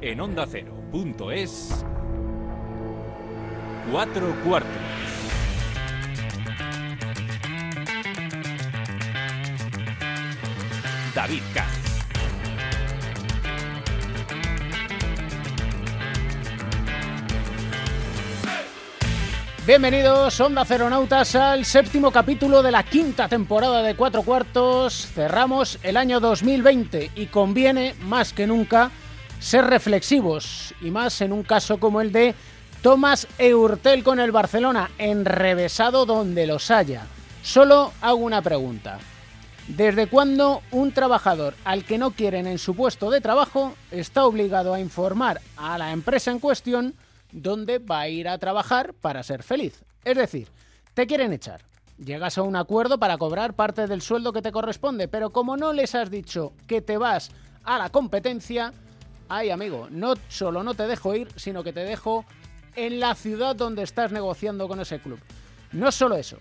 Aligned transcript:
en 0.00 0.20
onda 0.20 0.44
ondacero.es. 0.44 1.84
Cuatro 3.90 4.34
cuartos. 4.44 4.70
David 11.14 11.42
Katz. 11.52 11.66
Bienvenidos, 19.66 20.40
Onda 20.40 20.64
Ceronautas, 20.64 21.34
al 21.34 21.64
séptimo 21.64 22.10
capítulo 22.10 22.62
de 22.62 22.70
la 22.70 22.84
quinta 22.84 23.28
temporada 23.28 23.82
de 23.82 23.96
Cuatro 23.96 24.22
Cuartos. 24.22 25.08
Cerramos 25.12 25.78
el 25.82 25.96
año 25.96 26.20
2020 26.20 27.10
y 27.16 27.26
conviene, 27.26 27.94
más 28.00 28.32
que 28.32 28.46
nunca, 28.46 28.90
ser 29.40 29.64
reflexivos, 29.64 30.74
y 30.80 30.90
más 30.90 31.20
en 31.20 31.32
un 31.32 31.42
caso 31.42 31.78
como 31.78 32.00
el 32.00 32.12
de 32.12 32.34
Tomás 32.82 33.26
Eurtel 33.38 34.04
con 34.04 34.20
el 34.20 34.32
Barcelona, 34.32 34.90
enrevesado 34.98 36.06
donde 36.06 36.46
los 36.46 36.70
haya. 36.70 37.06
Solo 37.42 37.92
hago 38.00 38.18
una 38.18 38.42
pregunta. 38.42 38.98
¿Desde 39.68 40.06
cuándo 40.06 40.62
un 40.70 40.92
trabajador 40.92 41.54
al 41.64 41.84
que 41.84 41.98
no 41.98 42.12
quieren 42.12 42.46
en 42.46 42.58
su 42.58 42.74
puesto 42.74 43.10
de 43.10 43.20
trabajo 43.20 43.74
está 43.90 44.24
obligado 44.24 44.72
a 44.72 44.80
informar 44.80 45.40
a 45.56 45.76
la 45.76 45.92
empresa 45.92 46.30
en 46.30 46.38
cuestión 46.38 46.94
dónde 47.32 47.78
va 47.78 48.00
a 48.00 48.08
ir 48.08 48.28
a 48.28 48.38
trabajar 48.38 48.94
para 48.94 49.22
ser 49.22 49.42
feliz? 49.42 49.84
Es 50.04 50.16
decir, 50.16 50.48
te 50.94 51.06
quieren 51.06 51.34
echar. 51.34 51.60
Llegas 51.98 52.38
a 52.38 52.42
un 52.42 52.56
acuerdo 52.56 52.98
para 52.98 53.18
cobrar 53.18 53.54
parte 53.54 53.86
del 53.86 54.00
sueldo 54.00 54.32
que 54.32 54.40
te 54.40 54.52
corresponde, 54.52 55.06
pero 55.06 55.30
como 55.30 55.56
no 55.56 55.72
les 55.72 55.94
has 55.94 56.10
dicho 56.10 56.52
que 56.66 56.80
te 56.80 56.96
vas 56.96 57.30
a 57.64 57.76
la 57.76 57.90
competencia, 57.90 58.72
ay 59.28 59.50
amigo, 59.50 59.88
no 59.90 60.14
solo 60.28 60.62
no 60.62 60.74
te 60.74 60.86
dejo 60.86 61.14
ir, 61.14 61.28
sino 61.36 61.62
que 61.64 61.72
te 61.72 61.80
dejo 61.84 62.24
en 62.76 63.00
la 63.00 63.14
ciudad 63.14 63.56
donde 63.56 63.82
estás 63.82 64.12
negociando 64.12 64.68
con 64.68 64.80
ese 64.80 65.00
club. 65.00 65.18
No 65.72 65.92
solo 65.92 66.16
eso, 66.16 66.38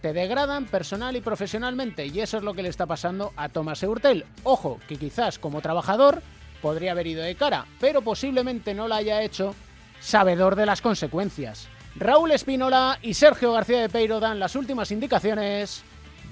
te 0.00 0.12
degradan 0.12 0.66
personal 0.66 1.16
y 1.16 1.20
profesionalmente 1.20 2.06
y 2.06 2.20
eso 2.20 2.38
es 2.38 2.42
lo 2.42 2.54
que 2.54 2.62
le 2.62 2.68
está 2.68 2.86
pasando 2.86 3.32
a 3.36 3.48
Tomás 3.48 3.82
Eurtel. 3.82 4.24
Ojo, 4.44 4.80
que 4.88 4.96
quizás 4.96 5.38
como 5.38 5.60
trabajador 5.60 6.22
podría 6.62 6.92
haber 6.92 7.06
ido 7.06 7.22
de 7.22 7.34
cara, 7.34 7.66
pero 7.80 8.02
posiblemente 8.02 8.74
no 8.74 8.88
lo 8.88 8.94
haya 8.94 9.22
hecho 9.22 9.54
sabedor 10.00 10.56
de 10.56 10.66
las 10.66 10.80
consecuencias. 10.80 11.68
Raúl 11.96 12.32
Espínola 12.32 12.98
y 13.02 13.14
Sergio 13.14 13.52
García 13.52 13.80
de 13.80 13.88
Peiro 13.88 14.20
dan 14.20 14.38
las 14.38 14.54
últimas 14.54 14.90
indicaciones. 14.90 15.82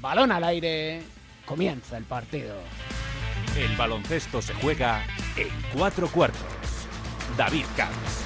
Balón 0.01 0.33
al 0.33 0.45
aire. 0.45 1.03
Comienza 1.45 1.97
el 1.97 2.05
partido. 2.05 2.55
El 3.57 3.77
baloncesto 3.77 4.43
se 4.43 4.55
juega 4.55 5.05
en 5.37 5.49
cuatro 5.75 6.09
cuartos. 6.09 6.41
David 7.37 7.65
Camps. 7.77 8.25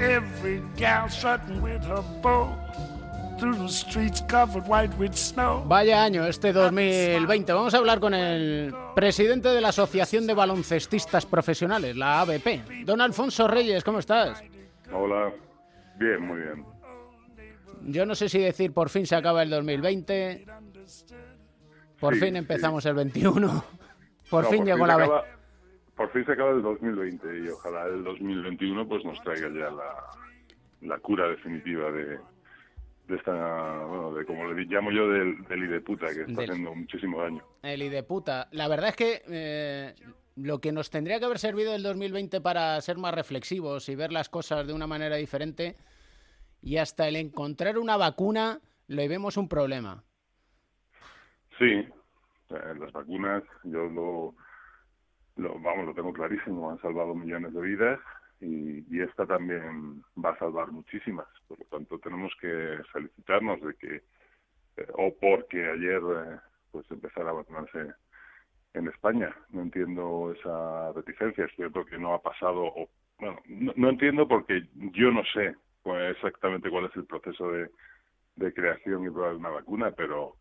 Every 0.00 0.62
gal 0.76 1.10
strutting 1.10 1.60
with 1.62 1.82
her 1.82 2.02
bow. 2.22 2.48
Vaya 5.66 6.02
año 6.02 6.26
este 6.26 6.52
2020. 6.52 7.52
Vamos 7.54 7.72
a 7.72 7.78
hablar 7.78 8.00
con 8.00 8.12
el 8.12 8.74
presidente 8.94 9.48
de 9.48 9.60
la 9.62 9.68
Asociación 9.68 10.26
de 10.26 10.34
Baloncestistas 10.34 11.24
Profesionales, 11.24 11.96
la 11.96 12.20
ABP. 12.20 12.84
Don 12.84 13.00
Alfonso 13.00 13.48
Reyes, 13.48 13.82
¿cómo 13.82 13.98
estás? 13.98 14.42
Hola, 14.92 15.32
bien, 15.98 16.20
muy 16.20 16.40
bien. 16.40 16.64
Yo 17.82 18.04
no 18.04 18.14
sé 18.14 18.28
si 18.28 18.38
decir 18.38 18.72
por 18.72 18.90
fin 18.90 19.06
se 19.06 19.16
acaba 19.16 19.42
el 19.42 19.50
2020, 19.50 20.44
por 21.98 22.16
fin 22.16 22.36
empezamos 22.36 22.84
el 22.86 22.94
21, 22.94 23.64
por 24.30 24.46
fin 24.46 24.64
llegó 24.64 24.86
la 24.86 24.96
vez. 24.96 25.10
Por 25.96 26.10
fin 26.12 26.24
se 26.24 26.32
acaba 26.32 26.50
el 26.50 26.62
2020 26.62 27.26
y 27.44 27.48
ojalá 27.48 27.84
el 27.86 28.02
2021 28.04 28.88
pues 28.88 29.04
nos 29.04 29.20
traiga 29.22 29.48
ya 29.48 29.70
la, 30.80 30.98
cura 30.98 31.28
definitiva 31.28 31.90
de, 31.92 32.18
esta, 33.08 33.84
bueno, 33.84 34.14
de 34.14 34.24
como 34.24 34.50
le 34.50 34.64
llamo 34.64 34.90
yo, 34.90 35.10
del, 35.10 35.44
del 35.44 35.64
ideputa, 35.64 36.06
que 36.06 36.22
está 36.22 36.42
haciendo 36.42 36.74
muchísimo 36.74 37.22
daño. 37.22 37.44
El 37.62 37.82
ideputa. 37.82 38.48
La 38.52 38.66
verdad 38.68 38.90
es 38.90 38.96
que 38.96 39.22
eh, 39.28 39.94
lo 40.42 40.60
que 40.60 40.72
nos 40.72 40.90
tendría 40.90 41.18
que 41.18 41.26
haber 41.26 41.38
servido 41.38 41.74
el 41.74 41.82
2020 41.82 42.40
para 42.40 42.80
ser 42.80 42.98
más 42.98 43.14
reflexivos 43.14 43.88
y 43.88 43.94
ver 43.94 44.12
las 44.12 44.28
cosas 44.28 44.66
de 44.66 44.72
una 44.72 44.86
manera 44.86 45.16
diferente, 45.16 45.76
y 46.62 46.76
hasta 46.76 47.08
el 47.08 47.16
encontrar 47.16 47.78
una 47.78 47.96
vacuna, 47.96 48.60
le 48.86 49.08
vemos 49.08 49.36
un 49.36 49.48
problema. 49.48 50.02
Sí, 51.58 51.86
las 52.48 52.92
vacunas, 52.92 53.42
yo 53.64 53.86
lo, 53.88 54.34
lo, 55.36 55.60
vamos, 55.60 55.86
lo 55.86 55.94
tengo 55.94 56.12
clarísimo, 56.12 56.70
han 56.70 56.80
salvado 56.80 57.14
millones 57.14 57.52
de 57.52 57.60
vidas 57.60 58.00
y, 58.40 58.84
y, 58.94 59.00
esta 59.02 59.26
también 59.26 60.02
va 60.22 60.30
a 60.30 60.38
salvar 60.38 60.72
muchísimas. 60.72 61.26
Por 61.46 61.58
lo 61.58 61.64
tanto, 61.66 61.98
tenemos 61.98 62.32
que 62.40 62.78
felicitarnos 62.92 63.60
de 63.60 63.74
que, 63.74 63.96
eh, 64.76 64.88
o 64.94 65.14
porque 65.20 65.68
ayer 65.68 66.00
eh, 66.00 66.38
pues 66.72 66.90
empezara 66.90 67.30
a 67.30 67.34
vacunarse 67.34 67.92
en 68.74 68.88
España. 68.88 69.34
No 69.50 69.62
entiendo 69.62 70.34
esa 70.38 70.92
reticencia. 70.92 71.44
Es 71.44 71.54
cierto 71.56 71.84
que 71.84 71.98
no 71.98 72.14
ha 72.14 72.22
pasado, 72.22 72.62
o, 72.64 72.88
bueno, 73.18 73.38
no, 73.76 73.88
entiendo 73.88 74.26
porque 74.26 74.66
yo 74.74 75.10
no 75.10 75.22
sé 75.32 75.54
exactamente 76.10 76.70
cuál 76.70 76.86
es 76.86 76.96
el 76.96 77.04
proceso 77.04 77.50
de, 77.52 77.70
creación 78.54 79.04
y 79.04 79.10
prueba 79.10 79.30
de 79.30 79.36
una 79.36 79.50
vacuna, 79.50 79.90
pero 79.90 80.36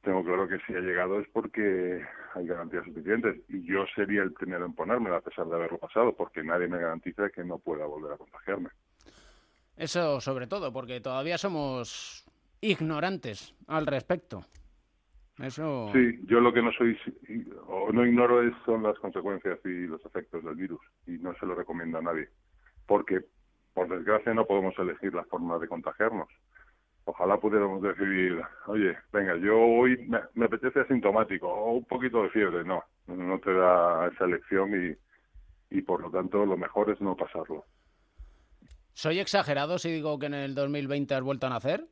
tengo 0.00 0.24
claro 0.24 0.48
que 0.48 0.58
si 0.60 0.74
ha 0.74 0.80
llegado 0.80 1.20
es 1.20 1.28
porque 1.28 2.02
hay 2.34 2.46
garantías 2.46 2.84
suficientes 2.86 3.36
y 3.50 3.66
yo 3.66 3.84
sería 3.94 4.22
el 4.22 4.32
primero 4.32 4.64
en 4.64 4.72
ponerme 4.72 5.14
a 5.14 5.20
pesar 5.20 5.46
de 5.46 5.56
haberlo 5.56 5.76
pasado 5.76 6.14
porque 6.16 6.42
nadie 6.42 6.68
me 6.68 6.78
garantiza 6.78 7.28
que 7.28 7.44
no 7.44 7.58
pueda 7.58 7.84
volver 7.84 8.12
a 8.12 8.16
contagiarme. 8.16 8.70
Eso 9.76 10.22
sobre 10.22 10.46
todo 10.46 10.72
porque 10.72 11.02
todavía 11.02 11.36
somos 11.36 12.24
ignorantes 12.62 13.54
al 13.66 13.86
respecto. 13.86 14.44
Eso... 15.42 15.90
Sí, 15.92 16.20
yo 16.26 16.40
lo 16.40 16.52
que 16.52 16.62
no 16.62 16.72
soy 16.72 16.98
o 17.66 17.92
no 17.92 18.04
ignoro 18.04 18.42
es, 18.42 18.52
son 18.64 18.82
las 18.82 18.98
consecuencias 18.98 19.58
y 19.64 19.86
los 19.86 20.04
efectos 20.04 20.44
del 20.44 20.56
virus 20.56 20.80
y 21.06 21.12
no 21.12 21.34
se 21.34 21.46
lo 21.46 21.54
recomiendo 21.54 21.98
a 21.98 22.02
nadie, 22.02 22.28
porque 22.86 23.20
por 23.72 23.88
desgracia 23.88 24.34
no 24.34 24.46
podemos 24.46 24.76
elegir 24.78 25.14
la 25.14 25.24
forma 25.24 25.58
de 25.58 25.68
contagiarnos. 25.68 26.28
Ojalá 27.04 27.38
pudiéramos 27.38 27.80
decidir, 27.80 28.42
oye, 28.66 28.96
venga, 29.12 29.36
yo 29.36 29.56
hoy 29.56 29.96
me, 30.34 30.44
apetece 30.44 30.80
asintomático 30.80 31.48
o 31.48 31.74
un 31.74 31.84
poquito 31.84 32.22
de 32.22 32.30
fiebre. 32.30 32.64
No, 32.64 32.82
no 33.06 33.38
te 33.38 33.54
da 33.54 34.08
esa 34.08 34.24
elección 34.24 34.72
y, 34.74 35.76
y 35.78 35.82
por 35.82 36.02
lo 36.02 36.10
tanto 36.10 36.44
lo 36.44 36.56
mejor 36.56 36.90
es 36.90 37.00
no 37.00 37.16
pasarlo. 37.16 37.64
¿Soy 38.92 39.20
exagerado 39.20 39.78
si 39.78 39.92
digo 39.92 40.18
que 40.18 40.26
en 40.26 40.34
el 40.34 40.54
2020 40.56 41.14
has 41.14 41.22
vuelto 41.22 41.46
a 41.46 41.50
nacer? 41.50 41.86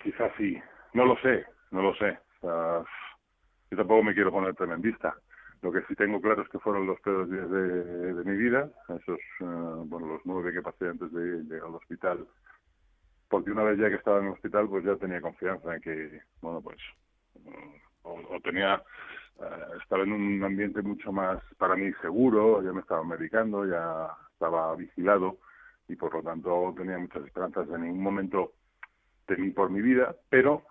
Quizás 0.00 0.30
sí, 0.38 0.56
no 0.96 1.04
lo 1.04 1.16
sé, 1.18 1.44
no 1.72 1.82
lo 1.82 1.94
sé. 1.96 2.18
yo 2.42 3.76
tampoco 3.76 4.02
me 4.02 4.14
quiero 4.14 4.32
poner 4.32 4.54
tremendista. 4.54 5.14
Lo 5.60 5.70
que 5.70 5.82
sí 5.82 5.94
tengo 5.94 6.20
claro 6.22 6.42
es 6.42 6.48
que 6.48 6.58
fueron 6.58 6.86
los 6.86 6.98
peores 7.00 7.30
días 7.30 7.50
de, 7.50 8.24
mi 8.24 8.36
vida, 8.36 8.70
esos, 8.88 9.20
uh, 9.40 9.84
bueno, 9.86 10.06
los 10.06 10.22
nueve 10.24 10.52
que 10.52 10.62
pasé 10.62 10.88
antes 10.88 11.12
de 11.12 11.42
llegar 11.44 11.68
al 11.68 11.74
hospital, 11.74 12.26
porque 13.28 13.50
una 13.50 13.64
vez 13.64 13.78
ya 13.78 13.88
que 13.88 13.96
estaba 13.96 14.18
en 14.20 14.26
el 14.26 14.32
hospital, 14.32 14.68
pues 14.68 14.84
ya 14.84 14.96
tenía 14.96 15.20
confianza 15.20 15.74
en 15.74 15.82
que, 15.82 16.20
bueno, 16.40 16.60
pues, 16.62 16.78
o, 18.02 18.40
tenía, 18.42 18.82
uh, 19.38 19.78
estaba 19.82 20.02
en 20.04 20.12
un 20.12 20.44
ambiente 20.44 20.82
mucho 20.82 21.10
más, 21.12 21.42
para 21.58 21.74
mí, 21.74 21.92
seguro, 22.00 22.62
ya 22.62 22.72
me 22.72 22.80
estaba 22.80 23.02
medicando, 23.04 23.66
ya 23.66 24.08
estaba 24.32 24.74
vigilado, 24.76 25.38
y 25.88 25.96
por 25.96 26.14
lo 26.14 26.22
tanto 26.22 26.74
tenía 26.76 26.98
muchas 26.98 27.24
esperanzas. 27.24 27.68
En 27.70 27.82
ningún 27.82 28.02
momento 28.02 28.52
temí 29.26 29.50
por 29.50 29.70
mi 29.70 29.82
vida, 29.82 30.14
pero 30.30 30.62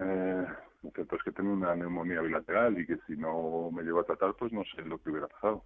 eh, 0.00 0.46
lo 0.82 0.90
cierto 0.90 1.16
es 1.16 1.22
que 1.22 1.32
tengo 1.32 1.52
una 1.52 1.74
neumonía 1.74 2.20
bilateral 2.20 2.78
y 2.78 2.86
que 2.86 2.98
si 3.06 3.16
no 3.16 3.70
me 3.70 3.82
llevo 3.82 4.00
a 4.00 4.04
tratar, 4.04 4.34
pues 4.34 4.52
no 4.52 4.62
sé 4.64 4.82
lo 4.82 4.98
que 4.98 5.10
hubiera 5.10 5.28
pasado. 5.28 5.64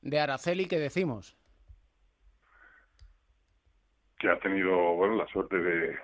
De 0.00 0.18
Araceli, 0.18 0.66
¿qué 0.66 0.78
decimos? 0.78 1.36
Que 4.18 4.28
ha 4.28 4.38
tenido, 4.40 4.94
bueno, 4.94 5.16
la 5.16 5.26
suerte 5.28 5.56
de, 5.56 5.96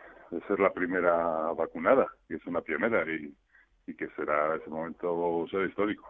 ser 0.46 0.60
la 0.60 0.72
primera 0.72 1.52
vacunada, 1.52 2.06
que 2.28 2.36
es 2.36 2.46
una 2.46 2.60
pionera 2.60 3.04
y, 3.10 3.34
y 3.86 3.94
que 3.94 4.08
será 4.10 4.54
ese 4.56 4.70
momento 4.70 5.46
será 5.50 5.66
histórico. 5.66 6.06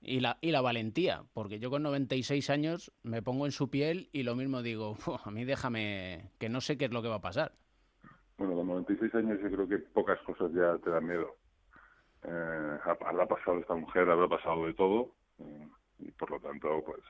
Y 0.00 0.20
la, 0.20 0.38
y 0.40 0.50
la 0.50 0.60
valentía, 0.60 1.24
porque 1.32 1.58
yo 1.58 1.70
con 1.70 1.82
96 1.82 2.50
años 2.50 2.92
me 3.02 3.22
pongo 3.22 3.46
en 3.46 3.52
su 3.52 3.70
piel 3.70 4.08
y 4.12 4.22
lo 4.22 4.34
mismo 4.36 4.62
digo, 4.62 4.96
a 5.24 5.30
mí 5.30 5.44
déjame, 5.44 6.30
que 6.38 6.48
no 6.48 6.60
sé 6.60 6.76
qué 6.78 6.86
es 6.86 6.92
lo 6.92 7.02
que 7.02 7.08
va 7.08 7.16
a 7.16 7.20
pasar 7.20 7.52
bueno, 8.38 8.54
con 8.54 8.66
96 8.66 9.14
años 9.14 9.38
yo 9.42 9.50
creo 9.50 9.68
que 9.68 9.78
pocas 9.78 10.20
cosas 10.22 10.52
ya 10.52 10.76
te 10.78 10.90
dan 10.90 11.06
miedo. 11.06 11.36
Eh, 12.24 12.78
habrá 12.84 13.26
pasado 13.26 13.58
esta 13.58 13.74
mujer, 13.74 14.08
habrá 14.08 14.28
pasado 14.28 14.66
de 14.66 14.74
todo, 14.74 15.14
eh, 15.38 15.68
y 15.98 16.10
por 16.12 16.30
lo 16.30 16.40
tanto, 16.40 16.82
pues, 16.84 17.00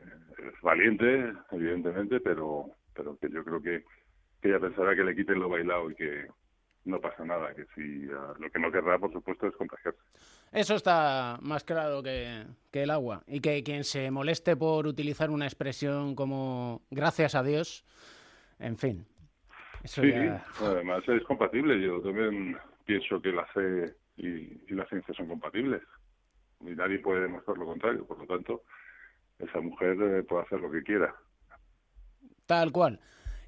eh, 0.00 0.48
es 0.48 0.60
valiente, 0.62 1.32
evidentemente, 1.52 2.20
pero, 2.20 2.66
pero 2.94 3.16
que 3.18 3.30
yo 3.30 3.44
creo 3.44 3.62
que, 3.62 3.84
que 4.40 4.48
ella 4.48 4.60
pensará 4.60 4.94
que 4.94 5.04
le 5.04 5.14
quiten 5.14 5.38
lo 5.38 5.48
bailado 5.48 5.90
y 5.90 5.94
que 5.94 6.26
no 6.84 7.00
pasa 7.00 7.24
nada, 7.24 7.54
que 7.54 7.64
si 7.74 8.04
lo 8.06 8.50
que 8.52 8.58
no 8.58 8.70
querrá, 8.70 8.98
por 8.98 9.12
supuesto, 9.12 9.46
es 9.46 9.56
contagiarse. 9.56 10.00
Eso 10.52 10.74
está 10.74 11.38
más 11.42 11.64
claro 11.64 12.02
que, 12.02 12.44
el 12.72 12.90
agua. 12.90 13.22
Y 13.26 13.40
que 13.40 13.62
quien 13.62 13.84
se 13.84 14.10
moleste 14.10 14.56
por 14.56 14.86
utilizar 14.86 15.30
una 15.30 15.46
expresión 15.46 16.14
como 16.14 16.82
gracias 16.90 17.34
a 17.34 17.42
Dios, 17.42 17.84
en 18.58 18.76
fin. 18.76 19.06
Eso 19.84 20.02
sí, 20.02 20.12
además 20.60 21.02
es 21.06 21.22
compatible. 21.24 21.80
Yo 21.80 22.00
también 22.00 22.56
pienso 22.84 23.20
que 23.20 23.32
la 23.32 23.44
fe 23.46 23.94
y, 24.16 24.26
y 24.26 24.74
la 24.74 24.86
ciencia 24.86 25.14
son 25.14 25.28
compatibles. 25.28 25.82
Y 26.60 26.70
nadie 26.70 26.98
puede 26.98 27.20
demostrar 27.20 27.58
lo 27.58 27.66
contrario. 27.66 28.06
Por 28.06 28.18
lo 28.18 28.26
tanto, 28.26 28.62
esa 29.38 29.60
mujer 29.60 29.96
eh, 30.00 30.22
puede 30.22 30.42
hacer 30.42 30.60
lo 30.60 30.70
que 30.70 30.82
quiera. 30.82 31.14
Tal 32.46 32.72
cual. 32.72 33.00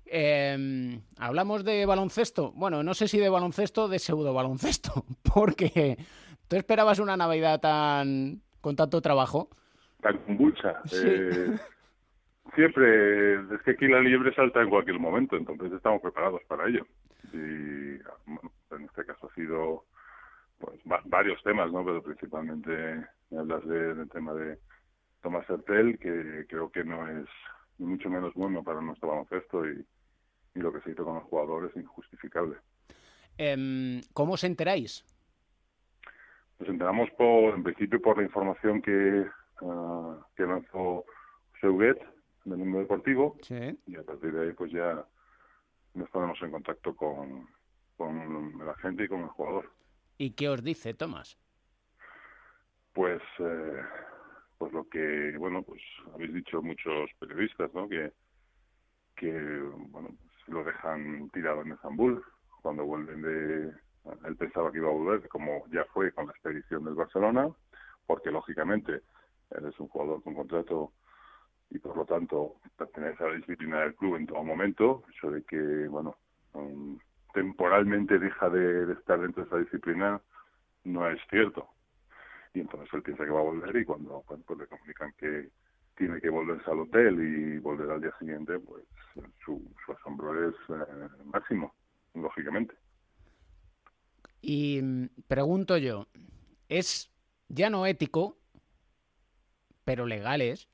Eh, 0.05 1.01
hablamos 1.19 1.65
de 1.65 1.85
baloncesto. 1.87 2.53
Bueno, 2.53 2.83
no 2.83 2.95
sé 2.95 3.09
si 3.09 3.19
de 3.19 3.29
baloncesto, 3.29 3.89
de 3.89 3.99
pseudo 3.99 4.33
baloncesto, 4.33 5.05
porque 5.35 5.97
tú 6.49 6.57
esperabas 6.57 6.99
una 6.99 7.17
Navidad 7.17 7.61
tan 7.61 8.43
con 8.61 8.77
tanto 8.77 9.01
trabajo. 9.01 9.49
Tan 10.01 10.19
convulsa. 10.19 10.83
Eh, 10.93 11.57
siempre, 12.55 13.35
es 13.35 13.63
que 13.65 13.73
aquí 13.73 13.89
la 13.89 14.01
liebre 14.01 14.35
salta 14.35 14.63
en 14.63 14.71
cualquier 14.71 14.99
momento, 14.99 15.37
entonces 15.37 15.73
estamos 15.73 16.01
preparados 16.01 16.43
para 16.49 16.69
ello. 16.69 16.87
Y 17.33 17.99
bueno, 18.27 18.53
en 18.71 18.85
este 18.85 19.05
caso 19.05 19.29
ha 19.29 19.35
sido 19.35 19.85
pues 20.59 20.81
varios 21.05 21.43
temas, 21.43 21.71
¿no? 21.73 21.85
Pero 21.85 22.03
principalmente 22.03 23.05
me 23.31 23.39
hablas 23.39 23.67
del 23.67 24.09
tema 24.11 24.33
de 24.35 24.59
Tomás 25.23 25.49
Hertel, 25.49 25.99
que 25.99 26.47
creo 26.49 26.71
que 26.71 26.85
no 26.85 27.07
es 27.09 27.27
ni 27.79 27.87
mucho 27.87 28.09
menos 28.09 28.33
bueno 28.35 28.63
para 28.63 28.81
nuestro 28.81 29.09
baloncesto 29.09 29.69
y, 29.69 29.85
y 30.55 30.61
lo 30.61 30.73
que 30.73 30.81
se 30.81 30.93
hizo 30.93 31.05
con 31.05 31.17
los 31.17 31.25
jugadores 31.25 31.71
es 31.73 31.83
injustificable. 31.83 32.57
Eh, 33.39 34.01
¿Cómo 34.15 34.35
os 34.35 34.45
enteráis? 34.45 35.05
Nos 36.59 36.69
enteramos 36.71 37.11
por, 37.19 37.55
en 37.55 37.63
principio 37.63 38.01
por 38.01 38.17
la 38.17 38.23
información 38.23 38.81
que, 38.81 39.27
uh, 39.61 40.15
que 40.35 40.45
lanzó 40.45 41.05
Seuguet 41.61 41.99
del 42.47 42.59
mundo 42.59 42.79
deportivo 42.79 43.37
sí. 43.43 43.79
y 43.87 43.97
a 43.97 44.03
partir 44.03 44.33
de 44.33 44.47
ahí 44.47 44.53
pues 44.53 44.71
ya 44.73 45.05
nos 45.95 46.09
ponemos 46.11 46.41
en 46.43 46.51
contacto 46.53 46.95
con, 46.95 47.49
con 47.97 48.59
la 48.65 48.75
gente 48.77 49.05
y 49.05 49.09
con 49.09 49.23
el 49.23 49.29
jugador. 49.29 49.71
¿Y 50.19 50.31
qué 50.33 50.49
os 50.49 50.63
dice 50.63 50.95
Tomás? 50.95 51.39
Pues, 52.93 53.21
eh, 53.41 53.83
pues 54.59 54.73
lo 54.73 54.89
que, 54.89 55.35
bueno, 55.39 55.63
pues 55.63 55.83
habéis 56.15 56.33
dicho 56.33 56.63
muchos 56.63 57.11
periodistas, 57.19 57.73
¿no? 57.75 57.89
Que, 57.89 58.13
que 59.17 59.33
bueno, 59.91 60.09
pues 60.09 60.49
lo 60.49 60.65
dejan 60.65 61.29
tirado 61.31 61.63
en 61.63 61.73
Estambul 61.73 62.25
cuando 62.63 62.85
vuelven 62.85 63.23
de... 63.23 63.73
Él 64.25 64.37
pensaba 64.37 64.71
que 64.71 64.79
iba 64.79 64.89
a 64.89 64.93
volver, 64.93 65.29
como 65.29 65.67
ya 65.73 65.85
fue 65.93 66.13
con 66.13 66.27
la 66.27 66.33
expedición 66.33 66.85
del 66.85 66.95
Barcelona, 66.95 67.49
porque 68.07 68.31
lógicamente 68.31 69.03
él 69.51 69.67
es 69.67 69.81
un 69.81 69.89
jugador 69.89 70.23
con 70.23 70.35
contrato 70.35 70.93
y 71.71 71.79
por 71.79 71.97
lo 71.97 72.05
tanto 72.05 72.57
pertenece 72.77 73.25
a 73.25 73.29
la 73.29 73.37
disciplina 73.37 73.81
del 73.81 73.95
club 73.95 74.17
en 74.17 74.27
todo 74.27 74.45
momento, 74.45 75.03
eso 75.15 75.31
de 75.31 75.43
que, 75.45 75.89
bueno, 75.89 76.17
um, 76.53 76.99
temporalmente 77.35 78.19
deja 78.19 78.49
de, 78.49 78.93
estar 78.93 79.21
dentro 79.21 79.43
de 79.43 79.49
esa 79.49 79.59
disciplina 79.59 80.21
no 80.85 81.09
es 81.11 81.21
cierto. 81.29 81.69
Y 82.55 82.61
entonces 82.61 82.89
él 82.95 83.03
piensa 83.03 83.25
que 83.25 83.31
va 83.31 83.41
a 83.41 83.45
volver 83.45 83.77
y 83.77 83.85
cuando, 83.85 84.23
pues 84.27 84.59
le 84.59 84.67
comunican 84.67 85.13
que 85.19 85.51
tiene 85.97 86.21
que 86.21 86.31
volverse 86.31 86.71
al 86.71 86.81
hotel 86.81 87.21
y 87.21 87.59
volver 87.59 87.91
al 87.91 88.01
día 88.01 88.13
siguiente, 88.19 88.59
pues 88.59 88.85
su, 89.45 89.63
su 89.85 89.93
asombro 89.93 90.49
es 90.49 90.55
eh, 90.69 91.09
máximo, 91.25 91.75
lógicamente. 92.15 92.75
Y 94.41 95.09
pregunto 95.27 95.77
yo, 95.77 96.07
¿es 96.69 97.11
ya 97.49 97.71
no 97.71 97.87
ético, 97.87 98.39
pero 99.85 100.07
legal 100.07 100.41
es? 100.41 100.69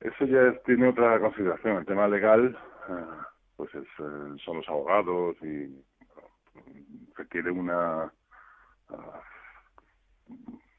Eso 0.00 0.24
ya 0.26 0.52
tiene 0.64 0.88
otra 0.88 1.18
consideración. 1.18 1.78
El 1.78 1.86
tema 1.86 2.06
legal, 2.06 2.56
uh, 2.88 3.22
pues 3.56 3.74
es, 3.74 3.86
uh, 3.98 4.38
son 4.38 4.58
los 4.58 4.68
abogados 4.68 5.36
y 5.42 5.84
requiere 7.16 7.50
una, 7.50 8.12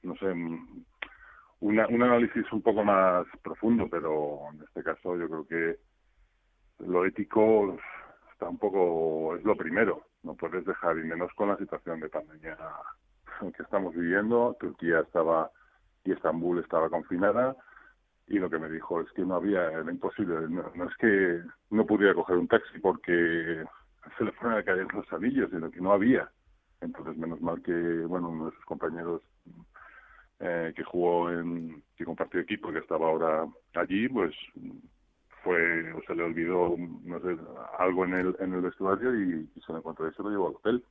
no 0.04 0.16
sé, 0.16 0.34
una, 1.60 1.88
un 1.88 2.04
análisis 2.04 2.52
un 2.54 2.62
poco 2.62 2.84
más 2.84 3.26
profundo, 3.44 3.88
pero 3.90 4.40
en 4.54 4.62
este 4.64 4.84
caso 4.84 5.18
yo 5.18 5.28
creo 5.28 5.48
que 5.48 5.80
lo 6.86 7.06
ético 7.06 7.78
está 8.32 8.48
un 8.48 8.58
poco, 8.58 9.36
es 9.36 9.44
lo 9.44 9.56
primero. 9.56 10.06
No 10.24 10.36
puedes 10.36 10.66
dejar, 10.66 10.98
y 10.98 11.04
menos 11.04 11.34
con 11.34 11.50
la 11.50 11.58
situación 11.58 12.00
de 12.00 12.10
pandemia 12.10 12.58
que 13.56 13.64
estamos 13.64 13.94
viviendo. 13.94 14.56
Turquía 14.60 15.02
estaba 15.02 15.52
y 16.06 16.14
Estambul 16.14 16.60
estaba 16.60 16.90
confinada 16.90 17.56
y 18.30 18.38
lo 18.38 18.50
que 18.50 18.60
me 18.60 18.70
dijo 18.70 19.02
es 19.02 19.12
que 19.14 19.24
no 19.26 19.36
había, 19.36 19.72
era 19.72 19.92
imposible, 19.92 20.48
no, 20.50 20.72
no 20.76 20.86
es 20.86 20.96
que 20.98 21.42
no 21.72 21.86
pudiera 21.86 22.14
coger 22.14 22.38
un 22.38 22.48
taxi 22.48 22.80
porque 22.80 23.64
se 24.18 24.24
le 24.24 24.32
fueron 24.34 24.60
a 24.60 24.64
caer 24.64 24.88
los 24.94 25.12
anillos, 25.12 25.50
sino 25.50 25.72
que 25.72 25.82
no 25.82 25.92
había. 25.92 26.30
Entonces, 26.80 27.18
menos 27.18 27.42
mal 27.42 27.62
que, 27.62 27.72
bueno, 27.72 28.30
uno 28.30 28.46
de 28.46 28.56
sus 28.56 28.66
compañeros 28.66 29.22
eh, 30.40 30.72
que 30.76 30.84
jugó 30.84 31.32
en, 31.32 31.84
que 31.98 32.06
compartió 32.06 32.40
equipo, 32.40 32.72
que 32.72 32.80
estaba 32.80 33.08
ahora 33.08 33.48
allí, 33.74 34.08
pues 34.08 34.34
fue, 35.44 35.92
o 35.94 36.02
se 36.04 36.16
le 36.16 36.24
olvidó, 36.24 36.76
no 36.78 37.20
sé, 37.22 37.36
algo 37.80 38.06
en 38.06 38.14
el, 38.14 38.36
en 38.40 38.54
el 38.54 38.62
vestuario 38.62 39.14
y, 39.16 39.50
y 39.56 39.62
se 39.62 39.74
lo 39.74 39.80
encontró 39.80 40.08
y 40.08 40.14
se 40.14 40.24
lo 40.24 40.30
llevó 40.30 40.50
al 40.50 40.56
hotel. 40.56 40.84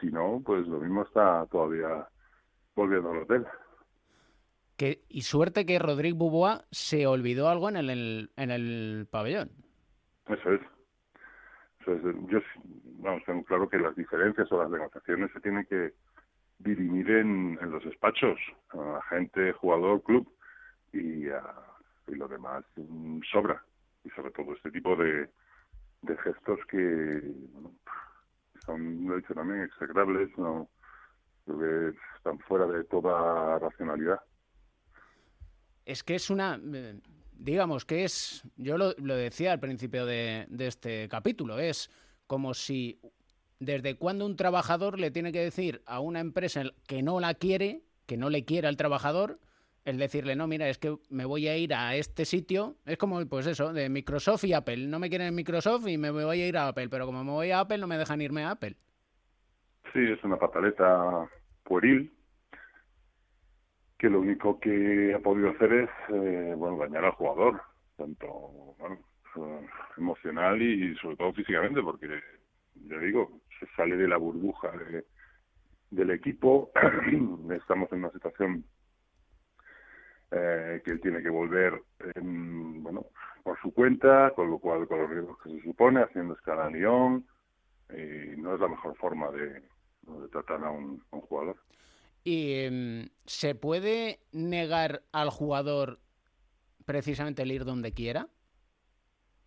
Si 0.00 0.06
no, 0.06 0.40
pues 0.46 0.66
lo 0.68 0.78
mismo 0.78 1.02
está 1.02 1.44
todavía 1.46 2.06
volviendo 2.76 3.10
al 3.10 3.18
hotel. 3.18 3.46
Que, 4.78 5.02
y 5.08 5.22
suerte 5.22 5.66
que 5.66 5.80
Rodrigo 5.80 6.18
Buboa 6.18 6.64
se 6.70 7.08
olvidó 7.08 7.48
algo 7.48 7.68
en 7.68 7.76
el, 7.78 8.30
en 8.36 8.50
el, 8.52 9.08
pabellón. 9.10 9.50
Eso 10.28 10.52
es. 10.52 10.60
Eso 11.80 11.94
es. 11.96 12.02
Yo, 12.28 12.38
vamos, 13.00 13.24
tengo 13.26 13.42
claro 13.42 13.68
que 13.68 13.76
las 13.76 13.96
diferencias 13.96 14.50
o 14.52 14.62
las 14.62 14.70
negociaciones 14.70 15.32
se 15.32 15.40
tienen 15.40 15.66
que 15.66 15.94
dirimir 16.60 17.10
en, 17.10 17.58
los 17.60 17.84
despachos, 17.84 18.38
a 18.68 19.00
gente, 19.10 19.52
jugador, 19.54 20.00
club, 20.04 20.32
y, 20.92 21.28
a, 21.28 21.42
y 22.06 22.14
lo 22.14 22.28
demás 22.28 22.64
um, 22.76 23.20
sobra. 23.32 23.60
Y 24.04 24.10
sobre 24.10 24.30
todo 24.30 24.54
este 24.54 24.70
tipo 24.70 24.94
de, 24.94 25.28
de 26.02 26.16
gestos 26.18 26.60
que 26.70 27.20
bueno, 27.50 27.72
son, 28.64 29.08
lo 29.08 29.14
he 29.14 29.16
dicho 29.22 29.34
también, 29.34 29.62
execrables, 29.62 30.30
no, 30.38 30.68
que 31.46 31.94
están 32.16 32.38
fuera 32.38 32.66
de 32.66 32.84
toda 32.84 33.58
racionalidad 33.58 34.20
es 35.88 36.04
que 36.04 36.14
es 36.14 36.28
una, 36.28 36.60
digamos 37.32 37.86
que 37.86 38.04
es, 38.04 38.44
yo 38.56 38.76
lo, 38.76 38.92
decía 38.92 39.52
al 39.52 39.58
principio 39.58 40.04
de, 40.04 40.44
de, 40.50 40.66
este 40.66 41.08
capítulo, 41.08 41.58
es 41.58 41.90
como 42.26 42.52
si 42.52 43.00
desde 43.58 43.96
cuando 43.96 44.26
un 44.26 44.36
trabajador 44.36 45.00
le 45.00 45.10
tiene 45.10 45.32
que 45.32 45.40
decir 45.40 45.80
a 45.86 46.00
una 46.00 46.20
empresa 46.20 46.62
que 46.86 47.02
no 47.02 47.20
la 47.20 47.32
quiere, 47.32 47.80
que 48.04 48.18
no 48.18 48.28
le 48.28 48.44
quiere 48.44 48.68
al 48.68 48.76
trabajador, 48.76 49.38
el 49.86 49.96
decirle, 49.96 50.36
no, 50.36 50.46
mira, 50.46 50.68
es 50.68 50.76
que 50.76 50.98
me 51.08 51.24
voy 51.24 51.48
a 51.48 51.56
ir 51.56 51.72
a 51.72 51.96
este 51.96 52.26
sitio, 52.26 52.76
es 52.84 52.98
como, 52.98 53.24
pues 53.26 53.46
eso, 53.46 53.72
de 53.72 53.88
Microsoft 53.88 54.44
y 54.44 54.52
Apple, 54.52 54.88
no 54.88 54.98
me 54.98 55.08
quieren 55.08 55.28
en 55.28 55.34
Microsoft 55.34 55.88
y 55.88 55.96
me 55.96 56.10
voy 56.10 56.42
a 56.42 56.46
ir 56.48 56.58
a 56.58 56.68
Apple, 56.68 56.90
pero 56.90 57.06
como 57.06 57.24
me 57.24 57.30
voy 57.30 57.50
a 57.50 57.60
Apple 57.60 57.78
no 57.78 57.86
me 57.86 57.96
dejan 57.96 58.20
irme 58.20 58.44
a 58.44 58.50
Apple. 58.50 58.76
Sí, 59.94 60.00
es 60.00 60.22
una 60.22 60.36
pataleta 60.36 61.26
pueril, 61.64 62.12
que 63.98 64.08
lo 64.08 64.20
único 64.20 64.60
que 64.60 65.12
ha 65.14 65.18
podido 65.18 65.50
hacer 65.50 65.72
es 65.72 65.90
eh, 66.10 66.54
bueno 66.56 66.78
dañar 66.78 67.04
al 67.04 67.12
jugador 67.12 67.60
tanto 67.96 68.76
bueno, 68.78 68.98
emocional 69.96 70.62
y 70.62 70.94
sobre 70.96 71.16
todo 71.16 71.32
físicamente 71.32 71.82
porque 71.82 72.08
ya 72.86 72.98
digo 72.98 73.40
se 73.58 73.66
sale 73.74 73.96
de 73.96 74.06
la 74.06 74.16
burbuja 74.16 74.70
de, 74.70 75.04
del 75.90 76.10
equipo. 76.12 76.70
Estamos 77.50 77.92
en 77.92 77.98
una 77.98 78.12
situación 78.12 78.64
eh, 80.30 80.80
que 80.84 80.92
él 80.92 81.00
tiene 81.00 81.20
que 81.20 81.30
volver 81.30 81.82
en, 82.14 82.82
bueno 82.84 83.06
por 83.42 83.60
su 83.60 83.74
cuenta 83.74 84.32
con 84.36 84.48
lo 84.48 84.58
cual 84.58 84.86
con 84.86 85.00
los 85.00 85.10
riesgos 85.10 85.38
que 85.42 85.50
se 85.50 85.62
supone 85.62 86.02
haciendo 86.02 86.34
escala 86.34 86.66
a 86.66 86.70
Lyon 86.70 87.26
y 87.90 88.40
no 88.40 88.54
es 88.54 88.60
la 88.60 88.68
mejor 88.68 88.94
forma 88.96 89.30
de, 89.32 89.62
tratar 90.30 90.62
a 90.64 90.70
un 90.70 91.00
jugador 91.10 91.56
y 92.28 92.52
eh, 92.52 93.08
se 93.24 93.54
puede 93.54 94.20
negar 94.32 95.02
al 95.12 95.30
jugador 95.30 95.98
precisamente 96.84 97.40
el 97.42 97.52
ir 97.52 97.64
donde 97.64 97.94
quiera, 97.94 98.28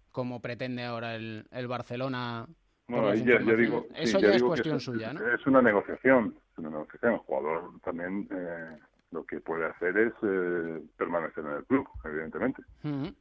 como 0.09 0.41
pretende 0.41 0.83
ahora 0.83 1.13
el, 1.13 1.45
el 1.51 1.67
Barcelona. 1.67 2.47
Bueno, 2.87 3.13
ya, 3.13 3.39
ya 3.39 3.53
digo, 3.53 3.85
eso 3.93 4.17
sí, 4.17 4.23
ya, 4.23 4.29
ya 4.31 4.35
es 4.35 4.43
cuestión 4.43 4.77
es, 4.77 4.83
suya, 4.83 5.13
¿no? 5.13 5.31
Es 5.31 5.45
una 5.45 5.61
negociación, 5.61 6.35
es 6.51 6.57
una 6.57 6.71
negociación. 6.71 7.13
El 7.13 7.19
jugador 7.19 7.79
también 7.83 8.27
eh, 8.31 8.79
lo 9.11 9.25
que 9.25 9.39
puede 9.41 9.67
hacer 9.67 9.95
es 9.97 10.13
eh, 10.23 10.81
permanecer 10.97 11.45
en 11.45 11.51
el 11.51 11.65
club, 11.65 11.87
evidentemente. 12.03 12.63
Uh 12.83 12.87
-huh. 12.87 13.15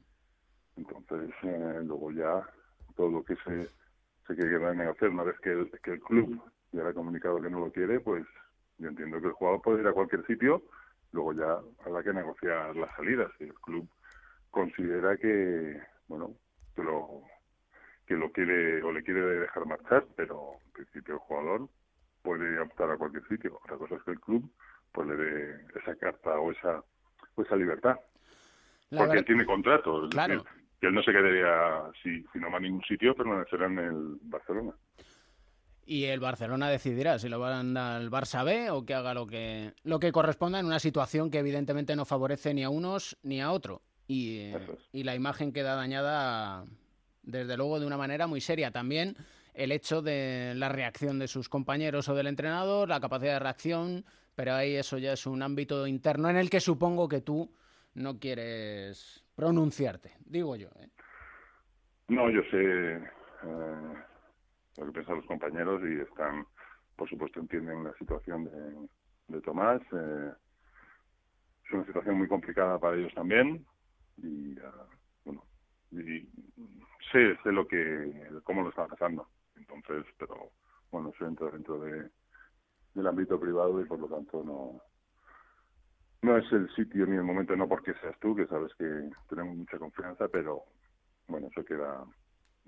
Entonces, 0.77 1.35
eh, 1.43 1.81
luego 1.85 2.11
ya 2.13 2.49
todo 2.97 3.11
lo 3.11 3.23
que 3.25 3.37
se, 3.45 3.69
se 4.27 4.35
quiere 4.35 4.75
negociar, 4.75 5.11
una 5.11 5.25
vez 5.25 5.39
que 5.41 5.53
el, 5.53 5.71
que 5.83 5.93
el 5.93 6.01
club 6.01 6.43
ya 6.73 6.89
ha 6.89 6.95
comunicado 6.95 7.43
que 7.43 7.51
no 7.51 7.61
lo 7.61 7.71
quiere, 7.71 8.01
pues 8.01 8.25
yo 8.81 8.89
entiendo 8.89 9.21
que 9.21 9.29
el 9.29 9.33
jugador 9.35 9.63
puede 9.63 9.83
ir 9.83 9.89
a 9.89 9.93
cualquier 9.93 10.27
sitio, 10.27 10.63
luego 11.13 11.33
ya 11.35 11.59
habrá 11.85 12.03
que 12.03 12.13
negociar 12.13 12.75
las 12.75 12.95
salidas. 12.97 13.31
Si 13.39 13.45
el 13.45 13.55
club 13.55 13.89
considera 14.51 15.17
que, 15.17 15.81
bueno, 16.09 16.35
que 16.75 16.83
lo, 16.83 17.23
que 18.07 18.15
lo 18.15 18.33
quiere 18.33 18.83
o 18.83 18.91
le 18.91 19.03
quiere 19.03 19.21
dejar 19.21 19.67
marchar, 19.67 20.07
pero 20.17 20.55
en 20.67 20.73
principio 20.73 21.15
el 21.15 21.21
jugador 21.21 21.69
puede 22.23 22.59
optar 22.59 22.91
a 22.91 22.97
cualquier 22.97 23.27
sitio. 23.29 23.61
Otra 23.65 23.77
cosa 23.77 23.97
es 23.97 24.03
que 24.03 24.13
el 24.13 24.21
club 24.21 24.51
pues 24.93 25.07
le 25.09 25.17
dé 25.17 25.67
esa 25.81 25.95
carta 25.97 26.41
o 26.41 26.51
esa, 26.51 26.83
o 27.35 27.43
esa 27.43 27.57
libertad. 27.57 27.97
Porque 28.91 29.19
él 29.19 29.25
tiene 29.25 29.45
contrato. 29.45 30.09
Claro. 30.09 30.43
que 30.81 30.87
él 30.87 30.95
no 30.95 31.03
se 31.03 31.13
quedaría, 31.13 31.83
si, 32.03 32.25
si 32.33 32.39
no 32.39 32.51
va 32.51 32.57
a 32.57 32.61
ningún 32.61 32.83
sitio, 32.83 33.15
permanecerá 33.15 33.67
en 33.67 33.79
el 33.79 34.19
Barcelona. 34.23 34.73
Y 35.87 36.05
el 36.05 36.21
Barcelona 36.21 36.69
decidirá 36.69 37.19
si 37.19 37.29
lo 37.29 37.41
van 37.41 37.77
al 37.77 38.11
Barça 38.11 38.45
B 38.45 38.71
o 38.71 38.85
que 38.85 38.95
haga 38.95 39.13
lo 39.13 39.27
que, 39.27 39.73
lo 39.83 39.99
que 39.99 40.13
corresponda 40.13 40.61
en 40.61 40.67
una 40.67 40.79
situación 40.79 41.31
que 41.31 41.39
evidentemente 41.39 41.97
no 41.97 42.05
favorece 42.05 42.55
ni 42.55 42.63
a 42.63 42.71
unos 42.71 43.17
ni 43.23 43.41
a 43.41 43.51
otro. 43.51 43.83
Y, 44.07 44.53
y 44.93 45.03
la 45.05 45.15
imagen 45.15 45.53
queda 45.53 45.75
dañada, 45.75 46.65
desde 47.23 47.57
luego, 47.57 47.81
de 47.81 47.87
una 47.87 47.97
manera 47.97 48.27
muy 48.27 48.41
seria. 48.41 48.71
También 48.71 49.17
el 49.55 49.73
hecho 49.73 50.03
de 50.03 50.55
la 50.57 50.69
reacción 50.69 51.19
de 51.19 51.29
sus 51.29 51.49
compañeros 51.49 52.09
o 52.09 52.15
del 52.15 52.27
entrenador, 52.27 52.89
la 52.89 53.01
capacidad 53.01 53.35
de 53.35 53.39
reacción, 53.41 54.05
pero 54.35 54.55
ahí 54.55 54.75
eso 54.75 54.99
ya 54.99 55.13
es 55.13 55.27
un 55.27 55.43
ámbito 55.43 55.87
interno 55.87 56.31
en 56.31 56.37
el 56.37 56.51
que 56.51 56.61
supongo 56.61 57.09
que 57.09 57.21
tú 57.21 57.53
no 57.95 58.19
quieres 58.19 59.25
pronunciarte, 59.35 60.17
digo 60.25 60.57
yo. 60.57 60.69
¿eh? 60.81 60.89
No, 62.09 62.31
yo 62.31 62.41
sé 62.51 62.57
eh, 62.57 63.01
lo 64.77 64.87
que 64.87 64.93
piensan 64.93 65.17
los 65.17 65.27
compañeros 65.27 65.83
y 65.85 66.01
están, 66.01 66.47
por 66.97 67.09
supuesto, 67.09 67.41
entienden 67.41 67.85
la 67.85 67.93
situación 67.95 68.45
de, 68.45 68.89
de 69.29 69.41
Tomás. 69.43 69.81
Eh, 69.93 70.33
es 71.65 71.73
una 71.73 71.85
situación 71.87 72.19
muy 72.19 72.29
complicada 72.29 72.79
para 72.79 72.97
ellos 72.97 73.15
también 73.15 73.65
y, 74.17 74.59
ah, 74.61 74.87
bueno, 75.25 75.45
y 75.93 76.29
sé, 77.13 77.37
sé 77.43 77.53
lo 77.53 77.67
que, 77.67 78.29
cómo 78.45 78.63
lo 78.63 78.71
están 78.71 78.89
pasando. 78.89 79.29
Entonces, 79.57 80.05
pero 80.19 80.51
bueno, 80.91 81.11
eso 81.15 81.27
entra 81.27 81.51
dentro 81.51 81.79
de, 81.81 82.11
del 82.95 83.07
ámbito 83.07 83.39
privado 83.39 83.81
y 83.81 83.85
por 83.85 83.99
lo 83.99 84.09
tanto 84.09 84.43
no 84.43 84.83
no 86.23 86.37
es 86.37 86.53
el 86.53 86.69
sitio 86.75 87.07
ni 87.07 87.17
el 87.17 87.23
momento, 87.23 87.57
no 87.57 87.67
porque 87.69 87.95
seas 87.95 88.19
tú, 88.21 88.35
que 88.37 88.47
sabes 88.47 88.75
que 88.75 89.11
tenemos 89.29 89.57
mucha 89.57 89.79
confianza, 89.79 90.29
pero 90.29 90.65
bueno, 91.29 91.49
eso 91.51 91.65
queda 91.65 92.05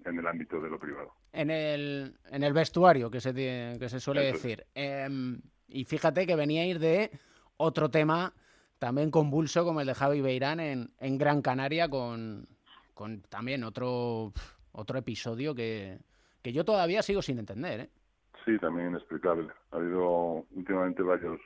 en 0.04 0.18
el 0.18 0.26
ámbito 0.26 0.60
de 0.60 0.70
lo 0.70 0.78
privado. 0.78 1.12
En 1.32 1.50
el, 1.50 2.16
en 2.30 2.42
el 2.42 2.52
vestuario, 2.52 3.10
que 3.10 3.20
se, 3.20 3.32
que 3.32 3.88
se 3.88 4.00
suele 4.00 4.22
decir. 4.24 4.64
Em, 4.74 5.40
y 5.68 5.84
fíjate 5.84 6.26
que 6.26 6.36
venía 6.36 6.62
a 6.62 6.66
ir 6.66 6.78
de 6.78 7.10
otro 7.56 7.90
tema 7.90 8.32
también 8.78 9.10
convulso 9.10 9.64
como 9.64 9.80
el 9.80 9.86
de 9.86 9.94
Javi 9.94 10.20
Beirán 10.20 10.58
en, 10.58 10.90
en 10.98 11.16
Gran 11.16 11.40
Canaria 11.40 11.88
con, 11.88 12.48
con 12.94 13.22
también 13.22 13.62
otro, 13.62 14.32
otro 14.72 14.98
episodio 14.98 15.54
que, 15.54 16.00
que 16.42 16.52
yo 16.52 16.64
todavía 16.64 17.00
sigo 17.02 17.22
sin 17.22 17.38
entender. 17.38 17.80
¿eh? 17.80 17.90
Sí, 18.44 18.58
también 18.58 18.88
inexplicable. 18.88 19.48
Ha 19.70 19.76
habido 19.76 20.46
últimamente 20.50 21.02
varios 21.02 21.40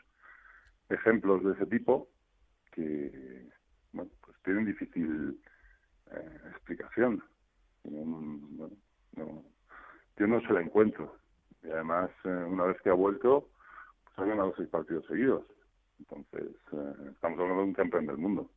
ejemplos 0.89 1.45
de 1.45 1.53
ese 1.53 1.67
tipo 1.67 2.09
que 2.73 3.51
bueno, 3.93 4.11
pues 4.23 4.37
tienen 4.45 4.65
difícil 4.65 5.39
eh, 6.13 6.41
explicación. 6.51 7.23
Yo 10.17 10.27
no 10.27 10.41
se 10.41 10.53
la 10.53 10.61
encuentro. 10.61 11.17
Y 11.63 11.71
además, 11.71 12.11
eh, 12.25 12.29
una 12.29 12.65
vez 12.65 12.81
que 12.83 12.91
ha 12.91 12.95
vuelto, 12.95 13.49
pues 14.05 14.19
ha 14.19 14.25
ganado 14.25 14.55
seis 14.57 14.69
partidos 14.69 15.07
seguidos. 15.07 15.45
Entonces, 15.99 16.55
eh, 16.73 17.11
estamos 17.13 17.39
hablando 17.41 17.63
de 17.63 17.69
un 17.69 17.75
campeón 17.75 18.07
del 18.07 18.19
mundo. 18.19 18.51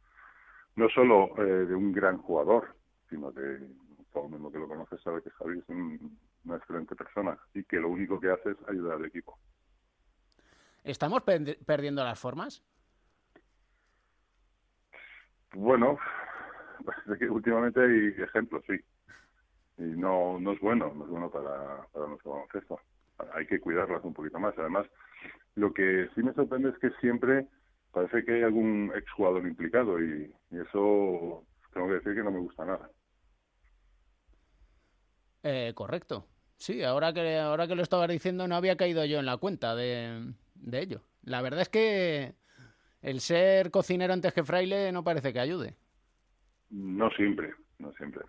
No 0.75 0.87
solo 0.89 1.33
de 1.35 1.75
un 1.75 1.91
gran 1.91 2.19
jugador, 2.19 2.75
sino 3.09 3.31
de 3.31 3.67
todo 4.13 4.25
el 4.25 4.31
mundo 4.31 4.51
que 4.51 4.59
lo 4.59 4.67
conoce 4.67 4.97
sabe 4.99 5.21
que 5.21 5.29
Javi 5.31 5.59
es 5.59 5.69
una 5.69 6.55
excelente 6.55 6.95
persona 6.95 7.37
y 7.53 7.63
que 7.63 7.77
lo 7.77 7.89
único 7.89 8.19
que 8.19 8.29
hace 8.29 8.51
es 8.51 8.57
ayudar 8.67 8.97
al 8.97 9.05
equipo. 9.05 9.37
¿Estamos 10.83 11.23
perdiendo 11.23 12.03
las 12.03 12.19
formas? 12.19 12.63
Bueno, 15.53 15.97
últimamente 17.29 17.81
hay 17.81 18.23
ejemplos, 18.23 18.63
sí. 18.67 18.79
Y 19.79 19.97
no, 19.97 20.39
no 20.39 20.51
es 20.51 20.59
bueno, 20.59 20.93
no 20.93 21.05
es 21.05 21.09
bueno 21.09 21.31
para, 21.31 21.87
para 21.93 22.07
nuestro 22.07 22.31
baloncesto. 22.31 22.79
Hay 23.33 23.47
que 23.47 23.59
cuidarlas 23.59 24.03
un 24.03 24.13
poquito 24.13 24.39
más. 24.39 24.57
Además, 24.57 24.85
lo 25.55 25.73
que 25.73 26.09
sí 26.13 26.21
me 26.21 26.33
sorprende 26.33 26.69
es 26.69 26.77
que 26.79 26.89
siempre 26.99 27.47
parece 27.91 28.23
que 28.23 28.33
hay 28.35 28.43
algún 28.43 28.91
exjugador 28.95 29.45
implicado 29.47 30.01
y, 30.01 30.33
eso 30.51 31.45
tengo 31.73 31.87
que 31.87 31.93
decir 31.93 32.15
que 32.15 32.23
no 32.23 32.31
me 32.31 32.39
gusta 32.39 32.65
nada. 32.65 32.89
Eh, 35.43 35.71
correcto. 35.75 36.25
Sí, 36.57 36.83
ahora 36.83 37.13
que, 37.13 37.37
ahora 37.37 37.67
que 37.67 37.75
lo 37.75 37.83
estabas 37.83 38.09
diciendo 38.09 38.47
no 38.47 38.55
había 38.55 38.75
caído 38.75 39.05
yo 39.05 39.19
en 39.19 39.25
la 39.25 39.37
cuenta 39.37 39.75
de, 39.75 40.33
de 40.55 40.79
ello. 40.79 41.01
La 41.23 41.41
verdad 41.41 41.61
es 41.61 41.69
que 41.69 42.35
el 43.01 43.21
ser 43.21 43.71
cocinero 43.71 44.11
antes 44.11 44.33
que 44.33 44.43
fraile 44.43 44.91
no 44.91 45.03
parece 45.03 45.31
que 45.31 45.39
ayude. 45.39 45.77
No 46.69 47.09
siempre, 47.11 47.53
no 47.77 47.93
siempre. 47.93 48.25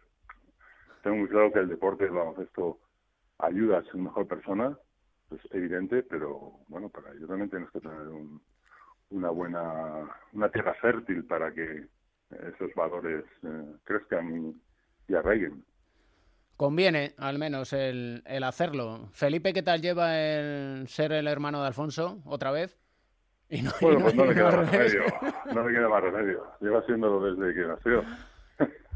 Tengo 1.03 1.17
muy 1.17 1.29
claro 1.29 1.53
que 1.53 1.61
el 1.61 1.69
deporte, 1.69 2.05
el 2.05 2.11
baloncesto, 2.11 2.79
ayuda 3.39 3.79
a 3.79 3.85
ser 3.85 3.97
mejor 3.97 4.27
persona, 4.27 4.77
es 5.31 5.41
evidente, 5.53 6.03
pero 6.03 6.53
bueno, 6.69 6.89
para 6.89 7.13
ello 7.13 7.27
también 7.27 7.51
tienes 7.51 7.71
que 7.71 7.81
tener 7.81 8.09
una 9.11 9.31
buena, 9.31 10.09
una 10.33 10.49
tierra 10.51 10.75
fértil 10.75 11.25
para 11.25 11.53
que 11.53 11.87
esos 12.31 12.75
valores 12.75 13.25
eh, 13.43 13.75
crezcan 13.85 14.55
y 15.09 15.15
arraiguen 15.15 15.65
conviene 16.61 17.15
al 17.17 17.39
menos 17.39 17.73
el, 17.73 18.23
el, 18.27 18.45
hacerlo. 18.45 19.09
Felipe, 19.15 19.55
¿qué 19.55 19.63
tal 19.63 19.81
lleva 19.81 20.21
el 20.21 20.87
ser 20.89 21.11
el 21.13 21.27
hermano 21.27 21.63
de 21.63 21.69
Alfonso 21.69 22.21
otra 22.27 22.51
vez? 22.51 22.79
Y 23.49 23.63
no, 23.63 23.71
bueno, 23.81 24.01
pues 24.01 24.15
no 24.15 24.27
le 24.27 24.35
queda 24.35 24.51
más 24.51 24.71
remedio. 24.71 25.05
No 25.55 25.67
le 25.67 25.75
queda 25.75 25.89
más 25.89 26.03
remedio. 26.03 26.45
Lleva 26.61 26.81
haciéndolo 26.81 27.33
desde 27.33 27.55
que 27.55 27.67
nació. 27.67 28.05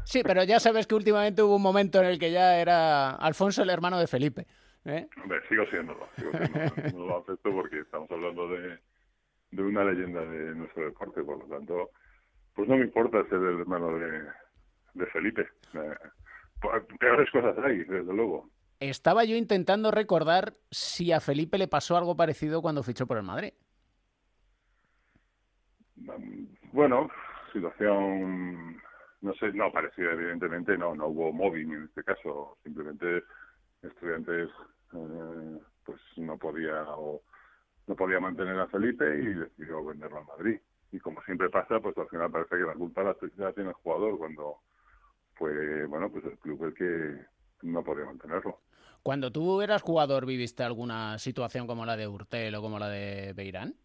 Sí, 0.05 0.21
pero 0.23 0.43
ya 0.43 0.59
sabes 0.59 0.87
que 0.87 0.95
últimamente 0.95 1.41
hubo 1.41 1.55
un 1.55 1.61
momento 1.61 1.99
en 1.99 2.05
el 2.05 2.19
que 2.19 2.31
ya 2.31 2.59
era 2.59 3.11
Alfonso 3.11 3.63
el 3.63 3.69
hermano 3.69 3.99
de 3.99 4.07
Felipe. 4.07 4.47
¿eh? 4.85 5.07
Hombre, 5.21 5.41
sigo 5.49 5.65
siéndolo. 5.65 6.07
Sigo. 6.15 6.31
No 6.93 7.05
lo 7.07 7.17
acepto 7.19 7.51
porque 7.51 7.79
estamos 7.79 8.09
hablando 8.11 8.47
de, 8.47 8.79
de 9.51 9.63
una 9.63 9.83
leyenda 9.83 10.21
de 10.21 10.55
nuestro 10.55 10.85
deporte. 10.85 11.23
Por 11.23 11.39
lo 11.39 11.45
tanto, 11.45 11.89
pues 12.53 12.69
no 12.69 12.77
me 12.77 12.83
importa 12.85 13.23
ser 13.29 13.39
el 13.39 13.59
hermano 13.59 13.97
de, 13.97 14.23
de 14.93 15.05
Felipe. 15.07 15.47
Eh, 15.73 15.95
peores 16.99 17.29
cosas 17.31 17.57
hay, 17.63 17.79
desde 17.79 18.13
luego. 18.13 18.49
Estaba 18.79 19.23
yo 19.23 19.35
intentando 19.35 19.89
recordar 19.89 20.53
si 20.69 21.11
a 21.11 21.19
Felipe 21.19 21.57
le 21.57 21.67
pasó 21.67 21.97
algo 21.97 22.15
parecido 22.15 22.61
cuando 22.61 22.83
fichó 22.83 23.07
por 23.07 23.17
el 23.17 23.23
Madrid. 23.23 23.53
Bueno, 26.73 27.09
situación, 27.53 28.81
no 29.25 29.33
sé, 29.33 29.51
no 29.53 29.71
parecida, 29.71 30.11
evidentemente, 30.11 30.77
no, 30.77 30.93
no 30.95 31.07
hubo 31.07 31.33
móvil 31.33 31.71
en 31.73 31.83
este 31.85 32.03
caso, 32.03 32.57
simplemente 32.63 33.23
estudiantes 33.81 34.49
eh, 34.93 35.59
pues 35.83 35.99
no 36.17 36.37
podía 36.37 36.83
o 36.95 37.21
no 37.87 37.95
podía 37.95 38.19
mantener 38.19 38.59
a 38.59 38.67
Felipe 38.67 39.03
y 39.03 39.33
decidió 39.33 39.83
venderlo 39.83 40.19
a 40.19 40.37
Madrid. 40.37 40.59
Y 40.91 40.99
como 40.99 41.21
siempre 41.23 41.49
pasa, 41.49 41.79
pues 41.79 41.97
al 41.97 42.07
final 42.07 42.31
parece 42.31 42.55
que 42.55 42.63
la 42.63 42.73
culpa 42.73 43.03
la 43.03 43.15
tiene 43.53 43.69
el 43.69 43.75
jugador 43.75 44.17
cuando 44.17 44.59
fue, 45.33 45.85
bueno, 45.85 46.09
pues 46.11 46.23
el 46.25 46.37
club 46.37 46.63
el 46.63 46.73
que 46.73 47.25
no 47.63 47.83
podía 47.83 48.05
mantenerlo. 48.05 48.59
Cuando 49.03 49.31
tú 49.31 49.61
eras 49.61 49.81
jugador, 49.81 50.25
¿viviste 50.25 50.63
alguna 50.63 51.17
situación 51.17 51.67
como 51.67 51.85
la 51.85 51.97
de 51.97 52.07
Urtel 52.07 52.55
o 52.55 52.61
como 52.61 52.79
la 52.79 52.89
de 52.89 53.33
Beirán? 53.33 53.75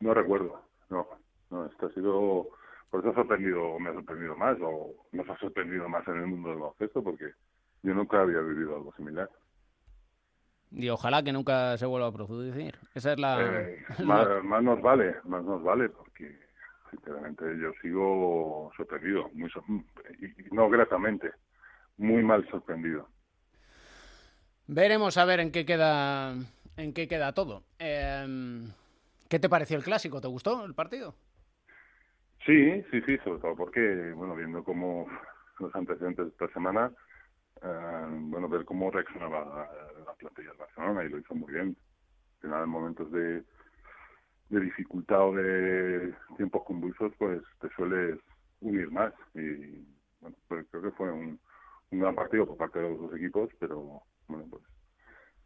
No 0.00 0.14
recuerdo, 0.14 0.62
no. 0.90 1.06
No, 1.50 1.66
esto 1.66 1.86
ha 1.86 1.92
sido, 1.92 2.48
por 2.92 3.00
eso 3.00 3.08
ha 3.08 3.14
sorprendido, 3.14 3.78
me 3.78 3.88
ha 3.88 3.94
sorprendido 3.94 4.36
más, 4.36 4.58
o 4.60 4.92
nos 5.12 5.26
ha 5.26 5.38
sorprendido 5.38 5.88
más 5.88 6.06
en 6.08 6.16
el 6.18 6.26
mundo 6.26 6.50
del 6.50 6.58
baloncesto, 6.58 7.02
porque 7.02 7.32
yo 7.82 7.94
nunca 7.94 8.20
había 8.20 8.40
vivido 8.40 8.76
algo 8.76 8.92
similar. 8.96 9.30
Y 10.70 10.90
ojalá 10.90 11.22
que 11.22 11.32
nunca 11.32 11.78
se 11.78 11.86
vuelva 11.86 12.08
a 12.08 12.12
producir. 12.12 12.78
Esa 12.94 13.12
es 13.14 13.18
la... 13.18 13.40
Eh, 13.40 13.82
más, 14.04 14.44
más, 14.44 14.62
nos 14.62 14.82
vale, 14.82 15.16
más 15.24 15.42
nos 15.42 15.62
vale, 15.62 15.88
porque 15.88 16.38
sinceramente 16.90 17.44
yo 17.58 17.72
sigo 17.80 18.70
sorprendido, 18.76 19.30
muy 19.32 19.50
y 20.20 20.54
no 20.54 20.68
gratamente, 20.68 21.30
muy 21.96 22.22
mal 22.22 22.46
sorprendido. 22.50 23.08
Veremos 24.66 25.16
a 25.16 25.24
ver 25.24 25.40
en 25.40 25.50
qué 25.50 25.64
queda 25.64 26.34
en 26.76 26.92
qué 26.92 27.08
queda 27.08 27.32
todo. 27.32 27.64
Em, 27.78 28.70
¿Qué 29.30 29.38
te 29.38 29.48
pareció 29.48 29.78
el 29.78 29.82
clásico? 29.82 30.20
¿Te 30.20 30.28
gustó 30.28 30.66
el 30.66 30.74
partido? 30.74 31.14
Sí, 32.44 32.82
sí, 32.90 33.00
sí, 33.02 33.18
sobre 33.18 33.40
todo 33.40 33.54
porque, 33.56 34.12
bueno, 34.14 34.34
viendo 34.34 34.64
cómo 34.64 35.06
los 35.60 35.74
antecedentes 35.76 36.26
de 36.26 36.30
esta 36.32 36.48
semana, 36.48 36.90
eh, 37.62 38.06
bueno, 38.08 38.48
ver 38.48 38.64
cómo 38.64 38.90
reaccionaba 38.90 39.70
la 40.04 40.12
plantilla 40.14 40.48
del 40.48 40.58
Barcelona 40.58 41.04
y 41.04 41.08
lo 41.08 41.18
hizo 41.18 41.34
muy 41.34 41.52
bien. 41.52 41.76
En 42.42 42.68
momentos 42.68 43.10
de, 43.12 43.44
de 44.48 44.60
dificultad 44.60 45.28
o 45.28 45.34
de 45.34 46.12
tiempos 46.36 46.64
convulsos, 46.64 47.12
pues 47.16 47.40
te 47.60 47.68
sueles 47.70 48.18
unir 48.60 48.90
más. 48.90 49.14
Y 49.34 49.86
bueno, 50.20 50.36
pues 50.48 50.66
creo 50.70 50.82
que 50.82 50.90
fue 50.90 51.12
un, 51.12 51.38
un 51.92 51.98
gran 52.00 52.16
partido 52.16 52.46
por 52.46 52.56
parte 52.56 52.80
de 52.80 52.90
los 52.90 53.00
dos 53.00 53.14
equipos, 53.14 53.50
pero 53.60 54.02
bueno, 54.26 54.44
pues 54.50 54.64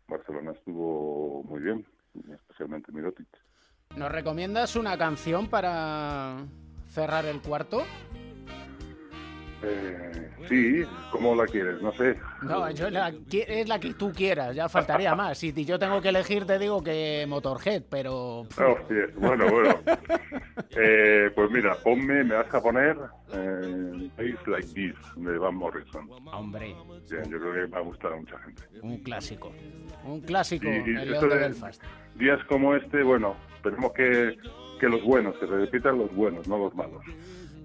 Barcelona 0.08 0.52
estuvo 0.52 1.42
muy 1.44 1.60
bien, 1.60 1.86
especialmente 2.32 2.90
Mirotic. 2.92 3.28
¿Nos 3.96 4.10
recomiendas 4.10 4.76
una 4.76 4.96
canción 4.96 5.48
para 5.48 6.46
cerrar 6.88 7.24
el 7.26 7.40
cuarto? 7.40 7.84
Eh, 9.62 10.30
sí, 10.48 10.82
¿cómo 11.10 11.34
la 11.34 11.46
quieres? 11.46 11.80
No 11.80 11.90
sé. 11.92 12.18
No, 12.42 12.70
yo 12.70 12.90
la, 12.90 13.12
es 13.32 13.66
la 13.68 13.80
que 13.80 13.94
tú 13.94 14.12
quieras, 14.12 14.54
ya 14.54 14.68
faltaría 14.68 15.14
más. 15.16 15.38
Si 15.38 15.52
yo 15.64 15.78
tengo 15.78 16.00
que 16.02 16.10
elegir, 16.10 16.44
te 16.44 16.58
digo 16.58 16.82
que 16.84 17.24
Motorhead, 17.26 17.82
pero. 17.88 18.40
Hostia, 18.42 19.06
bueno, 19.16 19.48
bueno. 19.50 19.74
eh, 20.76 21.30
pues 21.34 21.50
mira, 21.50 21.74
ponme, 21.82 22.22
me 22.22 22.34
vas 22.34 22.54
a 22.54 22.60
poner 22.62 22.96
eh, 23.32 24.10
Like 24.46 24.66
This 24.74 24.94
de 25.16 25.38
Van 25.38 25.54
Morrison. 25.54 26.06
Hombre. 26.32 26.76
Bien, 27.10 27.24
yo 27.30 27.38
creo 27.40 27.52
que 27.54 27.66
va 27.66 27.78
a 27.78 27.82
gustar 27.82 28.12
a 28.12 28.16
mucha 28.16 28.38
gente. 28.40 28.62
Un 28.82 28.98
clásico. 28.98 29.52
Un 30.04 30.20
clásico, 30.20 30.66
Y- 30.68 30.70
y 30.70 30.96
el 30.96 31.10
León 31.12 31.28
de 31.28 31.34
de- 31.34 31.40
Belfast. 31.40 31.82
Días 32.14 32.44
como 32.44 32.74
este, 32.76 33.02
bueno, 33.02 33.36
esperemos 33.56 33.92
que, 33.94 34.36
que 34.78 34.88
los 34.88 35.02
buenos, 35.02 35.36
que 35.38 35.46
se 35.46 35.52
repitan 35.52 35.98
los 35.98 36.14
buenos, 36.14 36.46
no 36.48 36.58
los 36.58 36.74
malos. 36.74 37.02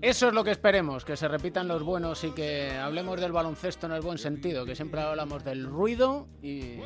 Eso 0.02 0.30
es 0.30 0.34
lo 0.34 0.44
que 0.44 0.52
esperemos, 0.52 1.06
que 1.06 1.16
se 1.16 1.28
repitan 1.28 1.68
los 1.68 1.84
buenos 1.84 2.24
y 2.24 2.32
que 2.32 2.72
hablemos 2.72 3.22
del 3.22 3.32
baloncesto 3.32 3.86
en 3.86 3.94
el 3.94 4.02
buen 4.02 4.18
sentido, 4.18 4.66
que 4.66 4.76
siempre 4.76 5.02
hablamos 5.02 5.44
del 5.44 5.68
ruido 5.68 6.28
y 6.42 6.80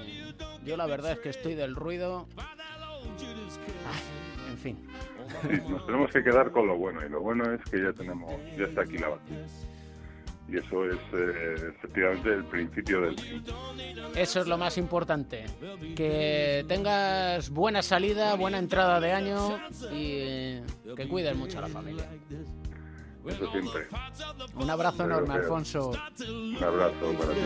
yo 0.65 0.75
la 0.75 0.85
verdad 0.85 1.13
es 1.13 1.19
que 1.19 1.29
estoy 1.29 1.55
del 1.55 1.75
ruido. 1.75 2.27
Ay, 2.37 4.51
en 4.51 4.57
fin. 4.57 4.77
Sí, 5.43 5.61
nos 5.69 5.85
tenemos 5.85 6.11
que 6.11 6.23
quedar 6.23 6.51
con 6.51 6.67
lo 6.67 6.77
bueno 6.77 7.05
y 7.05 7.09
lo 7.09 7.21
bueno 7.21 7.53
es 7.53 7.61
que 7.69 7.81
ya 7.81 7.93
tenemos, 7.93 8.33
ya 8.57 8.65
está 8.65 8.81
aquí 8.81 8.97
la 8.97 9.09
batalla. 9.09 9.45
Y 10.47 10.57
eso 10.57 10.85
es 10.85 10.97
eh, 11.13 11.73
efectivamente 11.75 12.33
el 12.33 12.45
principio 12.45 13.01
del 13.01 13.19
fin. 13.19 13.43
Eso 14.15 14.41
es 14.41 14.47
lo 14.47 14.57
más 14.57 14.77
importante. 14.77 15.45
Que 15.95 16.63
tengas 16.67 17.49
buena 17.49 17.81
salida, 17.81 18.35
buena 18.35 18.59
entrada 18.59 18.99
de 18.99 19.11
año 19.11 19.59
y 19.91 20.59
que 20.95 21.07
cuides 21.09 21.35
mucho 21.35 21.57
a 21.57 21.61
la 21.61 21.67
familia. 21.67 22.07
Eso 23.27 23.51
siempre. 23.51 23.87
Un 24.55 24.69
abrazo 24.69 24.97
Pero, 24.99 25.17
enorme, 25.17 25.33
Alfonso. 25.33 25.91
Un 26.19 26.63
abrazo 26.63 27.13
para 27.17 27.33
ti. 27.33 27.39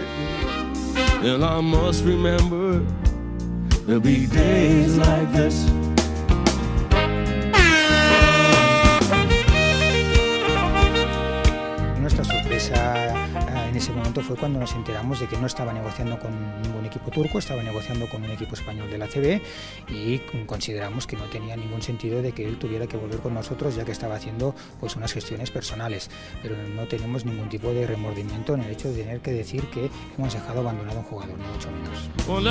Eh, 12.67 13.69
en 13.69 13.75
ese 13.75 13.91
momento 13.93 14.21
fue 14.21 14.35
cuando 14.35 14.59
nos 14.59 14.73
enteramos 14.73 15.19
de 15.19 15.27
que 15.27 15.37
no 15.37 15.47
estaba 15.47 15.71
negociando 15.71 16.19
con 16.19 16.61
ningún 16.61 16.85
equipo 16.85 17.09
turco, 17.09 17.39
estaba 17.39 17.63
negociando 17.63 18.09
con 18.09 18.23
un 18.23 18.31
equipo 18.31 18.55
español 18.55 18.89
de 18.89 18.97
la 18.97 19.07
CB 19.07 19.41
y 19.87 20.19
consideramos 20.45 21.07
que 21.07 21.15
no 21.15 21.23
tenía 21.25 21.55
ningún 21.55 21.81
sentido 21.81 22.21
de 22.21 22.33
que 22.33 22.45
él 22.45 22.57
tuviera 22.57 22.87
que 22.87 22.97
volver 22.97 23.19
con 23.19 23.33
nosotros 23.33 23.75
ya 23.75 23.85
que 23.85 23.93
estaba 23.93 24.15
haciendo 24.15 24.55
pues 24.79 24.95
unas 24.95 25.13
gestiones 25.13 25.51
personales, 25.51 26.09
pero 26.41 26.55
no 26.75 26.85
tenemos 26.87 27.23
ningún 27.25 27.47
tipo 27.47 27.71
de 27.71 27.87
remordimiento 27.87 28.55
en 28.55 28.61
el 28.61 28.71
hecho 28.71 28.91
de 28.91 29.03
tener 29.03 29.21
que 29.21 29.31
decir 29.31 29.63
que 29.69 29.89
hemos 30.17 30.33
dejado 30.33 30.59
abandonado 30.59 30.97
a 30.97 31.01
un 31.01 31.05
jugador, 31.05 31.37
ni 31.37 31.47
mucho 31.47 31.69
menos. 31.71 32.09
Well, 32.27 32.43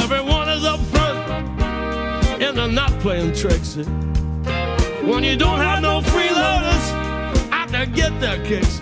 get 7.71 8.21
their 8.21 8.43
kicks. 8.45 8.81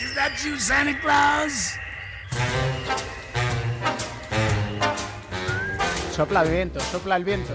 Is 0.00 0.14
that 0.14 0.38
you, 0.44 0.58
Santa 0.58 0.98
Claus? 1.00 1.78
Sopla 6.12 6.42
el 6.42 6.50
viento, 6.50 6.80
sopla 6.80 7.16
el 7.16 7.24
viento. 7.24 7.54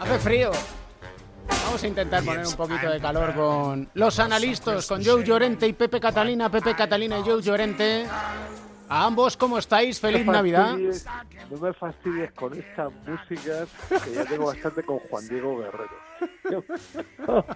Hace 0.00 0.18
frío. 0.18 0.50
Vamos 1.48 1.82
a 1.82 1.86
intentar 1.86 2.22
poner 2.22 2.46
un 2.46 2.54
poquito 2.54 2.90
de 2.90 3.00
calor 3.00 3.34
con 3.34 3.88
los 3.94 4.18
analistas, 4.18 4.86
con 4.86 5.04
Joe 5.04 5.24
Llorente 5.24 5.66
y 5.66 5.72
Pepe 5.72 5.98
Catalina. 5.98 6.50
Pepe 6.50 6.74
Catalina 6.74 7.18
y 7.18 7.22
Joe 7.22 7.42
Llorente. 7.42 8.06
A 8.88 9.04
ambos, 9.04 9.36
¿cómo 9.36 9.58
estáis? 9.58 10.00
Feliz 10.00 10.24
Navidad. 10.26 10.76
No 11.50 11.58
me 11.58 11.72
fastidies 11.72 12.32
con 12.32 12.54
estas 12.54 12.92
músicas 13.06 13.68
que 14.04 14.12
ya 14.12 14.24
tengo 14.24 14.46
bastante 14.46 14.82
con 14.84 14.98
Juan 14.98 15.28
Diego 15.28 15.58
Guerrero. 15.58 16.64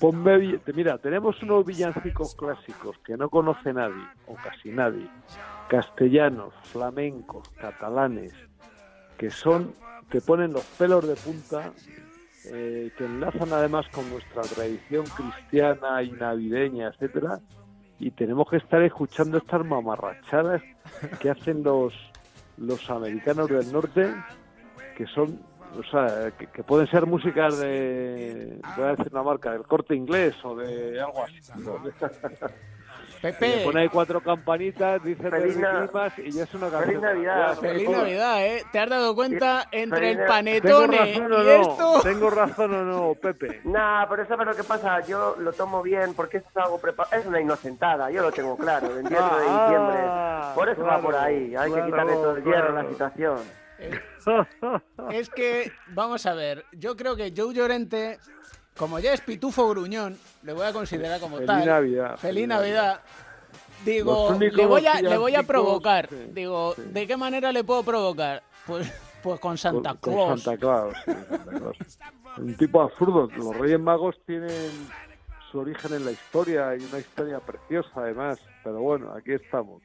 Ponme, 0.00 0.60
mira, 0.74 0.98
tenemos 0.98 1.42
unos 1.42 1.66
villancicos 1.66 2.34
clásicos 2.34 2.96
que 3.04 3.16
no 3.16 3.28
conoce 3.28 3.72
nadie, 3.72 4.02
o 4.26 4.34
casi 4.34 4.70
nadie, 4.70 5.06
castellanos, 5.68 6.54
flamencos, 6.64 7.48
catalanes, 7.50 8.32
que 9.18 9.30
son, 9.30 9.74
que 10.10 10.22
ponen 10.22 10.52
los 10.54 10.64
pelos 10.64 11.06
de 11.06 11.16
punta, 11.16 11.72
eh, 12.46 12.90
que 12.96 13.04
enlazan 13.04 13.52
además 13.52 13.86
con 13.92 14.08
nuestra 14.08 14.40
tradición 14.42 15.04
cristiana 15.04 16.02
y 16.02 16.12
navideña, 16.12 16.88
etcétera, 16.88 17.40
y 18.00 18.10
tenemos 18.10 18.48
que 18.48 18.56
estar 18.56 18.82
escuchando 18.82 19.38
estas 19.38 19.64
mamarrachadas 19.64 20.62
que 21.20 21.30
hacen 21.30 21.62
los 21.62 21.94
los 22.56 22.90
americanos 22.90 23.48
del 23.48 23.72
norte 23.72 24.12
que 24.96 25.06
son 25.06 25.38
o 25.78 25.82
sea 25.84 26.32
que, 26.32 26.64
pueden 26.64 26.88
ser 26.88 27.06
músicas 27.06 27.58
de 27.58 28.58
voy 28.76 28.86
a 28.86 28.96
decir 28.96 29.08
una 29.12 29.22
marca 29.22 29.52
del 29.52 29.62
corte 29.62 29.94
inglés 29.94 30.34
o 30.42 30.56
de 30.56 31.00
algo 31.00 31.22
así. 31.22 31.40
Le 33.22 33.32
Pepe, 33.34 33.60
pone 33.64 33.80
ahí 33.82 33.88
cuatro 33.90 34.22
campanitas 34.22 35.02
dice 35.04 35.28
Feliz 35.30 35.56
Na- 35.58 35.86
y 36.16 36.30
ya 36.32 36.44
es 36.44 36.54
una 36.54 36.68
Feliz 36.70 37.00
Navidad. 37.00 37.48
Ya, 37.54 37.56
feliz. 37.60 37.90
Navidad, 37.90 38.46
¿eh? 38.46 38.64
¿Te 38.72 38.78
has 38.78 38.88
dado 38.88 39.14
cuenta 39.14 39.66
entre 39.72 40.12
el 40.12 40.16
Feliz- 40.18 40.62
¿Tengo 40.62 40.80
panetone 40.80 40.96
razón 40.96 41.32
o 41.32 41.42
y 41.42 41.44
no? 41.44 41.50
esto? 41.50 42.00
¿Tengo 42.02 42.30
razón 42.30 42.74
o 42.74 42.84
no, 42.84 43.14
Pepe? 43.14 43.60
Nah, 43.64 44.06
pero 44.08 44.26
¿sabes 44.26 44.46
lo 44.46 44.54
que 44.54 44.64
pasa? 44.64 45.00
Yo 45.06 45.36
lo 45.38 45.52
tomo 45.52 45.82
bien 45.82 46.14
porque 46.14 46.38
esto 46.38 46.48
es 46.48 46.56
algo 46.64 46.80
preparado. 46.80 47.16
Es 47.20 47.26
una 47.26 47.40
inocentada, 47.42 48.10
yo 48.10 48.22
lo 48.22 48.32
tengo 48.32 48.56
claro. 48.56 48.86
El 48.86 48.94
28 49.02 49.22
de 49.22 49.44
Ah, 49.48 49.64
diciembre. 49.66 50.54
Por 50.54 50.68
eso 50.70 50.82
va 50.82 51.00
por 51.02 51.14
ahí. 51.14 51.54
Hay 51.56 51.70
claro, 51.70 51.74
que 51.74 51.90
quitarle 51.90 52.12
todo 52.14 52.36
el 52.36 52.44
hierro 52.44 52.68
a 52.78 52.82
la 52.82 52.88
situación. 52.88 53.38
Es 55.10 55.30
que, 55.30 55.72
vamos 55.88 56.26
a 56.26 56.34
ver, 56.34 56.64
yo 56.72 56.96
creo 56.96 57.16
que 57.16 57.32
Joe 57.36 57.54
Llorente, 57.54 58.18
como 58.76 58.98
ya 58.98 59.12
es 59.12 59.20
pitufo 59.20 59.68
gruñón, 59.68 60.18
le 60.42 60.52
voy 60.52 60.66
a 60.66 60.72
considerar 60.72 61.20
como 61.20 61.36
Feliz 61.36 61.46
tal. 61.46 61.66
Navidad, 61.66 62.16
Feliz 62.16 62.20
feliz 62.20 62.48
Navidad. 62.48 63.00
Digo, 63.84 64.36
le 64.38 64.66
voy, 64.66 64.86
a, 64.86 65.00
le 65.00 65.16
voy 65.16 65.34
a 65.34 65.42
provocar. 65.42 66.08
sí, 66.08 66.16
Digo, 66.32 66.74
sí. 66.74 66.82
¿de 66.82 67.06
qué 67.06 67.16
manera 67.16 67.50
le 67.50 67.64
puedo 67.64 67.82
provocar? 67.82 68.42
Pues, 68.66 68.92
pues 69.22 69.40
con 69.40 69.56
Santa 69.56 69.94
con, 69.94 70.12
Claus. 70.12 70.28
con 70.28 70.38
Santa 70.38 70.60
Claus, 70.60 70.94
sí, 71.04 71.12
Santa 71.28 71.58
Claus. 71.58 71.76
Un 72.38 72.56
tipo 72.56 72.82
absurdo. 72.82 73.28
Los 73.36 73.56
Reyes 73.56 73.80
Magos 73.80 74.16
tienen 74.26 74.70
su 75.50 75.58
origen 75.60 75.94
en 75.94 76.04
la 76.04 76.12
historia 76.12 76.76
y 76.76 76.84
una 76.84 76.98
historia 76.98 77.40
preciosa 77.40 77.90
además. 77.96 78.38
Pero 78.62 78.80
bueno, 78.80 79.12
aquí 79.14 79.32
estamos. 79.32 79.82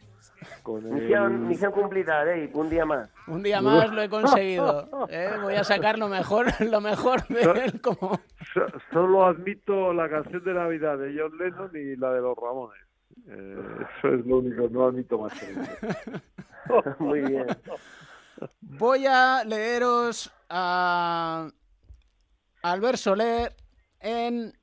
Con 0.64 0.86
el- 0.86 0.92
Misión, 0.94 1.48
misión 1.48 1.72
cumplida, 1.72 2.18
Dave. 2.26 2.50
Un 2.54 2.70
día 2.70 2.86
más. 2.86 3.10
Un 3.28 3.42
día 3.44 3.62
más 3.62 3.90
lo 3.92 4.02
he 4.02 4.10
conseguido. 4.10 5.08
¿eh? 5.10 5.32
Voy 5.42 5.56
a 5.56 5.64
sacar 5.64 5.98
lo 6.00 6.08
mejor, 6.08 6.46
lo 6.62 6.82
mejor 6.82 7.26
de 7.28 7.42
él 7.66 7.82
como... 7.82 8.20
So- 8.54 8.66
Solo 8.92 9.26
admito 9.26 9.94
la 9.94 10.10
canción 10.10 10.44
de 10.44 10.54
Navidad 10.54 10.98
de 10.98 11.16
John 11.18 11.38
Lennon 11.38 11.72
y 11.76 11.96
la 11.96 12.12
de 12.14 12.22
los 12.22 12.36
Ramones. 12.38 12.82
Eh, 13.28 13.58
eso 14.00 14.08
es 14.14 14.26
lo 14.26 14.38
único, 14.40 14.68
no 14.70 14.86
admito 14.88 15.18
más. 15.20 15.34
Muy 17.00 17.22
bien. 17.22 17.48
Voy 18.62 19.06
a 19.08 19.44
leeros 19.46 20.32
a 20.50 21.48
Albert 22.64 22.98
Soler 22.98 23.56
en 24.00 24.54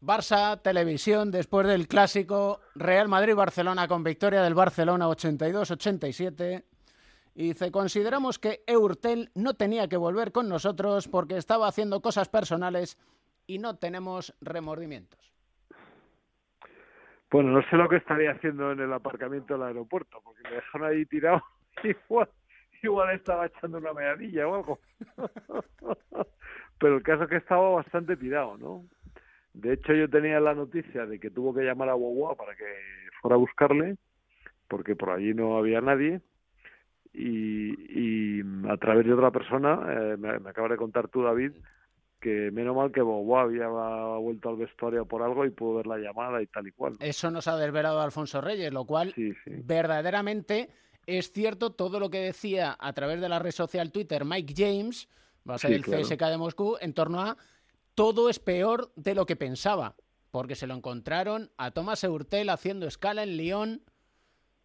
Barça 0.00 0.60
Televisión 0.62 1.30
después 1.30 1.66
del 1.66 1.88
clásico 1.88 2.60
Real 2.74 3.08
Madrid-Barcelona 3.08 3.88
con 3.88 4.04
victoria 4.04 4.42
del 4.42 4.54
Barcelona 4.54 5.08
82-87. 5.08 6.64
Y 7.34 7.48
dice, 7.48 7.70
consideramos 7.70 8.38
que 8.38 8.62
Eurtel 8.66 9.30
no 9.34 9.54
tenía 9.54 9.88
que 9.88 9.96
volver 9.96 10.32
con 10.32 10.48
nosotros 10.48 11.08
porque 11.08 11.36
estaba 11.36 11.68
haciendo 11.68 12.00
cosas 12.00 12.28
personales 12.28 12.98
y 13.46 13.58
no 13.58 13.76
tenemos 13.76 14.34
remordimientos. 14.40 15.20
Bueno, 17.30 17.50
no 17.50 17.62
sé 17.68 17.76
lo 17.76 17.88
que 17.88 17.96
estaría 17.96 18.32
haciendo 18.32 18.72
en 18.72 18.80
el 18.80 18.92
aparcamiento 18.92 19.54
del 19.54 19.64
aeropuerto, 19.64 20.20
porque 20.22 20.42
me 20.44 20.56
dejaron 20.56 20.88
ahí 20.88 21.04
tirado. 21.06 21.42
Igual, 21.82 22.28
igual 22.82 23.14
estaba 23.14 23.46
echando 23.46 23.78
una 23.78 23.92
medalla 23.92 24.48
o 24.48 24.54
algo. 24.54 24.78
Pero 26.78 26.96
el 26.96 27.02
caso 27.02 27.24
es 27.24 27.28
que 27.28 27.36
estaba 27.36 27.70
bastante 27.70 28.16
tirado, 28.16 28.56
¿no? 28.56 28.84
De 29.56 29.72
hecho, 29.72 29.94
yo 29.94 30.08
tenía 30.08 30.38
la 30.38 30.54
noticia 30.54 31.06
de 31.06 31.18
que 31.18 31.30
tuvo 31.30 31.54
que 31.54 31.62
llamar 31.62 31.88
a 31.88 31.94
Guagua 31.94 32.34
para 32.36 32.54
que 32.54 32.64
fuera 33.20 33.36
a 33.36 33.38
buscarle, 33.38 33.96
porque 34.68 34.94
por 34.94 35.10
allí 35.10 35.32
no 35.32 35.56
había 35.56 35.80
nadie. 35.80 36.20
Y, 37.14 38.42
a 38.68 38.76
través 38.76 39.06
de 39.06 39.14
otra 39.14 39.30
persona, 39.30 39.80
eh, 39.88 40.16
me, 40.18 40.38
me 40.38 40.50
acabas 40.50 40.72
de 40.72 40.76
contar 40.76 41.08
tú, 41.08 41.22
David, 41.22 41.52
que 42.20 42.50
menos 42.50 42.76
mal 42.76 42.92
que 42.92 43.00
Bobo 43.00 43.38
había 43.38 43.68
vuelto 43.68 44.48
al 44.48 44.56
vestuario 44.56 45.06
por 45.06 45.22
algo 45.22 45.44
y 45.44 45.50
pudo 45.50 45.76
ver 45.76 45.86
la 45.86 45.98
llamada 45.98 46.42
y 46.42 46.46
tal 46.46 46.66
y 46.66 46.72
cual. 46.72 46.96
Eso 47.00 47.30
nos 47.30 47.48
ha 47.48 47.56
desvelado 47.56 48.00
Alfonso 48.00 48.40
Reyes, 48.40 48.72
lo 48.72 48.84
cual 48.84 49.14
verdaderamente 49.46 50.68
es 51.06 51.30
cierto 51.32 51.70
todo 51.70 52.00
lo 52.00 52.10
que 52.10 52.18
decía 52.18 52.76
a 52.78 52.92
través 52.92 53.20
de 53.20 53.28
la 53.28 53.38
red 53.38 53.52
social 53.52 53.92
Twitter 53.92 54.24
Mike 54.24 54.54
James, 54.56 55.08
va 55.48 55.54
a 55.54 55.58
ser 55.58 55.72
el 55.72 55.84
CSK 55.84 56.20
de 56.20 56.38
Moscú, 56.38 56.76
en 56.80 56.92
torno 56.92 57.20
a 57.20 57.36
todo 57.96 58.30
es 58.30 58.38
peor 58.38 58.92
de 58.94 59.16
lo 59.16 59.26
que 59.26 59.34
pensaba, 59.34 59.96
porque 60.30 60.54
se 60.54 60.68
lo 60.68 60.74
encontraron 60.74 61.50
a 61.58 61.72
Thomas 61.72 62.04
Eurtel 62.04 62.50
haciendo 62.50 62.86
escala 62.86 63.24
en 63.24 63.36
Lyon. 63.36 63.80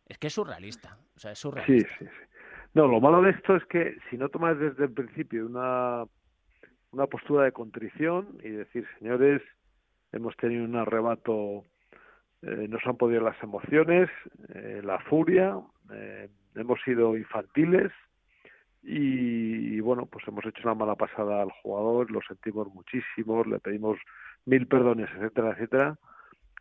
Es 0.07 0.19
que 0.19 0.27
es 0.27 0.33
surrealista, 0.33 0.99
o 1.15 1.19
sea, 1.19 1.31
es 1.31 1.39
surrealista. 1.39 1.89
Sí, 1.97 2.05
sí, 2.05 2.05
sí. 2.05 2.25
No, 2.75 2.87
lo 2.87 3.01
malo 3.01 3.23
de 3.23 3.31
esto 3.31 3.55
es 3.55 3.65
que 3.65 3.97
si 4.09 4.17
no 4.17 4.29
tomas 4.29 4.59
desde 4.59 4.83
el 4.83 4.93
principio 4.93 5.45
una 5.45 6.05
una 6.91 7.07
postura 7.07 7.45
de 7.45 7.51
contrición 7.51 8.37
y 8.43 8.49
decir, 8.49 8.85
señores, 8.99 9.41
hemos 10.11 10.35
tenido 10.37 10.63
un 10.63 10.75
arrebato, 10.75 11.63
eh, 12.41 12.67
nos 12.69 12.85
han 12.85 12.97
podido 12.97 13.21
las 13.21 13.41
emociones, 13.41 14.09
eh, 14.49 14.81
la 14.83 14.99
furia, 14.99 15.57
eh, 15.93 16.29
hemos 16.55 16.81
sido 16.83 17.15
infantiles 17.15 17.91
y, 18.83 19.79
bueno, 19.79 20.05
pues 20.05 20.27
hemos 20.27 20.45
hecho 20.45 20.63
una 20.63 20.73
mala 20.73 20.95
pasada 20.95 21.41
al 21.41 21.51
jugador, 21.51 22.09
lo 22.11 22.21
sentimos 22.21 22.67
muchísimo, 22.73 23.43
le 23.43 23.59
pedimos 23.59 23.97
mil 24.45 24.67
perdones, 24.67 25.09
etcétera, 25.15 25.51
etcétera. 25.51 25.97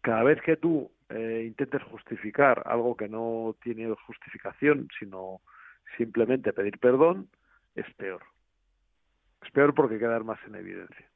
Cada 0.02 0.22
vez 0.22 0.40
que 0.42 0.56
tú 0.56 0.90
intentes 1.10 1.82
justificar 1.84 2.62
algo 2.66 2.96
que 2.96 3.08
no 3.08 3.56
tiene 3.62 3.92
justificación, 4.06 4.88
sino 4.98 5.40
simplemente 5.96 6.52
pedir 6.52 6.78
perdón, 6.78 7.28
es 7.74 7.86
peor. 7.94 8.22
Es 9.42 9.50
peor 9.50 9.74
porque 9.74 9.98
quedar 9.98 10.22
más 10.22 10.38
en 10.46 10.54
evidencia. 10.54 11.06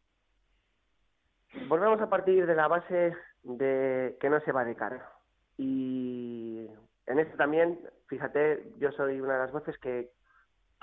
Volvemos 1.68 2.00
a 2.00 2.08
partir 2.10 2.46
de 2.46 2.54
la 2.54 2.66
base 2.66 3.14
de 3.44 4.16
que 4.20 4.30
no 4.30 4.40
se 4.40 4.52
va 4.52 4.64
de 4.64 4.74
cara. 4.74 5.08
Y 5.56 6.66
en 7.06 7.18
esto 7.18 7.36
también, 7.36 7.78
fíjate, 8.08 8.72
yo 8.78 8.90
soy 8.92 9.20
una 9.20 9.34
de 9.34 9.38
las 9.40 9.52
voces 9.52 9.78
que, 9.78 10.10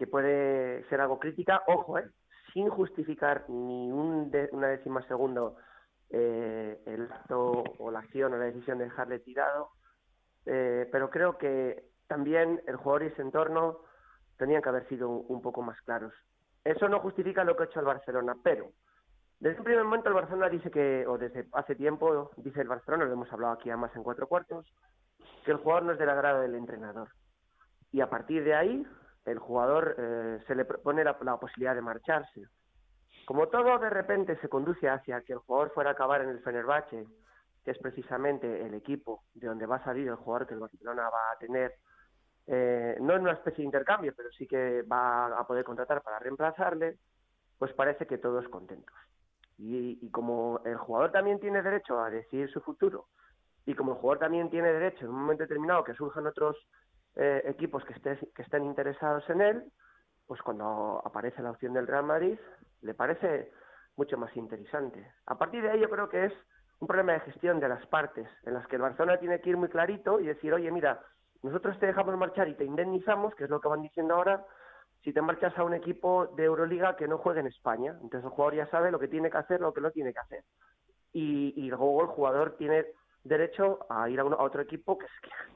que 0.01 0.07
puede 0.07 0.83
ser 0.89 0.99
algo 0.99 1.19
crítica, 1.19 1.61
ojo, 1.67 1.99
¿eh? 1.99 2.09
sin 2.53 2.67
justificar 2.69 3.47
ni 3.49 3.91
un 3.91 4.31
una 4.51 4.67
décima 4.69 5.07
segundo 5.07 5.57
eh, 6.09 6.81
el 6.87 7.03
acto 7.03 7.63
o 7.77 7.91
la 7.91 7.99
acción 7.99 8.33
o 8.33 8.37
la 8.37 8.45
decisión 8.45 8.79
de 8.79 8.85
dejarle 8.85 9.19
tirado, 9.19 9.69
eh, 10.47 10.89
pero 10.91 11.11
creo 11.11 11.37
que 11.37 11.83
también 12.07 12.63
el 12.65 12.77
jugador 12.77 13.03
y 13.03 13.07
ese 13.07 13.21
entorno 13.21 13.81
tenían 14.39 14.63
que 14.63 14.69
haber 14.69 14.89
sido 14.89 15.07
un 15.07 15.39
poco 15.39 15.61
más 15.61 15.79
claros. 15.81 16.13
Eso 16.63 16.89
no 16.89 16.99
justifica 17.01 17.43
lo 17.43 17.55
que 17.55 17.61
ha 17.61 17.65
hecho 17.67 17.79
el 17.79 17.85
Barcelona, 17.85 18.35
pero 18.43 18.71
desde 19.39 19.59
un 19.59 19.65
primer 19.65 19.83
momento 19.83 20.09
el 20.09 20.15
Barcelona 20.15 20.49
dice 20.49 20.71
que, 20.71 21.05
o 21.05 21.19
desde 21.19 21.45
hace 21.53 21.75
tiempo, 21.75 22.31
dice 22.37 22.61
el 22.61 22.69
Barcelona, 22.69 23.05
lo 23.05 23.13
hemos 23.13 23.31
hablado 23.31 23.53
aquí 23.53 23.69
además 23.69 23.95
en 23.95 24.01
cuatro 24.01 24.25
cuartos, 24.25 24.65
que 25.45 25.51
el 25.51 25.57
jugador 25.57 25.83
no 25.83 25.91
es 25.91 25.99
del 25.99 26.09
agrado 26.09 26.41
del 26.41 26.55
entrenador. 26.55 27.09
Y 27.91 28.01
a 28.01 28.09
partir 28.09 28.43
de 28.43 28.55
ahí, 28.55 28.87
el 29.25 29.39
jugador 29.39 29.95
eh, 29.97 30.39
se 30.47 30.55
le 30.55 30.65
propone 30.65 31.03
la, 31.03 31.17
posibilidad 31.17 31.75
de 31.75 31.81
marcharse. 31.81 32.43
Como 33.25 33.47
todo 33.47 33.77
de 33.79 33.89
repente 33.89 34.37
se 34.41 34.49
conduce 34.49 34.89
hacia 34.89 35.21
que 35.21 35.33
el 35.33 35.39
jugador 35.39 35.71
fuera 35.73 35.91
a 35.91 35.93
acabar 35.93 36.21
en 36.21 36.29
el 36.29 36.41
Fenerbahce, 36.41 37.05
que 37.63 37.71
es 37.71 37.77
precisamente 37.77 38.65
el 38.65 38.73
equipo 38.73 39.23
de 39.33 39.47
donde 39.47 39.65
va 39.67 39.77
a 39.77 39.83
salir 39.83 40.07
el 40.07 40.15
jugador 40.15 40.47
que 40.47 40.55
el 40.55 40.59
Barcelona 40.59 41.03
va 41.03 41.31
a 41.33 41.37
tener 41.37 41.75
eh, 42.47 42.97
no 42.99 43.15
en 43.15 43.21
una 43.21 43.33
especie 43.33 43.61
de 43.61 43.65
intercambio, 43.65 44.13
pero 44.15 44.31
sí 44.31 44.47
que 44.47 44.81
va 44.81 45.27
a 45.27 45.45
poder 45.45 45.63
contratar 45.63 46.01
para 46.01 46.19
reemplazarle, 46.19 46.97
pues 47.57 47.71
parece 47.73 48.07
que 48.07 48.17
todos 48.17 48.47
contentos. 48.49 48.95
Y, 49.57 50.09
como 50.09 50.59
el 50.65 50.75
jugador 50.75 51.11
también 51.11 51.39
tiene 51.39 51.61
derecho 51.61 51.99
a 51.99 52.09
decidir 52.09 52.49
su 52.49 52.61
futuro, 52.61 53.07
y 53.65 53.75
como 53.75 53.91
el 53.91 53.99
jugador 53.99 54.19
también 54.19 54.49
tiene 54.49 54.73
derecho 54.73 55.05
en 55.05 55.11
un 55.11 55.21
momento 55.21 55.43
determinado 55.43 55.83
que 55.83 55.93
surjan 55.93 56.25
otros 56.25 56.57
eh, 57.15 57.43
equipos 57.45 57.83
que, 57.85 57.93
que 57.93 58.41
estén 58.41 58.65
interesados 58.65 59.29
en 59.29 59.41
él, 59.41 59.63
pues 60.27 60.41
cuando 60.41 61.01
aparece 61.03 61.41
la 61.41 61.51
opción 61.51 61.73
del 61.73 61.87
Real 61.87 62.05
Madrid, 62.05 62.39
le 62.81 62.93
parece 62.93 63.51
mucho 63.97 64.17
más 64.17 64.35
interesante. 64.37 65.11
A 65.25 65.37
partir 65.37 65.61
de 65.61 65.71
ahí 65.71 65.79
yo 65.79 65.89
creo 65.89 66.09
que 66.09 66.25
es 66.25 66.33
un 66.79 66.87
problema 66.87 67.13
de 67.13 67.19
gestión 67.21 67.59
de 67.59 67.69
las 67.69 67.85
partes, 67.87 68.27
en 68.43 68.53
las 68.53 68.65
que 68.67 68.77
el 68.77 68.81
Barcelona 68.81 69.19
tiene 69.19 69.39
que 69.39 69.49
ir 69.49 69.57
muy 69.57 69.69
clarito 69.69 70.19
y 70.19 70.25
decir, 70.25 70.53
oye, 70.53 70.71
mira, 70.71 71.01
nosotros 71.43 71.77
te 71.79 71.87
dejamos 71.87 72.17
marchar 72.17 72.47
y 72.47 72.55
te 72.55 72.65
indemnizamos, 72.65 73.35
que 73.35 73.43
es 73.43 73.49
lo 73.49 73.59
que 73.59 73.67
van 73.67 73.81
diciendo 73.81 74.15
ahora, 74.15 74.45
si 75.03 75.13
te 75.13 75.21
marchas 75.21 75.57
a 75.57 75.63
un 75.63 75.73
equipo 75.73 76.27
de 76.35 76.45
Euroliga 76.45 76.95
que 76.95 77.07
no 77.07 77.17
juegue 77.17 77.39
en 77.39 77.47
España. 77.47 77.91
Entonces 78.01 78.23
el 78.23 78.29
jugador 78.29 78.55
ya 78.55 78.67
sabe 78.67 78.91
lo 78.91 78.99
que 78.99 79.07
tiene 79.07 79.29
que 79.29 79.37
hacer, 79.37 79.59
lo 79.59 79.73
que 79.73 79.81
no 79.81 79.91
tiene 79.91 80.13
que 80.13 80.19
hacer. 80.19 80.43
Y, 81.13 81.53
y 81.55 81.69
luego 81.69 82.01
el 82.01 82.07
jugador 82.07 82.55
tiene 82.57 82.85
derecho 83.23 83.79
a 83.89 84.09
ir 84.09 84.19
a, 84.19 84.25
otro 84.25 84.61
equipo 84.61 84.97
que, 84.97 85.07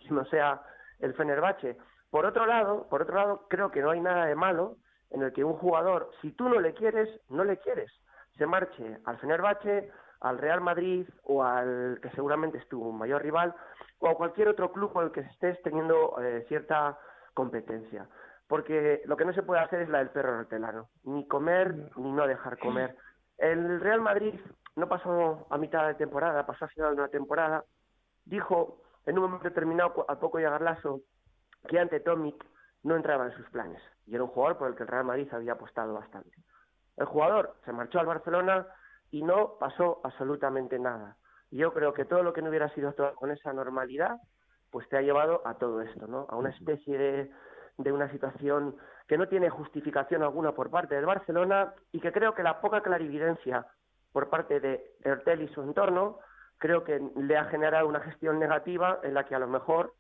que 0.02 0.14
no 0.14 0.26
sea 0.26 0.62
el 1.00 1.14
Fenerbahce. 1.14 1.78
Por 2.10 2.26
otro 2.26 2.46
lado, 2.46 2.88
por 2.90 3.02
otro 3.02 3.16
lado, 3.16 3.46
creo 3.50 3.72
que 3.72 3.82
no 3.82 3.92
hay 3.92 4.02
nada 4.02 4.26
de 4.26 4.36
malo 4.36 4.78
en 5.12 5.22
el 5.22 5.34
que 5.34 5.44
un 5.44 5.54
jugador, 5.54 6.12
si 6.22 6.32
tú 6.32 6.50
no 6.50 6.60
le 6.60 6.74
quieres, 6.74 7.10
no 7.30 7.44
le 7.44 7.58
quieres, 7.58 7.92
se 8.38 8.46
marche 8.46 9.00
al 9.06 9.18
Fenerbahce, 9.20 9.92
al 10.22 10.38
Real 10.38 10.62
Madrid 10.62 11.08
o 11.24 11.44
al 11.44 12.00
que 12.02 12.10
seguramente 12.12 12.58
es 12.58 12.68
tu 12.68 12.92
mayor 12.92 13.22
rival, 13.22 13.54
o 14.00 14.10
a 14.10 14.16
cualquier 14.16 14.48
otro 14.48 14.72
club 14.72 14.92
con 14.92 15.06
el 15.06 15.12
que 15.12 15.22
estés 15.22 15.62
teniendo 15.62 16.20
eh, 16.22 16.46
cierta 16.48 16.98
competencia. 17.34 18.08
Porque 18.48 19.02
lo 19.06 19.18
que 19.18 19.26
no 19.26 19.34
se 19.34 19.44
puede 19.44 19.62
hacer 19.62 19.82
es 19.82 19.90
la 19.90 20.00
del 20.00 20.10
perro 20.10 20.40
hortelano, 20.40 20.90
ni 21.04 21.28
comer 21.28 21.92
ni 21.98 22.12
no 22.12 22.28
dejar 22.28 22.58
comer. 22.60 22.96
El 23.38 23.80
Real 23.82 24.02
Madrid 24.02 24.40
no 24.76 24.88
pasó 24.88 25.48
a 25.50 25.58
mitad 25.58 25.88
de 25.88 25.96
temporada, 25.96 26.46
pasó 26.46 26.66
a 26.66 26.70
final 26.70 26.96
de 26.96 27.02
una 27.02 27.12
temporada, 27.12 27.64
dijo 28.26 28.82
en 29.06 29.18
un 29.18 29.26
momento 29.26 29.48
determinado, 29.48 30.06
a 30.08 30.20
poco 30.20 30.40
llegar 30.40 30.62
lazo, 30.62 31.02
que 31.68 31.80
ante 31.80 32.00
Tomic 32.00 32.46
no 32.84 32.96
entraba 32.96 33.26
en 33.26 33.34
sus 33.34 33.50
planes. 33.50 33.82
Y 34.06 34.16
era 34.16 34.24
un 34.24 34.30
jugador 34.30 34.58
por 34.58 34.68
el 34.70 34.76
que 34.76 34.84
el 34.84 34.90
Real 34.90 35.06
Madrid 35.06 35.28
había 35.32 35.54
apostado 35.54 35.94
bastante. 35.94 36.38
El 36.98 37.06
jugador 37.06 37.56
se 37.66 37.72
marchó 37.72 38.00
al 38.00 38.06
Barcelona 38.06 38.68
y 39.12 39.24
no 39.24 39.58
pasó 39.60 40.02
absolutamente 40.04 40.80
nada 40.80 41.18
yo 41.56 41.74
creo 41.74 41.94
que 41.94 42.06
todo 42.06 42.24
lo 42.24 42.34
que 42.34 42.42
no 42.42 42.50
hubiera 42.50 42.70
sido 42.70 42.94
con 43.16 43.32
esa 43.32 43.54
normalidad, 43.54 44.18
pues 44.72 44.88
te 44.90 44.98
ha 44.98 45.02
llevado 45.02 45.42
a 45.46 45.56
todo 45.56 45.82
esto, 45.82 46.08
¿no? 46.08 46.26
A 46.30 46.36
una 46.36 46.50
especie 46.50 46.98
de, 46.98 47.32
de 47.78 47.92
una 47.92 48.12
situación 48.12 48.76
que 49.08 49.18
no 49.18 49.28
tiene 49.28 49.50
justificación 49.50 50.24
alguna 50.24 50.54
por 50.54 50.70
parte 50.70 50.96
del 50.96 51.06
Barcelona 51.06 51.74
y 51.92 52.00
que 52.00 52.12
creo 52.12 52.34
que 52.34 52.44
la 52.44 52.60
poca 52.60 52.82
clarividencia 52.82 53.66
por 54.12 54.30
parte 54.30 54.60
de 54.60 54.96
Ertel 55.02 55.44
y 55.44 55.48
su 55.50 55.62
entorno 55.62 56.20
creo 56.58 56.84
que 56.84 57.02
le 57.16 57.38
ha 57.38 57.46
generado 57.46 57.88
una 57.88 58.00
gestión 58.02 58.40
negativa 58.40 59.00
en 59.04 59.14
la 59.14 59.26
que 59.26 59.36
a 59.36 59.40
lo 59.40 59.48
mejor 59.48 59.94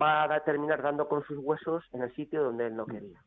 va 0.00 0.24
a 0.24 0.44
terminar 0.44 0.82
dando 0.82 1.08
con 1.08 1.22
sus 1.24 1.38
huesos 1.38 1.84
en 1.92 2.02
el 2.02 2.14
sitio 2.14 2.42
donde 2.42 2.66
él 2.66 2.76
no 2.76 2.86
quería. 2.86 3.20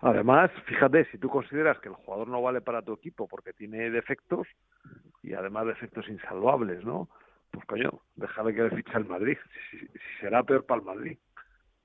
Además, 0.00 0.50
fíjate, 0.66 1.04
si 1.06 1.18
tú 1.18 1.28
consideras 1.28 1.78
que 1.80 1.88
el 1.88 1.94
jugador 1.94 2.28
no 2.28 2.40
vale 2.40 2.60
para 2.60 2.82
tu 2.82 2.94
equipo 2.94 3.28
porque 3.28 3.52
tiene 3.52 3.90
defectos 3.90 4.46
y 5.22 5.34
además 5.34 5.66
defectos 5.66 6.08
insalvables, 6.08 6.84
¿no? 6.84 7.08
Pues 7.50 7.66
coño, 7.66 8.00
déjale 8.16 8.54
que 8.54 8.62
le 8.62 8.70
ficha 8.70 8.98
el 8.98 9.06
Madrid, 9.06 9.36
si, 9.70 9.78
será 10.20 10.42
peor 10.42 10.64
para 10.64 10.80
el 10.80 10.86
Madrid. 10.86 11.18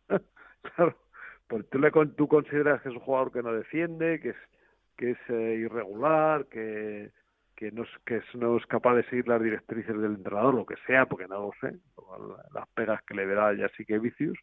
claro, 0.76 0.96
pues 1.48 1.70
tú, 1.70 1.80
le, 1.80 1.92
tú 1.92 2.28
consideras 2.28 2.82
que 2.82 2.90
es 2.90 2.96
un 2.96 3.02
jugador 3.02 3.32
que 3.32 3.44
no 3.44 3.54
defiende, 3.54 4.20
que 4.20 4.30
es 4.30 4.38
que 5.00 5.12
es 5.12 5.18
eh, 5.30 5.56
irregular, 5.62 6.46
que 6.48 7.12
que 7.60 7.74
no, 7.74 7.84
es, 7.84 7.90
que 8.06 8.22
no 8.36 8.56
es 8.56 8.66
capaz 8.68 8.96
de 8.96 9.04
seguir 9.10 9.28
las 9.28 9.44
directrices 9.44 9.94
del 9.94 10.16
entrenador, 10.16 10.56
lo 10.56 10.66
que 10.66 10.78
sea, 10.88 11.08
porque 11.08 11.28
no 11.28 11.42
lo 11.42 11.52
sé, 11.60 11.78
las 12.54 12.66
pegas 12.70 13.04
que 13.04 13.14
le 13.14 13.26
verá 13.26 13.54
ya 13.54 13.68
sí 13.76 13.84
que 13.84 14.00
vicios, 14.00 14.38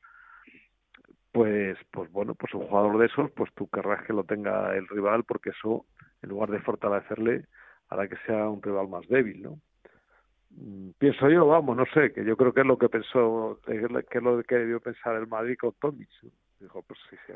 pues, 1.33 1.79
pues 1.91 2.13
bueno, 2.13 2.35
pues 2.35 2.53
un 2.53 2.67
jugador 2.67 2.99
de 2.99 3.07
esos, 3.07 3.31
pues 3.31 3.51
tú 3.55 3.69
querrás 3.69 4.05
que 4.05 4.13
lo 4.13 4.25
tenga 4.25 4.77
el 4.77 4.87
rival, 4.89 5.25
porque 5.25 5.49
eso, 5.49 5.87
en 6.21 6.29
lugar 6.29 6.51
de 6.51 6.61
fortalecerle, 6.61 7.47
hará 7.89 8.07
que 8.07 8.19
sea 8.27 8.51
un 8.51 8.61
rival 8.61 8.89
más 8.89 9.09
débil, 9.09 9.43
¿no? 9.43 9.61
Mm, 10.51 10.91
pienso 10.99 11.31
yo, 11.31 11.47
vamos, 11.47 11.75
no 11.75 11.87
sé, 11.95 12.13
que 12.13 12.23
yo 12.23 12.37
creo 12.37 12.53
que 12.53 12.61
es 12.61 12.67
lo 12.67 12.77
que 12.77 12.91
pensó, 12.91 13.59
que 13.65 13.77
es 13.77 13.91
lo 13.91 14.43
que 14.43 14.55
debió 14.57 14.79
pensar 14.81 15.17
el 15.17 15.27
Madrid 15.27 15.57
con 15.59 15.73
Tomic. 15.81 16.11
Dijo, 16.61 16.83
pues 16.83 17.01
sí, 17.09 17.17
sí, 17.27 17.33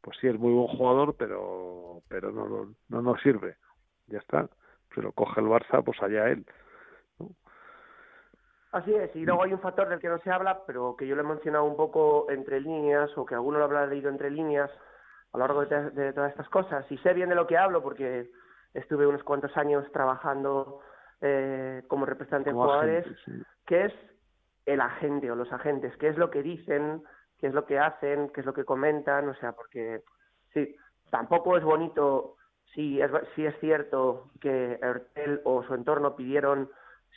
pues 0.00 0.16
sí, 0.22 0.28
es 0.28 0.38
muy 0.38 0.54
buen 0.54 0.68
jugador, 0.68 1.14
pero, 1.18 2.00
pero 2.08 2.32
no, 2.32 2.48
no, 2.48 2.74
no 2.88 3.02
nos 3.02 3.20
sirve. 3.20 3.56
Ya 4.06 4.18
está 4.18 4.48
se 4.94 5.02
lo 5.02 5.12
coge 5.12 5.40
el 5.40 5.46
Barça, 5.46 5.82
pues 5.84 6.02
allá 6.02 6.28
él. 6.28 6.44
Así 8.72 8.94
es, 8.94 9.14
y 9.14 9.24
luego 9.26 9.42
hay 9.42 9.52
un 9.52 9.60
factor 9.60 9.88
del 9.88 10.00
que 10.00 10.08
no 10.08 10.18
se 10.20 10.30
habla, 10.30 10.62
pero 10.66 10.96
que 10.96 11.06
yo 11.06 11.14
le 11.14 11.20
he 11.20 11.24
mencionado 11.24 11.64
un 11.64 11.76
poco 11.76 12.30
entre 12.30 12.58
líneas, 12.60 13.10
o 13.18 13.26
que 13.26 13.34
alguno 13.34 13.58
lo 13.58 13.64
habrá 13.64 13.86
leído 13.86 14.08
entre 14.08 14.30
líneas, 14.30 14.70
a 15.32 15.38
lo 15.38 15.46
largo 15.46 15.66
de, 15.66 15.90
de 15.90 16.12
todas 16.12 16.30
estas 16.30 16.48
cosas 16.48 16.90
y 16.90 16.98
sé 16.98 17.12
bien 17.14 17.28
de 17.28 17.34
lo 17.34 17.46
que 17.46 17.56
hablo 17.56 17.82
porque 17.82 18.30
estuve 18.74 19.06
unos 19.06 19.22
cuantos 19.22 19.56
años 19.56 19.90
trabajando 19.92 20.80
eh, 21.20 21.82
como 21.88 22.06
representante 22.06 22.50
de 22.50 22.54
Como 22.54 22.64
jugadores, 22.64 23.06
agente, 23.06 23.20
sí. 23.24 23.42
que 23.66 23.84
es 23.86 23.92
el 24.66 24.80
agente 24.80 25.30
o 25.30 25.36
los 25.36 25.52
agentes, 25.52 25.96
qué 25.96 26.08
es 26.08 26.16
lo 26.16 26.30
que 26.30 26.42
dicen, 26.42 27.02
qué 27.38 27.48
es 27.48 27.54
lo 27.54 27.64
que 27.64 27.78
hacen, 27.78 28.30
qué 28.30 28.40
es 28.40 28.46
lo 28.46 28.54
que 28.54 28.64
comentan, 28.64 29.28
o 29.28 29.34
sea, 29.34 29.52
porque 29.52 30.02
sí, 30.52 30.76
tampoco 31.10 31.56
es 31.56 31.64
bonito 31.64 32.36
si 32.74 33.00
es, 33.00 33.10
es 33.36 33.60
cierto 33.60 34.30
que 34.40 34.78
Ertel 34.82 35.40
o 35.44 35.62
su 35.64 35.74
entorno 35.74 36.16
pidieron, 36.16 36.70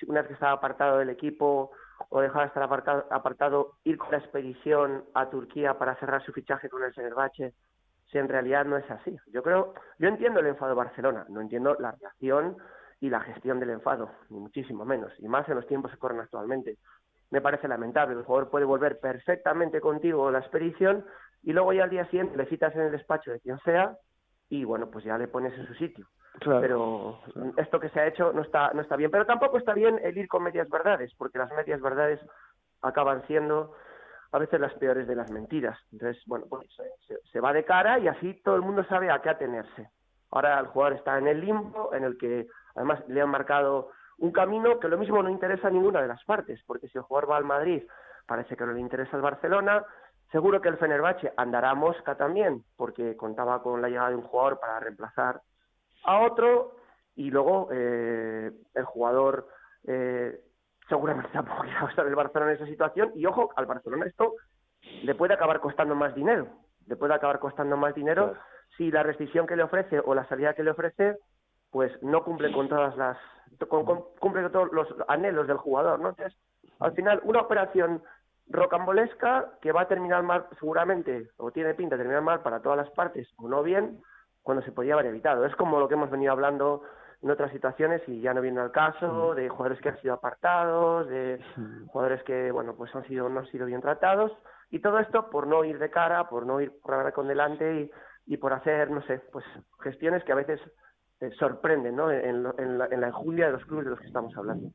una 0.08 0.22
vez 0.22 0.28
que 0.28 0.34
estaba 0.34 0.54
apartado 0.54 0.98
del 0.98 1.10
equipo 1.10 1.72
o 2.10 2.22
dejaba 2.22 2.42
de 2.42 2.48
estar 2.48 2.64
apartado, 2.64 3.06
apartado, 3.10 3.78
ir 3.84 3.98
con 3.98 4.12
la 4.12 4.18
expedición 4.18 5.06
a 5.14 5.30
Turquía 5.30 5.78
para 5.78 5.96
cerrar 5.96 6.24
su 6.24 6.34
fichaje 6.34 6.70
con 6.70 6.84
el 6.84 6.94
Fenerbahce, 6.94 7.54
si 8.12 8.18
en 8.18 8.28
realidad 8.28 8.66
no 8.66 8.78
es 8.78 8.90
así. 8.92 9.18
Yo 9.28 9.42
creo, 9.44 9.74
yo 9.98 10.10
entiendo 10.10 10.42
el 10.42 10.48
enfado 10.48 10.70
de 10.70 10.76
Barcelona, 10.76 11.26
no 11.30 11.42
entiendo 11.42 11.76
la 11.80 11.92
reacción 11.92 12.58
y 13.00 13.10
la 13.10 13.22
gestión 13.22 13.60
del 13.60 13.70
enfado, 13.70 14.12
ni 14.30 14.40
muchísimo 14.40 14.86
menos, 14.86 15.14
y 15.20 15.28
más 15.28 15.48
en 15.48 15.56
los 15.56 15.68
tiempos 15.68 15.92
que 15.92 15.98
corren 15.98 16.20
actualmente. 16.20 16.78
Me 17.32 17.42
parece 17.42 17.68
lamentable, 17.68 18.16
el 18.16 18.24
jugador 18.24 18.50
puede 18.50 18.66
volver 18.66 19.00
perfectamente 19.00 19.82
contigo 19.82 20.30
la 20.32 20.40
expedición 20.40 21.06
y 21.44 21.54
luego 21.54 21.74
ya 21.74 21.84
al 21.84 21.90
día 21.90 22.06
siguiente 22.06 22.38
le 22.38 22.46
citas 22.46 22.76
en 22.76 22.82
el 22.82 22.92
despacho 22.92 23.32
de 23.32 23.40
quien 23.40 23.58
sea 23.60 23.98
y 24.50 24.64
bueno, 24.64 24.90
pues 24.90 25.06
ya 25.06 25.18
le 25.18 25.28
pones 25.28 25.54
en 25.58 25.68
su 25.68 25.74
sitio. 25.76 26.08
Claro, 26.40 26.62
Pero 26.62 27.20
esto 27.58 27.80
que 27.80 27.90
se 27.90 28.00
ha 28.00 28.08
hecho 28.08 28.34
no 28.34 28.42
está, 28.42 28.72
no 28.74 28.82
está 28.82 28.96
bien. 28.96 29.10
Pero 29.10 29.26
tampoco 29.26 29.58
está 29.58 29.74
bien 29.74 30.00
el 30.04 30.18
ir 30.18 30.28
con 30.28 30.44
medias 30.44 30.70
verdades, 30.70 31.14
porque 31.18 31.38
las 31.38 31.52
medias 31.52 31.82
verdades 31.82 32.20
acaban 32.82 33.26
siendo 33.28 33.74
a 34.32 34.40
veces 34.40 34.60
las 34.60 34.74
peores 34.74 35.08
de 35.08 35.16
las 35.16 35.32
mentiras. 35.32 35.80
Entonces, 35.94 36.22
bueno, 36.26 36.46
pues 36.50 36.68
se, 37.08 37.18
se 37.32 37.40
va 37.40 37.54
de 37.54 37.64
cara 37.64 38.00
y 38.00 38.08
así 38.08 38.34
todo 38.44 38.56
el 38.56 38.62
mundo 38.62 38.84
sabe 38.86 39.10
a 39.10 39.22
qué 39.22 39.30
atenerse. 39.30 39.90
Ahora 40.32 40.60
el 40.60 40.68
jugador 40.68 40.98
está 40.98 41.18
en 41.18 41.28
el 41.28 41.40
limbo, 41.40 41.94
en 41.94 42.04
el 42.04 42.18
que 42.18 42.48
además 42.76 43.00
le 43.08 43.22
han 43.22 43.30
marcado 43.30 43.92
un 44.18 44.32
camino 44.32 44.80
que 44.80 44.88
lo 44.88 44.98
mismo 44.98 45.22
no 45.22 45.30
interesa 45.30 45.68
a 45.68 45.72
ninguna 45.72 46.02
de 46.02 46.08
las 46.08 46.24
partes, 46.26 46.62
porque 46.66 46.88
si 46.88 46.98
el 46.98 47.04
jugador 47.04 47.32
va 47.32 47.38
al 47.38 47.46
Madrid, 47.46 47.84
parece 48.26 48.56
que 48.56 48.66
no 48.66 48.74
le 48.74 48.80
interesa 48.80 49.16
al 49.16 49.22
Barcelona, 49.22 49.86
seguro 50.32 50.62
que 50.62 50.70
el 50.70 50.78
Fenerbahce 50.78 51.34
andará 51.38 51.72
a 51.72 51.76
mosca 51.76 52.16
también, 52.16 52.64
porque 52.78 53.16
contaba 53.16 53.62
con 53.62 53.82
la 53.82 53.90
llegada 53.90 54.10
de 54.10 54.16
un 54.16 54.24
jugador 54.24 54.60
para 54.60 54.80
reemplazar 54.80 55.42
a 56.04 56.20
otro, 56.22 56.76
y 57.16 57.30
luego 57.32 57.70
eh, 57.72 58.52
el 58.74 58.86
jugador 58.86 59.48
eh, 59.88 60.40
seguramente 60.90 61.30
tampoco 61.34 61.62
quiera 61.64 61.86
estar 61.90 62.06
el 62.06 62.16
Barcelona 62.16 62.52
en 62.52 62.58
esa 62.58 62.66
situación, 62.68 63.12
y 63.16 63.26
ojo, 63.26 63.52
al 63.56 63.66
Barcelona 63.66 64.06
esto 64.06 64.34
le 65.04 65.16
puede 65.16 65.34
acabar 65.34 65.60
costando 65.62 65.96
más 65.96 66.14
dinero, 66.16 66.48
le 66.88 66.96
puede 66.96 67.14
acabar 67.14 67.40
costando 67.40 67.78
más 67.78 67.96
dinero 67.96 68.32
Claro. 68.32 68.40
si 68.78 68.92
la 68.92 69.04
rescisión 69.04 69.48
que 69.48 69.56
le 69.56 69.64
ofrece 69.64 70.00
o 70.00 70.14
la 70.14 70.28
salida 70.28 70.54
que 70.54 70.64
le 70.64 70.72
ofrece 70.72 71.18
pues 71.72 71.92
no 72.04 72.24
cumple 72.24 72.52
con 72.52 72.68
todas 72.70 72.96
las 72.98 73.18
con- 73.70 73.86
con- 73.86 74.04
cumple 74.20 74.44
con 74.44 74.52
todos 74.52 74.72
los 74.72 74.88
anhelos 75.08 75.48
del 75.48 75.58
jugador, 75.58 76.00
¿no? 76.00 76.10
Entonces, 76.10 76.38
al 76.80 76.94
final 76.94 77.22
una 77.24 77.42
operación 77.42 78.02
rocambolesca 78.48 79.54
que 79.62 79.72
va 79.72 79.82
a 79.82 79.88
terminar 79.88 80.24
mal 80.24 80.46
seguramente 80.60 81.30
o 81.38 81.52
tiene 81.52 81.74
pinta 81.74 81.96
de 81.96 82.04
terminar 82.04 82.22
mal 82.24 82.42
para 82.42 82.62
todas 82.62 82.78
las 82.78 82.90
partes 82.92 83.28
o 83.38 83.48
no 83.48 83.64
bien 83.64 84.00
cuando 84.44 84.64
se 84.64 84.72
podía 84.72 84.94
haber 84.94 85.08
evitado. 85.08 85.46
Es 85.46 85.56
como 85.56 85.80
lo 85.80 85.88
que 85.88 85.96
hemos 85.96 86.12
venido 86.12 86.32
hablando 86.32 86.84
en 87.22 87.32
otras 87.32 87.52
situaciones 87.52 88.02
y 88.08 88.22
ya 88.22 88.34
no 88.34 88.42
viene 88.42 88.60
al 88.60 88.72
caso 88.72 89.34
de 89.34 89.50
jugadores 89.50 89.82
que 89.82 89.90
han 89.90 90.00
sido 90.02 90.14
apartados, 90.14 91.08
de 91.08 91.40
jugadores 91.88 92.22
que 92.24 92.52
bueno 92.52 92.76
pues 92.76 92.94
han 92.96 93.04
sido 93.08 93.28
no 93.30 93.40
han 93.40 93.48
sido 93.48 93.66
bien 93.66 93.82
tratados 93.82 94.32
y 94.70 94.80
todo 94.80 95.00
esto 95.00 95.30
por 95.30 95.48
no 95.48 95.64
ir 95.64 95.80
de 95.80 95.90
cara, 95.90 96.30
por 96.30 96.46
no 96.46 96.62
ir 96.62 96.72
por 96.82 97.12
con 97.14 97.28
delante 97.28 97.82
y, 97.82 97.92
y 98.34 98.38
por 98.38 98.54
hacer 98.54 98.92
no 98.92 99.02
sé 99.04 99.20
pues 99.32 99.46
gestiones 99.82 100.24
que 100.24 100.34
a 100.34 100.36
veces 100.36 100.60
eh, 101.22 101.32
sorprenden 101.40 101.96
¿no? 101.96 102.12
en, 102.12 102.44
lo- 102.44 102.60
en 102.60 102.78
la, 102.78 102.86
en 102.88 103.02
la 103.02 103.08
de 103.08 103.52
los 103.52 103.66
clubes 103.66 103.86
de 103.86 103.92
los 103.92 104.00
que 104.00 104.08
estamos 104.08 104.36
hablando. 104.38 104.70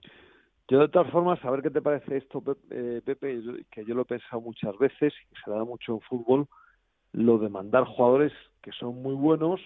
Yo 0.70 0.78
de 0.78 0.88
todas 0.88 1.11
formas, 1.11 1.44
a 1.44 1.50
ver 1.50 1.62
qué 1.62 1.70
te 1.70 1.83
parece 1.83 2.18
esto, 2.18 2.40
eh, 2.70 3.02
Pepe, 3.04 3.42
que 3.72 3.85
yo 3.85 3.92
lo 3.92 4.02
he 4.02 4.04
pensado 4.04 4.40
muchas 4.40 4.78
veces 4.78 5.12
y 5.33 5.35
se 5.44 5.50
da 5.50 5.64
mucho 5.64 5.94
en 5.94 6.00
fútbol, 6.02 6.46
lo 7.12 7.38
de 7.38 7.48
mandar 7.48 7.85
jugadores 7.85 8.33
que 8.62 8.70
son 8.70 9.02
muy 9.02 9.14
buenos 9.14 9.61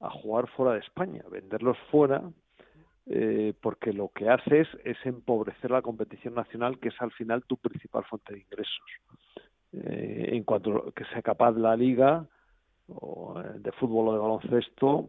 a 0.00 0.10
jugar 0.10 0.46
fuera 0.50 0.74
de 0.74 0.80
España, 0.80 1.24
venderlos 1.30 1.78
fuera, 1.90 2.22
eh, 3.06 3.54
porque 3.62 3.94
lo 3.94 4.10
que 4.10 4.28
haces 4.28 4.68
es 4.84 4.98
empobrecer 5.04 5.70
la 5.70 5.80
competición 5.80 6.34
nacional, 6.34 6.78
que 6.78 6.88
es 6.88 7.00
al 7.00 7.12
final 7.12 7.44
tu 7.46 7.56
principal 7.56 8.04
fuente 8.04 8.34
de 8.34 8.40
ingresos. 8.40 8.84
Eh, 9.72 10.28
en 10.32 10.44
cuanto 10.44 10.92
que 10.92 11.06
sea 11.06 11.22
capaz 11.22 11.52
la 11.52 11.74
liga 11.74 12.26
o 12.88 13.40
eh, 13.40 13.60
de 13.60 13.72
fútbol 13.72 14.08
o 14.08 14.12
de 14.12 14.18
baloncesto, 14.18 15.08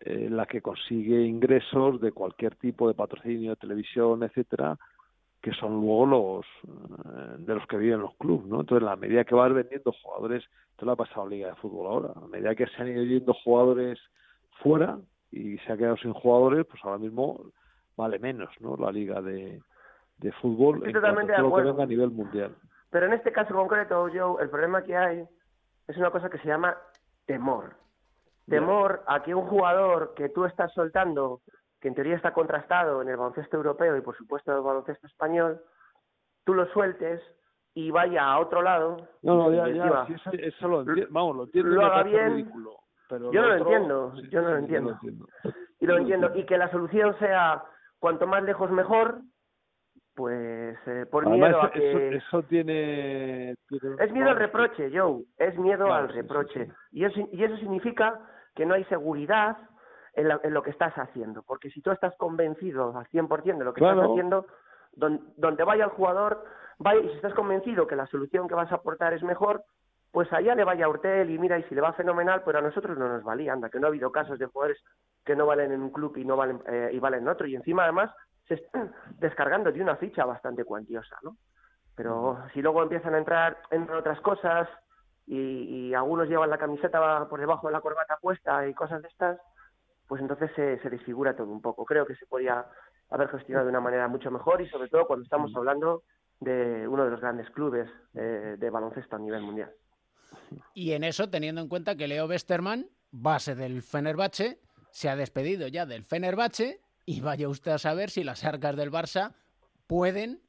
eh, 0.00 0.28
la 0.30 0.46
que 0.46 0.62
consigue 0.62 1.22
ingresos 1.22 2.00
de 2.00 2.12
cualquier 2.12 2.54
tipo 2.56 2.88
de 2.88 2.94
patrocinio, 2.94 3.50
de 3.50 3.56
televisión, 3.56 4.22
etcétera, 4.22 4.78
que 5.40 5.52
son 5.52 5.80
luego 5.80 6.06
los 6.06 6.46
eh, 6.66 7.36
de 7.38 7.54
los 7.54 7.66
que 7.66 7.76
viven 7.76 8.00
los 8.00 8.14
clubes, 8.16 8.46
¿no? 8.46 8.60
Entonces, 8.60 8.82
en 8.82 8.86
la 8.90 8.96
medida 8.96 9.24
que 9.24 9.34
vas 9.34 9.52
vendiendo 9.52 9.92
jugadores, 10.02 10.44
esto 10.70 10.86
le 10.86 10.92
ha 10.92 10.96
pasado 10.96 11.22
a 11.22 11.24
la 11.24 11.30
Liga 11.30 11.48
de 11.48 11.56
Fútbol 11.56 11.86
ahora, 11.86 12.12
a 12.14 12.28
medida 12.28 12.54
que 12.54 12.66
se 12.66 12.82
han 12.82 12.88
ido 12.88 13.02
yendo 13.02 13.34
jugadores 13.34 13.98
fuera 14.62 14.98
y 15.30 15.58
se 15.58 15.72
ha 15.72 15.76
quedado 15.76 15.96
sin 15.96 16.12
jugadores, 16.12 16.66
pues 16.66 16.84
ahora 16.84 16.98
mismo 16.98 17.52
vale 17.96 18.18
menos, 18.18 18.50
¿no? 18.60 18.76
La 18.76 18.92
Liga 18.92 19.20
de, 19.20 19.60
de 20.18 20.32
fútbol 20.32 20.76
Estoy 20.76 20.88
en 20.88 20.92
cuanto 20.92 21.00
totalmente 21.00 21.32
de 21.32 21.38
lo 21.38 21.54
que 21.54 21.62
venga 21.62 21.82
a 21.82 21.86
nivel 21.86 22.10
mundial. 22.10 22.56
Pero 22.90 23.06
en 23.06 23.12
este 23.12 23.32
caso 23.32 23.54
concreto, 23.54 24.08
Joe, 24.12 24.42
el 24.42 24.50
problema 24.50 24.82
que 24.82 24.96
hay 24.96 25.24
es 25.86 25.96
una 25.96 26.10
cosa 26.10 26.30
que 26.30 26.38
se 26.38 26.48
llama 26.48 26.76
temor. 27.26 27.74
Temor 28.48 29.02
a 29.06 29.22
que 29.22 29.34
un 29.34 29.46
jugador 29.46 30.14
que 30.14 30.28
tú 30.30 30.44
estás 30.44 30.72
soltando, 30.72 31.40
que 31.80 31.88
en 31.88 31.94
teoría 31.94 32.16
está 32.16 32.32
contrastado 32.32 33.02
en 33.02 33.08
el 33.08 33.16
baloncesto 33.16 33.56
europeo 33.56 33.96
y 33.96 34.00
por 34.00 34.16
supuesto 34.16 34.50
en 34.50 34.58
el 34.58 34.62
baloncesto 34.64 35.06
español, 35.06 35.60
tú 36.44 36.54
lo 36.54 36.66
sueltes 36.72 37.20
y 37.74 37.90
vaya 37.90 38.24
a 38.24 38.38
otro 38.40 38.62
lado. 38.62 38.96
No, 39.22 39.36
no, 39.36 39.52
ya, 39.52 39.68
ya, 39.68 40.06
eso, 40.14 40.30
eso 40.32 40.68
lo 40.68 40.80
entiendo, 40.80 41.12
vamos, 41.12 41.36
lo 41.36 41.44
entiendo 41.44 41.70
lo 41.72 41.84
haga 41.86 42.02
bien. 42.02 42.32
ridículo, 42.36 42.76
pero 43.08 43.32
Yo 43.32 43.42
no 43.42 43.48
lo 43.48 43.54
otro- 43.54 43.66
entiendo, 43.70 44.12
sí, 44.16 44.28
yo 44.30 44.42
no 44.42 44.48
lo 44.50 44.56
entiendo. 44.56 44.98
y 45.80 45.86
lo 45.86 45.96
entiendo. 45.98 46.30
Y 46.34 46.44
que 46.46 46.58
la 46.58 46.70
solución 46.70 47.16
sea 47.18 47.62
cuanto 48.00 48.26
más 48.26 48.42
lejos 48.42 48.70
mejor, 48.70 49.20
pues 50.14 50.76
eh, 50.86 51.06
por 51.10 51.26
Además, 51.28 51.50
miedo 51.50 51.62
a 51.62 51.66
eso, 51.66 51.72
que... 51.98 52.16
eso 52.16 52.42
tiene, 52.44 53.54
tiene- 53.68 53.96
Es 54.04 54.10
miedo 54.12 54.30
al 54.30 54.36
reproche, 54.36 54.90
Joe. 54.92 55.22
Es 55.36 55.56
miedo 55.58 55.84
Claro, 55.86 56.08
al 56.08 56.12
reproche. 56.12 56.66
sí. 56.66 56.72
Y, 56.90 57.04
eso, 57.04 57.20
y 57.30 57.44
eso 57.44 57.56
significa 57.58 58.18
que 58.58 58.66
no 58.66 58.74
hay 58.74 58.82
seguridad 58.86 59.56
en, 60.14 60.26
la- 60.26 60.40
en 60.42 60.52
lo 60.52 60.64
que 60.64 60.70
estás 60.70 60.92
haciendo. 60.98 61.44
Porque 61.44 61.70
si 61.70 61.80
tú 61.80 61.92
estás 61.92 62.12
convencido 62.16 62.98
al 62.98 63.06
100% 63.06 63.58
de 63.58 63.64
lo 63.64 63.72
que 63.72 63.78
Claro. 63.78 64.00
estás 64.00 64.10
haciendo, 64.10 64.46
don- 64.94 65.32
donde 65.36 65.62
vaya 65.62 65.84
el 65.84 65.90
jugador, 65.90 66.44
vaya, 66.78 67.00
y 67.00 67.08
si 67.08 67.14
estás 67.14 67.34
convencido 67.34 67.86
que 67.86 67.94
la 67.94 68.08
solución 68.08 68.48
que 68.48 68.56
vas 68.56 68.72
a 68.72 68.74
aportar 68.74 69.14
es 69.14 69.22
mejor, 69.22 69.62
pues 70.10 70.32
allá 70.32 70.56
le 70.56 70.64
vaya 70.64 70.86
a 70.86 70.88
Urtel 70.88 71.30
y 71.30 71.38
mira, 71.38 71.56
y 71.56 71.62
si 71.64 71.74
le 71.76 71.80
va 71.80 71.92
fenomenal, 71.92 72.42
pero 72.44 72.58
a 72.58 72.62
nosotros 72.62 72.98
no 72.98 73.08
nos 73.08 73.22
valía. 73.22 73.52
Anda, 73.52 73.70
que 73.70 73.78
no 73.78 73.86
ha 73.86 73.90
habido 73.90 74.10
casos 74.10 74.40
de 74.40 74.46
jugadores 74.46 74.82
que 75.24 75.36
no 75.36 75.46
valen 75.46 75.70
en 75.70 75.80
un 75.80 75.90
club 75.90 76.16
y 76.16 76.24
no 76.24 76.36
valen 76.36 76.60
eh, 76.66 76.90
y 76.92 76.98
valen 76.98 77.20
en 77.20 77.28
otro. 77.28 77.46
Y 77.46 77.54
encima, 77.54 77.84
además, 77.84 78.10
se 78.48 78.54
están 78.54 78.92
descargando 79.20 79.70
de 79.70 79.80
una 79.80 79.94
ficha 79.94 80.24
bastante 80.24 80.64
cuantiosa, 80.64 81.16
¿no? 81.22 81.36
Pero 81.94 82.38
si 82.54 82.60
luego 82.60 82.82
empiezan 82.82 83.14
a 83.14 83.18
entrar 83.18 83.58
en 83.70 83.88
otras 83.90 84.20
cosas 84.20 84.68
y, 85.28 85.88
y 85.88 85.94
algunos 85.94 86.28
llevan 86.28 86.50
la 86.50 86.58
camiseta 86.58 87.26
por 87.28 87.38
debajo 87.38 87.66
de 87.66 87.74
la 87.74 87.80
corbata 87.80 88.16
puesta 88.20 88.66
y 88.66 88.74
cosas 88.74 89.02
de 89.02 89.08
estas, 89.08 89.38
pues 90.06 90.22
entonces 90.22 90.50
se, 90.56 90.80
se 90.80 90.90
desfigura 90.90 91.36
todo 91.36 91.50
un 91.50 91.60
poco. 91.60 91.84
Creo 91.84 92.06
que 92.06 92.16
se 92.16 92.26
podría 92.26 92.66
haber 93.10 93.28
gestionado 93.28 93.66
de 93.66 93.70
una 93.70 93.80
manera 93.80 94.08
mucho 94.08 94.30
mejor 94.30 94.60
y 94.62 94.68
sobre 94.68 94.88
todo 94.88 95.06
cuando 95.06 95.24
estamos 95.24 95.54
hablando 95.54 96.02
de 96.40 96.88
uno 96.88 97.04
de 97.04 97.10
los 97.10 97.20
grandes 97.20 97.50
clubes 97.50 97.90
eh, 98.14 98.56
de 98.58 98.70
baloncesto 98.70 99.16
a 99.16 99.18
nivel 99.18 99.42
mundial. 99.42 99.70
Y 100.72 100.92
en 100.92 101.04
eso, 101.04 101.28
teniendo 101.28 101.60
en 101.60 101.68
cuenta 101.68 101.96
que 101.96 102.08
Leo 102.08 102.26
Westerman, 102.26 102.88
base 103.10 103.54
del 103.54 103.82
Fenerbahce, 103.82 104.60
se 104.90 105.08
ha 105.08 105.16
despedido 105.16 105.68
ya 105.68 105.84
del 105.84 106.04
Fenerbahce 106.04 106.80
y 107.04 107.20
vaya 107.20 107.48
usted 107.48 107.72
a 107.72 107.78
saber 107.78 108.10
si 108.10 108.24
las 108.24 108.44
arcas 108.44 108.76
del 108.76 108.90
Barça 108.90 109.34
pueden 109.86 110.42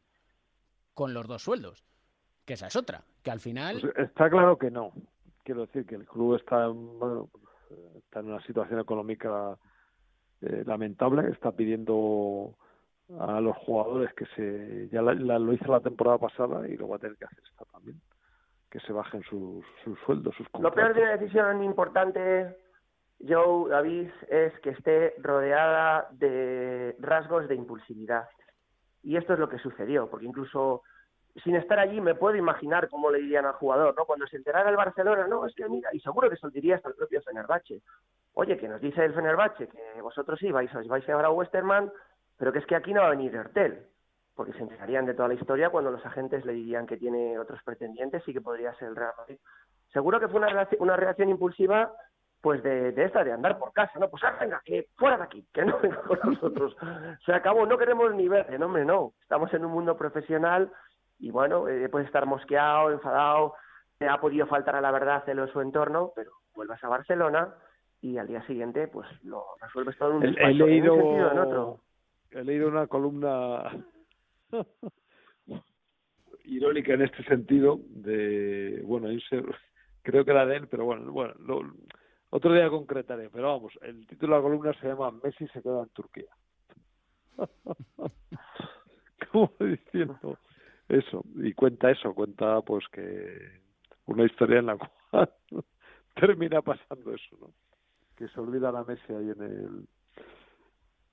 con 0.93 1.13
los 1.13 1.27
dos 1.27 1.43
sueldos. 1.43 1.88
Que 2.49 2.55
esa 2.55 2.65
es 2.65 2.75
otra, 2.75 3.03
que 3.21 3.29
al 3.29 3.39
final... 3.39 3.77
Pues 3.79 3.95
está 4.09 4.27
claro 4.27 4.57
que 4.57 4.71
no. 4.71 4.91
Quiero 5.43 5.67
decir 5.67 5.85
que 5.85 5.93
el 5.93 6.07
club 6.07 6.33
está, 6.33 6.65
bueno, 6.65 7.29
está 7.99 8.21
en 8.21 8.31
una 8.31 8.41
situación 8.41 8.79
económica 8.79 9.55
eh, 10.41 10.63
lamentable, 10.65 11.29
está 11.29 11.51
pidiendo 11.51 12.55
a 13.19 13.39
los 13.39 13.55
jugadores 13.57 14.11
que 14.15 14.25
se 14.35 14.89
ya 14.91 15.03
la- 15.03 15.13
la- 15.13 15.37
lo 15.37 15.53
hizo 15.53 15.71
la 15.71 15.79
temporada 15.79 16.17
pasada 16.17 16.67
y 16.67 16.75
lo 16.75 16.87
va 16.87 16.95
a 16.95 16.99
tener 16.99 17.17
que 17.17 17.25
hacer 17.25 17.43
esta 17.47 17.65
también 17.65 18.01
que 18.71 18.79
se 18.79 18.93
bajen 18.93 19.21
sus, 19.29 19.63
sus 19.83 19.99
sueldos 19.99 20.33
sus 20.35 20.47
Lo 20.53 20.71
peor 20.71 20.73
contratos. 20.73 20.95
de 20.95 21.01
una 21.03 21.17
decisión 21.17 21.63
importante, 21.63 22.57
Joe, 23.27 23.69
David, 23.69 24.09
es 24.27 24.59
que 24.61 24.71
esté 24.71 25.13
rodeada 25.19 26.07
de 26.13 26.95
rasgos 26.99 27.47
de 27.47 27.53
impulsividad. 27.53 28.27
Y 29.03 29.17
esto 29.17 29.33
es 29.33 29.39
lo 29.39 29.49
que 29.49 29.59
sucedió, 29.59 30.09
porque 30.09 30.25
incluso 30.25 30.81
sin 31.39 31.55
estar 31.55 31.79
allí 31.79 32.01
me 32.01 32.15
puedo 32.15 32.35
imaginar 32.35 32.89
cómo 32.89 33.11
le 33.11 33.19
dirían 33.19 33.45
al 33.45 33.53
jugador, 33.53 33.95
¿no? 33.95 34.05
Cuando 34.05 34.27
se 34.27 34.37
enterara 34.37 34.69
el 34.69 34.75
Barcelona, 34.75 35.27
no, 35.27 35.45
es 35.45 35.53
que 35.55 35.67
mira, 35.67 35.89
y 35.93 35.99
seguro 35.99 36.29
que 36.29 36.35
se 36.35 36.47
lo 36.47 36.51
diría 36.51 36.75
hasta 36.75 36.89
el 36.89 36.95
propio 36.95 37.21
Fenerbahce. 37.21 37.81
Oye, 38.33 38.57
que 38.57 38.67
nos 38.67 38.81
dice 38.81 39.03
el 39.03 39.13
Fenerbahce 39.13 39.67
que 39.67 40.01
vosotros 40.01 40.39
sí 40.39 40.51
vais, 40.51 40.71
vais 40.87 41.09
ahora 41.09 41.27
a 41.27 41.31
Westerman, 41.31 41.91
pero 42.37 42.53
que 42.53 42.59
es 42.59 42.65
que 42.65 42.75
aquí 42.75 42.93
no 42.93 43.01
va 43.01 43.07
a 43.07 43.11
venir 43.11 43.35
Ertel, 43.35 43.85
porque 44.35 44.53
se 44.53 44.59
enterarían 44.59 45.05
de 45.05 45.13
toda 45.13 45.27
la 45.27 45.33
historia 45.33 45.69
cuando 45.69 45.91
los 45.91 46.05
agentes 46.05 46.45
le 46.45 46.53
dirían 46.53 46.87
que 46.87 46.97
tiene 46.97 47.37
otros 47.37 47.61
pretendientes 47.63 48.27
y 48.27 48.33
que 48.33 48.41
podría 48.41 48.73
ser 48.75 48.89
el 48.89 48.95
Real 48.95 49.13
Madrid. 49.17 49.37
Seguro 49.91 50.19
que 50.19 50.27
fue 50.27 50.39
una 50.39 50.49
reacción, 50.49 50.81
una 50.81 50.95
reacción 50.95 51.29
impulsiva 51.29 51.93
pues 52.41 52.63
de, 52.63 52.93
de, 52.93 53.05
esta, 53.05 53.23
de 53.23 53.33
andar 53.33 53.59
por 53.59 53.73
casa, 53.73 53.99
¿no? 53.99 54.09
Pues 54.09 54.23
ah, 54.23 54.37
venga, 54.39 54.61
que 54.63 54.87
fuera 54.95 55.17
de 55.17 55.23
aquí, 55.23 55.45
que 55.53 55.65
no 55.65 55.77
venga 55.79 56.01
con 56.03 56.19
nosotros. 56.23 56.75
Se 57.25 57.33
acabó, 57.33 57.65
no 57.65 57.77
queremos 57.77 58.13
ni 58.15 58.29
ver, 58.29 58.57
no, 58.59 58.67
hombre, 58.67 58.85
no. 58.85 59.13
Estamos 59.21 59.53
en 59.53 59.65
un 59.65 59.71
mundo 59.71 59.97
profesional 59.97 60.71
y 61.19 61.31
bueno, 61.31 61.67
eh, 61.67 61.89
puede 61.89 62.05
estar 62.05 62.25
mosqueado, 62.25 62.91
enfadado, 62.91 63.53
te 63.97 64.07
ha 64.07 64.19
podido 64.19 64.47
faltar 64.47 64.75
a 64.75 64.81
la 64.81 64.91
verdad 64.91 65.27
en 65.27 65.47
su 65.51 65.61
entorno, 65.61 66.11
pero 66.15 66.31
vuelvas 66.55 66.83
a 66.83 66.87
Barcelona 66.89 67.53
y 68.01 68.17
al 68.17 68.27
día 68.27 68.41
siguiente 68.47 68.87
pues 68.87 69.07
lo 69.23 69.43
resuelves 69.61 69.97
todo 69.97 70.11
en 70.11 70.15
un 70.15 70.21
despacho, 70.21 70.47
he, 70.47 70.53
leído, 70.53 70.93
en 70.93 71.01
un 71.01 71.05
sentido 71.05 71.31
en 71.31 71.39
otro. 71.39 71.79
He 72.31 72.43
leído 72.43 72.67
una 72.69 72.87
columna 72.87 73.63
irónica 76.45 76.93
en 76.93 77.01
este 77.01 77.23
sentido 77.23 77.79
de, 77.89 78.81
bueno, 78.85 79.09
creo 80.01 80.23
que 80.25 80.31
era 80.31 80.45
de 80.45 80.55
él, 80.55 80.67
pero 80.67 80.85
bueno, 80.85 81.11
bueno, 81.11 81.33
otro 82.29 82.53
día 82.53 82.69
concretaré, 82.69 83.29
pero 83.29 83.53
vamos, 83.53 83.73
el 83.81 84.07
título 84.07 84.35
de 84.35 84.41
la 84.41 84.47
columna 84.47 84.73
se 84.79 84.87
llama 84.87 85.11
Messi 85.23 85.47
se 85.47 85.61
queda 85.61 85.83
en 85.83 85.89
Turquía. 85.89 86.31
Como 89.31 89.51
diciendo, 89.59 90.37
eso, 90.89 91.23
y 91.35 91.53
cuenta 91.53 91.91
eso, 91.91 92.13
cuenta 92.13 92.61
pues 92.61 92.83
que 92.91 93.61
una 94.07 94.25
historia 94.25 94.59
en 94.59 94.65
la 94.65 94.77
cual 95.11 95.31
termina 96.15 96.61
pasando 96.61 97.13
eso, 97.13 97.37
¿no? 97.39 97.51
Que 98.17 98.27
se 98.27 98.39
olvida 98.39 98.71
la 98.71 98.83
Messi 98.83 99.13
ahí 99.13 99.29
en 99.29 99.41
el... 99.41 99.87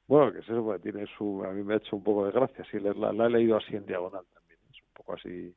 Bueno, 0.09 0.33
que 0.33 0.39
es 0.39 0.45
eso, 0.45 0.65
pues, 0.65 0.83
tiene 0.83 1.07
su... 1.19 1.45
A 1.45 1.53
mí 1.53 1.63
me 1.63 1.75
ha 1.75 1.77
hecho 1.77 1.97
un 1.97 2.03
poco 2.03 2.27
de 2.27 2.33
gracia, 2.33 2.65
sí, 2.71 2.81
la, 2.81 3.13
la, 3.13 3.27
he 3.27 3.31
leído 3.31 3.57
así 3.57 3.77
en 3.77 3.87
diagonal 3.87 4.25
también, 4.33 4.59
es 4.71 4.83
un 4.83 4.93
poco 4.95 5.13
así... 5.13 5.55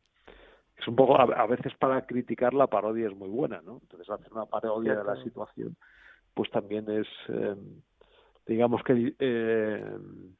Es 0.77 0.87
un 0.87 0.95
poco, 0.95 1.19
a, 1.19 1.45
veces 1.47 1.73
para 1.77 2.05
criticar 2.05 2.53
la 2.53 2.67
parodia 2.67 3.07
es 3.07 3.15
muy 3.15 3.27
buena, 3.27 3.61
¿no? 3.61 3.79
Entonces 3.81 4.09
hacer 4.09 4.31
una 4.31 4.45
parodia 4.45 4.95
de 4.95 5.03
la 5.03 5.21
situación, 5.23 5.75
pues 6.33 6.51
también 6.51 6.89
es... 6.89 7.07
Eh, 7.29 7.55
digamos 8.45 8.81
que 8.83 9.13
eh, 9.19 9.97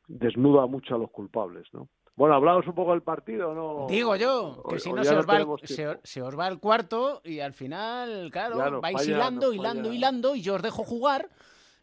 desnuda 0.08 0.66
mucho 0.66 0.96
a 0.96 0.98
los 0.98 1.12
culpables, 1.12 1.68
¿no? 1.74 1.90
Bueno, 2.20 2.36
hablamos 2.36 2.68
un 2.68 2.74
poco 2.74 2.92
del 2.92 3.02
partido, 3.02 3.54
¿no? 3.56 3.88
Digo 3.88 4.14
yo, 4.18 4.62
que 4.70 4.78
si 4.78 4.92
no, 4.92 5.06
se, 5.06 5.16
os 5.16 5.26
va 5.26 5.38
el, 5.38 5.48
se, 6.04 6.22
os 6.22 6.38
va 6.38 6.50
el 6.50 6.60
cuarto 6.60 7.22
y 7.24 7.40
al 7.40 7.54
final, 7.54 8.30
claro, 8.30 8.82
vais 8.82 9.08
hilando, 9.08 9.54
hilando, 9.54 9.94
hilando 9.94 10.36
y 10.36 10.42
yo 10.42 10.56
os 10.56 10.62
dejo 10.62 10.84
jugar. 10.84 11.30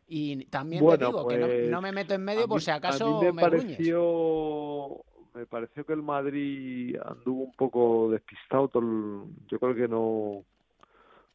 Y 0.07 0.44
también 0.44 0.87
te 0.87 0.99
digo 0.99 1.27
que 1.27 1.38
pues, 1.38 1.70
no, 1.70 1.81
me 1.81 1.90
meto 1.90 2.12
en 2.12 2.22
medio 2.22 2.46
por 2.46 2.61
si 2.61 2.70
acaso 2.70 3.22
me, 3.22 3.33
me 3.33 3.40
pareció 3.40 5.01
Me 5.33 5.46
pareció 5.46 5.87
que 5.87 5.94
el 5.94 6.03
Madrid 6.03 6.99
anduvo 7.03 7.44
un 7.44 7.55
poco 7.55 8.11
despistado. 8.11 8.70
yo 8.75 9.59
creo 9.59 9.75
que 9.75 9.88
no. 9.88 10.44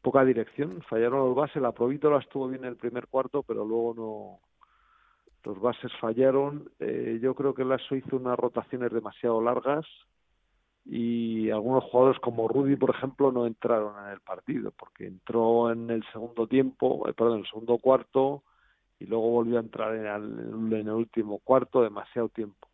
Poca 0.03 0.23
dirección, 0.23 0.83
fallaron 0.87 1.25
los 1.25 1.35
bases. 1.35 1.59
La 1.59 1.71
Provítola 1.71 2.19
estuvo 2.19 2.47
bien 2.47 2.65
en 2.65 2.69
el 2.69 2.75
primer 2.75 3.07
cuarto, 3.07 3.41
pero 3.41 3.65
luego 3.65 3.95
no 3.95 4.50
los 5.43 5.59
bases 5.59 5.91
fallaron. 5.99 6.69
Eh, 6.79 7.19
yo 7.21 7.35
creo 7.35 7.53
que 7.53 7.65
Lasso 7.65 7.95
hizo 7.95 8.17
unas 8.17 8.37
rotaciones 8.37 8.91
demasiado 8.91 9.41
largas 9.41 9.85
y 10.85 11.49
algunos 11.49 11.83
jugadores 11.85 12.19
como 12.19 12.47
Rudy, 12.47 12.75
por 12.75 12.89
ejemplo, 12.91 13.31
no 13.31 13.45
entraron 13.45 14.05
en 14.05 14.11
el 14.11 14.19
partido 14.21 14.71
porque 14.71 15.05
entró 15.05 15.71
en 15.71 15.89
el 15.89 16.03
segundo 16.11 16.47
tiempo, 16.47 17.07
eh, 17.07 17.13
perdón, 17.13 17.35
en 17.35 17.39
el 17.41 17.49
segundo 17.49 17.77
cuarto 17.77 18.43
y 18.99 19.05
luego 19.05 19.29
volvió 19.29 19.57
a 19.57 19.61
entrar 19.61 19.95
en 19.95 20.05
el, 20.05 20.73
en 20.73 20.87
el 20.87 20.93
último 20.93 21.39
cuarto 21.39 21.81
demasiado 21.81 22.29
tiempo. 22.29 22.67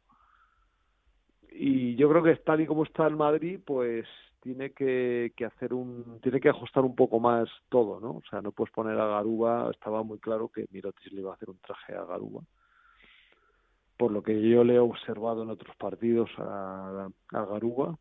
Y 1.52 1.96
yo 1.96 2.10
creo 2.10 2.22
que 2.24 2.36
tal 2.38 2.62
y 2.62 2.68
como 2.68 2.84
está 2.84 3.08
el 3.08 3.16
Madrid, 3.16 3.60
pues 3.66 4.06
tiene 4.42 4.72
que, 4.72 5.34
hacer 5.46 5.74
un 5.74 6.20
tiene 6.22 6.40
que 6.40 6.50
ajustar 6.50 6.84
un 6.84 6.96
poco 6.96 7.20
más 7.20 7.50
todo, 7.70 8.00
¿no? 8.00 8.12
O 8.12 8.24
sea, 8.30 8.42
no 8.42 8.52
puedes 8.52 8.74
poner 8.74 9.00
a 9.00 9.08
Garuba, 9.08 9.72
estaba 9.72 10.04
muy 10.04 10.20
claro 10.20 10.50
que 10.50 10.68
Mirotis 10.72 11.12
le 11.12 11.22
iba 11.22 11.32
a 11.32 11.36
hacer 11.36 11.50
un 11.50 11.58
traje 11.58 11.96
a 11.96 12.06
Garuba 12.06 12.44
por 13.98 14.12
lo 14.12 14.22
que 14.22 14.48
yo 14.48 14.64
le 14.64 14.76
he 14.76 14.80
observado 14.80 15.44
en 15.44 15.50
otros 15.50 15.76
partidos 15.76 16.30
a, 16.38 17.10
a 17.32 17.46
Garuga. 17.46 17.98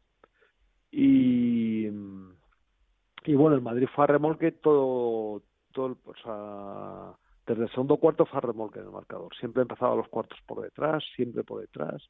Y, 0.91 1.89
bueno, 1.89 3.55
el 3.55 3.63
Madrid 3.63 3.89
fue 3.95 4.05
a 4.05 4.07
remolque 4.07 4.53
todo, 4.53 5.43
todo 5.73 5.99
o 6.05 6.15
sea, 6.23 7.13
desde 7.47 7.65
el 7.65 7.71
segundo 7.71 7.97
cuarto 7.97 8.25
fue 8.27 8.39
a 8.39 8.43
remolque 8.43 8.79
en 8.79 8.87
el 8.87 8.93
marcador. 8.93 9.35
Siempre 9.37 9.63
empezaba 9.63 9.97
los 9.97 10.09
cuartos 10.09 10.39
por 10.47 10.63
detrás, 10.63 11.03
siempre 11.15 11.43
por 11.43 11.61
detrás. 11.61 12.03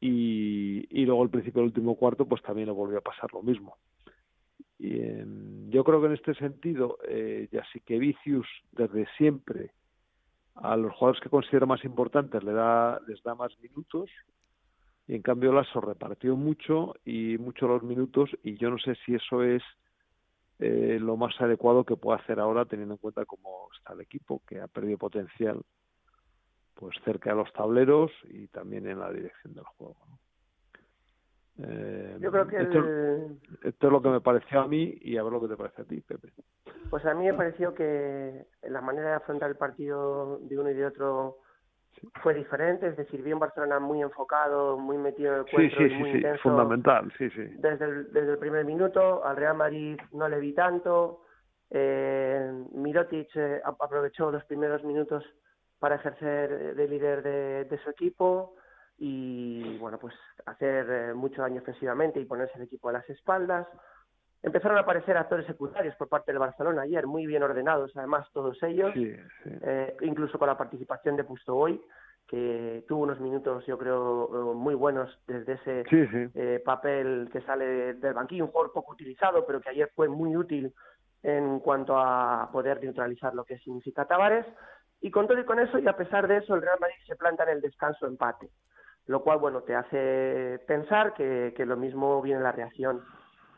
Y, 0.00 0.86
y 0.90 1.04
luego 1.04 1.22
el 1.22 1.30
principio 1.30 1.60
del 1.60 1.68
último 1.68 1.96
cuarto, 1.96 2.26
pues 2.26 2.42
también 2.42 2.66
le 2.66 2.72
volvió 2.72 2.98
a 2.98 3.02
pasar 3.02 3.32
lo 3.32 3.42
mismo. 3.42 3.76
Y 4.78 5.70
yo 5.70 5.84
creo 5.84 6.00
que 6.00 6.06
en 6.06 6.14
este 6.14 6.34
sentido, 6.34 6.98
eh, 7.06 7.48
Vicius 7.86 8.46
desde 8.72 9.06
siempre 9.18 9.72
a 10.56 10.76
los 10.76 10.92
jugadores 10.94 11.22
que 11.22 11.30
considera 11.30 11.66
más 11.66 11.84
importantes 11.84 12.42
le 12.42 12.52
da, 12.52 13.00
les 13.06 13.22
da 13.22 13.34
más 13.34 13.52
minutos 13.60 14.10
y 15.06 15.14
en 15.14 15.22
cambio 15.22 15.52
Lasso 15.52 15.80
repartió 15.80 16.36
mucho 16.36 16.94
y 17.04 17.38
mucho 17.38 17.66
los 17.66 17.82
minutos 17.82 18.30
y 18.42 18.56
yo 18.56 18.70
no 18.70 18.78
sé 18.78 18.94
si 19.04 19.14
eso 19.14 19.42
es 19.42 19.62
eh, 20.58 20.98
lo 21.00 21.16
más 21.16 21.40
adecuado 21.40 21.84
que 21.84 21.96
puede 21.96 22.20
hacer 22.20 22.38
ahora 22.38 22.64
teniendo 22.66 22.94
en 22.94 22.98
cuenta 22.98 23.24
cómo 23.24 23.68
está 23.76 23.94
el 23.94 24.02
equipo 24.02 24.42
que 24.46 24.60
ha 24.60 24.68
perdido 24.68 24.98
potencial 24.98 25.60
pues 26.74 26.96
cerca 27.04 27.30
de 27.30 27.36
los 27.36 27.52
tableros 27.52 28.10
y 28.28 28.46
también 28.48 28.86
en 28.86 28.98
la 28.98 29.10
dirección 29.10 29.54
del 29.54 29.64
juego 29.64 29.96
eh, 31.58 32.16
yo 32.20 32.30
creo 32.30 32.46
que 32.46 32.56
esto 32.58 33.86
es 33.86 33.92
lo 33.92 34.00
que 34.00 34.08
me 34.08 34.20
pareció 34.20 34.60
a 34.60 34.68
mí 34.68 34.98
y 35.02 35.16
a 35.16 35.22
ver 35.22 35.32
lo 35.32 35.40
que 35.40 35.48
te 35.48 35.56
parece 35.56 35.82
a 35.82 35.84
ti 35.84 36.00
Pepe 36.00 36.32
pues 36.90 37.06
a 37.06 37.14
mí 37.14 37.26
me 37.26 37.34
pareció 37.34 37.72
que 37.74 38.46
la 38.62 38.80
manera 38.80 39.10
de 39.10 39.14
afrontar 39.16 39.48
el 39.48 39.56
partido 39.56 40.38
de 40.42 40.58
uno 40.58 40.70
y 40.70 40.74
de 40.74 40.86
otro 40.86 41.38
fue 42.22 42.34
diferente, 42.34 42.88
es 42.88 42.96
decir, 42.96 43.22
vi 43.22 43.32
un 43.32 43.38
Barcelona 43.38 43.78
muy 43.78 44.00
enfocado, 44.00 44.78
muy 44.78 44.96
metido 44.96 45.32
en 45.34 45.38
el 45.40 45.50
cuento 45.50 45.76
sí, 45.76 45.88
sí, 45.88 45.94
muy 45.96 46.10
sí, 46.10 46.16
intenso. 46.16 46.42
fundamental, 46.42 47.12
sí, 47.18 47.28
sí. 47.30 47.42
Desde 47.58 47.84
el, 47.84 48.12
desde 48.12 48.32
el 48.32 48.38
primer 48.38 48.64
minuto, 48.64 49.24
al 49.24 49.36
Real 49.36 49.56
Madrid 49.56 49.98
no 50.12 50.28
le 50.28 50.40
vi 50.40 50.52
tanto, 50.52 51.24
eh, 51.70 52.50
Mirotic 52.72 53.28
eh, 53.36 53.60
aprovechó 53.64 54.30
los 54.30 54.44
primeros 54.44 54.82
minutos 54.82 55.24
para 55.78 55.96
ejercer 55.96 56.74
de 56.74 56.88
líder 56.88 57.22
de, 57.22 57.64
de 57.64 57.78
su 57.78 57.90
equipo 57.90 58.54
y, 59.02 59.78
bueno, 59.78 59.98
pues 59.98 60.14
hacer 60.44 60.86
eh, 60.90 61.14
mucho 61.14 61.40
daño 61.40 61.62
ofensivamente 61.62 62.20
y 62.20 62.26
ponerse 62.26 62.58
el 62.58 62.64
equipo 62.64 62.90
a 62.90 62.92
las 62.92 63.08
espaldas. 63.08 63.66
Empezaron 64.42 64.76
a 64.76 64.82
aparecer 64.82 65.16
actores 65.16 65.46
secundarios 65.46 65.96
por 65.96 66.08
parte 66.08 66.32
del 66.32 66.38
Barcelona 66.38 66.82
ayer, 66.82 67.06
muy 67.06 67.26
bien 67.26 67.42
ordenados, 67.42 67.96
además 67.96 68.28
todos 68.32 68.62
ellos, 68.62 68.92
Eh, 69.62 69.96
incluso 70.02 70.38
con 70.38 70.48
la 70.48 70.58
participación 70.58 71.16
de 71.16 71.24
Pustoboy, 71.24 71.80
que 72.28 72.84
tuvo 72.86 73.04
unos 73.04 73.20
minutos, 73.20 73.64
yo 73.66 73.78
creo, 73.78 74.54
muy 74.54 74.74
buenos 74.74 75.18
desde 75.26 75.54
ese 75.54 75.84
eh, 76.34 76.62
papel 76.62 77.30
que 77.32 77.40
sale 77.40 77.94
del 77.94 78.14
banquillo, 78.14 78.44
un 78.44 78.50
jugador 78.50 78.72
poco 78.72 78.92
utilizado, 78.92 79.46
pero 79.46 79.62
que 79.62 79.70
ayer 79.70 79.90
fue 79.96 80.08
muy 80.08 80.36
útil 80.36 80.72
en 81.22 81.58
cuanto 81.60 81.98
a 81.98 82.50
poder 82.52 82.82
neutralizar 82.82 83.34
lo 83.34 83.44
que 83.44 83.58
significa 83.58 84.04
Tavares. 84.04 84.46
Y 85.00 85.10
con 85.10 85.26
todo 85.26 85.38
y 85.38 85.44
con 85.44 85.58
eso, 85.58 85.78
y 85.78 85.88
a 85.88 85.96
pesar 85.96 86.28
de 86.28 86.36
eso, 86.36 86.54
el 86.54 86.60
Real 86.60 86.78
Madrid 86.78 86.96
se 87.06 87.16
planta 87.16 87.44
en 87.44 87.50
el 87.50 87.60
descanso 87.62 88.06
empate, 88.06 88.50
lo 89.06 89.22
cual, 89.22 89.38
bueno, 89.38 89.62
te 89.62 89.74
hace 89.74 90.60
pensar 90.66 91.14
que, 91.14 91.52
que 91.56 91.66
lo 91.66 91.76
mismo 91.76 92.22
viene 92.22 92.40
la 92.40 92.52
reacción 92.52 93.02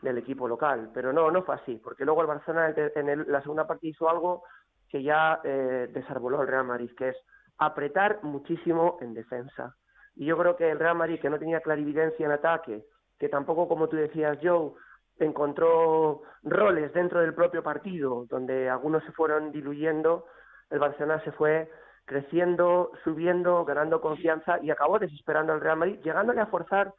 del 0.03 0.17
equipo 0.17 0.47
local. 0.47 0.91
Pero 0.93 1.11
no, 1.11 1.31
no 1.31 1.43
fue 1.43 1.55
así, 1.55 1.77
porque 1.83 2.05
luego 2.05 2.21
el 2.21 2.27
Barcelona 2.27 2.73
en 2.75 3.31
la 3.31 3.41
segunda 3.41 3.65
parte 3.65 3.87
hizo 3.87 4.09
algo 4.09 4.43
que 4.89 5.01
ya 5.01 5.39
eh, 5.43 5.89
desarboló 5.91 6.41
el 6.41 6.47
Real 6.47 6.65
Madrid, 6.65 6.91
que 6.95 7.09
es 7.09 7.17
apretar 7.57 8.19
muchísimo 8.23 8.97
en 9.01 9.13
defensa. 9.13 9.75
Y 10.15 10.25
yo 10.25 10.37
creo 10.37 10.55
que 10.55 10.69
el 10.69 10.79
Real 10.79 10.97
Madrid, 10.97 11.19
que 11.19 11.29
no 11.29 11.39
tenía 11.39 11.61
clarividencia 11.61 12.25
en 12.25 12.31
ataque, 12.31 12.85
que 13.17 13.29
tampoco, 13.29 13.67
como 13.67 13.87
tú 13.89 13.95
decías, 13.95 14.37
Joe, 14.43 14.73
encontró 15.17 16.21
roles 16.43 16.93
dentro 16.93 17.21
del 17.21 17.33
propio 17.33 17.63
partido, 17.63 18.25
donde 18.29 18.69
algunos 18.69 19.03
se 19.03 19.11
fueron 19.13 19.51
diluyendo, 19.51 20.25
el 20.69 20.79
Barcelona 20.79 21.23
se 21.23 21.31
fue 21.31 21.71
creciendo, 22.05 22.91
subiendo, 23.03 23.63
ganando 23.65 24.01
confianza 24.01 24.59
y 24.61 24.71
acabó 24.71 24.99
desesperando 24.99 25.53
al 25.53 25.61
Real 25.61 25.77
Madrid, 25.77 25.99
llegándole 26.03 26.41
a 26.41 26.47
forzar 26.47 26.93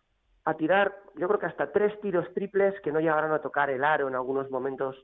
a 0.44 0.54
tirar, 0.54 0.94
yo 1.16 1.26
creo 1.26 1.40
que 1.40 1.46
hasta 1.46 1.72
tres 1.72 1.98
tiros 2.00 2.26
triples 2.34 2.78
que 2.82 2.92
no 2.92 3.00
llegaron 3.00 3.32
a 3.32 3.40
tocar 3.40 3.70
el 3.70 3.82
aro 3.82 4.08
en 4.08 4.14
algunos 4.14 4.50
momentos 4.50 4.96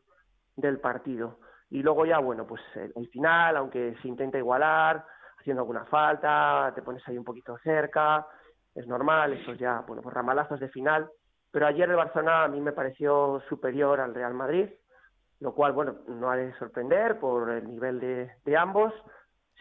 del 0.56 0.78
partido. 0.80 1.38
Y 1.70 1.82
luego 1.82 2.04
ya, 2.04 2.18
bueno, 2.18 2.46
pues 2.46 2.60
el, 2.74 3.08
final, 3.08 3.56
aunque 3.56 3.96
se 4.02 4.08
intenta 4.08 4.38
igualar, 4.38 5.04
haciendo 5.38 5.62
alguna 5.62 5.84
falta, 5.86 6.72
te 6.74 6.82
pones 6.82 7.06
ahí 7.08 7.16
un 7.16 7.24
poquito 7.24 7.56
cerca, 7.58 8.26
es 8.74 8.86
normal, 8.86 9.32
esos 9.32 9.58
ya, 9.58 9.82
bueno, 9.86 10.02
pues 10.02 10.14
ramalazos 10.14 10.60
de 10.60 10.68
final, 10.68 11.08
pero 11.50 11.66
ayer 11.66 11.88
el 11.88 11.96
Barcelona 11.96 12.44
a 12.44 12.48
mí 12.48 12.60
me 12.60 12.72
pareció 12.72 13.42
superior 13.48 14.00
al 14.00 14.14
Real 14.14 14.34
Madrid, 14.34 14.68
lo 15.40 15.54
cual, 15.54 15.72
bueno, 15.72 15.96
no 16.06 16.30
ha 16.30 16.36
de 16.36 16.52
sorprender 16.58 17.18
por 17.18 17.50
el 17.50 17.66
nivel 17.66 17.98
de, 17.98 18.30
de 18.44 18.56
ambos. 18.56 18.92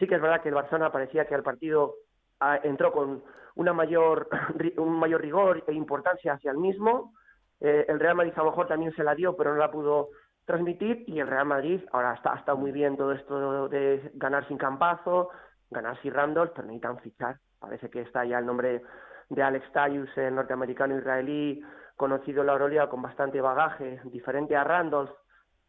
Sí 0.00 0.08
que 0.08 0.14
es 0.14 0.20
verdad 0.22 0.40
que 0.40 0.48
el 0.48 0.54
Barcelona 0.54 0.90
parecía 0.90 1.26
que 1.26 1.34
al 1.34 1.42
partido 1.42 1.96
ah, 2.40 2.58
entró 2.62 2.90
con 2.90 3.22
una 3.54 3.74
mayor, 3.74 4.28
un 4.78 4.98
mayor 4.98 5.20
rigor 5.20 5.62
e 5.66 5.74
importancia 5.74 6.32
hacia 6.32 6.52
el 6.52 6.56
mismo. 6.56 7.12
Eh, 7.60 7.84
el 7.86 8.00
Real 8.00 8.14
Madrid 8.14 8.32
a 8.34 8.40
lo 8.40 8.46
mejor 8.46 8.66
también 8.66 8.94
se 8.96 9.04
la 9.04 9.14
dio, 9.14 9.36
pero 9.36 9.52
no 9.52 9.58
la 9.58 9.70
pudo 9.70 10.08
transmitir. 10.46 11.04
Y 11.06 11.20
el 11.20 11.26
Real 11.26 11.44
Madrid 11.44 11.82
ahora 11.92 12.14
está, 12.14 12.34
está 12.34 12.54
muy 12.54 12.72
bien 12.72 12.96
todo 12.96 13.12
esto 13.12 13.68
de 13.68 14.10
ganar 14.14 14.48
sin 14.48 14.56
campazo, 14.56 15.28
ganar 15.70 16.00
sin 16.00 16.14
Randolph, 16.14 16.52
pero 16.56 16.66
necesitan 16.66 16.98
fichar. 17.00 17.36
Parece 17.58 17.90
que 17.90 18.00
está 18.00 18.24
ya 18.24 18.38
el 18.38 18.46
nombre 18.46 18.82
de 19.28 19.42
Alex 19.42 19.70
Tayus, 19.72 20.08
el 20.16 20.34
norteamericano 20.34 20.96
israelí, 20.96 21.62
conocido 21.94 22.40
en 22.40 22.46
la 22.46 22.54
Euroliga 22.54 22.88
con 22.88 23.02
bastante 23.02 23.38
bagaje, 23.42 24.00
diferente 24.04 24.56
a 24.56 24.64
Randolph, 24.64 25.10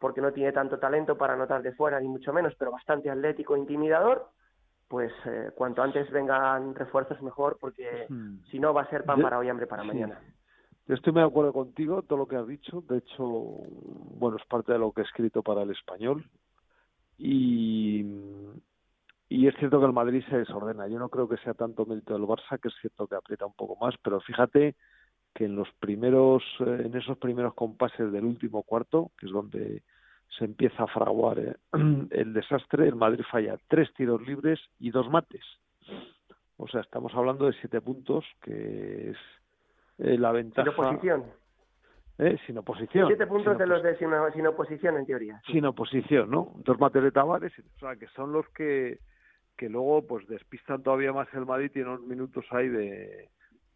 porque 0.01 0.19
no 0.19 0.33
tiene 0.33 0.51
tanto 0.51 0.79
talento 0.79 1.17
para 1.17 1.35
anotar 1.35 1.61
de 1.61 1.71
fuera, 1.71 2.01
ni 2.01 2.09
mucho 2.09 2.33
menos, 2.33 2.53
pero 2.57 2.71
bastante 2.71 3.09
atlético 3.09 3.55
e 3.55 3.59
intimidador 3.59 4.27
pues 4.91 5.13
eh, 5.25 5.51
cuanto 5.55 5.81
antes 5.81 6.11
vengan 6.11 6.75
refuerzos 6.75 7.21
mejor, 7.21 7.57
porque 7.61 8.07
hmm. 8.09 8.43
si 8.51 8.59
no 8.59 8.73
va 8.73 8.81
a 8.81 8.89
ser 8.89 9.05
pan 9.05 9.21
para 9.21 9.39
hoy, 9.39 9.47
hambre 9.47 9.65
para 9.65 9.85
mañana. 9.85 10.19
Yo 10.85 10.95
estoy 10.95 11.13
muy 11.13 11.21
de 11.21 11.29
acuerdo 11.29 11.53
contigo, 11.53 12.01
todo 12.01 12.19
lo 12.19 12.27
que 12.27 12.35
has 12.35 12.45
dicho. 12.45 12.83
De 12.89 12.97
hecho, 12.97 13.23
bueno, 13.23 14.35
es 14.35 14.45
parte 14.47 14.73
de 14.73 14.79
lo 14.79 14.91
que 14.91 14.99
he 14.99 15.05
escrito 15.05 15.41
para 15.41 15.61
el 15.61 15.71
español. 15.71 16.25
Y, 17.17 18.05
y 19.29 19.47
es 19.47 19.55
cierto 19.59 19.79
que 19.79 19.85
el 19.85 19.93
Madrid 19.93 20.25
se 20.29 20.39
desordena. 20.39 20.89
Yo 20.89 20.99
no 20.99 21.07
creo 21.07 21.29
que 21.29 21.37
sea 21.37 21.53
tanto 21.53 21.85
mérito 21.85 22.13
del 22.13 22.23
Barça, 22.23 22.59
que 22.59 22.67
es 22.67 22.75
cierto 22.81 23.07
que 23.07 23.15
aprieta 23.15 23.45
un 23.45 23.53
poco 23.53 23.77
más, 23.77 23.95
pero 24.03 24.19
fíjate 24.19 24.75
que 25.33 25.45
en 25.45 25.55
los 25.55 25.71
primeros, 25.79 26.43
eh, 26.59 26.83
en 26.85 26.95
esos 26.95 27.17
primeros 27.17 27.53
compases 27.53 28.11
del 28.11 28.25
último 28.25 28.63
cuarto, 28.63 29.11
que 29.17 29.27
es 29.27 29.31
donde 29.31 29.83
se 30.37 30.45
empieza 30.45 30.83
a 30.83 30.87
fraguar 30.87 31.39
eh, 31.39 31.55
el 32.11 32.33
desastre, 32.33 32.87
el 32.87 32.95
Madrid 32.95 33.23
falla 33.29 33.57
tres 33.67 33.93
tiros 33.93 34.21
libres 34.25 34.59
y 34.79 34.91
dos 34.91 35.09
mates. 35.09 35.43
O 36.57 36.67
sea, 36.67 36.81
estamos 36.81 37.13
hablando 37.15 37.47
de 37.47 37.53
siete 37.53 37.81
puntos, 37.81 38.23
que 38.41 39.11
es 39.11 39.17
eh, 39.97 40.17
la 40.17 40.31
ventaja. 40.31 40.69
Sin 40.69 40.79
oposición. 40.79 41.23
¿Eh? 42.19 42.37
Sin 42.45 42.57
oposición. 42.57 43.07
Siete 43.07 43.25
puntos 43.25 43.57
de 43.57 43.65
los 43.65 43.81
de 43.81 43.97
sin, 43.97 44.45
oposición, 44.45 44.97
en 44.97 45.05
teoría. 45.07 45.41
Sin 45.47 45.65
oposición, 45.65 46.29
¿no? 46.29 46.53
Dos 46.57 46.79
mates 46.79 47.01
de 47.01 47.11
Tavares, 47.11 47.51
o 47.57 47.79
sea, 47.79 47.95
que 47.95 48.07
son 48.09 48.31
los 48.31 48.47
que, 48.49 48.99
que 49.57 49.69
luego 49.69 50.05
pues 50.05 50.27
despistan 50.27 50.83
todavía 50.83 51.13
más 51.13 51.27
el 51.33 51.47
Madrid, 51.47 51.71
tiene 51.71 51.89
unos 51.89 52.05
minutos 52.05 52.45
ahí 52.51 52.69
de... 52.69 53.29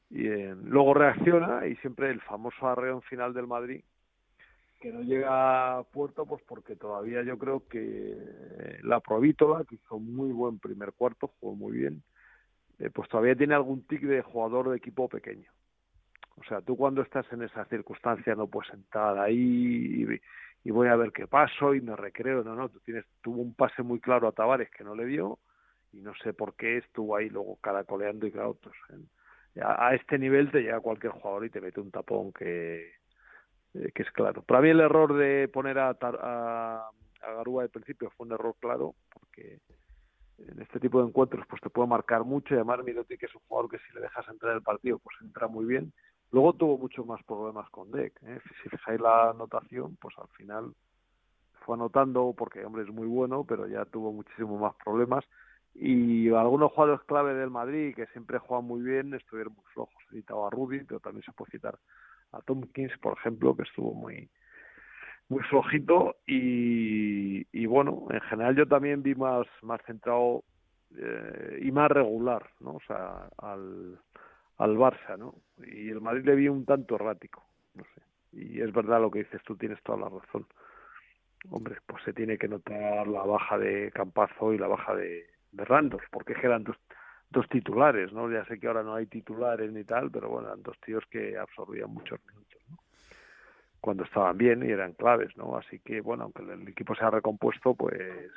Y 0.09 0.27
luego 0.63 0.93
reacciona 0.93 1.65
y 1.67 1.75
siempre 1.77 2.11
el 2.11 2.21
famoso 2.21 2.67
arreón 2.67 3.01
final 3.01 3.33
del 3.33 3.47
Madrid, 3.47 3.83
que 4.79 4.91
no 4.91 5.01
llega 5.01 5.77
a 5.79 5.83
puerto, 5.83 6.25
pues 6.25 6.43
porque 6.47 6.75
todavía 6.75 7.23
yo 7.23 7.37
creo 7.39 7.67
que 7.67 8.79
la 8.83 8.99
Provítola, 8.99 9.63
que 9.63 9.75
hizo 9.75 9.97
muy 9.99 10.31
buen 10.31 10.59
primer 10.59 10.93
cuarto, 10.93 11.31
jugó 11.39 11.55
muy 11.55 11.77
bien, 11.77 12.03
eh, 12.79 12.89
pues 12.91 13.09
todavía 13.09 13.35
tiene 13.35 13.55
algún 13.55 13.81
tic 13.87 14.01
de 14.01 14.21
jugador 14.21 14.69
de 14.69 14.77
equipo 14.77 15.09
pequeño. 15.09 15.49
O 16.37 16.43
sea, 16.43 16.61
tú 16.61 16.75
cuando 16.75 17.01
estás 17.01 17.25
en 17.31 17.43
esa 17.43 17.65
circunstancia 17.65 18.35
no 18.35 18.47
puedes 18.47 18.73
entrar 18.73 19.17
ahí 19.17 20.05
y, 20.63 20.69
voy 20.69 20.87
a 20.87 20.95
ver 20.95 21.11
qué 21.11 21.27
paso 21.27 21.73
y 21.73 21.81
me 21.81 21.95
recreo. 21.95 22.43
No, 22.43 22.55
no, 22.55 22.69
tú 22.69 22.79
tienes, 22.81 23.05
tuvo 23.21 23.41
un 23.41 23.53
pase 23.53 23.81
muy 23.83 23.99
claro 23.99 24.27
a 24.27 24.33
Tavares 24.33 24.69
que 24.71 24.83
no 24.83 24.93
le 24.93 25.05
dio 25.05 25.39
y 25.93 26.01
no 26.01 26.13
sé 26.21 26.33
por 26.33 26.55
qué 26.55 26.77
estuvo 26.77 27.15
ahí 27.15 27.29
luego 27.29 27.57
caracoleando 27.61 28.27
y 28.27 28.31
claro, 28.31 28.57
pues, 28.61 28.75
a, 29.61 29.87
a 29.87 29.95
este 29.95 30.17
nivel 30.17 30.51
te 30.51 30.61
llega 30.61 30.79
cualquier 30.79 31.13
jugador 31.13 31.45
y 31.45 31.49
te 31.49 31.61
mete 31.61 31.79
un 31.79 31.91
tapón 31.91 32.31
que, 32.33 32.93
eh, 33.73 33.91
que 33.93 34.03
es 34.03 34.11
claro. 34.11 34.41
Para 34.43 34.61
mí 34.61 34.69
el 34.69 34.79
error 34.79 35.15
de 35.15 35.47
poner 35.47 35.79
a, 35.79 35.97
a, 36.01 36.89
a 37.21 37.31
Garúa 37.33 37.63
de 37.63 37.69
principio 37.69 38.09
fue 38.11 38.27
un 38.27 38.33
error 38.33 38.55
claro, 38.59 38.95
porque 39.13 39.59
en 40.37 40.61
este 40.61 40.79
tipo 40.79 41.01
de 41.01 41.07
encuentros 41.07 41.45
pues 41.47 41.61
te 41.61 41.69
puede 41.69 41.87
marcar 41.87 42.23
mucho 42.23 42.53
y 42.53 42.57
además 42.57 42.83
Miroti 42.83 43.17
que 43.17 43.25
es 43.25 43.35
un 43.35 43.41
jugador 43.47 43.71
que 43.71 43.79
si 43.79 43.93
le 43.93 44.01
dejas 44.01 44.27
entrar 44.27 44.51
en 44.51 44.57
el 44.57 44.63
partido 44.63 44.99
pues 44.99 45.15
entra 45.21 45.47
muy 45.47 45.65
bien. 45.65 45.93
Luego 46.31 46.53
tuvo 46.53 46.77
muchos 46.77 47.05
más 47.05 47.23
problemas 47.23 47.69
con 47.69 47.91
Deck. 47.91 48.13
¿eh? 48.23 48.39
Si 48.61 48.69
fijáis 48.69 48.99
la 48.99 49.29
anotación, 49.29 49.95
pues 50.01 50.15
al 50.17 50.27
final 50.29 50.73
fue 51.61 51.75
anotando 51.75 52.33
porque 52.37 52.65
hombre 52.65 52.83
es 52.83 52.89
muy 52.89 53.07
bueno, 53.07 53.45
pero 53.45 53.67
ya 53.67 53.85
tuvo 53.85 54.11
muchísimos 54.11 54.59
más 54.59 54.75
problemas. 54.83 55.23
Y 55.75 56.29
algunos 56.29 56.71
jugadores 56.71 57.05
clave 57.05 57.33
del 57.33 57.49
Madrid 57.49 57.93
que 57.95 58.05
siempre 58.07 58.39
juegan 58.39 58.65
muy 58.65 58.81
bien 58.81 59.13
estuvieron 59.13 59.53
muy 59.53 59.65
flojos. 59.73 60.01
He 60.11 60.15
citado 60.15 60.47
a 60.47 60.49
Rudy, 60.49 60.85
pero 60.85 61.01
también 61.01 61.23
se 61.23 61.33
puede 61.33 61.51
citar 61.51 61.77
a 62.31 62.41
Tompkins, 62.41 62.97
por 62.99 63.17
ejemplo, 63.17 63.55
que 63.55 63.63
estuvo 63.63 63.93
muy 63.93 64.29
muy 65.27 65.41
flojito 65.43 66.17
y, 66.27 67.47
y 67.51 67.65
bueno, 67.65 68.05
en 68.11 68.21
general 68.21 68.55
yo 68.55 68.67
también 68.67 69.01
vi 69.01 69.15
más 69.15 69.47
más 69.63 69.81
centrado 69.85 70.43
eh, 70.97 71.59
y 71.63 71.71
más 71.71 71.89
regular, 71.89 72.47
¿no? 72.59 72.75
O 72.75 72.81
sea, 72.87 73.27
al, 73.37 73.99
al 74.57 74.77
Barça, 74.77 75.17
¿no? 75.17 75.35
Y 75.65 75.89
el 75.89 75.99
Madrid 75.99 76.25
le 76.25 76.35
vi 76.35 76.47
un 76.47 76.65
tanto 76.65 76.95
errático, 76.95 77.43
no 77.73 77.83
sé. 77.83 78.01
Y 78.33 78.61
es 78.61 78.71
verdad 78.71 79.01
lo 79.01 79.11
que 79.11 79.19
dices, 79.19 79.41
tú 79.43 79.55
tienes 79.55 79.81
toda 79.83 79.97
la 79.97 80.09
razón. 80.09 80.45
Hombre, 81.49 81.77
pues 81.85 82.03
se 82.03 82.13
tiene 82.13 82.37
que 82.37 82.47
notar 82.47 83.07
la 83.07 83.23
baja 83.23 83.57
de 83.57 83.91
Campazo 83.93 84.53
y 84.53 84.57
la 84.57 84.67
baja 84.67 84.95
de, 84.95 85.25
de 85.55 85.65
Randolph, 85.65 86.03
porque 86.11 86.33
eran 86.41 86.63
dos, 86.63 86.77
dos 87.29 87.47
titulares, 87.49 88.11
¿no? 88.13 88.31
Ya 88.31 88.45
sé 88.45 88.59
que 88.59 88.67
ahora 88.67 88.83
no 88.83 88.95
hay 88.95 89.07
titulares 89.07 89.71
ni 89.71 89.83
tal, 89.83 90.11
pero 90.11 90.29
bueno, 90.29 90.47
eran 90.47 90.63
dos 90.63 90.79
tíos 90.81 91.03
que 91.09 91.37
absorbían 91.37 91.91
muchos 91.91 92.19
minutos. 92.25 92.61
Cuando 93.79 94.03
estaban 94.03 94.37
bien 94.37 94.63
y 94.63 94.71
eran 94.71 94.93
claves, 94.93 95.35
¿no? 95.37 95.57
Así 95.57 95.79
que, 95.79 96.01
bueno, 96.01 96.23
aunque 96.23 96.43
el 96.43 96.67
equipo 96.67 96.95
se 96.95 97.03
ha 97.03 97.11
recompuesto, 97.11 97.75
pues 97.75 98.31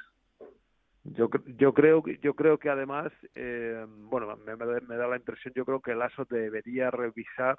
yo 1.05 1.31
yo 1.57 1.73
creo 1.73 2.03
que 2.03 2.19
yo 2.19 2.35
creo 2.35 2.59
que 2.59 2.69
además 2.69 3.13
eh, 3.35 3.87
bueno 3.89 4.37
me, 4.37 4.57
me, 4.57 4.97
da 4.97 5.07
la 5.07 5.17
impresión 5.17 5.55
yo 5.55 5.65
creo 5.65 5.81
que 5.81 5.93
el 5.93 6.03
ASO 6.03 6.25
debería 6.25 6.91
revisar 6.91 7.59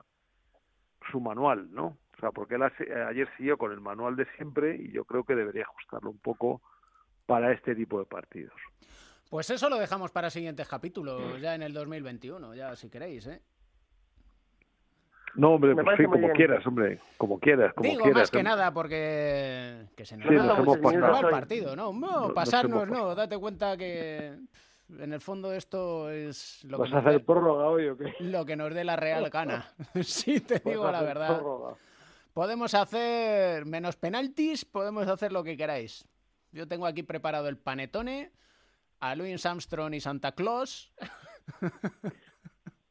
su 1.12 1.20
manual 1.20 1.72
no 1.72 1.98
o 2.16 2.20
sea 2.20 2.32
porque 2.32 2.56
él 2.56 2.64
ayer 2.64 3.28
siguió 3.38 3.58
con 3.58 3.72
el 3.72 3.82
manual 3.82 4.16
de 4.16 4.26
siempre 4.36 4.76
y 4.76 4.92
yo 4.92 5.06
creo 5.06 5.24
que 5.24 5.36
debería 5.36 5.64
ajustarlo 5.64 6.12
un 6.12 6.20
poco 6.20 6.62
para 7.26 7.52
este 7.52 7.76
tipo 7.76 8.00
de 8.00 8.06
partidos 8.06 8.54
pues 9.30 9.50
eso 9.50 9.70
lo 9.70 9.78
dejamos 9.78 10.12
para 10.12 10.30
siguientes 10.30 10.68
capítulos, 10.68 11.40
ya 11.40 11.56
en 11.56 11.62
el 11.62 11.74
2021, 11.74 12.56
ya 12.56 12.76
si 12.76 12.90
queréis, 12.90 13.28
¿eh? 13.28 13.42
No, 15.36 15.54
hombre, 15.54 15.76
pues 15.76 15.98
sí, 15.98 16.06
como 16.06 16.30
quieras, 16.32 16.66
hombre, 16.66 17.00
como 17.18 17.40
quieras, 17.40 17.74
como 17.74 17.88
Digo 17.88 18.06
más 18.08 18.32
que 18.32 18.42
nada 18.42 18.74
porque 18.74 19.86
que 19.96 20.06
se 20.06 20.18
nos, 20.18 20.28
sí, 20.28 20.34
nos 20.34 20.60
hemos 20.60 20.78
pasado. 20.80 21.20
el 21.20 21.30
partido, 21.30 21.76
¿no? 21.76 21.94
No, 21.94 22.34
pasarnos, 22.34 22.88
no, 22.88 23.14
date 23.14 23.38
cuenta 23.38 23.78
que 23.78 24.38
en 24.98 25.14
el 25.14 25.22
fondo 25.22 25.54
esto 25.54 26.10
es 26.10 26.64
lo 26.64 26.80
¿Vas 26.80 26.90
que 26.90 26.96
a 26.96 27.00
hacer 27.00 27.24
prórroga 27.24 27.68
hoy 27.68 27.88
o 27.90 27.98
qué? 27.98 28.14
Lo 28.20 28.44
que 28.46 28.56
nos 28.56 28.74
dé 28.74 28.84
la 28.84 28.96
Real 28.96 29.30
Cana. 29.32 29.72
sí, 30.02 30.40
te 30.42 30.60
digo 30.60 30.92
la 30.92 31.04
verdad. 31.04 31.42
Podemos 32.34 32.74
hacer 32.74 33.66
menos 33.66 33.96
penaltis, 33.98 34.66
podemos 34.66 35.08
hacer 35.08 35.32
lo 35.32 35.44
que 35.44 35.58
queráis. 35.58 36.08
Yo 36.52 36.68
tengo 36.68 36.88
aquí 36.88 37.04
preparado 37.04 37.48
el 37.48 37.58
panetone 37.58 38.32
a 39.00 39.16
Louis 39.16 39.46
Armstrong 39.46 39.94
y 39.94 40.00
Santa 40.00 40.34
Claus. 40.34 40.94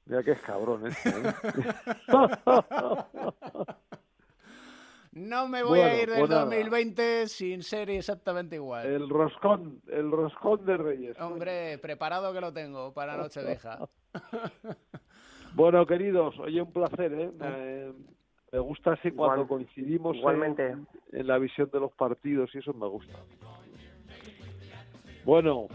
Mira 0.06 0.22
que 0.22 0.32
es 0.32 0.40
cabrón 0.40 0.86
este, 0.86 1.10
¿eh? 1.10 1.34
No 5.12 5.48
me 5.48 5.62
voy 5.62 5.80
a 5.80 6.02
ir 6.02 6.10
del 6.10 6.28
2020 6.28 7.20
pues 7.20 7.32
sin 7.32 7.62
ser 7.62 7.90
exactamente 7.90 8.56
igual. 8.56 8.86
El 8.86 9.08
roscón, 9.08 9.82
el 9.88 10.10
roscón 10.10 10.64
de 10.64 10.76
Reyes. 10.76 11.20
Hombre, 11.20 11.78
preparado 11.78 12.32
que 12.32 12.40
lo 12.40 12.52
tengo 12.52 12.92
para 12.94 13.16
Nochevieja. 13.16 13.88
bueno, 15.54 15.84
queridos, 15.86 16.38
oye, 16.38 16.62
un 16.62 16.72
placer, 16.72 17.12
¿eh? 17.12 17.92
Me, 18.52 18.58
gusta 18.60 18.92
así 18.92 19.10
cuando 19.10 19.46
coincidimos 19.46 20.16
igualmente. 20.16 20.76
en, 21.12 21.26
la 21.26 21.38
visión 21.38 21.68
de 21.70 21.80
los 21.80 21.92
partidos 21.92 22.54
y 22.54 22.58
eso 22.58 22.72
me 22.72 22.86
gusta. 22.86 23.18
Bueno, 25.24 25.66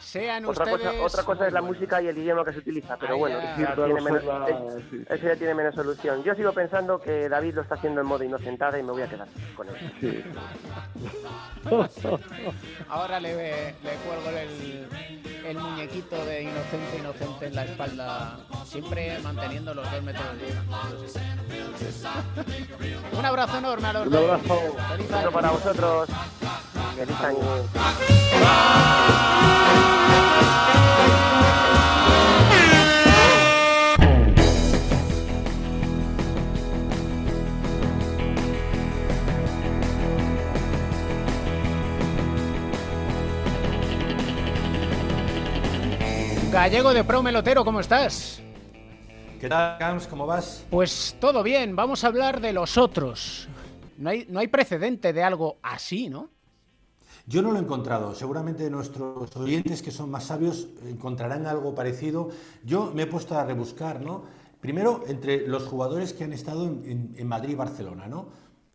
sean 0.00 0.44
otra 0.44 0.64
ustedes... 0.64 0.86
Cosa, 0.86 1.04
otra 1.04 1.24
cosa 1.24 1.46
es 1.46 1.52
la 1.52 1.62
música 1.62 2.02
y 2.02 2.08
el 2.08 2.18
idioma 2.18 2.44
que 2.44 2.52
se 2.52 2.58
utiliza, 2.58 2.96
pero 2.96 3.18
bueno, 3.18 3.38
eso 3.38 5.26
ya 5.26 5.36
tiene 5.36 5.54
menos 5.54 5.74
solución. 5.74 6.22
Yo 6.24 6.34
sigo 6.34 6.52
pensando 6.52 7.00
que 7.00 7.28
David 7.28 7.54
lo 7.54 7.62
está 7.62 7.74
haciendo 7.74 8.00
en 8.00 8.06
modo 8.06 8.24
inocentada 8.24 8.78
y 8.78 8.82
me 8.82 8.92
voy 8.92 9.02
a 9.02 9.08
quedar 9.08 9.28
con 9.54 9.68
él. 9.68 10.24
Ahora 12.88 13.20
le, 13.20 13.34
le 13.34 13.94
cuelgo 14.06 14.30
el, 14.30 14.88
el, 15.46 15.58
muñequito 15.58 16.24
de 16.24 16.42
inocente, 16.42 16.98
inocente 16.98 17.46
en 17.46 17.54
la 17.54 17.64
espalda, 17.64 18.38
siempre 18.64 19.18
manteniendo 19.20 19.74
los 19.74 19.88
dos 19.90 20.02
metros 20.02 20.38
de 20.38 20.50
Un 23.18 23.24
abrazo 23.24 23.58
enorme 23.58 23.88
a 23.88 23.92
los 23.92 24.06
Un 24.06 24.16
abrazo. 24.16 24.76
Feliz 24.90 25.12
año 25.12 25.32
para 25.32 25.50
vosotros. 25.50 26.08
Gallego 46.50 46.92
de 46.92 47.04
Pro 47.04 47.22
Melotero, 47.22 47.64
¿cómo 47.64 47.80
estás? 47.80 48.42
¿Qué 49.40 49.48
tal, 49.48 49.78
Camps? 49.78 50.06
¿Cómo 50.08 50.26
vas? 50.26 50.66
Pues 50.68 51.16
todo 51.20 51.42
bien, 51.42 51.76
vamos 51.76 52.04
a 52.04 52.08
hablar 52.08 52.40
de 52.40 52.52
los 52.52 52.76
otros. 52.76 53.48
No 53.96 54.10
hay, 54.10 54.26
no 54.28 54.40
hay 54.40 54.48
precedente 54.48 55.12
de 55.12 55.22
algo 55.22 55.58
así, 55.62 56.08
¿no? 56.08 56.28
Yo 57.30 57.42
no 57.42 57.52
lo 57.52 57.58
he 57.58 57.62
encontrado. 57.62 58.12
Seguramente 58.16 58.68
nuestros 58.70 59.36
oyentes 59.36 59.82
que 59.82 59.92
son 59.92 60.10
más 60.10 60.24
sabios 60.24 60.66
encontrarán 60.88 61.46
algo 61.46 61.76
parecido. 61.76 62.30
Yo 62.64 62.90
me 62.92 63.02
he 63.02 63.06
puesto 63.06 63.38
a 63.38 63.44
rebuscar, 63.44 64.00
¿no? 64.00 64.24
Primero, 64.60 65.04
entre 65.06 65.46
los 65.46 65.62
jugadores 65.62 66.12
que 66.12 66.24
han 66.24 66.32
estado 66.32 66.64
en, 66.66 67.26
Madrid 67.28 67.50
y 67.50 67.54
Barcelona, 67.54 68.08
¿no? 68.08 68.30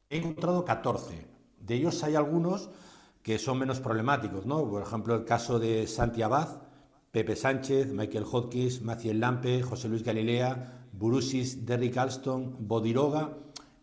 He 0.09 0.19
encontrado 0.19 0.63
14. 0.63 1.27
De 1.59 1.75
ellos 1.75 2.01
hay 2.05 2.15
algunos 2.15 2.69
que 3.21 3.39
son 3.39 3.59
menos 3.59 3.81
problemáticos, 3.81 4.45
¿no? 4.45 4.65
Por 4.69 4.83
ejemplo, 4.83 5.15
el 5.15 5.25
caso 5.25 5.59
de 5.59 5.85
Santi 5.85 6.21
Abad, 6.21 6.61
Pepe 7.11 7.35
Sánchez, 7.35 7.91
Michael 7.91 8.23
Hodgkins, 8.23 8.81
Maciel 8.81 9.19
Lampe, 9.19 9.63
José 9.63 9.89
Luis 9.89 10.03
Galilea, 10.03 10.87
Burusis, 10.93 11.65
Derrick 11.65 11.97
Alston, 11.97 12.55
Bodiroga, 12.57 13.37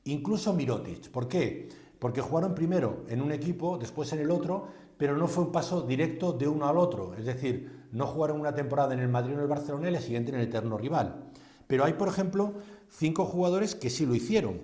incluso 0.04 0.54
Mirotic. 0.54 1.10
¿Por 1.10 1.28
qué? 1.28 1.82
Porque 2.03 2.20
jugaron 2.20 2.53
primero 2.53 3.05
en 3.07 3.22
un 3.22 3.30
equipo, 3.30 3.78
después 3.78 4.12
en 4.12 4.18
el 4.18 4.32
otro, 4.32 4.66
pero 4.96 5.16
no 5.16 5.28
fue 5.28 5.44
un 5.44 5.53
paso 5.53 5.82
directo 5.82 6.32
de 6.32 6.48
uno 6.48 6.66
al 6.66 6.76
otro. 6.76 7.14
Es 7.14 7.24
decir, 7.24 7.86
no 7.92 8.09
jugaron 8.09 8.40
una 8.40 8.53
temporada 8.53 8.92
en 8.92 8.98
el 8.98 9.07
Madrid 9.07 9.34
o 9.34 9.36
en 9.36 9.42
el 9.42 9.46
Barcelona 9.46 9.88
y 9.88 9.92
la 9.92 10.00
siguiente 10.00 10.32
en 10.32 10.40
el 10.40 10.48
eterno 10.48 10.76
rival. 10.76 11.30
Pero 11.68 11.84
hay, 11.84 11.92
por 11.92 12.09
ejemplo, 12.09 12.55
cinco 12.88 13.24
jugadores 13.24 13.76
que 13.76 13.88
sí 13.88 14.05
lo 14.05 14.16
hicieron 14.16 14.62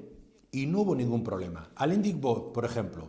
y 0.51 0.67
no 0.67 0.81
hubo 0.81 0.97
ningún 0.97 1.23
problema. 1.23 1.71
Alain 1.77 2.03
Digbo, 2.03 2.53
por 2.53 2.65
ejemplo, 2.65 3.09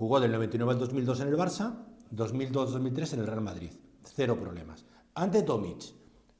Jugó 0.00 0.18
del 0.18 0.32
99 0.32 0.72
al 0.72 0.78
2002 0.78 1.20
en 1.20 1.28
el 1.28 1.36
Barça, 1.36 1.74
2002-2003 2.16 3.12
en 3.12 3.20
el 3.20 3.26
Real 3.26 3.42
Madrid. 3.42 3.70
Cero 4.02 4.38
problemas. 4.40 4.86
Ante 5.14 5.42
Tomic, 5.42 5.82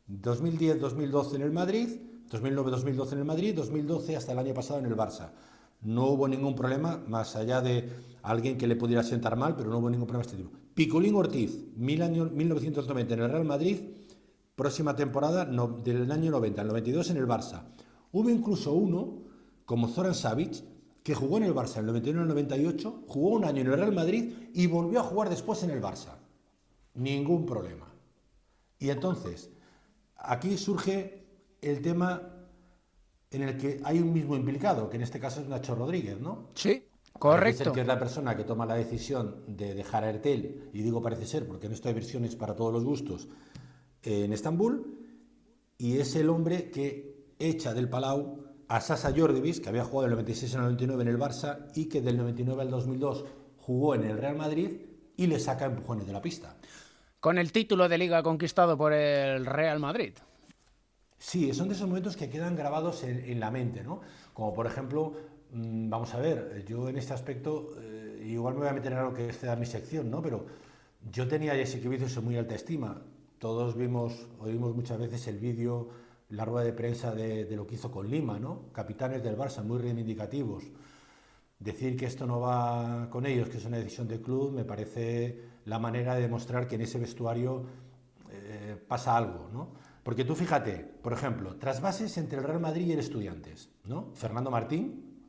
2010-2012 0.09 1.35
en 1.35 1.43
el 1.43 1.53
Madrid, 1.53 1.89
2009-2012 2.31 3.13
en 3.13 3.19
el 3.19 3.25
Madrid, 3.27 3.55
2012 3.55 4.17
hasta 4.17 4.33
el 4.33 4.39
año 4.39 4.55
pasado 4.55 4.81
en 4.81 4.87
el 4.87 4.97
Barça. 4.97 5.33
No 5.83 6.07
hubo 6.07 6.29
ningún 6.29 6.55
problema, 6.55 7.03
más 7.09 7.37
allá 7.37 7.61
de 7.61 7.89
alguien 8.23 8.59
que 8.59 8.67
le 8.67 8.77
pudiera 8.77 9.03
sentar 9.03 9.37
mal, 9.37 9.57
pero 9.57 9.71
no 9.71 9.79
hubo 9.79 9.91
ningún 9.91 10.07
problema 10.07 10.25
de 10.25 10.31
este 10.31 10.43
tipo. 10.43 10.57
Picolín 10.75 11.15
Ortiz, 11.15 11.67
mil 11.77 12.03
año, 12.03 12.27
1990 12.27 13.15
en 13.15 13.21
el 13.21 13.31
Real 13.31 13.45
Madrid, 13.45 13.81
próxima 14.55 14.95
temporada 14.95 15.45
del 15.47 16.11
año 16.13 16.31
90, 16.31 16.63
el 16.63 16.69
92 16.69 17.11
en 17.11 17.17
el 17.17 17.27
Barça. 17.27 17.63
Hubo 18.13 18.29
incluso 18.29 18.73
uno, 18.73 19.23
como 19.65 19.89
Zoran 19.89 20.15
Savic, 20.15 20.63
que 21.03 21.15
jugó 21.15 21.39
en 21.39 21.45
el 21.45 21.55
Barça 21.55 21.77
en 21.77 21.81
el 21.81 21.87
91 21.87 22.23
el 22.23 22.29
98, 22.29 23.05
jugó 23.07 23.31
un 23.31 23.45
año 23.45 23.63
en 23.63 23.69
el 23.69 23.77
Real 23.77 23.93
Madrid 23.93 24.33
y 24.53 24.67
volvió 24.67 25.01
a 25.01 25.05
jugar 25.05 25.31
después 25.31 25.63
en 25.63 25.71
el 25.71 25.81
Barça. 25.81 26.17
Ningún 26.95 27.47
problema. 27.47 27.87
Y 28.79 28.91
entonces, 28.91 29.51
aquí 30.17 30.57
surge 30.59 31.25
el 31.63 31.81
tema 31.81 32.40
en 33.31 33.43
el 33.43 33.57
que 33.57 33.81
hay 33.85 33.99
un 33.99 34.13
mismo 34.13 34.37
implicado, 34.37 34.89
que 34.91 34.97
en 34.97 35.03
este 35.03 35.21
caso 35.21 35.41
es 35.41 35.49
Nacho 35.49 35.75
Rodríguez, 35.75 36.21
¿no? 36.21 36.49
Sí, 36.55 36.85
correcto. 37.13 37.41
Parece 37.41 37.65
ser 37.65 37.73
que 37.73 37.81
es 37.83 37.87
la 37.87 37.99
persona 37.99 38.37
que 38.37 38.45
toma 38.45 38.67
la 38.67 38.75
decisión 38.75 39.45
de 39.47 39.75
dejar 39.75 40.05
a 40.05 40.11
Ertel, 40.11 40.71
y 40.73 40.83
digo 40.83 41.01
parece 41.01 41.27
ser 41.27 41.47
porque 41.47 41.67
en 41.67 41.73
esto 41.73 41.89
hay 41.89 41.95
versiones 41.95 42.37
para 42.37 42.55
todos 42.55 42.73
los 42.73 42.85
gustos, 42.85 43.29
en 44.03 44.33
Estambul, 44.33 44.99
y 45.79 45.99
es 45.99 46.17
el 46.17 46.29
hombre 46.29 46.71
que 46.71 47.35
echa 47.39 47.73
del 47.73 47.89
Palau 47.89 48.45
a 48.69 48.81
Sasa 48.81 49.13
Jordevis, 49.17 49.61
que 49.61 49.69
había 49.69 49.85
jugado 49.85 50.03
del 50.03 50.13
96 50.13 50.55
al 50.55 50.63
99 50.63 51.03
en 51.03 51.09
el 51.09 51.19
Barça 51.19 51.67
y 51.75 51.87
que 51.87 52.01
del 52.01 52.17
99 52.17 52.63
al 52.63 52.71
2002 52.71 53.25
jugó 53.57 53.95
en 53.95 54.05
el 54.05 54.17
Real 54.17 54.37
Madrid 54.37 54.71
y 55.17 55.27
le 55.27 55.41
saca 55.41 55.67
empujones 55.67 56.07
de 56.07 56.13
la 56.13 56.23
pista. 56.23 56.57
Con 57.19 57.37
el 57.37 57.53
título 57.53 57.89
de 57.89 57.99
liga 57.99 58.23
conquistado 58.23 58.79
por 58.79 58.93
el 58.93 59.45
Real 59.45 59.81
Madrid. 59.81 60.15
Sí, 61.21 61.53
son 61.53 61.69
de 61.69 61.75
esos 61.75 61.87
momentos 61.87 62.17
que 62.17 62.31
quedan 62.31 62.57
grabados 62.57 63.05
en, 63.05 63.39
la 63.39 63.51
mente, 63.51 63.85
¿no? 63.85 64.01
Como 64.33 64.55
por 64.55 64.67
ejemplo, 64.67 65.13
mm, 65.53 65.91
vamos 65.91 66.15
a 66.15 66.19
ver, 66.19 66.65
yo 66.67 66.89
en 66.89 66.97
este 66.97 67.13
aspecto, 67.13 67.75
eh, 67.79 68.25
igual 68.27 68.55
me 68.55 68.61
voy 68.61 68.69
a 68.71 68.73
meter 68.73 68.93
en 68.93 68.99
algo 68.99 69.13
que 69.13 69.31
sea 69.35 69.55
mi 69.55 69.67
sección, 69.67 70.11
¿no? 70.11 70.23
Pero 70.23 70.47
yo 71.13 71.29
tenía 71.29 71.53
a 71.53 71.57
Jesse 71.57 71.87
Vicius 71.87 72.17
en 72.17 72.25
muy 72.25 72.37
alta 72.39 72.55
estima. 72.55 73.03
Todos 73.39 73.77
vimos, 73.77 74.29
oímos 74.41 74.75
muchas 74.75 74.99
veces 74.99 75.27
el 75.29 75.39
vídeo 75.39 75.91
la 76.31 76.45
rueda 76.47 76.65
de 76.65 76.73
prensa 76.73 77.15
de, 77.15 77.45
lo 77.55 77.67
que 77.67 77.75
hizo 77.75 77.91
con 77.91 78.09
Lima, 78.11 78.39
¿no? 78.39 78.71
Capitanes 78.73 79.23
del 79.23 79.37
Barça, 79.37 79.63
muy 79.63 79.79
reivindicativos. 79.79 80.65
Decir 81.59 81.97
que 81.99 82.07
esto 82.07 82.27
no 82.27 82.41
va 82.41 83.09
con 83.11 83.27
ellos, 83.27 83.49
que 83.51 83.59
es 83.59 83.65
una 83.67 83.77
decisión 83.77 84.09
del 84.09 84.23
club, 84.23 84.53
me 84.53 84.65
parece 84.65 85.39
la 85.67 85.79
manera 85.79 86.15
de 86.15 86.23
demostrar 86.23 86.67
que 86.67 86.77
en 86.77 86.83
ese 86.83 86.99
vestuario 86.99 87.67
eh, 88.31 88.77
pasa 88.89 89.17
algo, 89.17 89.51
¿no? 89.53 89.69
Porque 90.03 90.25
tú 90.25 90.35
fíjate, 90.35 90.79
por 91.03 91.13
ejemplo, 91.13 91.57
trasvases 91.57 92.17
entre 92.19 92.39
el 92.39 92.45
Real 92.45 92.61
Madrid 92.61 92.87
y 92.87 92.93
el 92.93 93.01
Estudiantes, 93.01 93.71
¿no? 93.85 94.11
Fernando 94.15 94.51
Martín, 94.51 95.21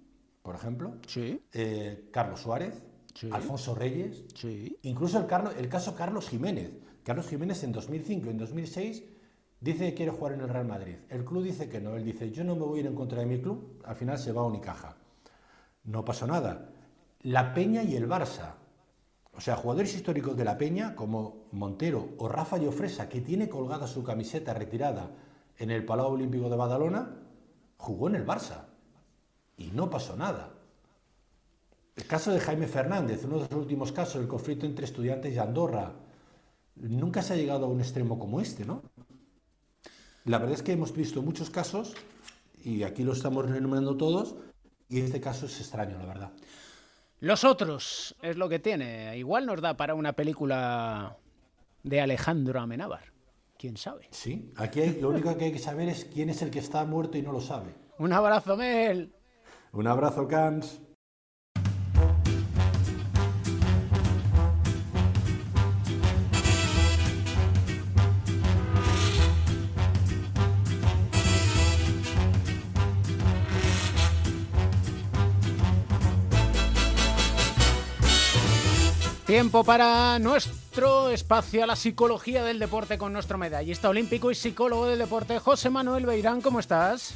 por 0.41 0.55
ejemplo, 0.55 0.95
sí. 1.07 1.41
Eh, 1.51 2.09
Carlos 2.11 2.41
Suárez, 2.41 2.83
Alfonso 3.31 3.75
Reyes, 3.75 4.23
sí. 4.33 4.77
incluso 4.83 5.19
el, 5.19 5.27
el 5.57 5.69
caso 5.69 5.95
Carlos 5.95 6.29
Jiménez. 6.29 6.71
Carlos 7.03 7.27
Jiménez 7.27 7.63
en 7.63 7.71
2005 7.71 8.27
y 8.27 8.29
en 8.29 8.37
2006 8.37 9.03
Dice 9.61 9.89
que 9.89 9.93
quiere 9.93 10.11
jugar 10.11 10.33
en 10.33 10.41
el 10.41 10.49
Real 10.49 10.65
Madrid. 10.65 10.95
El 11.07 11.23
club 11.23 11.43
dice 11.43 11.69
que 11.69 11.79
no. 11.79 11.95
Él 11.95 12.03
dice, 12.03 12.31
yo 12.31 12.43
no 12.43 12.55
me 12.55 12.65
voy 12.65 12.79
a 12.79 12.81
ir 12.81 12.87
en 12.87 12.95
contra 12.95 13.19
de 13.19 13.27
mi 13.27 13.39
club. 13.39 13.79
Al 13.85 13.95
final 13.95 14.17
se 14.17 14.31
va 14.31 14.41
a 14.41 14.45
Unicaja. 14.45 14.97
No 15.83 16.03
pasó 16.03 16.25
nada. 16.25 16.71
La 17.21 17.53
Peña 17.53 17.83
y 17.83 17.95
el 17.95 18.09
Barça. 18.09 18.55
O 19.33 19.41
sea, 19.41 19.55
jugadores 19.55 19.95
históricos 19.95 20.35
de 20.35 20.45
la 20.45 20.57
Peña 20.57 20.95
como 20.95 21.47
Montero 21.51 22.09
o 22.17 22.27
Rafa 22.27 22.57
Llofresa, 22.57 23.07
que 23.07 23.21
tiene 23.21 23.49
colgada 23.49 23.87
su 23.87 24.03
camiseta 24.03 24.53
retirada 24.53 25.11
en 25.57 25.71
el 25.71 25.85
Palau 25.85 26.11
Olímpico 26.11 26.49
de 26.49 26.55
Badalona, 26.55 27.17
jugó 27.77 28.09
en 28.09 28.15
el 28.15 28.25
Barça. 28.25 28.65
Y 29.57 29.71
no 29.71 29.89
pasó 29.89 30.15
nada. 30.17 30.53
El 31.95 32.05
caso 32.07 32.31
de 32.31 32.39
Jaime 32.39 32.67
Fernández, 32.67 33.23
uno 33.25 33.39
de 33.39 33.47
los 33.49 33.59
últimos 33.59 33.91
casos, 33.91 34.21
el 34.21 34.27
conflicto 34.27 34.65
entre 34.65 34.85
estudiantes 34.85 35.33
y 35.33 35.37
Andorra. 35.37 35.93
Nunca 36.75 37.21
se 37.21 37.33
ha 37.33 37.37
llegado 37.37 37.65
a 37.65 37.69
un 37.69 37.79
extremo 37.79 38.17
como 38.17 38.41
este, 38.41 38.65
¿no? 38.65 38.81
La 40.25 40.37
verdad 40.37 40.55
es 40.55 40.63
que 40.63 40.71
hemos 40.71 40.93
visto 40.93 41.21
muchos 41.21 41.49
casos, 41.49 41.95
y 42.63 42.83
aquí 42.83 43.03
lo 43.03 43.13
estamos 43.13 43.45
enumerando 43.49 43.97
todos, 43.97 44.35
y 44.87 44.99
este 44.99 45.19
caso 45.19 45.47
es 45.47 45.59
extraño, 45.59 45.97
la 45.97 46.05
verdad. 46.05 46.31
Los 47.21 47.43
otros 47.43 48.15
es 48.23 48.35
lo 48.35 48.49
que 48.49 48.57
tiene. 48.57 49.15
Igual 49.15 49.45
nos 49.45 49.61
da 49.61 49.77
para 49.77 49.93
una 49.93 50.13
película 50.13 51.17
de 51.83 52.01
Alejandro 52.01 52.59
Amenábar. 52.59 53.13
¿Quién 53.59 53.77
sabe? 53.77 54.07
Sí, 54.09 54.51
aquí 54.57 54.83
lo 54.99 55.09
único 55.09 55.37
que 55.37 55.45
hay 55.45 55.51
que 55.51 55.59
saber 55.59 55.87
es 55.87 56.05
quién 56.05 56.31
es 56.31 56.41
el 56.41 56.49
que 56.49 56.57
está 56.57 56.83
muerto 56.83 57.19
y 57.19 57.21
no 57.21 57.31
lo 57.31 57.39
sabe. 57.39 57.75
Un 57.99 58.11
abrazo, 58.11 58.57
Mel. 58.57 59.13
Un 59.71 59.85
abrazo, 59.85 60.27
Cans. 60.27 60.81
Tiempo 79.31 79.63
para 79.63 80.19
nuestro 80.19 81.09
espacio 81.09 81.63
a 81.63 81.65
la 81.65 81.77
psicología 81.77 82.43
del 82.43 82.59
deporte 82.59 82.97
con 82.97 83.13
nuestro 83.13 83.37
medallista 83.37 83.87
olímpico 83.87 84.29
y 84.29 84.35
psicólogo 84.35 84.87
del 84.87 84.99
deporte, 84.99 85.39
José 85.39 85.69
Manuel 85.69 86.05
Beirán. 86.05 86.41
¿Cómo 86.41 86.59
estás? 86.59 87.15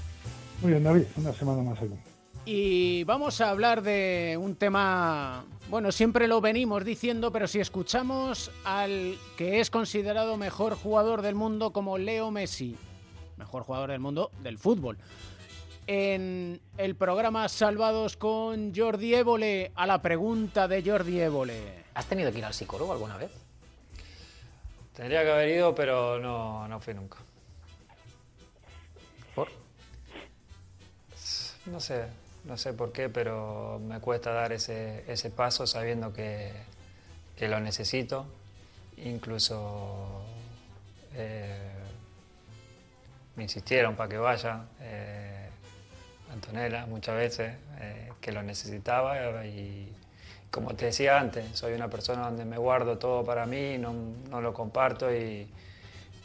Muy 0.62 0.72
bien, 0.72 0.86
David, 0.86 1.04
una 1.18 1.34
semana 1.34 1.62
más 1.62 1.78
aquí. 1.78 1.92
Y 2.46 3.04
vamos 3.04 3.42
a 3.42 3.50
hablar 3.50 3.82
de 3.82 4.40
un 4.40 4.56
tema, 4.56 5.44
bueno, 5.70 5.92
siempre 5.92 6.30
lo 6.30 6.40
venimos 6.40 6.86
diciendo, 6.86 7.34
pero 7.34 7.50
si 7.50 7.60
escuchamos 7.60 8.50
al 8.64 9.18
que 9.36 9.60
es 9.60 9.70
considerado 9.70 10.38
mejor 10.38 10.76
jugador 10.76 11.22
del 11.22 11.36
mundo 11.36 11.74
como 11.74 11.98
Leo 11.98 12.32
Messi, 12.32 12.78
mejor 13.36 13.64
jugador 13.64 13.92
del 13.92 14.00
mundo 14.00 14.32
del 14.42 14.58
fútbol, 14.58 14.98
en 15.86 16.62
el 16.78 16.96
programa 16.96 17.50
Salvados 17.50 18.16
con 18.16 18.74
Jordi 18.74 19.16
Évole 19.16 19.74
a 19.76 19.86
la 19.86 20.02
pregunta 20.02 20.70
de 20.70 20.82
Jordi 20.82 21.20
Évole. 21.20 21.85
¿Has 21.96 22.06
tenido 22.08 22.32
que 22.32 22.40
ir 22.40 22.46
al 22.46 22.54
psicólogo 22.54 22.92
alguna 22.92 23.16
vez? 23.16 23.32
Tendría 24.96 25.24
que 25.24 25.32
haber 25.32 25.50
ido, 25.50 25.74
pero 25.74 26.20
no, 26.20 26.68
no 26.68 26.80
fui 26.82 26.94
nunca. 26.94 27.18
¿Por? 29.34 29.50
No 31.66 31.80
sé, 31.80 32.06
no 32.44 32.58
sé 32.58 32.74
por 32.74 32.92
qué, 32.92 33.08
pero 33.08 33.80
me 33.82 34.00
cuesta 34.02 34.32
dar 34.32 34.52
ese, 34.52 35.32
paso 35.36 35.66
sabiendo 35.66 36.12
que, 36.12 36.52
lo 37.40 37.60
necesito. 37.62 38.26
Incluso 38.98 40.22
eh, 41.14 41.72
me 43.38 43.44
insistieron 43.44 43.96
para 43.96 44.10
que 44.10 44.18
vaya. 44.18 44.66
Eh, 44.82 45.50
Antonella 46.34 46.86
muchas 46.88 47.16
veces, 47.16 47.56
eh, 47.80 48.12
que 48.20 48.34
lo 48.34 48.44
necesitaba 48.44 49.46
y 49.46 49.95
como 50.56 50.74
te 50.74 50.86
decía 50.86 51.20
antes, 51.20 51.44
soy 51.54 51.74
una 51.74 51.90
persona 51.90 52.22
donde 52.22 52.46
me 52.46 52.58
guardo 52.58 52.98
todo 52.98 53.26
para 53.26 53.46
mí, 53.46 53.78
no, 53.78 53.94
no 54.30 54.40
lo 54.40 54.54
comparto 54.54 55.14
y, 55.14 55.46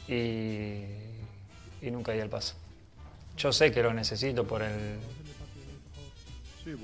y, 0.07 0.85
y 1.83 1.91
nunca 1.91 2.13
di 2.13 2.21
el 2.21 2.29
paso. 2.29 2.55
Yo 3.37 3.53
sé 3.53 3.73
que 3.73 3.83
lo 3.83 3.93
necesito 3.93 4.47
por 4.47 4.63
el 4.63 5.01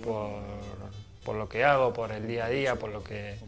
por, 0.03 0.41
por 1.25 1.37
lo 1.37 1.49
que 1.49 1.63
hago, 1.63 1.93
por 1.93 2.11
el 2.11 2.27
día 2.27 2.47
a 2.47 2.49
día, 2.49 2.75
por 2.75 2.91
lo 2.91 3.05
que 3.05 3.39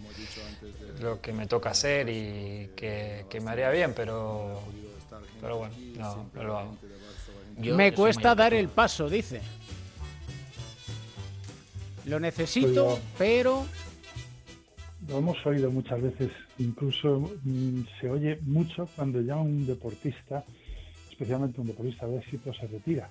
lo 1.01 1.21
que 1.21 1.33
me 1.33 1.49
toca 1.49 1.71
hacer 1.71 2.09
y 2.09 2.71
que, 2.77 3.27
que 3.29 3.41
me 3.41 3.51
haría 3.51 3.71
bien, 3.71 3.95
pero 3.95 4.61
pero 5.41 5.57
bueno, 5.57 5.75
no, 5.97 6.31
no 6.35 6.45
lo 6.45 6.57
hago. 6.57 6.77
Me 7.57 7.93
cuesta 7.93 8.37
dar 8.37 8.55
el 8.55 8.69
paso, 8.69 9.11
dice. 9.11 9.41
Lo 12.05 12.21
necesito, 12.21 12.87
Pues 12.87 13.03
pero 13.19 13.67
Lo 15.09 15.19
hemos 15.19 15.45
oído 15.47 15.71
muchas 15.71 16.03
veces, 16.03 16.31
incluso 16.59 17.21
mm, 17.43 17.81
se 17.99 18.11
oye 18.11 18.39
mucho 18.43 18.87
cuando 18.95 19.23
ya 19.23 19.37
un 19.37 19.67
deportista, 19.67 20.45
especialmente 21.11 21.63
un 21.63 21.69
deportista 21.69 22.07
de 22.07 22.19
éxito, 22.19 22.53
se 22.53 22.67
retira. 22.67 23.09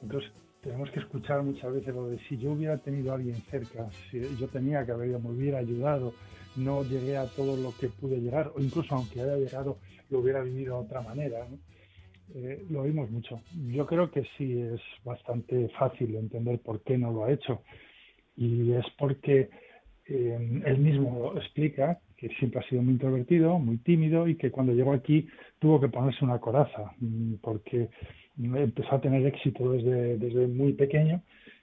Entonces, 0.00 0.30
tenemos 0.60 0.90
que 0.92 1.00
escuchar 1.00 1.42
muchas 1.42 1.72
veces 1.72 1.92
lo 1.92 2.08
de 2.08 2.18
si 2.28 2.38
yo 2.38 2.52
hubiera 2.52 2.78
tenido 2.78 3.10
a 3.10 3.16
alguien 3.16 3.36
cerca, 3.50 3.88
si 4.10 4.20
yo 4.38 4.46
tenía 4.46 4.86
que 4.86 4.92
haber 4.92 5.08
ido, 5.08 5.18
me 5.18 5.30
hubiera 5.30 5.58
ayudado, 5.58 6.14
no 6.54 6.84
llegué 6.84 7.16
a 7.16 7.26
todo 7.26 7.56
lo 7.56 7.74
que 7.76 7.88
pude 7.88 8.20
llegar, 8.20 8.52
o 8.54 8.60
incluso 8.60 8.94
aunque 8.94 9.20
haya 9.20 9.36
llegado, 9.36 9.78
lo 10.10 10.20
hubiera 10.20 10.40
vivido 10.40 10.78
de 10.78 10.86
otra 10.86 11.00
manera. 11.00 11.48
¿no? 11.50 11.58
Eh, 12.36 12.64
lo 12.70 12.82
oímos 12.82 13.10
mucho. 13.10 13.40
Yo 13.72 13.86
creo 13.86 14.08
que 14.08 14.22
sí 14.38 14.60
es 14.60 14.80
bastante 15.04 15.68
fácil 15.70 16.14
entender 16.14 16.60
por 16.60 16.80
qué 16.82 16.96
no 16.96 17.12
lo 17.12 17.24
ha 17.24 17.32
hecho. 17.32 17.62
Y 18.36 18.72
es 18.72 18.86
porque 18.96 19.50
eh, 20.06 20.62
él 20.66 20.78
mismo 20.78 21.32
explica 21.36 21.98
que 22.16 22.28
siempre 22.38 22.60
ha 22.60 22.68
sido 22.68 22.82
muy 22.82 22.94
introvertido, 22.94 23.58
muy 23.58 23.78
tímido 23.78 24.28
y 24.28 24.36
que 24.36 24.50
cuando 24.50 24.72
llegó 24.72 24.92
aquí 24.92 25.26
tuvo 25.58 25.80
que 25.80 25.88
ponerse 25.88 26.24
una 26.24 26.38
coraza 26.38 26.92
mm, 27.00 27.34
porque 27.42 27.88
empezó 28.42 28.94
a 28.94 29.00
tener 29.00 29.24
éxito 29.26 29.72
desde, 29.72 30.18
desde 30.18 30.46
muy 30.46 30.72
pequeño 30.72 31.22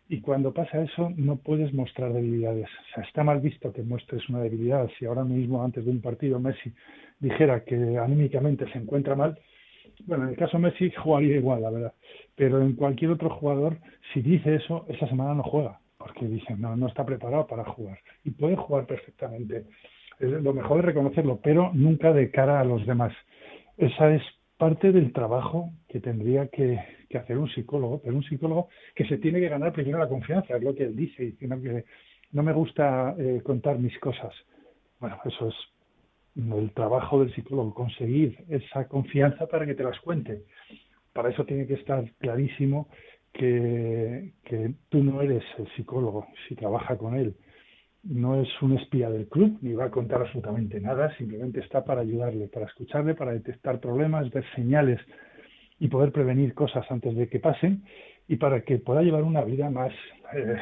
y 0.10 0.22
cuando 0.22 0.54
pasa 0.54 0.82
eso 0.82 1.12
no 1.16 1.38
puedes 1.38 1.74
mostrar 1.74 2.12
debilidades. 2.14 2.68
O 2.68 2.96
sea, 2.96 3.04
está 3.04 3.24
mal 3.24 3.40
visto 3.40 3.72
que 3.72 3.84
muestres 3.84 4.28
una 4.30 4.42
debilidad. 4.42 4.90
Si 4.98 5.06
ahora 5.06 5.24
mismo 5.24 5.64
antes 5.64 5.86
de 5.86 5.92
un 5.92 6.02
partido 6.02 6.40
Messi 6.40 6.72
dijera 7.20 7.64
que 7.64 7.98
anímicamente 7.98 8.70
se 8.72 8.78
encuentra 8.80 9.16
mal, 9.16 9.40
bueno, 10.06 10.24
en 10.26 10.32
el 10.32 10.36
caso 10.36 10.60
Messi 10.60 10.92
jugaría 10.92 11.38
igual, 11.38 11.62
la 11.62 11.70
verdad. 11.70 11.94
Pero 12.36 12.62
en 12.62 12.74
cualquier 12.74 13.12
otro 13.12 13.30
jugador, 13.30 13.78
si 14.14 14.22
dice 14.22 14.56
eso, 14.56 14.86
esa 14.90 15.08
semana 15.08 15.36
no 15.36 15.44
juega, 15.44 15.80
porque 16.02 16.28
dicen, 16.28 16.60
no, 16.60 16.76
no 16.76 16.88
está 16.88 17.06
preparado 17.06 17.48
para 17.48 17.64
jugar. 17.66 18.00
Y 18.24 18.32
puede 18.32 18.56
jugar 18.56 18.86
perfectamente. 18.86 19.66
Lo 20.20 20.54
mejor 20.54 20.80
es 20.80 20.86
reconocerlo, 20.86 21.40
pero 21.42 21.72
nunca 21.74 22.14
de 22.14 22.30
cara 22.32 22.60
a 22.60 22.66
los 22.66 22.86
demás. 22.86 23.14
Esa 23.78 24.14
es 24.14 24.22
parte 24.58 24.92
del 24.92 25.12
trabajo 25.12 25.72
que 25.88 26.00
tendría 26.00 26.48
que, 26.48 26.80
que 27.10 27.18
hacer 27.18 27.38
un 27.38 27.50
psicólogo, 27.50 28.02
pero 28.02 28.16
un 28.16 28.24
psicólogo 28.24 28.70
que 28.96 29.06
se 29.06 29.18
tiene 29.18 29.40
que 29.40 29.50
ganar 29.50 29.74
primero 29.74 29.98
la 29.98 30.08
confianza, 30.08 30.56
es 30.56 30.64
lo 30.64 30.76
que 30.76 30.84
él 30.84 30.96
dice, 30.96 31.24
diciendo 31.24 31.60
que 31.62 31.86
no 32.32 32.44
me 32.44 32.54
gusta 32.54 33.16
eh, 33.18 33.42
contar 33.44 33.80
mis 33.80 33.98
cosas. 34.00 34.34
Bueno, 35.00 35.18
eso 35.26 35.50
es 35.50 35.56
el 36.36 36.72
trabajo 36.72 37.20
del 37.20 37.34
psicólogo, 37.34 37.74
conseguir 37.74 38.38
esa 38.50 38.88
confianza 38.88 39.48
para 39.48 39.66
que 39.66 39.76
te 39.76 39.84
las 39.84 40.00
cuente. 40.00 40.44
Para 41.14 41.30
eso 41.30 41.44
tiene 41.44 41.68
que 41.68 41.74
estar 41.74 42.10
clarísimo 42.20 42.88
que, 43.34 44.34
que 44.44 44.74
tú 44.90 45.04
no 45.04 45.22
eres 45.22 45.44
el 45.58 45.68
psicólogo 45.76 46.28
si 46.48 46.56
trabaja 46.56 46.98
con 46.98 47.16
él. 47.16 47.36
No 48.04 48.42
es 48.42 48.50
un 48.62 48.78
espía 48.78 49.10
del 49.10 49.28
club, 49.28 49.60
ni 49.62 49.74
va 49.74 49.86
a 49.86 49.92
contar 49.92 50.22
absolutamente 50.22 50.80
nada, 50.80 51.16
simplemente 51.18 51.60
está 51.60 51.86
para 51.86 52.02
ayudarle, 52.02 52.48
para 52.48 52.66
escucharle, 52.66 53.14
para 53.14 53.32
detectar 53.32 53.80
problemas, 53.80 54.32
ver 54.32 54.44
señales 54.56 55.00
y 55.80 55.88
poder 55.88 56.12
prevenir 56.12 56.54
cosas 56.54 56.86
antes 56.90 57.16
de 57.16 57.28
que 57.28 57.40
pasen 57.40 57.84
y 58.28 58.38
para 58.38 58.62
que 58.62 58.78
pueda 58.78 59.02
llevar 59.02 59.24
una 59.24 59.44
vida 59.44 59.70
más, 59.70 59.94
eh, 60.34 60.56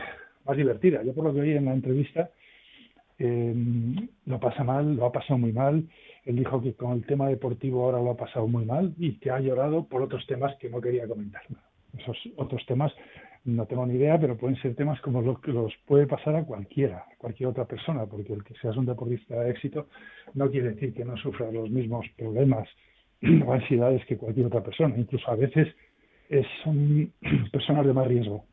más 0.46 0.58
divertida. 0.58 1.04
Yo 1.04 1.14
por 1.14 1.26
lo 1.26 1.34
que 1.34 1.42
oí 1.42 1.52
en 1.52 1.66
la 1.66 1.74
entrevista, 1.74 2.30
eh, 3.18 3.54
lo 4.26 4.40
pasa 4.40 4.64
mal, 4.64 4.96
lo 4.96 5.06
ha 5.06 5.12
pasado 5.12 5.38
muy 5.38 5.52
mal. 5.52 5.88
Él 6.26 6.36
dijo 6.36 6.62
que 6.62 6.74
con 6.74 6.94
el 6.94 7.06
tema 7.06 7.28
deportivo 7.28 7.86
ahora 7.86 8.02
lo 8.02 8.12
ha 8.12 8.18
pasado 8.18 8.48
muy 8.48 8.66
mal 8.66 8.94
y 8.98 9.20
que 9.20 9.32
ha 9.32 9.40
llorado 9.40 9.86
por 9.88 10.02
otros 10.02 10.26
temas 10.26 10.56
que 10.58 10.70
no 10.70 10.82
quería 10.82 11.08
comentar. 11.08 11.44
Esos 11.98 12.18
otros 12.38 12.66
temas 12.66 12.94
no 13.46 13.66
tengo 13.66 13.86
ni 13.86 13.96
idea, 13.96 14.20
pero 14.20 14.38
pueden 14.38 14.62
ser 14.62 14.76
temas 14.76 15.00
como 15.02 15.22
los 15.22 15.40
que 15.40 15.52
los 15.52 15.74
puede 15.86 16.08
pasar 16.08 16.36
a 16.36 16.44
cualquiera, 16.44 17.06
cualquier 17.18 17.50
otra 17.50 17.66
persona, 17.66 18.06
porque 18.06 18.34
el 18.34 18.44
que 18.44 18.54
seas 18.56 18.76
un 18.78 18.86
deportista 18.86 19.40
de 19.40 19.52
éxito 19.52 19.88
no 20.34 20.50
quiere 20.52 20.72
decir 20.72 20.94
que 20.94 21.06
no 21.06 21.18
sufras 21.18 21.54
los 21.54 21.70
mismos 21.70 22.06
problemas 22.18 22.68
o 23.46 23.54
ansiedades 23.54 24.06
que 24.06 24.18
cualquier 24.18 24.48
otra 24.48 24.62
persona. 24.62 24.96
Incluso 24.98 25.30
a 25.30 25.36
veces 25.36 25.68
es, 26.30 26.46
son 26.64 27.12
personas 27.52 27.86
de 27.86 27.94
más 27.94 28.08
riesgo. 28.08 28.46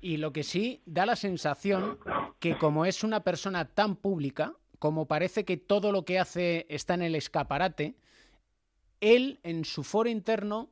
Y 0.00 0.16
lo 0.16 0.32
que 0.32 0.42
sí 0.42 0.80
da 0.86 1.04
la 1.04 1.16
sensación 1.16 1.98
que 2.38 2.56
como 2.56 2.86
es 2.86 3.04
una 3.04 3.20
persona 3.20 3.66
tan 3.66 3.96
pública, 3.96 4.54
como 4.78 5.06
parece 5.06 5.44
que 5.44 5.58
todo 5.58 5.92
lo 5.92 6.06
que 6.06 6.18
hace 6.18 6.66
está 6.70 6.94
en 6.94 7.02
el 7.02 7.14
escaparate, 7.14 7.94
él 9.02 9.40
en 9.42 9.66
su 9.66 9.84
foro 9.84 10.08
interno 10.08 10.70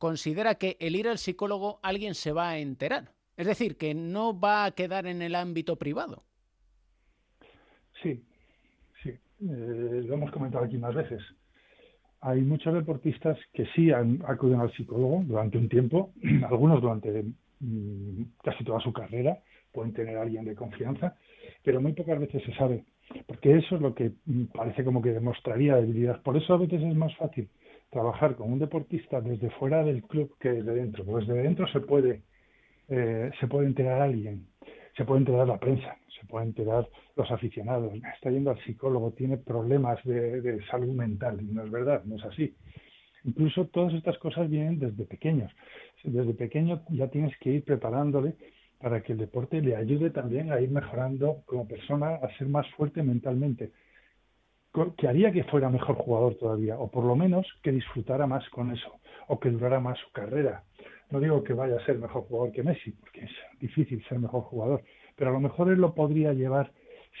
considera 0.00 0.54
que 0.54 0.78
el 0.80 0.96
ir 0.96 1.06
al 1.06 1.18
psicólogo 1.18 1.78
alguien 1.82 2.14
se 2.14 2.32
va 2.32 2.48
a 2.48 2.58
enterar. 2.58 3.12
Es 3.36 3.46
decir, 3.46 3.76
que 3.76 3.94
no 3.94 4.38
va 4.38 4.64
a 4.64 4.70
quedar 4.72 5.06
en 5.06 5.20
el 5.20 5.34
ámbito 5.34 5.76
privado. 5.76 6.24
Sí, 8.02 8.24
sí. 9.02 9.10
Eh, 9.10 10.02
lo 10.06 10.14
hemos 10.14 10.32
comentado 10.32 10.64
aquí 10.64 10.78
más 10.78 10.94
veces. 10.94 11.22
Hay 12.22 12.40
muchos 12.40 12.72
deportistas 12.72 13.38
que 13.52 13.66
sí 13.74 13.92
han, 13.92 14.22
acuden 14.26 14.60
al 14.60 14.72
psicólogo 14.72 15.22
durante 15.26 15.58
un 15.58 15.68
tiempo, 15.68 16.12
algunos 16.48 16.80
durante 16.80 17.24
mm, 17.60 18.22
casi 18.42 18.64
toda 18.64 18.80
su 18.80 18.94
carrera, 18.94 19.38
pueden 19.70 19.92
tener 19.92 20.16
a 20.16 20.22
alguien 20.22 20.46
de 20.46 20.54
confianza, 20.54 21.14
pero 21.62 21.82
muy 21.82 21.92
pocas 21.92 22.18
veces 22.18 22.42
se 22.44 22.54
sabe, 22.54 22.84
porque 23.26 23.58
eso 23.58 23.76
es 23.76 23.82
lo 23.82 23.94
que 23.94 24.12
mm, 24.24 24.44
parece 24.46 24.82
como 24.82 25.02
que 25.02 25.12
demostraría 25.12 25.76
debilidad. 25.76 26.22
Por 26.22 26.38
eso 26.38 26.54
a 26.54 26.58
veces 26.58 26.82
es 26.82 26.94
más 26.94 27.14
fácil 27.16 27.50
trabajar 27.90 28.36
con 28.36 28.52
un 28.52 28.58
deportista 28.58 29.20
desde 29.20 29.50
fuera 29.50 29.84
del 29.84 30.02
club 30.04 30.34
que 30.38 30.50
desde 30.50 30.74
dentro, 30.74 31.04
porque 31.04 31.26
desde 31.26 31.42
dentro 31.42 31.66
se 31.68 31.80
puede, 31.80 32.22
eh, 32.88 33.30
se 33.40 33.46
puede 33.48 33.66
enterar 33.66 34.00
alguien, 34.00 34.46
se 34.96 35.04
puede 35.04 35.20
enterar 35.20 35.48
la 35.48 35.58
prensa, 35.58 35.96
se 36.18 36.26
puede 36.26 36.46
enterar 36.46 36.88
los 37.16 37.30
aficionados, 37.30 37.92
está 38.14 38.30
yendo 38.30 38.50
al 38.50 38.62
psicólogo, 38.64 39.12
tiene 39.12 39.36
problemas 39.36 40.02
de, 40.04 40.40
de 40.40 40.64
salud 40.66 40.94
mental, 40.94 41.40
y 41.42 41.46
no 41.46 41.64
es 41.64 41.70
verdad, 41.70 42.04
no 42.04 42.16
es 42.16 42.24
así. 42.24 42.54
Incluso 43.24 43.66
todas 43.66 43.92
estas 43.94 44.16
cosas 44.18 44.48
vienen 44.48 44.78
desde 44.78 45.04
pequeños. 45.04 45.52
Desde 46.04 46.32
pequeño 46.32 46.82
ya 46.88 47.08
tienes 47.08 47.36
que 47.38 47.50
ir 47.50 47.64
preparándole 47.64 48.34
para 48.80 49.02
que 49.02 49.12
el 49.12 49.18
deporte 49.18 49.60
le 49.60 49.76
ayude 49.76 50.08
también 50.10 50.52
a 50.52 50.60
ir 50.60 50.70
mejorando 50.70 51.42
como 51.44 51.68
persona, 51.68 52.14
a 52.14 52.34
ser 52.38 52.48
más 52.48 52.66
fuerte 52.70 53.02
mentalmente 53.02 53.72
que 54.96 55.08
haría 55.08 55.32
que 55.32 55.44
fuera 55.44 55.68
mejor 55.68 55.96
jugador 55.96 56.36
todavía, 56.36 56.78
o 56.78 56.90
por 56.90 57.04
lo 57.04 57.16
menos 57.16 57.46
que 57.62 57.72
disfrutara 57.72 58.26
más 58.26 58.48
con 58.50 58.72
eso, 58.72 59.00
o 59.28 59.40
que 59.40 59.50
durara 59.50 59.80
más 59.80 59.98
su 59.98 60.10
carrera. 60.12 60.64
No 61.10 61.18
digo 61.18 61.42
que 61.42 61.54
vaya 61.54 61.76
a 61.76 61.84
ser 61.84 61.98
mejor 61.98 62.22
jugador 62.22 62.52
que 62.52 62.62
Messi, 62.62 62.92
porque 62.92 63.24
es 63.24 63.30
difícil 63.58 64.04
ser 64.08 64.20
mejor 64.20 64.42
jugador, 64.42 64.84
pero 65.16 65.30
a 65.30 65.32
lo 65.32 65.40
mejor 65.40 65.70
él 65.70 65.80
lo 65.80 65.94
podría 65.94 66.32
llevar 66.32 66.72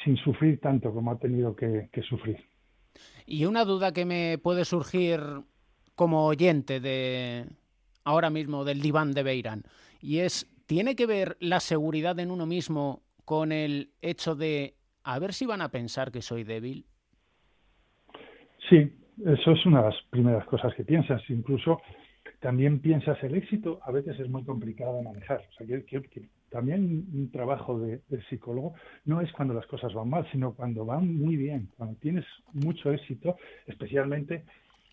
sin 0.04 0.16
sufrir 0.16 0.60
tanto 0.60 0.92
como 0.94 1.10
ha 1.10 1.18
tenido 1.18 1.56
que, 1.56 1.88
sufrir. 2.08 2.38
Y 3.26 3.44
una 3.46 3.64
duda 3.64 3.92
que 3.92 4.04
me 4.04 4.38
puede 4.38 4.64
surgir 4.64 5.20
como 5.96 6.26
oyente 6.26 6.80
de 6.80 7.46
ahora 8.04 8.30
mismo 8.30 8.64
del 8.64 8.80
diván 8.80 9.12
de 9.12 9.24
Beirán, 9.24 9.64
y 10.00 10.18
es, 10.18 10.46
¿tiene 10.66 10.94
que 10.94 11.06
ver 11.06 11.36
la 11.40 11.58
seguridad 11.60 12.18
en 12.20 12.30
uno 12.30 12.46
mismo 12.46 13.02
con 13.24 13.50
el 13.50 13.90
hecho 14.00 14.36
de 14.36 14.76
a 15.02 15.18
ver 15.18 15.34
si 15.34 15.46
van 15.46 15.62
a 15.62 15.70
pensar 15.70 16.12
que 16.12 16.22
soy 16.22 16.44
débil? 16.44 16.86
Sí, 18.70 18.88
eso 19.26 19.50
es 19.50 19.66
una 19.66 19.82
de 19.82 19.90
las 19.90 20.02
primeras 20.10 20.46
cosas 20.46 20.72
que 20.76 20.84
piensas. 20.84 21.20
Incluso 21.28 21.82
también 22.38 22.78
piensas 22.78 23.20
el 23.24 23.34
éxito, 23.34 23.80
a 23.82 23.90
veces 23.90 24.18
es 24.20 24.28
muy 24.28 24.44
complicado 24.44 24.96
de 24.96 25.02
manejar. 25.02 25.42
O 25.50 25.52
sea, 25.52 25.66
que, 25.66 26.28
también 26.50 27.04
un 27.12 27.30
trabajo 27.32 27.80
de, 27.80 28.00
de, 28.08 28.22
psicólogo 28.28 28.74
no 29.04 29.20
es 29.20 29.32
cuando 29.32 29.54
las 29.54 29.66
cosas 29.66 29.92
van 29.92 30.08
mal, 30.08 30.26
sino 30.30 30.54
cuando 30.54 30.84
van 30.84 31.16
muy 31.16 31.36
bien, 31.36 31.68
cuando 31.76 31.98
tienes 31.98 32.24
mucho 32.52 32.92
éxito, 32.92 33.36
especialmente 33.66 34.44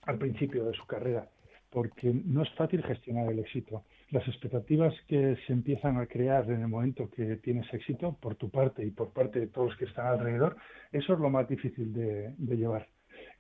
al 0.04 0.18
principio 0.18 0.66
de 0.66 0.74
su 0.74 0.86
carrera, 0.86 1.28
porque 1.70 2.12
no 2.26 2.42
es 2.42 2.50
fácil 2.56 2.84
gestionar 2.84 3.32
el 3.32 3.40
éxito. 3.40 3.84
Las 4.10 4.28
expectativas 4.28 4.94
que 5.08 5.38
se 5.46 5.54
empiezan 5.54 5.98
a 5.98 6.08
crear 6.08 6.50
en 6.50 6.62
el 6.62 6.68
momento 6.68 7.10
que 7.12 7.38
tienes 7.38 7.72
éxito, 7.72 8.18
por 8.20 8.36
tu 8.36 8.50
parte 8.50 8.84
y 8.84 8.90
por 8.90 9.12
parte 9.12 9.40
de 9.40 9.48
todos 9.48 9.70
los 9.70 9.78
que 9.78 9.86
están 9.86 10.08
alrededor, 10.08 10.58
eso 10.92 11.14
es 11.14 11.20
lo 11.20 11.30
más 11.30 11.48
difícil 11.48 11.94
de, 11.94 12.34
de 12.38 12.58
llevar. 12.58 12.88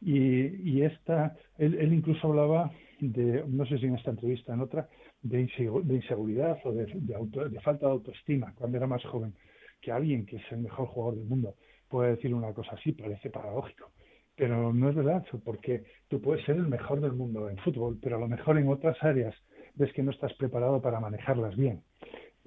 Y, 0.01 0.71
y 0.71 0.83
esta, 0.83 1.35
él, 1.57 1.75
él, 1.75 1.93
incluso 1.93 2.27
hablaba 2.27 2.71
de, 2.99 3.43
no 3.47 3.65
sé 3.65 3.77
si 3.79 3.85
en 3.85 3.95
esta 3.95 4.11
entrevista, 4.11 4.53
en 4.53 4.61
otra, 4.61 4.87
de, 5.21 5.41
insegu 5.41 5.81
de 5.83 5.95
inseguridad 5.95 6.57
o 6.63 6.71
de, 6.71 6.85
de, 6.93 7.15
auto, 7.15 7.47
de, 7.47 7.59
falta 7.61 7.87
de 7.87 7.93
autoestima 7.93 8.53
cuando 8.55 8.77
era 8.77 8.87
más 8.87 9.03
joven. 9.05 9.33
Que 9.81 9.91
alguien 9.91 10.25
que 10.25 10.37
es 10.37 10.51
el 10.51 10.59
mejor 10.59 10.87
jugador 10.87 11.17
del 11.17 11.27
mundo 11.27 11.55
puede 11.87 12.11
decir 12.11 12.33
una 12.33 12.53
cosa 12.53 12.71
así, 12.75 12.91
parece 12.91 13.29
paradójico. 13.29 13.91
pero 14.35 14.71
no 14.71 14.89
es 14.89 14.95
verdad, 14.95 15.25
porque 15.43 15.83
tú 16.07 16.21
puedes 16.21 16.45
ser 16.45 16.57
el 16.57 16.67
mejor 16.67 17.01
del 17.01 17.13
mundo 17.13 17.49
en 17.49 17.57
fútbol, 17.57 17.97
pero 18.01 18.17
a 18.17 18.19
lo 18.19 18.27
mejor 18.27 18.57
en 18.57 18.69
otras 18.69 19.01
áreas 19.03 19.35
ves 19.75 19.91
que 19.93 20.03
no 20.03 20.11
estás 20.11 20.33
preparado 20.33 20.81
para 20.81 20.99
manejarlas 20.99 21.55
bien. 21.55 21.81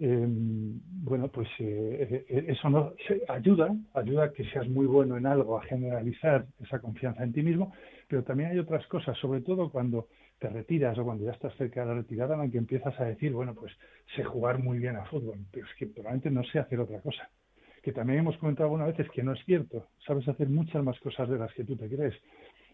Em, 0.03 0.81
bueno, 1.05 1.29
pues 1.29 1.47
eh, 1.59 2.25
eh, 2.27 2.45
eso 2.49 2.71
no 2.71 2.95
ayuda, 3.29 3.77
ayuda 3.93 4.33
que 4.33 4.45
seas 4.45 4.67
muy 4.67 4.87
bueno 4.87 5.19
en 5.19 5.27
algo, 5.27 5.59
a 5.59 5.63
generalizar 5.65 6.47
esa 6.59 6.79
confianza 6.79 7.23
en 7.23 7.35
ti 7.35 7.43
mismo, 7.43 7.75
pero 8.09 8.25
también 8.25 8.51
hay 8.51 8.59
otras 8.59 8.87
cosas, 8.87 9.19
sobre 9.19 9.43
todo 9.43 9.69
cuando 9.69 10.09
te 10.39 10.49
retiras 10.49 10.97
o 10.97 11.05
cuando 11.05 11.27
ya 11.27 11.33
estás 11.33 11.55
cerca 11.57 11.83
de 11.83 11.89
la 11.89 11.95
retirada, 11.97 12.43
en 12.43 12.51
que 12.51 12.57
empiezas 12.57 12.99
a 12.99 13.05
decir, 13.05 13.35
bueno, 13.35 13.55
pues 13.55 13.75
sé 14.17 14.25
jugar 14.25 14.59
muy 14.59 14.79
bien 14.79 14.97
a 14.97 15.05
fútbol, 15.05 15.39
pero 15.53 15.67
es 15.67 15.75
que 15.75 15.87
probablemente 15.87 16.31
no 16.31 16.45
sé 16.45 16.61
hacer 16.61 16.81
otra 16.81 17.01
cosa. 17.01 17.29
Que 17.83 17.93
también 17.93 18.21
hemos 18.21 18.39
comentado 18.39 18.69
algunas 18.69 18.97
veces 18.97 19.13
que 19.13 19.23
no 19.23 19.35
es 19.35 19.45
cierto, 19.45 19.89
sabes 20.07 20.27
hacer 20.29 20.49
muchas 20.49 20.83
más 20.83 20.99
cosas 21.01 21.29
de 21.29 21.37
las 21.37 21.53
que 21.53 21.65
tú 21.65 21.77
te 21.77 21.91
crees, 21.91 22.15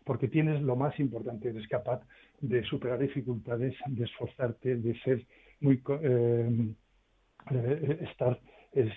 porque 0.04 0.28
tienes 0.28 0.62
lo 0.62 0.76
más 0.76 0.96
importante, 1.00 1.48
eres 1.48 1.66
capaz 1.66 2.02
de 2.40 2.62
superar 2.62 3.00
dificultades, 3.00 3.74
de 3.84 4.04
esforzarte, 4.04 4.76
de 4.76 4.96
ser 5.00 5.26
muy... 5.58 5.82
Eh, 6.02 6.74
estar, 7.50 8.40
es, 8.72 8.92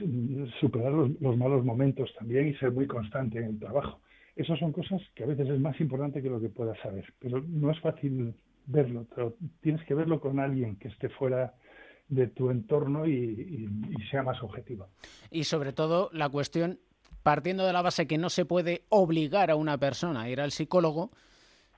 superar 0.60 0.91
los, 0.93 1.38
malos 1.38 1.64
momentos 1.64 2.10
también 2.18 2.47
y 2.47 2.56
ser 2.56 2.72
muy 2.72 2.88
constante 2.88 3.39
en 3.39 3.45
el 3.45 3.60
trabajo. 3.60 4.00
Esas 4.36 4.60
son 4.60 4.72
cosas 4.72 5.02
que 5.16 5.24
a 5.24 5.28
veces 5.28 5.50
es 5.50 5.60
más 5.60 5.80
importante 5.80 6.22
que 6.22 6.30
lo 6.30 6.39
que 6.39 6.50
puedas 6.50 6.80
saber, 6.80 7.06
pero 7.20 7.41
no 7.41 7.72
es 7.72 7.80
fácil 7.80 8.34
verlo, 8.66 9.06
pero 9.14 9.36
tienes 9.62 9.84
que 9.86 9.93
verlo 9.93 10.20
con 10.20 10.39
alguien 10.39 10.78
que 10.78 10.88
esté 10.89 11.10
fuera 11.10 11.54
de 12.08 12.28
tu 12.28 12.50
entorno 12.50 13.08
y, 13.08 13.70
sea 14.10 14.24
más 14.24 14.41
objetivo. 14.41 14.88
Y 15.30 15.43
sobre 15.43 15.74
todo 15.74 16.10
la 16.12 16.30
cuestión, 16.30 16.80
partiendo 17.24 17.66
de 17.66 17.74
la 17.74 17.82
base 17.82 18.08
que 18.08 18.18
no 18.18 18.30
se 18.30 18.45
puede 18.45 18.86
obligar 18.89 19.52
a 19.52 19.56
una 19.56 19.78
persona 19.78 20.22
a 20.22 20.30
ir 20.30 20.41
al 20.41 20.52
psicólogo, 20.52 21.12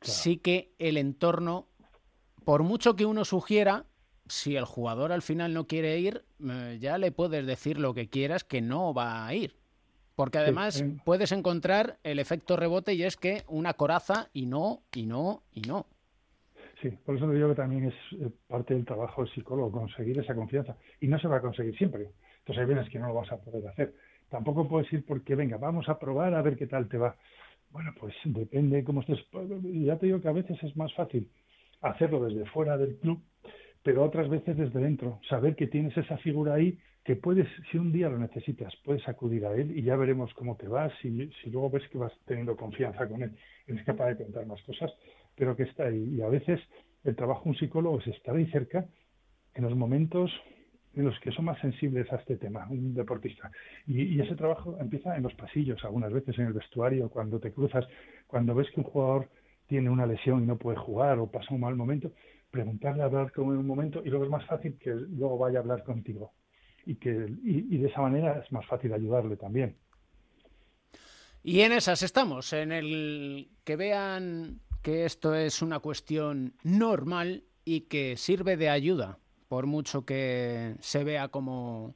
sí 0.02 0.38
que 0.38 0.74
el 0.80 0.98
entorno, 0.98 1.68
por 2.46 2.64
mucho 2.64 2.96
que 2.96 3.06
uno 3.06 3.26
sugiera, 3.26 3.86
si 4.28 4.56
el 4.56 4.66
jugador 4.66 5.12
al 5.12 5.22
final 5.22 5.54
no 5.54 5.68
quiere 5.68 6.00
ir, 6.00 6.24
eh, 6.44 6.78
ya 6.80 6.98
le 6.98 7.12
puedes 7.12 7.46
decir 7.46 7.80
lo 7.80 7.94
que 7.94 8.10
quieras 8.10 8.44
que 8.44 8.62
no 8.62 8.94
va 8.94 9.28
a 9.28 9.34
ir. 9.34 9.56
Porque 10.16 10.38
además 10.38 10.84
puedes 11.06 11.32
encontrar 11.32 11.98
el 12.04 12.20
efecto 12.20 12.56
rebote 12.56 12.94
y 12.94 13.04
es 13.04 13.18
que 13.18 13.44
una 13.48 13.74
coraza 13.74 14.30
y 14.34 14.46
no, 14.46 14.82
y 14.94 15.06
no, 15.06 15.42
y 15.54 15.62
no. 15.62 15.88
Sí, 16.82 16.90
por 17.06 17.16
eso 17.16 17.28
te 17.28 17.36
digo 17.36 17.50
que 17.50 17.56
también 17.56 17.86
es 17.86 17.94
eh, 18.20 18.30
parte 18.48 18.74
del 18.74 18.86
trabajo 18.86 19.24
del 19.24 19.34
psicólogo 19.34 19.72
conseguir 19.72 20.20
esa 20.20 20.36
confianza. 20.36 20.76
Y 21.00 21.08
no 21.08 21.20
se 21.20 21.28
va 21.28 21.38
a 21.38 21.42
conseguir 21.42 21.78
siempre. 21.78 22.10
Entonces 22.40 22.62
hay 22.62 22.74
veces 22.74 22.92
que 22.92 23.00
no 23.00 23.08
lo 23.08 23.14
vas 23.14 23.32
a 23.32 23.38
poder 23.38 23.68
hacer. 23.68 23.94
Tampoco 24.30 24.68
puedes 24.68 24.92
ir 24.92 25.06
porque, 25.06 25.36
venga, 25.36 25.58
vamos 25.58 25.88
a 25.90 26.00
probar 26.00 26.34
a 26.34 26.42
ver 26.42 26.58
qué 26.58 26.68
tal 26.68 26.88
te 26.88 26.98
va. 26.98 27.16
Bueno, 27.70 27.94
pues 28.00 28.14
depende 28.26 28.84
cómo 28.84 29.02
estés. 29.02 29.20
Ya 29.64 29.98
te 29.98 30.08
digo 30.08 30.22
que 30.22 30.28
a 30.28 30.34
veces 30.34 30.62
es 30.64 30.76
más 30.76 30.94
fácil 30.94 31.30
hacerlo 31.82 32.24
desde 32.26 32.46
fuera 32.46 32.78
del 32.78 32.98
club 32.98 33.22
pero 33.84 34.04
otras 34.04 34.30
veces 34.30 34.58
desde 34.58 34.80
dentro, 34.80 35.20
saber 35.30 35.56
que 35.56 35.68
tienes 35.68 35.96
esa 35.98 36.18
figura 36.18 36.54
ahí, 36.54 36.78
que 37.04 37.16
puedes, 37.16 37.48
si 37.72 37.78
un 37.78 37.92
día 37.92 38.10
lo 38.10 38.20
necesitas, 38.20 38.74
puedes 38.86 39.08
acudir 39.08 39.46
a 39.46 39.54
él 39.56 39.76
y 39.76 39.82
ya 39.82 39.96
veremos 39.96 40.32
cómo 40.36 40.56
te 40.56 40.68
vas, 40.68 40.94
si, 41.02 41.30
si 41.42 41.50
luego 41.50 41.72
ves 41.72 41.88
que 41.90 41.98
vas 41.98 42.14
teniendo 42.26 42.56
confianza 42.56 43.08
con 43.08 43.24
él, 43.24 43.36
eres 43.66 43.84
capaz 43.86 44.10
de 44.10 44.18
contar 44.18 44.46
más 44.46 44.62
cosas, 44.64 44.92
pero 45.36 45.56
que 45.56 45.64
está 45.64 45.86
ahí. 45.86 46.16
Y 46.16 46.22
a 46.22 46.28
veces 46.28 46.60
el 47.04 47.16
trabajo 47.16 47.46
de 47.46 47.50
un 47.50 47.56
psicólogo 47.56 48.00
es 48.00 48.08
estar 48.08 48.36
ahí 48.36 48.46
cerca 48.52 48.86
en 49.56 49.64
los 49.64 49.76
momentos 49.76 50.32
en 50.94 51.06
los 51.06 51.18
que 51.22 51.32
son 51.32 51.46
más 51.46 51.60
sensibles 51.60 52.12
a 52.12 52.18
este 52.18 52.36
tema, 52.36 52.68
un 52.70 52.94
deportista. 52.94 53.50
Y, 53.88 54.02
y, 54.04 54.22
ese 54.22 54.36
trabajo 54.36 54.78
empieza 54.80 55.16
en 55.16 55.24
los 55.24 55.34
pasillos, 55.36 55.84
algunas 55.86 56.12
veces 56.12 56.38
en 56.38 56.48
el 56.48 56.54
vestuario, 56.54 57.10
cuando 57.10 57.40
te 57.40 57.54
cruzas, 57.54 57.88
cuando 58.28 58.54
ves 58.54 58.70
que 58.72 58.82
un 58.82 58.86
jugador 58.86 59.30
tiene 59.68 59.90
una 59.90 60.06
lesión 60.06 60.44
y 60.44 60.46
no 60.46 60.58
puede 60.58 60.78
jugar 60.78 61.18
o 61.20 61.32
pasa 61.32 61.54
un 61.54 61.62
mal 61.62 61.78
momento, 61.78 62.12
preguntarle, 62.52 63.04
hablar 63.04 63.32
con 63.32 63.52
él 63.52 63.58
un 63.58 63.68
momento 63.68 64.02
y 64.04 64.10
luego 64.10 64.26
es 64.26 64.30
más 64.30 64.46
fácil 64.46 64.78
que 64.78 64.92
luego 64.92 65.38
vaya 65.38 65.60
a 65.60 65.62
hablar 65.62 65.84
contigo. 65.84 66.34
Y, 66.86 66.96
que, 66.96 67.10
y, 67.44 67.78
de 67.78 67.88
esa 67.88 68.02
manera 68.02 68.42
es 68.44 68.52
más 68.52 68.66
fácil 68.66 68.92
ayudarle 68.94 69.38
también. 69.38 69.78
Y 71.44 71.62
en 71.62 71.72
esas 71.72 72.02
estamos, 72.02 72.54
en 72.54 72.72
el 72.72 73.50
que 73.64 73.76
vean 73.76 74.60
que 74.82 75.06
esto 75.06 75.36
es 75.36 75.62
una 75.62 75.80
cuestión 75.80 76.54
normal 76.64 77.44
y 77.66 77.82
que 77.82 78.18
sirve 78.18 78.58
de 78.58 78.70
ayuda, 78.70 79.20
por 79.48 79.68
mucho 79.68 80.06
que 80.06 80.76
se 80.80 81.04
vea 81.04 81.28
como 81.28 81.96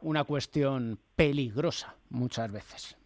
una 0.00 0.24
cuestión 0.24 1.00
peligrosa 1.16 1.96
muchas 2.10 2.52
veces. 2.52 2.96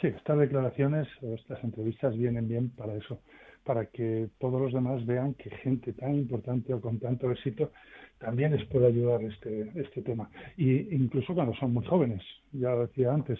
Sí, 0.00 0.08
estas 0.08 0.38
declaraciones 0.38 1.08
o 1.22 1.34
estas 1.34 1.62
entrevistas 1.64 2.16
vienen 2.16 2.48
bien 2.48 2.70
para 2.70 2.94
eso, 2.94 3.20
para 3.68 3.84
que 3.84 4.30
todos 4.38 4.58
los 4.62 4.72
demás 4.72 5.04
vean 5.04 5.34
que 5.34 5.50
gente 5.50 5.92
tan 5.92 6.14
importante 6.14 6.72
o 6.72 6.80
con 6.80 6.98
tanto 6.98 7.30
éxito 7.30 7.70
también 8.18 8.56
les 8.56 8.64
puede 8.64 8.86
ayudar 8.86 9.22
este, 9.22 9.70
este 9.74 10.00
tema. 10.00 10.30
Y 10.56 10.94
incluso 10.96 11.34
cuando 11.34 11.54
son 11.56 11.74
muy 11.74 11.84
jóvenes, 11.84 12.22
ya 12.52 12.70
lo 12.70 12.86
decía 12.86 13.12
antes, 13.12 13.38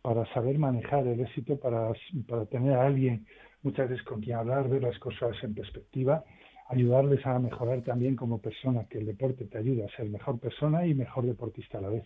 para 0.00 0.24
saber 0.32 0.60
manejar 0.60 1.04
el 1.08 1.18
éxito, 1.18 1.58
para, 1.58 1.90
para 2.28 2.46
tener 2.46 2.74
a 2.74 2.86
alguien 2.86 3.26
muchas 3.62 3.88
veces 3.88 4.04
con 4.04 4.20
quien 4.20 4.36
hablar, 4.36 4.68
ver 4.68 4.84
las 4.84 4.96
cosas 5.00 5.34
en 5.42 5.56
perspectiva, 5.56 6.22
ayudarles 6.68 7.26
a 7.26 7.36
mejorar 7.40 7.82
también 7.82 8.14
como 8.14 8.40
persona, 8.40 8.86
que 8.88 8.98
el 8.98 9.06
deporte 9.06 9.46
te 9.46 9.58
ayuda 9.58 9.86
a 9.86 9.96
ser 9.96 10.08
mejor 10.08 10.38
persona 10.38 10.86
y 10.86 10.94
mejor 10.94 11.26
deportista 11.26 11.78
a 11.78 11.80
la 11.80 11.88
vez. 11.88 12.04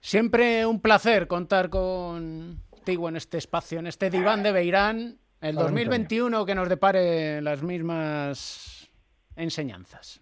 Siempre 0.00 0.64
un 0.64 0.80
placer 0.80 1.26
contar 1.26 1.68
contigo 1.68 3.10
en 3.10 3.16
este 3.16 3.36
espacio, 3.36 3.78
en 3.78 3.88
este 3.88 4.08
diván 4.08 4.42
de 4.42 4.52
Beirán 4.52 5.18
el 5.48 5.54
2021 5.54 6.44
que 6.44 6.54
nos 6.54 6.68
depare 6.68 7.40
las 7.40 7.62
mismas 7.62 8.88
enseñanzas. 9.36 10.20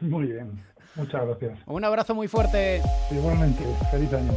Muy 0.00 0.26
bien, 0.26 0.64
muchas 0.94 1.26
gracias. 1.26 1.58
Un 1.66 1.84
abrazo 1.84 2.14
muy 2.14 2.28
fuerte. 2.28 2.82
Igualmente, 3.10 3.62
feliz 3.90 4.12
año. 4.12 4.32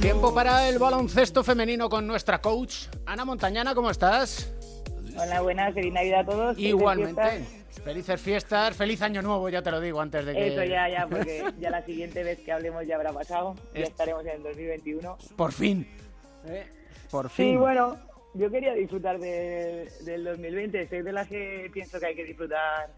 Tiempo 0.00 0.34
para 0.34 0.68
el 0.68 0.78
baloncesto 0.78 1.42
femenino 1.44 1.88
con 1.88 2.06
nuestra 2.06 2.40
coach, 2.40 2.86
Ana 3.06 3.24
Montañana, 3.24 3.74
¿cómo 3.74 3.90
estás? 3.90 4.52
Hola, 5.16 5.40
buenas, 5.40 5.72
feliz 5.74 5.92
Navidad 5.92 6.20
a 6.20 6.24
todos. 6.24 6.58
Igualmente. 6.58 7.63
Felices 7.82 8.20
fiestas, 8.20 8.76
feliz 8.76 9.02
año 9.02 9.22
nuevo, 9.22 9.48
ya 9.48 9.62
te 9.62 9.70
lo 9.70 9.80
digo 9.80 10.00
antes 10.00 10.24
de 10.24 10.32
que... 10.32 10.48
Eso 10.48 10.64
ya, 10.64 10.88
ya, 10.88 11.06
porque 11.06 11.44
ya 11.58 11.70
la 11.70 11.82
siguiente 11.82 12.22
vez 12.22 12.40
que 12.40 12.52
hablemos 12.52 12.86
ya 12.86 12.96
habrá 12.96 13.12
pasado, 13.12 13.54
ya 13.74 13.84
estaremos 13.84 14.24
en 14.26 14.32
el 14.32 14.42
2021. 14.42 15.18
Por 15.36 15.52
fin, 15.52 15.86
¿eh? 16.46 16.66
por 17.10 17.28
fin. 17.28 17.52
Sí, 17.52 17.56
bueno, 17.56 17.98
yo 18.34 18.50
quería 18.50 18.74
disfrutar 18.74 19.18
del 19.18 20.24
2020, 20.24 20.88
soy 20.88 21.02
de 21.02 21.12
las 21.12 21.28
que 21.28 21.70
pienso 21.72 22.00
que 22.00 22.06
hay 22.06 22.14
que 22.14 22.24
disfrutar 22.24 22.88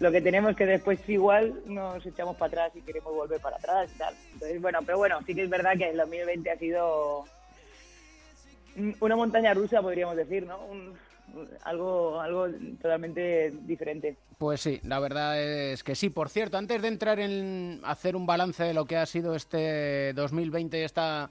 lo 0.00 0.12
que 0.12 0.20
tenemos 0.20 0.54
que 0.54 0.64
después 0.64 1.00
igual 1.08 1.60
nos 1.66 2.04
echamos 2.06 2.36
para 2.36 2.66
atrás 2.66 2.76
y 2.76 2.82
queremos 2.82 3.12
volver 3.12 3.40
para 3.40 3.56
atrás 3.56 3.90
y 3.94 3.98
tal. 3.98 4.14
Entonces, 4.32 4.60
bueno, 4.60 4.78
pero 4.86 4.98
bueno, 4.98 5.18
sí 5.26 5.34
que 5.34 5.42
es 5.42 5.50
verdad 5.50 5.76
que 5.76 5.90
el 5.90 5.96
2020 5.96 6.50
ha 6.50 6.56
sido 6.56 7.24
una 9.00 9.16
montaña 9.16 9.54
rusa, 9.54 9.82
podríamos 9.82 10.16
decir, 10.16 10.46
¿no? 10.46 10.58
Un, 10.66 10.94
algo, 11.64 12.20
algo 12.20 12.46
totalmente 12.80 13.52
diferente. 13.62 14.16
Pues 14.38 14.60
sí, 14.60 14.80
la 14.84 15.00
verdad 15.00 15.40
es 15.40 15.82
que 15.82 15.94
sí. 15.94 16.10
Por 16.10 16.28
cierto, 16.28 16.58
antes 16.58 16.80
de 16.80 16.88
entrar 16.88 17.20
en 17.20 17.80
hacer 17.84 18.16
un 18.16 18.26
balance 18.26 18.64
de 18.64 18.74
lo 18.74 18.84
que 18.84 18.96
ha 18.96 19.06
sido 19.06 19.34
este 19.34 20.12
2020 20.14 20.78
y 20.78 20.82
esta 20.82 21.30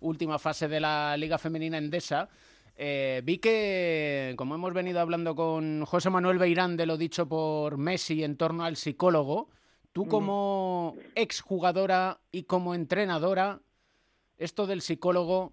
última 0.00 0.38
fase 0.38 0.68
de 0.68 0.80
la 0.80 1.16
Liga 1.16 1.38
Femenina 1.38 1.78
Endesa, 1.78 2.28
eh, 2.76 3.22
vi 3.24 3.38
que, 3.38 4.34
como 4.36 4.54
hemos 4.54 4.74
venido 4.74 5.00
hablando 5.00 5.34
con 5.34 5.84
José 5.86 6.10
Manuel 6.10 6.38
Beirán 6.38 6.76
de 6.76 6.86
lo 6.86 6.98
dicho 6.98 7.26
por 7.26 7.78
Messi 7.78 8.22
en 8.22 8.36
torno 8.36 8.64
al 8.64 8.76
psicólogo, 8.76 9.48
tú 9.92 10.06
como 10.06 10.94
exjugadora 11.14 12.20
y 12.30 12.42
como 12.42 12.74
entrenadora, 12.74 13.60
¿esto 14.36 14.66
del 14.66 14.82
psicólogo 14.82 15.52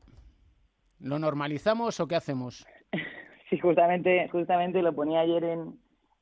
lo 1.00 1.18
normalizamos 1.18 2.00
o 2.02 2.08
qué 2.08 2.16
hacemos? 2.16 2.66
Sí, 3.50 3.60
justamente, 3.60 4.28
justamente 4.30 4.82
lo 4.82 4.94
ponía 4.94 5.22
ayer 5.22 5.44
en, 5.44 5.80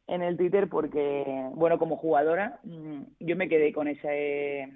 en 0.08 0.22
el 0.22 0.38
Twitter 0.38 0.68
porque, 0.68 1.50
bueno, 1.54 1.80
como 1.80 1.98
jugadora, 1.98 2.60
mm, 2.64 3.02
yo 3.20 3.36
me 3.36 3.48
quedé 3.48 3.72
con 3.72 3.88
ese, 3.88 4.70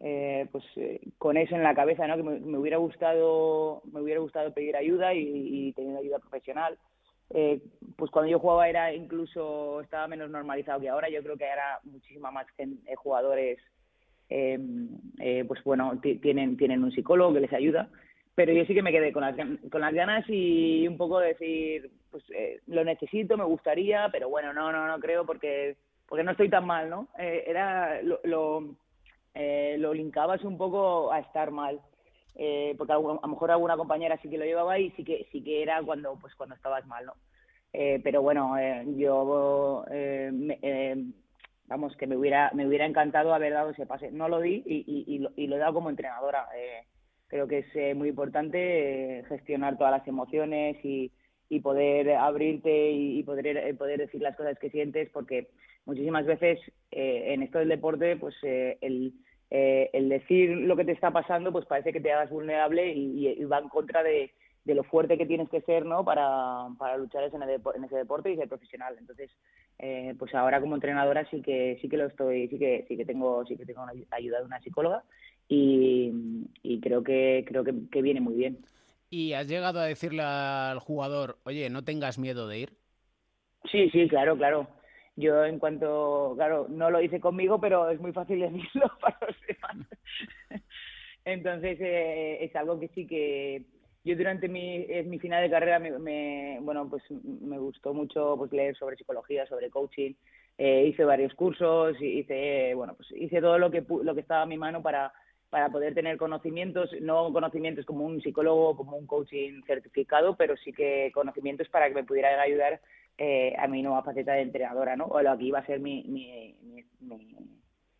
eh, 0.00 0.46
pues, 0.50 0.64
eh, 0.76 1.00
con 1.18 1.36
eso 1.36 1.54
en 1.54 1.62
la 1.62 1.74
cabeza, 1.74 2.06
¿no? 2.06 2.16
Que 2.16 2.22
me, 2.22 2.58
hubiera 2.58 2.78
gustado, 2.78 3.82
me 3.92 4.00
hubiera 4.00 4.20
gustado 4.20 4.54
pedir 4.54 4.76
ayuda 4.76 5.12
y, 5.14 5.72
tener 5.74 5.96
ayuda 5.96 6.18
profesional. 6.18 6.78
Eh, 7.30 7.60
pues 7.96 8.10
cuando 8.10 8.30
yo 8.30 8.38
jugaba 8.38 8.70
era 8.70 8.94
incluso 8.94 9.82
estaba 9.82 10.08
menos 10.08 10.30
normalizado 10.30 10.80
que 10.80 10.88
ahora. 10.88 11.10
Yo 11.10 11.22
creo 11.22 11.36
que 11.36 11.48
ahora 11.48 11.80
muchísima 11.84 12.30
más 12.30 12.46
gente, 12.56 12.94
jugadores, 12.96 13.58
pues 14.28 15.62
bueno, 15.64 16.00
tienen 16.00 16.56
tienen 16.56 16.84
un 16.84 16.92
psicólogo 16.92 17.34
que 17.34 17.40
les 17.40 17.52
ayuda 17.52 17.90
pero 18.38 18.52
yo 18.52 18.64
sí 18.66 18.72
que 18.72 18.82
me 18.82 18.92
quedé 18.92 19.12
con 19.12 19.22
las, 19.22 19.34
con 19.68 19.80
las 19.80 19.92
ganas 19.92 20.24
y 20.28 20.86
un 20.86 20.96
poco 20.96 21.18
decir, 21.18 21.90
pues 22.08 22.22
eh, 22.30 22.60
lo 22.68 22.84
necesito, 22.84 23.36
me 23.36 23.42
gustaría, 23.42 24.08
pero 24.12 24.28
bueno, 24.28 24.52
no, 24.52 24.70
no, 24.70 24.86
no 24.86 25.00
creo 25.00 25.26
porque 25.26 25.74
porque 26.06 26.22
no 26.22 26.30
estoy 26.30 26.48
tan 26.48 26.64
mal, 26.64 26.88
¿no? 26.88 27.08
Eh, 27.18 27.42
era 27.48 28.00
lo, 28.00 28.20
lo, 28.22 28.76
eh, 29.34 29.74
lo 29.80 29.92
linkabas 29.92 30.44
un 30.44 30.56
poco 30.56 31.10
a 31.10 31.18
estar 31.18 31.50
mal. 31.50 31.80
Eh, 32.36 32.76
porque 32.78 32.92
a, 32.92 32.96
lo 33.00 33.20
mejor 33.26 33.50
alguna 33.50 33.76
compañera 33.76 34.16
sí 34.22 34.30
que 34.30 34.38
lo 34.38 34.44
llevaba 34.44 34.78
y 34.78 34.92
sí 34.92 35.02
que 35.02 35.26
sí 35.32 35.42
que 35.42 35.60
era 35.60 35.82
cuando 35.82 36.16
pues 36.20 36.32
cuando 36.36 36.54
estabas 36.54 36.86
mal 36.86 37.06
no 37.06 37.14
eh, 37.72 38.00
pero 38.04 38.22
bueno 38.22 38.54
yo 38.96 39.84
me, 39.90 41.12
vamos 41.66 41.96
que 41.96 42.06
me 42.06 42.16
hubiera 42.16 42.52
me 42.54 42.64
hubiera 42.64 42.86
encantado 42.86 43.34
haber 43.34 43.54
dado 43.54 43.70
ese 43.70 43.86
pase 43.86 44.12
no 44.12 44.28
lo 44.28 44.38
di 44.38 44.62
y, 44.64 44.84
y, 44.86 45.16
y, 45.16 45.18
lo, 45.18 45.32
y 45.34 45.48
lo 45.48 45.56
he 45.56 45.58
dado 45.58 45.74
como 45.74 45.90
entrenadora 45.90 46.46
eh, 46.54 46.84
creo 47.28 47.46
que 47.46 47.58
es 47.58 47.76
eh, 47.76 47.94
muy 47.94 48.08
importante 48.08 49.18
eh, 49.20 49.24
gestionar 49.28 49.78
todas 49.78 49.92
las 49.92 50.08
emociones 50.08 50.76
y, 50.84 51.12
y 51.48 51.60
poder 51.60 52.14
abrirte 52.14 52.90
y, 52.90 53.22
poder 53.22 53.46
eh, 53.46 53.74
poder 53.74 53.98
decir 53.98 54.20
las 54.20 54.36
cosas 54.36 54.58
que 54.58 54.70
sientes 54.70 55.08
porque 55.10 55.48
muchísimas 55.86 56.26
veces 56.26 56.58
eh, 56.90 57.32
en 57.32 57.42
esto 57.42 57.58
del 57.58 57.68
deporte 57.68 58.16
pues 58.16 58.34
eh, 58.42 58.78
el 58.80 59.14
el 59.50 60.10
decir 60.10 60.50
lo 60.50 60.76
que 60.76 60.84
te 60.84 60.92
está 60.92 61.10
pasando 61.10 61.50
pues 61.50 61.64
parece 61.64 61.90
que 61.90 62.02
te 62.02 62.12
hagas 62.12 62.28
vulnerable 62.28 62.92
y, 62.92 63.42
va 63.44 63.60
en 63.60 63.70
contra 63.70 64.02
de, 64.02 64.30
de 64.66 64.74
lo 64.74 64.84
fuerte 64.84 65.16
que 65.16 65.24
tienes 65.24 65.48
que 65.48 65.62
ser 65.62 65.86
no 65.86 66.04
para, 66.04 66.68
para 66.78 66.98
luchar 66.98 67.24
en, 67.24 67.42
en 67.42 67.84
ese 67.84 67.96
deporte 67.96 68.30
y 68.30 68.36
ser 68.36 68.46
profesional. 68.46 68.94
Entonces 68.98 69.30
pues 70.18 70.34
ahora 70.34 70.60
como 70.60 70.74
entrenadora 70.74 71.26
sí 71.30 71.40
que 71.40 71.78
sí 71.80 71.88
que 71.88 71.96
lo 71.96 72.08
estoy 72.08 72.48
sí 72.48 72.58
que 72.58 72.84
sí 72.88 72.96
que 72.98 73.06
tengo 73.06 73.46
sí 73.46 73.56
que 73.56 73.64
tengo 73.64 73.86
ayuda 74.10 74.40
de 74.40 74.44
una 74.44 74.60
psicóloga 74.60 75.02
y, 75.48 76.12
y 76.62 76.80
creo 76.80 77.02
que 77.02 77.44
creo 77.46 77.64
que, 77.64 77.74
que 77.90 78.02
viene 78.02 78.20
muy 78.20 78.34
bien 78.36 78.58
¿Y 79.10 79.32
has 79.34 79.46
llegado 79.48 79.80
a 79.80 79.84
decirle 79.84 80.22
al 80.22 80.78
jugador, 80.80 81.40
oye, 81.44 81.68
no 81.70 81.84
tengas 81.84 82.18
miedo 82.18 82.48
de 82.48 82.58
ir? 82.58 82.78
Sí, 83.70 83.90
sí, 83.90 84.08
claro, 84.08 84.36
claro. 84.36 84.68
Yo 85.16 85.44
en 85.44 85.58
cuanto, 85.58 86.34
claro, 86.36 86.66
no 86.68 86.90
lo 86.90 87.00
hice 87.02 87.20
conmigo, 87.20 87.60
pero 87.60 87.90
es 87.90 88.00
muy 88.00 88.12
fácil 88.12 88.40
decirlo 88.40 88.90
para 89.00 89.18
los 89.26 89.36
demás. 89.46 89.88
Entonces 91.24 91.78
eh, 91.80 92.38
es 92.44 92.54
algo 92.56 92.78
que 92.80 92.88
sí 92.88 93.06
que 93.06 93.64
yo 94.04 94.16
durante 94.16 94.48
mi, 94.48 94.86
en 94.88 95.10
mi 95.10 95.18
final 95.18 95.42
de 95.42 95.50
carrera 95.50 95.78
me, 95.78 95.98
me- 95.98 96.58
bueno 96.62 96.88
pues 96.88 97.02
me 97.10 97.58
gustó 97.58 97.92
mucho 97.94 98.36
pues 98.38 98.52
leer 98.52 98.76
sobre 98.76 98.96
psicología, 98.96 99.46
sobre 99.46 99.70
coaching. 99.70 100.14
Eh, 100.58 100.86
hice 100.88 101.04
varios 101.04 101.34
cursos, 101.34 101.96
hice 102.00 102.74
bueno 102.74 102.94
pues 102.96 103.10
hice 103.12 103.40
todo 103.40 103.58
lo 103.58 103.70
que 103.70 103.84
lo 104.02 104.14
que 104.14 104.20
estaba 104.22 104.42
a 104.42 104.46
mi 104.46 104.58
mano 104.58 104.82
para 104.82 105.12
para 105.50 105.70
poder 105.70 105.94
tener 105.94 106.16
conocimientos, 106.18 106.90
no 107.00 107.32
conocimientos 107.32 107.86
como 107.86 108.04
un 108.04 108.20
psicólogo, 108.20 108.76
como 108.76 108.96
un 108.96 109.06
coaching 109.06 109.62
certificado, 109.66 110.36
pero 110.36 110.56
sí 110.56 110.72
que 110.72 111.10
conocimientos 111.14 111.68
para 111.68 111.88
que 111.88 111.94
me 111.94 112.04
pudieran 112.04 112.38
ayudar 112.38 112.80
eh, 113.16 113.54
a 113.58 113.66
mi 113.66 113.82
nueva 113.82 114.02
faceta 114.02 114.34
de 114.34 114.42
entrenadora, 114.42 114.94
¿no? 114.94 115.06
O 115.06 115.20
lo 115.20 115.36
que 115.38 115.44
iba 115.44 115.58
a 115.58 115.66
ser 115.66 115.80
mi, 115.80 116.04
mi, 116.04 116.54
mi, 117.00 117.36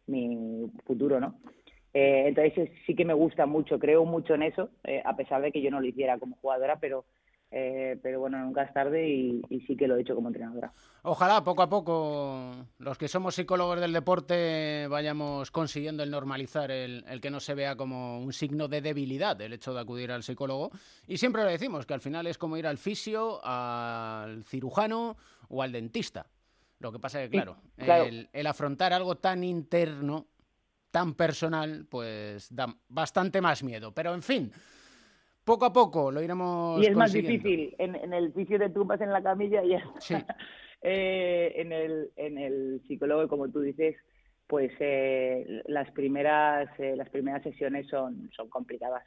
mi, 0.07 0.71
futuro, 0.85 1.19
¿no? 1.19 1.41
Eh, 1.95 2.25
entonces 2.29 2.71
sí 2.87 2.95
que 2.95 3.05
me 3.05 3.15
gusta 3.15 3.47
mucho, 3.47 3.79
creo 3.79 4.05
mucho 4.05 4.35
en 4.35 4.43
eso, 4.43 4.71
eh, 4.85 5.03
a 5.05 5.17
pesar 5.17 5.41
de 5.41 5.51
que 5.51 5.63
yo 5.63 5.71
no 5.71 5.81
lo 5.81 5.87
hiciera 5.87 6.19
como 6.19 6.37
jugadora, 6.37 6.79
pero 6.79 7.07
eh, 7.51 7.99
pero 8.03 8.21
bueno, 8.21 8.39
nunca 8.39 8.63
es 8.63 8.73
tarde 8.73 9.09
y, 9.09 9.43
y 9.49 9.61
sí 9.61 9.77
que 9.77 9.87
lo 9.89 9.97
he 9.97 10.03
hecho 10.03 10.15
como 10.15 10.29
entrenadora. 10.29 10.73
Ojalá 11.03 11.43
poco 11.43 11.63
a 11.63 11.69
poco 11.69 12.53
los 12.79 12.99
que 12.99 13.09
somos 13.09 13.35
psicólogos 13.35 13.81
del 13.81 13.93
deporte 13.93 14.87
vayamos 14.89 15.51
consiguiendo 15.51 16.03
el 16.03 16.11
normalizar 16.11 16.71
el, 16.71 17.05
el 17.09 17.21
que 17.21 17.31
no 17.31 17.41
se 17.41 17.55
vea 17.55 17.77
como 17.77 18.21
un 18.21 18.33
signo 18.33 18.69
de 18.69 18.83
debilidad 18.83 19.41
el 19.41 19.53
hecho 19.53 19.73
de 19.73 19.81
acudir 19.81 20.13
al 20.13 20.23
psicólogo. 20.23 20.71
Y 21.07 21.17
siempre 21.19 21.43
lo 21.43 21.49
decimos, 21.49 21.87
que 21.87 21.95
al 21.95 22.01
final 22.01 22.27
es 22.27 22.37
como 22.37 22.57
ir 22.57 22.67
al 22.67 22.79
fisio, 22.79 23.41
al 23.43 24.45
cirujano 24.45 25.17
o 25.49 25.63
al 25.63 25.73
dentista. 25.73 26.27
Lo 26.81 26.93
que 26.93 26.99
pasa 26.99 27.23
es 27.23 27.31
que, 27.31 27.37
claro, 27.37 27.57
claro. 27.77 28.05
El, 28.05 28.29
el 28.33 28.47
afrontar 28.47 28.93
algo 28.93 29.17
tan 29.17 29.43
interno, 29.43 30.27
tan 30.91 31.15
personal, 31.15 31.87
pues 31.89 32.55
da 32.55 32.73
bastante 32.89 33.41
más 33.41 33.63
miedo. 33.63 33.93
Pero 33.93 34.15
en 34.15 34.23
fin, 34.23 34.53
poco 35.49 35.65
a 35.65 35.73
poco 35.73 36.11
lo 36.13 36.23
iremos 36.23 36.81
Y 36.81 36.87
es 36.87 36.97
más 36.97 37.13
difícil, 37.13 37.75
en, 37.79 37.97
en 37.97 38.13
el 38.13 38.33
fisio 38.33 38.59
te 38.59 38.71
tumbas 38.71 39.01
en 39.01 39.11
la 39.13 39.23
camilla 39.23 39.65
y. 39.65 39.77
Sí. 40.01 40.15
Eh, 40.81 41.55
en, 41.57 41.73
el, 41.73 42.11
en 42.15 42.39
el 42.39 42.81
psicólogo, 42.87 43.27
como 43.27 43.49
tú 43.51 43.61
dices, 43.63 43.97
pues 44.47 44.71
eh, 44.79 45.45
las 45.67 45.91
primeras 45.91 46.69
eh, 46.79 46.95
las 46.95 47.09
primeras 47.11 47.43
sesiones 47.43 47.89
son, 47.89 48.31
son 48.37 48.49
complicadas. 48.49 49.03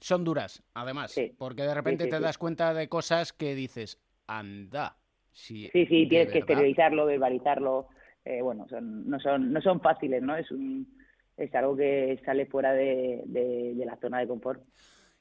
Son 0.00 0.24
duras, 0.24 0.64
además, 0.74 1.14
porque 1.38 1.62
de 1.62 1.74
repente 1.74 2.04
sí, 2.04 2.10
te 2.10 2.18
das 2.18 2.38
cuenta 2.38 2.74
de 2.74 2.88
cosas 2.88 3.32
que 3.32 3.54
dices, 3.54 4.00
anda. 4.26 4.96
Si 5.32 5.68
Sí, 5.68 5.86
sí, 5.86 6.02
de 6.02 6.08
tienes 6.08 6.26
que 6.26 6.32
verdad". 6.32 6.38
exteriorizarlo, 6.38 7.06
verbalizarlo. 7.06 7.86
eh, 8.24 8.42
bueno, 8.42 8.66
son, 8.68 9.08
no 9.08 9.20
son 9.20 9.52
no 9.52 9.60
son 9.62 9.80
fáciles, 9.80 10.20
¿no? 10.22 10.36
Es 10.36 10.50
un 10.50 10.88
es 11.36 11.54
algo 11.54 11.76
que 11.76 12.20
sale 12.24 12.46
fuera 12.46 12.72
de, 12.72 13.22
de, 13.26 13.74
de 13.76 13.84
la 13.86 13.96
zona 13.98 14.18
de 14.18 14.26
confort. 14.26 14.60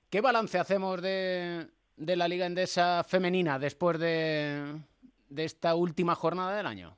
¿Qué 0.10 0.22
balance 0.22 0.58
hacemos 0.58 1.02
de, 1.02 1.68
de 1.98 2.16
la 2.16 2.28
Liga 2.28 2.46
Endesa 2.46 3.04
femenina 3.04 3.60
después 3.60 4.00
de, 4.00 4.76
de 5.30 5.44
esta 5.44 5.76
última 5.76 6.16
jornada 6.16 6.56
del 6.56 6.68
año? 6.68 6.98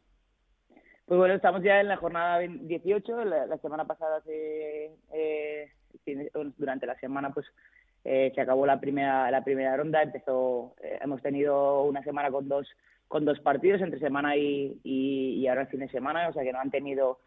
Pues 1.06 1.18
bueno, 1.18 1.34
estamos 1.36 1.64
ya 1.64 1.80
en 1.80 1.88
la 1.88 1.98
jornada 1.98 2.40
18. 2.40 3.24
La, 3.24 3.58
semana 3.60 3.86
pasada, 3.86 4.22
se, 4.24 4.92
eh, 5.14 5.72
durante 6.58 6.86
la 6.86 7.00
semana, 7.00 7.34
pues 7.34 7.46
eh, 8.04 8.32
se 8.36 8.42
acabó 8.42 8.66
la 8.66 8.80
primera 8.80 9.32
la 9.32 9.42
primera 9.44 9.78
ronda. 9.78 10.04
Empezó, 10.04 10.76
eh, 10.84 11.00
hemos 11.02 11.22
tenido 11.22 11.84
una 11.84 12.04
semana 12.04 12.30
con 12.30 12.50
dos 12.50 12.68
con 13.08 13.24
dos 13.24 13.40
partidos 13.40 13.82
entre 13.82 14.00
semana 14.00 14.36
y, 14.36 14.82
y, 14.84 15.36
y 15.36 15.48
ahora 15.48 15.62
el 15.62 15.68
fin 15.70 15.80
de 15.80 15.88
semana, 15.88 16.28
o 16.28 16.34
sea 16.34 16.44
que 16.44 16.52
no 16.52 16.60
han 16.60 16.72
tenido 16.72 17.20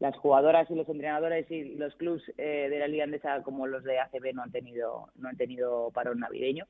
las 0.00 0.16
jugadoras 0.16 0.70
y 0.70 0.74
los 0.74 0.88
entrenadores 0.88 1.48
y 1.50 1.76
los 1.76 1.94
clubs 1.94 2.22
eh, 2.36 2.68
de 2.68 2.78
la 2.78 2.88
Liga 2.88 3.04
Andesa 3.04 3.42
como 3.42 3.66
los 3.66 3.84
de 3.84 4.00
ACB 4.00 4.34
no 4.34 4.42
han 4.42 4.50
tenido 4.50 5.10
no 5.16 5.28
han 5.28 5.36
tenido 5.36 5.90
parón 5.92 6.20
navideño. 6.20 6.66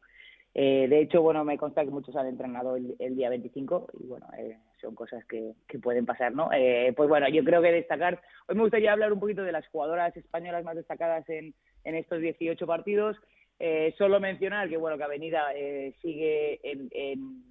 Eh, 0.53 0.87
de 0.89 1.01
hecho, 1.01 1.23
bueno, 1.23 1.45
me 1.45 1.57
consta 1.57 1.85
que 1.85 1.91
muchos 1.91 2.17
han 2.17 2.27
entrenado 2.27 2.75
el, 2.77 2.97
el 2.99 3.15
día 3.15 3.31
25 3.31 3.87
y 4.01 4.07
bueno, 4.09 4.27
eh, 4.37 4.57
son 4.81 4.97
cosas 4.97 5.25
que, 5.27 5.53
que 5.69 5.79
pueden 5.79 6.07
pasar, 6.07 6.33
¿no? 6.33 6.51
Eh, 6.53 6.93
pues 6.97 7.09
bueno, 7.09 7.29
yo 7.29 7.45
creo 7.45 7.63
que 7.63 7.71
destacar, 7.71 8.21
hoy 8.49 8.57
me 8.57 8.63
gustaría 8.63 8.93
hablar 8.93 9.13
un 9.13 9.21
poquito 9.21 9.45
de 9.45 9.53
las 9.53 9.67
jugadoras 9.69 10.17
españolas 10.17 10.65
más 10.65 10.75
destacadas 10.75 11.29
en, 11.29 11.55
en 11.85 11.95
estos 11.95 12.21
18 12.21 12.67
partidos. 12.67 13.17
Eh, 13.61 13.95
solo 13.99 14.19
mencionar 14.21 14.69
que 14.69 14.77
bueno, 14.77 14.97
que 14.97 15.05
Avenida 15.05 15.53
eh, 15.55 15.95
sigue 16.01 16.61
en, 16.69 16.89
en, 16.93 17.45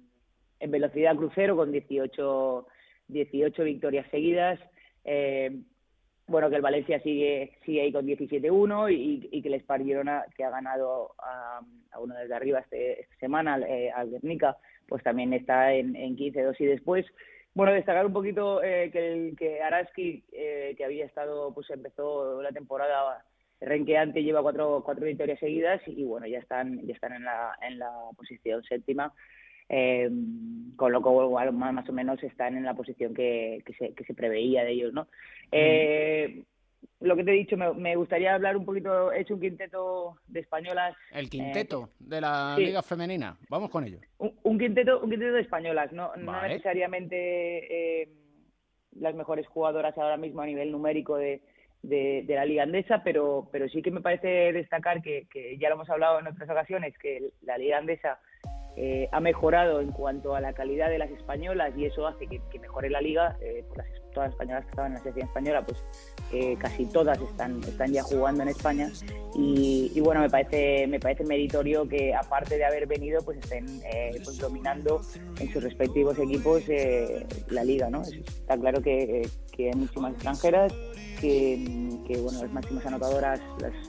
en 0.58 0.70
velocidad 0.70 1.16
crucero 1.16 1.56
con 1.56 1.72
18, 1.72 2.66
18 3.08 3.64
victorias 3.64 4.06
seguidas. 4.10 4.58
Eh, 5.04 5.60
bueno, 6.30 6.48
que 6.48 6.56
el 6.56 6.62
Valencia 6.62 7.00
sigue 7.00 7.58
sigue 7.64 7.82
ahí 7.82 7.92
con 7.92 8.06
17-1 8.06 8.92
y, 8.92 9.28
y 9.32 9.42
que 9.42 9.48
el 9.48 9.60
Spar 9.60 9.82
Girona, 9.82 10.24
que 10.36 10.44
ha 10.44 10.50
ganado 10.50 11.14
a, 11.18 11.60
uno 11.98 12.14
desde 12.14 12.34
arriba 12.34 12.60
este, 12.60 13.00
esta 13.00 13.16
semana, 13.16 13.58
eh, 13.66 13.90
al 13.90 14.10
Guernica, 14.10 14.56
pues 14.86 15.02
también 15.02 15.32
está 15.32 15.72
en, 15.72 15.96
en 15.96 16.16
15-2 16.16 16.54
y 16.60 16.66
después. 16.66 17.06
Bueno, 17.52 17.72
destacar 17.72 18.06
un 18.06 18.12
poquito 18.12 18.62
eh, 18.62 18.90
que, 18.92 19.34
que 19.36 19.60
Araski, 19.60 20.22
eh, 20.30 20.74
que 20.78 20.84
había 20.84 21.04
estado, 21.04 21.52
pues 21.52 21.68
empezó 21.70 22.40
la 22.40 22.52
temporada 22.52 23.24
renqueante, 23.60 24.22
lleva 24.22 24.40
cuatro, 24.40 24.82
cuatro 24.84 25.04
victorias 25.06 25.40
seguidas 25.40 25.82
y 25.86 26.04
bueno, 26.04 26.28
ya 26.28 26.38
están, 26.38 26.86
ya 26.86 26.94
están 26.94 27.12
en 27.12 27.24
la, 27.24 27.58
en 27.60 27.78
la 27.80 27.90
posición 28.16 28.62
séptima. 28.62 29.12
Eh, 29.72 30.10
con 30.74 30.90
lo 30.92 31.00
cual 31.00 31.52
más, 31.52 31.88
o 31.88 31.92
menos 31.92 32.20
están 32.24 32.56
en 32.56 32.64
la 32.64 32.74
posición 32.74 33.14
que, 33.14 33.62
que, 33.64 33.72
se, 33.74 33.94
que 33.94 34.04
se 34.04 34.14
preveía 34.14 34.64
de 34.64 34.72
ellos, 34.72 34.92
¿no? 34.92 35.06
Eh, 35.52 36.42
lo 37.00 37.14
que 37.14 37.22
te 37.22 37.30
he 37.30 37.34
dicho, 37.34 37.56
me, 37.56 37.72
me 37.74 37.94
gustaría 37.94 38.34
hablar 38.34 38.56
un 38.56 38.64
poquito, 38.64 39.12
he 39.12 39.20
hecho 39.20 39.34
un 39.34 39.40
quinteto 39.40 40.16
de 40.26 40.40
españolas. 40.40 40.96
El 41.12 41.30
quinteto 41.30 41.90
de 42.00 42.20
la 42.20 42.54
sí. 42.56 42.64
Liga 42.64 42.82
Femenina. 42.82 43.36
Vamos 43.48 43.70
con 43.70 43.84
ello. 43.84 44.00
Un, 44.18 44.32
un 44.42 44.58
quinteto, 44.58 45.00
un 45.00 45.10
quinteto 45.10 45.34
de 45.34 45.42
españolas, 45.42 45.92
no, 45.92 46.16
no 46.16 46.32
Vale. 46.32 46.48
necesariamente 46.48 48.02
eh, 48.02 48.08
las 48.96 49.14
mejores 49.14 49.46
jugadoras 49.46 49.96
ahora 49.96 50.16
mismo 50.16 50.40
a 50.40 50.46
nivel 50.46 50.72
numérico 50.72 51.16
de, 51.16 51.42
de, 51.82 52.24
de 52.26 52.34
la 52.34 52.44
Liga 52.44 52.64
Andesa, 52.64 53.02
pero, 53.04 53.48
pero 53.52 53.68
sí 53.68 53.82
que 53.82 53.90
me 53.90 54.00
parece 54.00 54.52
destacar 54.52 55.00
que, 55.02 55.28
que 55.30 55.58
ya 55.58 55.68
lo 55.68 55.76
hemos 55.76 55.90
hablado 55.90 56.18
en 56.18 56.26
otras 56.26 56.50
ocasiones, 56.50 56.98
que 56.98 57.30
la 57.42 57.56
Liga 57.56 57.78
Andesa 57.78 58.18
eh, 58.76 59.08
ha 59.12 59.20
mejorado 59.20 59.80
en 59.80 59.90
cuanto 59.92 60.34
a 60.34 60.40
la 60.40 60.52
calidad 60.52 60.88
de 60.88 60.98
las 60.98 61.10
españolas 61.10 61.72
y 61.76 61.86
eso 61.86 62.06
hace 62.06 62.26
que, 62.26 62.40
que 62.50 62.58
mejore 62.58 62.90
la 62.90 63.00
liga. 63.00 63.36
Eh, 63.40 63.64
pues 63.68 63.78
las, 63.78 64.00
todas 64.12 64.28
las 64.28 64.32
españolas 64.34 64.64
que 64.64 64.70
estaban 64.70 64.90
en 64.90 64.94
la 64.94 65.00
selección 65.00 65.28
española, 65.28 65.64
pues 65.64 65.84
eh, 66.32 66.56
casi 66.58 66.86
todas 66.86 67.20
están, 67.20 67.60
están 67.64 67.92
ya 67.92 68.02
jugando 68.02 68.42
en 68.42 68.48
España 68.48 68.90
y, 69.34 69.90
y, 69.94 70.00
bueno, 70.00 70.20
me 70.20 70.30
parece, 70.30 70.86
me 70.86 71.00
parece 71.00 71.24
meritorio 71.24 71.88
que 71.88 72.14
aparte 72.14 72.56
de 72.56 72.64
haber 72.64 72.86
venido, 72.86 73.22
pues 73.22 73.38
estén 73.38 73.66
eh, 73.92 74.20
pues 74.24 74.38
dominando 74.38 75.00
en 75.40 75.52
sus 75.52 75.62
respectivos 75.62 76.18
equipos 76.18 76.62
eh, 76.68 77.26
la 77.48 77.64
liga, 77.64 77.90
¿no? 77.90 78.02
Está 78.02 78.56
claro 78.58 78.82
que, 78.82 79.28
que 79.52 79.68
hay 79.68 79.74
muchísimas 79.74 80.12
extranjeras, 80.14 80.72
que, 81.20 81.98
que, 82.06 82.16
bueno, 82.18 82.42
las 82.42 82.52
máximas 82.52 82.86
anotadoras, 82.86 83.40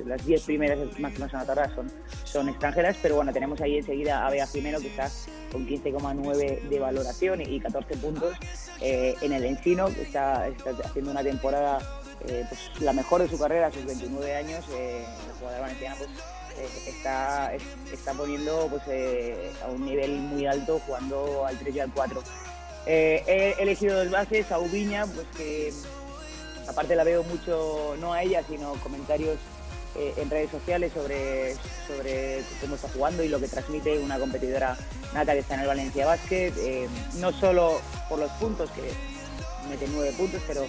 las 0.05 0.25
10 0.25 0.41
primeras 0.43 0.99
máximas 0.99 1.33
anotadoras 1.33 1.73
son, 1.73 1.91
son 2.23 2.49
extranjeras, 2.49 2.97
pero 3.01 3.15
bueno, 3.15 3.31
tenemos 3.31 3.59
ahí 3.61 3.77
enseguida 3.77 4.25
a 4.25 4.29
Bea 4.29 4.45
Jimeno 4.45 4.79
que 4.79 4.87
está 4.87 5.09
con 5.51 5.67
15,9 5.67 6.69
de 6.69 6.79
valoración 6.79 7.41
y 7.41 7.59
14 7.59 7.97
puntos 7.97 8.35
eh, 8.81 9.15
en 9.21 9.33
el 9.33 9.45
Encino, 9.45 9.87
que 9.87 10.01
está, 10.01 10.47
está 10.47 10.71
haciendo 10.83 11.11
una 11.11 11.23
temporada 11.23 11.79
eh, 12.27 12.45
pues, 12.47 12.81
la 12.81 12.93
mejor 12.93 13.21
de 13.21 13.29
su 13.29 13.39
carrera 13.39 13.67
a 13.67 13.71
sus 13.71 13.85
29 13.85 14.35
años. 14.35 14.65
Eh, 14.73 15.03
la 15.27 15.33
jugadora 15.35 15.61
valenciana 15.61 15.95
pues, 15.97 16.87
está, 16.87 17.53
está 17.53 18.13
poniendo 18.13 18.67
pues, 18.69 18.83
a 19.63 19.67
un 19.67 19.85
nivel 19.85 20.19
muy 20.19 20.45
alto 20.45 20.79
jugando 20.85 21.45
al 21.45 21.57
3 21.57 21.75
y 21.75 21.79
al 21.79 21.93
4. 21.93 22.23
he 22.87 23.55
elegido 23.59 23.97
dos 23.97 24.11
bases, 24.11 24.51
a 24.51 24.59
Ubiña, 24.59 25.05
pues 25.05 25.27
que 25.37 25.71
aparte 26.67 26.95
la 26.95 27.03
veo 27.03 27.23
mucho, 27.23 27.95
no 27.99 28.13
a 28.13 28.23
ella, 28.23 28.43
sino 28.47 28.73
comentarios 28.83 29.37
eh, 29.93 30.13
en 30.15 30.29
redes 30.29 30.49
sociales 30.49 30.93
sobre, 30.93 31.55
sobre 31.85 32.41
cómo 32.61 32.75
está 32.75 32.87
jugando 32.87 33.23
y 33.23 33.27
lo 33.27 33.41
que 33.41 33.49
transmite 33.49 33.99
una 33.99 34.17
competidora 34.17 34.77
nata 35.13 35.33
que 35.33 35.39
está 35.39 35.55
en 35.55 35.61
el 35.61 35.67
Valencia 35.67 36.05
Basket, 36.05 36.53
eh, 36.57 36.87
no 37.15 37.33
solo 37.33 37.81
por 38.07 38.17
los 38.17 38.31
puntos, 38.31 38.69
que 38.71 38.83
mete 39.69 39.87
nueve 39.91 40.13
puntos, 40.17 40.41
pero 40.47 40.63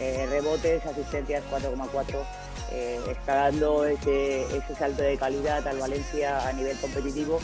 eh, 0.00 0.26
rebotes, 0.28 0.84
asistencias 0.86 1.44
4,4, 1.52 3.08
está 3.08 3.34
dando 3.36 3.84
ese, 3.84 4.42
ese 4.42 4.74
salto 4.76 5.02
de 5.02 5.16
calidad 5.16 5.66
al 5.68 5.78
Valencia 5.78 6.48
a 6.48 6.52
nivel 6.52 6.76
competitivo. 6.78 7.38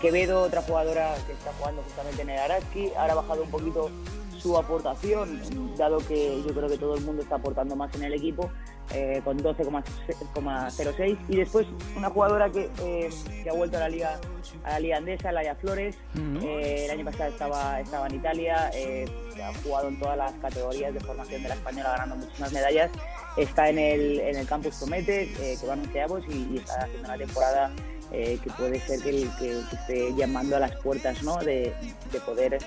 Quevedo, 0.00 0.40
otra 0.40 0.62
jugadora 0.62 1.14
que 1.26 1.32
está 1.32 1.52
jugando 1.58 1.82
justamente 1.82 2.22
en 2.22 2.30
el 2.30 2.38
Araski, 2.38 2.92
ahora 2.96 3.12
ha 3.12 3.16
bajado 3.16 3.42
un 3.42 3.50
poquito 3.50 3.90
su 4.38 4.56
aportación, 4.56 5.40
dado 5.76 5.98
que 5.98 6.42
yo 6.46 6.54
creo 6.54 6.68
que 6.68 6.78
todo 6.78 6.94
el 6.94 7.04
mundo 7.04 7.22
está 7.22 7.36
aportando 7.36 7.76
más 7.76 7.94
en 7.94 8.04
el 8.04 8.14
equipo, 8.14 8.50
eh, 8.92 9.20
con 9.24 9.38
12,06. 9.38 11.18
Y 11.28 11.36
después 11.36 11.66
una 11.96 12.10
jugadora 12.10 12.50
que, 12.50 12.70
eh, 12.82 13.10
que, 13.42 13.50
ha 13.50 13.52
vuelto 13.52 13.76
a 13.76 13.80
la 13.80 13.88
liga 13.88 14.20
a 14.64 14.70
la 14.72 14.80
liga 14.80 14.96
andesa, 14.98 15.32
Laia 15.32 15.56
Flores. 15.56 15.96
Eh, 16.42 16.84
el 16.84 16.90
año 16.90 17.04
pasado 17.04 17.30
estaba, 17.30 17.80
estaba 17.80 18.06
en 18.06 18.14
Italia, 18.14 18.70
ha 18.70 19.54
jugado 19.62 19.88
en 19.88 19.98
todas 19.98 20.16
las 20.16 20.32
categorías 20.34 20.94
de 20.94 21.00
formación 21.00 21.42
de 21.42 21.48
la 21.48 21.54
española, 21.54 21.90
ganando 21.90 22.16
muchísimas 22.16 22.52
medallas. 22.52 22.90
Está 23.36 23.68
en 23.68 23.78
el, 23.78 24.20
en 24.20 24.36
el 24.36 24.46
campus 24.46 24.76
Comete, 24.76 25.32
que 25.32 25.66
va 25.66 25.74
a 25.74 26.20
y, 26.28 26.54
y 26.54 26.58
está 26.58 26.84
haciendo 26.84 27.08
una 27.08 27.18
temporada 27.18 27.72
eh, 28.12 28.38
que 28.42 28.50
puede 28.50 28.78
ser 28.80 29.00
que, 29.00 29.28
que, 29.38 29.58
esté 29.72 30.14
llamando 30.14 30.56
a 30.56 30.60
las 30.60 30.76
puertas 30.76 31.22
¿no? 31.24 31.36
de, 31.38 31.72
de 32.12 32.20
poder 32.20 32.54
eh, 32.54 32.60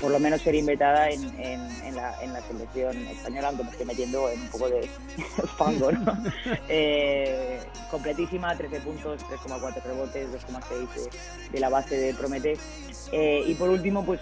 por 0.00 0.10
lo 0.10 0.18
menos 0.18 0.40
ser 0.40 0.54
invitada 0.54 1.10
en, 1.10 1.22
en, 1.38 1.94
la, 1.94 2.22
en, 2.22 2.32
la, 2.32 2.40
selección 2.40 2.96
española, 3.08 3.48
aunque 3.48 3.64
me 3.64 3.70
esté 3.70 3.84
metiendo 3.84 4.30
en 4.30 4.40
un 4.40 4.48
poco 4.48 4.70
de 4.70 4.88
fango. 5.58 5.92
¿no? 5.92 6.16
eh, 6.68 7.60
completísima, 7.90 8.56
13 8.56 8.80
puntos, 8.80 9.22
3,4 9.24 9.82
rebotes, 9.82 10.28
2,6 10.32 11.50
de, 11.52 11.60
la 11.60 11.68
base 11.68 11.96
de 11.98 12.14
Promete. 12.14 12.56
Y 13.12 13.54
por 13.54 13.68
último, 13.68 14.04
pues 14.04 14.20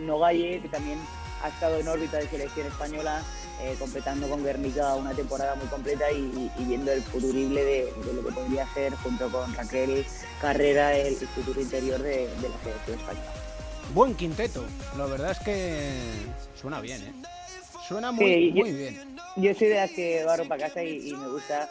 Nogalle, 0.00 0.60
que 0.60 0.68
también 0.68 0.98
ha 1.42 1.48
estado 1.48 1.78
en 1.78 1.86
órbita 1.86 2.16
de 2.16 2.28
selección 2.28 2.66
española, 2.66 3.22
eh, 3.62 3.74
completando 3.78 4.28
con 4.28 4.44
Guernica 4.44 4.94
una 4.94 5.12
temporada 5.12 5.54
muy 5.54 5.66
completa 5.68 6.10
y, 6.12 6.50
viendo 6.58 6.92
el 6.92 7.02
futurible 7.02 7.64
de, 7.64 7.92
lo 8.14 8.22
que 8.24 8.32
podría 8.32 8.66
ser 8.74 8.94
junto 8.96 9.30
con 9.30 9.54
Raquel 9.54 10.04
Carrera 10.40 10.94
el, 10.94 11.16
futuro 11.16 11.60
interior 11.60 12.00
de, 12.02 12.28
la 12.42 12.62
selección 12.62 12.98
española. 12.98 13.32
Buen 13.94 14.14
quinteto, 14.14 14.64
la 14.96 15.06
verdad 15.06 15.30
es 15.30 15.38
que 15.38 16.00
suena 16.60 16.80
bien, 16.80 17.02
¿eh? 17.02 17.12
Suena 17.88 18.10
muy, 18.12 18.52
muy 18.52 18.72
bien. 18.72 19.16
Yo 19.36 19.54
soy 19.54 19.68
de 19.68 19.76
las 19.76 19.90
que 19.90 20.24
barro 20.24 20.46
para 20.48 20.66
casa 20.66 20.82
y, 20.82 21.12
me 21.12 21.28
gusta 21.28 21.70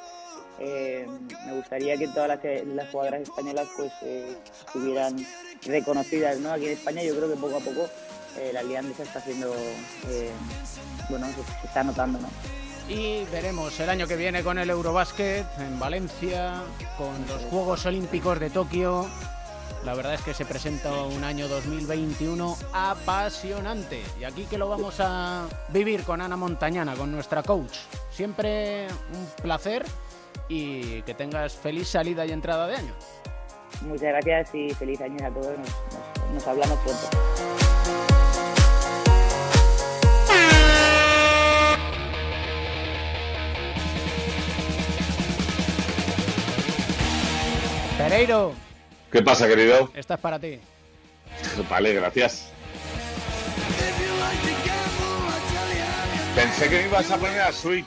eh, 0.59 1.05
me 1.45 1.53
gustaría 1.53 1.97
que 1.97 2.07
todas 2.07 2.29
las, 2.29 2.89
jugadoras 2.89 3.21
españolas 3.21 3.67
pues 3.75 3.91
eh, 4.03 4.37
estuvieran 4.65 5.17
reconocidas 5.65 6.39
¿no? 6.39 6.51
aquí 6.51 6.67
en 6.67 6.71
España 6.71 7.03
yo 7.03 7.13
creo 7.13 7.29
que 7.29 7.35
poco 7.35 7.57
a 7.57 7.59
poco 7.59 7.89
eh, 8.37 8.51
la 8.53 8.61
alianza 8.61 9.03
está 9.03 9.19
haciendo 9.19 9.53
bueno, 11.09 11.27
se, 11.27 11.67
está 11.67 11.83
notando, 11.83 12.19
¿no? 12.19 12.29
Y 12.87 13.23
veremos 13.31 13.79
el 13.79 13.89
año 13.89 14.07
que 14.07 14.15
viene 14.15 14.43
con 14.43 14.59
el 14.59 14.69
Eurobásquet 14.69 15.45
en 15.59 15.79
Valencia, 15.79 16.61
con 16.97 17.25
los 17.27 17.41
Juegos 17.45 17.85
Olímpicos 17.85 18.39
de 18.39 18.51
Tokio. 18.51 19.07
La 19.83 19.93
verdad 19.93 20.15
es 20.15 20.21
que 20.21 20.33
se 20.33 20.45
presenta 20.45 20.91
un 21.03 21.23
año 21.23 21.47
2021 21.47 22.57
apasionante. 22.73 24.01
Y 24.19 24.23
aquí 24.23 24.45
que 24.45 24.57
lo 24.57 24.69
vamos 24.69 24.95
a 24.99 25.47
vivir 25.69 26.03
con 26.03 26.21
Ana 26.21 26.35
Montañana, 26.35 26.95
con 26.95 27.11
nuestra 27.11 27.41
coach. 27.43 27.75
Siempre 28.11 28.87
un 28.87 29.27
placer 29.41 29.85
y 30.47 31.01
que 31.03 31.13
tengas 31.13 31.55
feliz 31.55 31.87
salida 31.87 32.25
y 32.25 32.31
entrada 32.31 32.67
de 32.67 32.75
año. 32.77 32.93
Muchas 33.81 34.09
gracias 34.09 34.53
y 34.53 34.69
feliz 34.71 35.01
año 35.01 35.25
a 35.25 35.29
todos. 35.29 35.55
nos 36.33 36.47
hablamos 36.47 36.77
pronto. 36.79 38.14
Pereiro. 48.09 48.53
¿Qué 49.11 49.23
pasa, 49.23 49.47
querido? 49.47 49.89
Esta 49.95 50.13
es 50.13 50.19
para 50.19 50.37
ti. 50.37 50.59
Vale, 51.69 51.91
gracias. 51.95 52.51
Pensé 56.35 56.69
que 56.69 56.75
me 56.83 56.87
ibas 56.87 57.09
a 57.09 57.17
poner 57.17 57.41
a 57.41 57.51
Sweet 57.51 57.85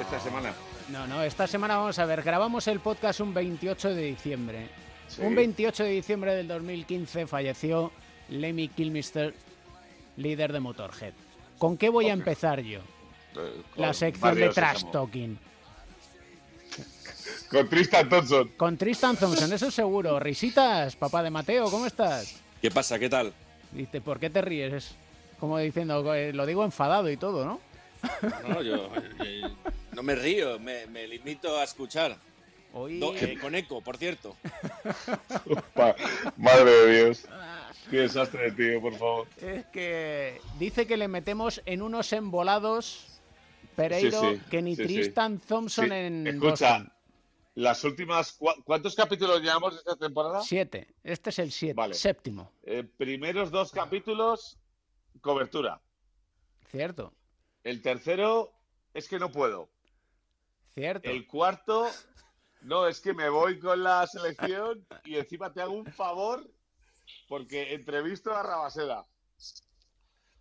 esta 0.00 0.18
semana. 0.18 0.52
No, 0.88 1.06
no, 1.06 1.22
esta 1.22 1.46
semana 1.46 1.76
vamos 1.76 2.00
a 2.00 2.04
ver, 2.04 2.22
grabamos 2.22 2.66
el 2.66 2.80
podcast 2.80 3.20
un 3.20 3.32
28 3.32 3.94
de 3.94 4.02
diciembre. 4.02 4.68
Un 5.18 5.36
28 5.36 5.84
de 5.84 5.90
diciembre 5.90 6.34
del 6.34 6.48
2015 6.48 7.28
falleció 7.28 7.92
Lemmy 8.30 8.68
Kilmister, 8.68 9.34
líder 10.16 10.52
de 10.52 10.58
Motorhead. 10.58 11.12
¿Con 11.58 11.76
qué 11.76 11.90
voy 11.90 12.08
a 12.08 12.12
empezar 12.12 12.60
yo? 12.60 12.80
Eh, 13.36 13.62
La 13.76 13.94
sección 13.94 14.34
de 14.34 14.48
Trash 14.48 14.84
Talking. 14.90 15.38
Con 17.54 17.68
Tristan 17.68 18.08
Thompson. 18.08 18.48
Con 18.56 18.76
Tristan 18.76 19.16
Thompson, 19.16 19.52
eso 19.52 19.70
seguro. 19.70 20.18
Risitas, 20.18 20.96
papá 20.96 21.22
de 21.22 21.30
Mateo, 21.30 21.70
¿cómo 21.70 21.86
estás? 21.86 22.42
¿Qué 22.60 22.68
pasa? 22.68 22.98
¿Qué 22.98 23.08
tal? 23.08 23.32
Dice, 23.70 24.00
¿por 24.00 24.18
qué 24.18 24.28
te 24.28 24.42
ríes? 24.42 24.96
Como 25.38 25.56
diciendo, 25.58 26.12
eh, 26.16 26.32
lo 26.32 26.46
digo 26.46 26.64
enfadado 26.64 27.08
y 27.08 27.16
todo, 27.16 27.44
¿no? 27.44 27.60
No, 28.48 28.60
yo 28.60 28.90
no 29.92 30.02
me 30.02 30.16
río, 30.16 30.58
me, 30.58 31.06
limito 31.06 31.56
a 31.56 31.62
escuchar. 31.62 32.16
Hoy... 32.72 33.00
Eh, 33.20 33.38
con 33.40 33.54
eco, 33.54 33.80
por 33.82 33.98
cierto. 33.98 34.34
Madre 36.36 36.70
de 36.72 37.04
Dios. 37.04 37.24
Qué 37.88 37.98
desastre, 37.98 38.50
tío, 38.50 38.80
por 38.80 38.94
favor. 38.94 39.28
Es 39.40 39.64
que 39.66 40.40
dice 40.58 40.88
que 40.88 40.96
le 40.96 41.06
metemos 41.06 41.62
en 41.66 41.82
unos 41.82 42.12
embolados 42.12 43.20
Pereiro 43.76 44.38
que 44.50 44.62
ni 44.62 44.76
Tristan 44.76 45.38
Thompson 45.38 45.92
en 45.92 46.26
Escucha, 46.26 46.86
las 47.54 47.84
últimas. 47.84 48.38
¿Cuántos 48.64 48.94
capítulos 48.94 49.40
llevamos 49.40 49.76
esta 49.76 49.96
temporada? 49.96 50.42
Siete. 50.42 50.94
Este 51.02 51.30
es 51.30 51.38
el 51.38 51.52
siete. 51.52 51.94
Séptimo. 51.94 52.52
Eh, 52.62 52.84
primeros 52.84 53.50
dos 53.50 53.70
capítulos, 53.70 54.58
cobertura. 55.20 55.80
Cierto. 56.66 57.14
El 57.62 57.80
tercero 57.80 58.52
es 58.92 59.08
que 59.08 59.18
no 59.18 59.30
puedo. 59.30 59.70
Cierto. 60.74 61.08
El 61.08 61.26
cuarto, 61.26 61.88
no, 62.62 62.88
es 62.88 63.00
que 63.00 63.14
me 63.14 63.28
voy 63.28 63.58
con 63.60 63.82
la 63.82 64.06
selección 64.06 64.84
y 65.04 65.16
encima 65.16 65.52
te 65.52 65.62
hago 65.62 65.74
un 65.74 65.86
favor 65.86 66.50
porque 67.28 67.74
entrevisto 67.74 68.34
a 68.34 68.42
Rabaseda. 68.42 69.06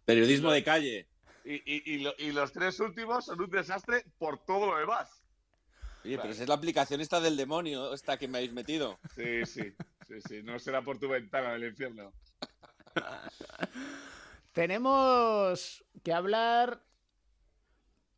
Periodismo 0.05 0.51
de 0.51 0.63
calle. 0.63 1.07
Y, 1.45 1.99
y 2.25 2.31
los 2.31 2.51
tres 2.53 2.79
últimos 2.79 3.25
son 3.25 3.41
un 3.41 3.49
desastre 3.49 4.05
por 4.17 4.43
todo 4.45 4.67
lo 4.67 4.77
demás. 4.77 5.22
Oye, 6.03 6.17
pero 6.17 6.33
esa 6.33 6.43
es 6.43 6.49
la 6.49 6.55
aplicación 6.55 7.01
esta 7.01 7.21
del 7.21 7.37
demonio, 7.37 7.93
esta 7.93 8.17
que 8.17 8.27
me 8.27 8.39
habéis 8.39 8.53
metido. 8.53 8.99
Sí, 9.15 9.45
sí, 9.45 9.73
sí, 10.07 10.21
sí. 10.27 10.43
No 10.43 10.59
será 10.59 10.81
por 10.81 10.99
tu 10.99 11.07
ventana 11.07 11.53
del 11.53 11.65
infierno. 11.65 12.11
Tenemos 14.51 15.83
que 16.03 16.13
hablar. 16.13 16.83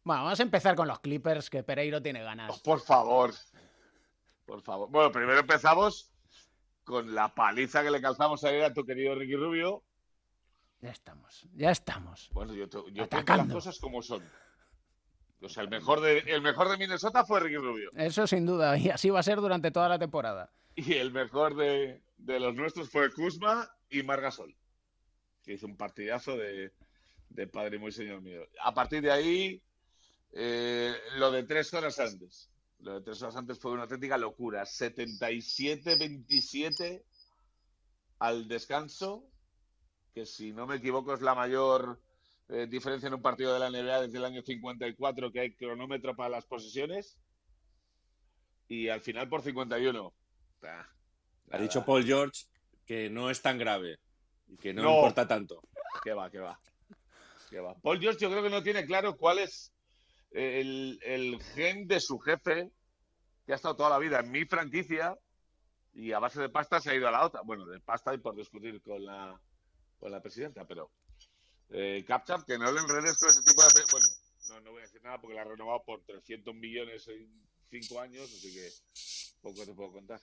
Bueno, 0.03 0.23
vamos 0.23 0.39
a 0.39 0.43
empezar 0.43 0.75
con 0.75 0.87
los 0.87 0.99
Clippers, 0.99 1.49
que 1.49 1.63
Pereiro 1.63 2.01
tiene 2.01 2.23
ganas. 2.23 2.51
Oh, 2.51 2.63
por 2.63 2.81
favor. 2.81 3.33
Por 4.45 4.61
favor. 4.61 4.89
Bueno, 4.89 5.11
primero 5.11 5.39
empezamos 5.39 6.11
con 6.83 7.15
la 7.15 7.33
paliza 7.33 7.83
que 7.83 7.91
le 7.91 8.01
calzamos 8.01 8.43
ayer 8.43 8.63
a 8.63 8.73
tu 8.73 8.85
querido 8.85 9.15
Ricky 9.15 9.35
Rubio. 9.35 9.83
Ya 10.81 10.91
estamos, 10.91 11.47
ya 11.53 11.71
estamos. 11.71 12.29
Bueno, 12.31 12.53
yo, 12.53 12.67
yo 12.89 13.07
las 13.09 13.47
cosas 13.47 13.79
como 13.79 14.03
son. 14.03 14.23
O 15.41 15.49
sea, 15.49 15.63
el 15.63 15.69
mejor 15.69 16.01
de, 16.01 16.19
el 16.19 16.41
mejor 16.41 16.69
de 16.69 16.77
Minnesota 16.77 17.25
fue 17.25 17.39
Ricky 17.39 17.57
Rubio. 17.57 17.91
Eso 17.95 18.25
sin 18.25 18.45
duda, 18.45 18.77
y 18.77 18.89
así 18.89 19.09
va 19.09 19.19
a 19.19 19.23
ser 19.23 19.41
durante 19.41 19.71
toda 19.71 19.89
la 19.89 19.99
temporada. 19.99 20.51
Y 20.75 20.93
el 20.93 21.11
mejor 21.11 21.55
de, 21.55 22.01
los 22.17 22.55
nuestros 22.55 22.89
fue 22.89 23.11
Kuzma 23.11 23.69
y 23.89 24.03
Margasol, 24.03 24.55
que 25.43 25.53
hizo 25.53 25.67
un 25.67 25.77
partidazo 25.77 26.37
de, 26.37 26.71
padre 27.51 27.79
muy 27.79 27.91
señor 27.91 28.21
mío. 28.21 28.41
A 28.61 28.73
partir 28.73 29.01
de 29.01 29.11
ahí, 29.11 29.61
Eh, 30.37 30.93
lo 31.17 31.31
de 31.31 31.43
tres 31.43 31.73
horas 31.73 31.97
antes. 31.99 32.49
Lo 32.79 32.95
de 32.95 33.01
tres 33.01 33.21
horas 33.21 33.37
antes 33.37 33.57
fue 33.57 33.71
una 33.71 33.83
auténtica 33.83 34.17
locura. 34.17 34.65
77-27 34.65 37.05
al 38.19 38.49
descanso, 38.49 39.29
que 40.13 40.25
si 40.25 40.51
no 40.51 40.67
me 40.67 40.75
equivoco 40.75 41.13
es 41.13 41.21
la 41.21 41.35
mayor 41.35 42.01
eh, 42.49 42.67
diferencia 42.67 43.07
en 43.07 43.13
un 43.15 43.21
partido 43.21 43.53
de 43.53 43.59
la 43.59 43.69
NBA 43.69 44.01
desde 44.01 44.17
el 44.17 44.25
año 44.25 44.41
54 44.41 45.31
que 45.31 45.39
hay 45.39 45.55
cronómetro 45.55 46.15
para 46.15 46.29
las 46.29 46.45
posesiones. 46.45 47.19
Y 48.67 48.89
al 48.89 49.01
final 49.01 49.29
por 49.29 49.41
51. 49.41 50.13
Ah, 50.63 50.87
Ha 51.51 51.57
dicho 51.59 51.85
Paul 51.85 52.03
George 52.05 52.45
que 52.85 53.09
no 53.09 53.29
es 53.29 53.41
tan 53.41 53.57
grave 53.57 53.99
y 54.47 54.57
que 54.57 54.73
no, 54.73 54.83
No. 54.83 54.95
importa 54.97 55.27
tanto. 55.27 55.61
Que 56.03 56.13
va, 56.13 56.29
que 56.29 56.39
va. 56.39 56.59
Que 57.49 57.59
va. 57.59 57.75
Paul 57.75 57.99
George 57.99 58.19
yo 58.19 58.29
creo 58.29 58.43
que 58.43 58.49
no 58.49 58.63
tiene 58.63 58.85
claro 58.85 59.15
cuál 59.17 59.39
es 59.39 59.71
el, 60.31 60.99
el 61.03 61.41
gen 61.53 61.87
de 61.87 61.99
su 61.99 62.19
jefe, 62.19 62.71
que 63.45 63.53
ha 63.53 63.55
estado 63.55 63.75
toda 63.75 63.89
la 63.91 63.99
vida 63.99 64.19
en 64.19 64.31
mi 64.31 64.45
franquicia 64.45 65.17
y 65.93 66.11
a 66.11 66.19
base 66.19 66.41
de 66.41 66.49
pasta 66.49 66.79
se 66.81 66.89
ha 66.91 66.95
ido 66.95 67.07
a 67.07 67.11
la 67.11 67.25
otra. 67.25 67.41
Bueno, 67.41 67.65
de 67.65 67.79
pasta 67.79 68.13
y 68.13 68.17
por 68.17 68.35
discutir 68.35 68.81
con 68.81 69.05
la, 69.05 69.39
con 69.99 70.11
la 70.11 70.21
presidenta, 70.21 70.65
pero 70.65 70.91
eh, 71.69 72.03
Capchap, 72.07 72.45
que 72.45 72.57
no 72.57 72.71
le 72.71 72.79
enredes 72.79 73.17
con 73.17 73.29
ese 73.29 73.41
tipo 73.41 73.61
de... 73.63 73.83
Bueno, 73.91 74.07
no, 74.49 74.59
no 74.61 74.71
voy 74.71 74.79
a 74.81 74.83
decir 74.85 75.01
nada 75.03 75.19
porque 75.19 75.35
la 75.35 75.41
ha 75.41 75.45
renovado 75.45 75.83
por 75.85 76.01
300 76.03 76.53
millones 76.55 77.07
en 77.07 77.27
5 77.69 77.99
años, 77.99 78.23
así 78.23 78.53
que 78.53 78.69
poco 79.41 79.65
te 79.65 79.73
puedo 79.73 79.91
contar. 79.93 80.19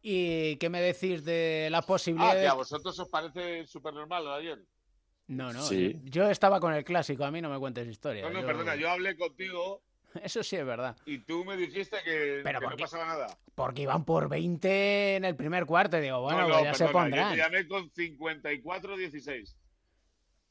¿Y 0.00 0.56
qué 0.56 0.68
me 0.68 0.80
decís 0.80 1.24
de 1.24 1.68
la 1.70 1.78
Ah, 1.78 1.82
posibilidad 1.82 2.32
que 2.32 2.38
de... 2.38 2.48
a 2.48 2.54
vosotros 2.54 2.98
os 2.98 3.08
parece 3.08 3.66
súper 3.66 3.94
normal 3.94 4.24
lo 4.24 4.30
de 4.32 4.38
ayer. 4.40 4.58
No, 5.28 5.52
no, 5.52 5.62
Sí. 5.62 5.96
yo 6.04 6.28
estaba 6.28 6.58
con 6.58 6.74
el 6.74 6.84
clásico, 6.84 7.24
a 7.24 7.30
mí 7.30 7.40
no 7.40 7.48
me 7.48 7.58
cuentes 7.58 7.86
historia. 7.86 8.22
No, 8.22 8.30
no, 8.30 8.40
yo- 8.40 8.46
perdona, 8.46 8.74
yo 8.74 8.90
hablé 8.90 9.16
contigo 9.16 9.82
Eso 10.22 10.42
sí 10.42 10.56
es 10.56 10.66
verdad. 10.66 10.96
y 11.06 11.18
tú 11.18 11.44
me 11.44 11.56
dijiste 11.56 11.96
que, 12.04 12.40
Pero 12.42 12.58
que 12.60 12.64
¿por 12.64 12.72
no 12.74 12.78
pasaba 12.78 13.06
nada. 13.06 13.38
Porque 13.54 13.82
iban 13.82 14.04
por 14.04 14.28
20 14.28 15.16
en 15.16 15.24
el 15.24 15.36
primer 15.36 15.64
cuarto 15.66 15.96
y 15.98 16.00
digo, 16.02 16.20
bueno, 16.20 16.40
no, 16.42 16.48
no, 16.48 16.54
pues 16.54 16.64
ya 16.64 16.74
se 16.74 16.84
perdona, 16.86 17.02
pondrán. 17.04 17.28
Yo 17.28 17.44
te 17.44 17.50
llamé 17.50 17.68
con 17.68 17.90
54-16. 17.92 19.54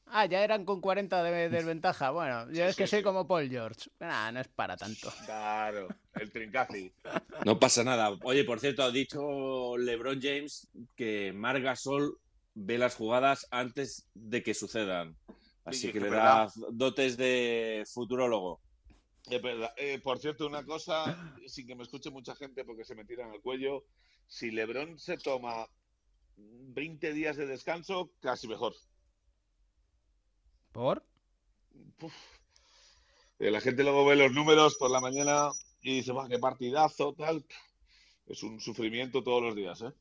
Ah, 0.06 0.26
ya 0.26 0.44
eran 0.44 0.64
con 0.64 0.80
40 0.80 1.22
de 1.22 1.48
desventaja. 1.48 2.10
Bueno, 2.12 2.50
yo 2.52 2.64
es 2.64 2.76
que 2.76 2.86
soy 2.86 3.02
como 3.02 3.26
Paul 3.26 3.48
George. 3.48 3.90
Nah, 4.00 4.30
no 4.32 4.40
es 4.40 4.48
para 4.48 4.76
tanto. 4.76 5.12
Claro, 5.26 5.88
el 6.14 6.30
trincazi. 6.30 6.92
No 7.46 7.58
pasa 7.58 7.82
nada. 7.82 8.10
Oye, 8.22 8.44
por 8.44 8.60
cierto, 8.60 8.82
ha 8.82 8.90
dicho 8.90 9.76
LeBron 9.78 10.20
James 10.20 10.68
que 10.96 11.32
Marc 11.34 11.62
Gasol 11.62 12.18
ve 12.54 12.78
las 12.78 12.94
jugadas 12.94 13.46
antes 13.50 14.08
de 14.14 14.42
que 14.42 14.54
sucedan. 14.54 15.16
Así 15.64 15.86
Sí, 15.86 15.92
que 15.92 16.00
le 16.00 16.10
verdad. 16.10 16.48
da 16.48 16.52
dotes 16.72 17.16
de 17.16 17.84
futurólogo. 17.92 18.60
Es 19.30 19.40
verdad. 19.40 19.72
Eh, 19.76 20.00
por 20.00 20.18
cierto, 20.18 20.46
una 20.46 20.64
cosa, 20.64 21.32
sin 21.46 21.66
que 21.66 21.74
me 21.76 21.84
escuche 21.84 22.10
mucha 22.10 22.34
gente 22.34 22.64
porque 22.64 22.84
se 22.84 22.94
me 22.96 23.04
tiran 23.04 23.30
al 23.30 23.40
cuello, 23.40 23.84
si 24.26 24.50
Lebron 24.50 24.98
se 24.98 25.16
toma 25.16 25.66
20 26.36 27.12
días 27.12 27.36
de 27.36 27.46
descanso, 27.46 28.10
casi 28.20 28.48
mejor. 28.48 28.74
¿Por? 30.72 31.02
Eh, 33.38 33.50
La 33.50 33.60
gente 33.60 33.82
luego 33.82 34.06
ve 34.06 34.16
los 34.16 34.32
números 34.32 34.76
por 34.78 34.90
la 34.90 35.00
mañana 35.00 35.50
y 35.82 35.96
dice, 35.96 36.12
qué 36.30 36.38
partidazo, 36.38 37.14
tal. 37.14 37.44
Es 38.26 38.42
un 38.42 38.60
sufrimiento 38.60 39.22
todos 39.22 39.42
los 39.42 39.56
días, 39.56 39.82
¿eh? 39.82 39.92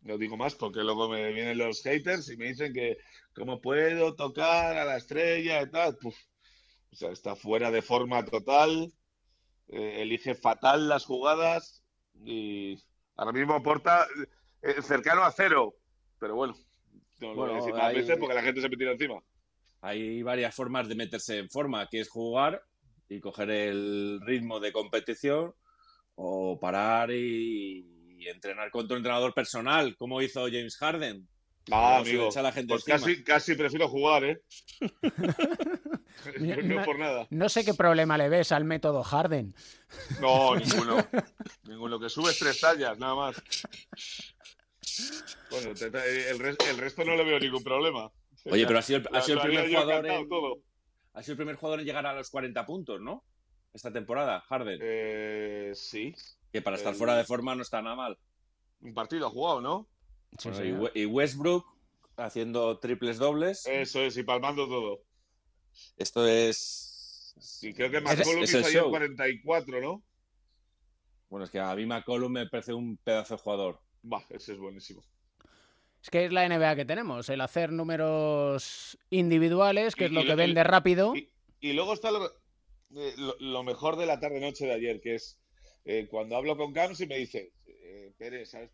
No 0.00 0.16
digo 0.16 0.36
más 0.36 0.54
porque 0.54 0.80
luego 0.80 1.08
me 1.08 1.32
vienen 1.32 1.58
los 1.58 1.82
haters 1.82 2.30
y 2.30 2.36
me 2.36 2.46
dicen 2.46 2.72
que 2.72 2.96
cómo 3.34 3.60
puedo 3.60 4.14
tocar 4.14 4.76
a 4.76 4.84
la 4.84 4.96
estrella 4.96 5.62
y 5.62 5.70
tal. 5.70 5.98
O 6.92 6.96
sea, 6.96 7.10
está 7.10 7.36
fuera 7.36 7.70
de 7.70 7.82
forma 7.82 8.24
total, 8.24 8.92
eh, 9.68 10.02
elige 10.02 10.34
fatal 10.34 10.88
las 10.88 11.04
jugadas 11.04 11.84
y 12.24 12.76
ahora 13.16 13.32
mismo 13.32 13.54
aporta 13.54 14.06
eh, 14.62 14.82
cercano 14.82 15.22
a 15.24 15.32
cero. 15.32 15.74
Pero 16.18 16.34
bueno, 16.36 16.54
no 17.20 17.28
lo 17.28 17.34
voy 17.34 17.44
a 17.44 17.52
Bueno, 17.52 17.54
decir 17.56 17.74
más 17.74 17.82
ahí- 17.84 17.96
veces 17.96 18.16
porque 18.18 18.34
la 18.34 18.42
gente 18.42 18.60
se 18.60 18.68
me 18.68 18.76
tira 18.76 18.92
encima. 18.92 19.20
Hay 19.80 20.22
varias 20.22 20.54
formas 20.54 20.88
de 20.88 20.94
meterse 20.96 21.38
en 21.38 21.48
forma, 21.48 21.86
que 21.88 22.00
es 22.00 22.08
jugar 22.08 22.62
y 23.08 23.20
coger 23.20 23.50
el 23.50 24.20
ritmo 24.24 24.58
de 24.60 24.72
competición 24.72 25.54
o 26.16 26.58
parar 26.58 27.10
y, 27.12 27.86
y 28.18 28.28
entrenar 28.28 28.70
con 28.70 28.88
tu 28.88 28.94
entrenador 28.94 29.32
personal, 29.34 29.96
como 29.96 30.20
hizo 30.20 30.42
James 30.46 30.76
Harden. 30.78 31.28
Ah, 31.70 31.98
amigo, 31.98 32.30
la 32.34 32.50
gente 32.50 32.72
pues 32.74 32.88
encima. 32.88 32.98
casi, 32.98 33.22
casi 33.24 33.54
prefiero 33.54 33.88
jugar, 33.88 34.24
¿eh? 34.24 34.42
Mira, 36.40 36.56
no 36.62 36.82
por 36.84 36.98
nada. 36.98 37.26
No 37.30 37.48
sé 37.48 37.64
qué 37.64 37.74
problema 37.74 38.16
le 38.18 38.28
ves 38.30 38.52
al 38.52 38.64
método 38.64 39.02
Harden. 39.02 39.54
No, 40.20 40.56
ninguno. 40.56 41.06
ninguno. 41.64 42.00
Que 42.00 42.08
subes 42.08 42.38
tres 42.38 42.58
tallas, 42.60 42.98
nada 42.98 43.14
más. 43.14 43.42
Bueno, 45.50 45.74
te- 45.74 45.90
te- 45.90 46.30
el, 46.30 46.38
res- 46.38 46.56
el 46.68 46.78
resto 46.78 47.04
no 47.04 47.14
le 47.16 47.24
veo 47.24 47.38
ningún 47.40 47.62
problema. 47.62 48.10
Oye, 48.50 48.66
pero 48.66 48.78
ha 48.78 48.82
sido, 48.82 48.98
el- 49.00 49.08
ha 49.16 49.20
sido 49.22 49.40
primer 49.40 49.68
jugador 49.68 50.06
en, 50.06 50.28
todo. 50.28 50.56
ha 51.14 51.22
sido 51.22 51.32
el 51.32 51.36
primer 51.38 51.56
jugador 51.56 51.80
en 51.80 51.86
llegar 51.86 52.06
a 52.06 52.14
los 52.14 52.30
40 52.30 52.66
puntos, 52.66 53.00
¿no? 53.00 53.24
Esta 53.72 53.92
temporada, 53.92 54.40
Harden. 54.48 54.78
Eh, 54.82 55.72
sí. 55.74 56.14
Que 56.52 56.62
para 56.62 56.76
estar 56.76 56.92
el- 56.92 56.98
fuera 56.98 57.16
de 57.16 57.24
forma 57.24 57.54
no 57.54 57.62
está 57.62 57.82
nada 57.82 57.96
mal. 57.96 58.18
Un 58.80 58.94
partido 58.94 59.26
ha 59.26 59.30
jugado, 59.30 59.60
¿no? 59.60 59.88
Bueno, 60.44 60.64
y, 60.64 60.72
We- 60.72 60.92
y 60.94 61.04
Westbrook 61.06 61.64
haciendo 62.16 62.78
triples 62.78 63.18
dobles. 63.18 63.66
Eso 63.66 64.00
es, 64.02 64.16
y 64.16 64.22
palmando 64.22 64.66
todo. 64.68 65.00
Esto 65.96 66.26
es. 66.26 67.34
Y 67.62 67.72
creo 67.72 67.90
que 67.90 67.98
es- 67.98 68.02
McCollum 68.02 68.42
es 68.42 68.50
hizo 68.50 68.58
el 68.58 68.64
ayer 68.64 68.80
show. 68.82 68.90
44, 68.90 69.80
¿no? 69.80 70.02
Bueno, 71.28 71.44
es 71.44 71.50
que 71.50 71.60
a 71.60 71.74
mí 71.74 71.84
McCollum 71.86 72.32
me 72.32 72.46
parece 72.48 72.72
un 72.72 72.96
pedazo 72.98 73.36
de 73.36 73.42
jugador. 73.42 73.80
Va, 74.04 74.24
ese 74.30 74.52
es 74.52 74.58
buenísimo. 74.58 75.02
Es 76.02 76.10
que 76.10 76.24
es 76.26 76.32
la 76.32 76.44
NBA 76.48 76.76
que 76.76 76.84
tenemos, 76.84 77.28
el 77.28 77.40
hacer 77.40 77.72
números 77.72 78.96
individuales, 79.10 79.94
que 79.96 80.04
Y- 80.04 80.06
es 80.06 80.12
lo 80.12 80.24
que 80.24 80.34
vende 80.36 80.62
rápido. 80.64 81.12
Y 81.60 81.72
luego 81.72 81.92
está 81.92 82.10
lo, 82.12 82.26
eh, 82.26 83.14
lo- 83.16 83.36
lo 83.40 83.62
mejor 83.64 83.96
de 83.96 84.06
la 84.06 84.20
tarde-noche 84.20 84.66
de 84.66 84.72
ayer, 84.74 85.00
que 85.00 85.16
es 85.16 85.38
eh, 85.84 86.06
cuando 86.10 86.36
hablo 86.36 86.56
con 86.56 86.72
Camps 86.74 87.00
y 87.00 87.06
me 87.06 87.16
dice, 87.16 87.52
eh, 87.66 88.12
Pérez, 88.18 88.50
¿sabes 88.50 88.70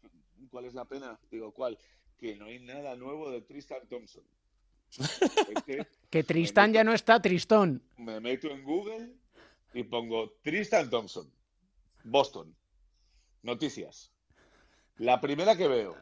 cuál 0.50 0.64
es 0.64 0.74
la 0.74 0.84
pena? 0.84 1.18
Digo, 1.30 1.52
¿cuál? 1.52 1.78
Que 2.18 2.34
no 2.34 2.46
hay 2.46 2.58
nada 2.58 2.96
nuevo 2.96 3.30
de 3.30 3.40
Tristan 3.40 3.86
Thompson. 3.88 4.24
Es 4.98 5.62
que 5.64 5.86
Que 6.10 6.24
Tristán 6.24 6.72
ya 6.72 6.82
no 6.84 6.92
está 6.92 7.20
Tristón. 7.22 7.82
me 7.98 8.20
meto 8.20 8.48
en 8.50 8.62
Google 8.64 9.12
y 9.72 9.84
pongo 9.84 10.32
Tristan 10.42 10.90
Thompson, 10.90 11.32
Boston, 12.04 12.54
noticias. 13.42 14.12
La 14.96 15.20
primera 15.20 15.56
que 15.56 15.66
veo, 15.66 15.96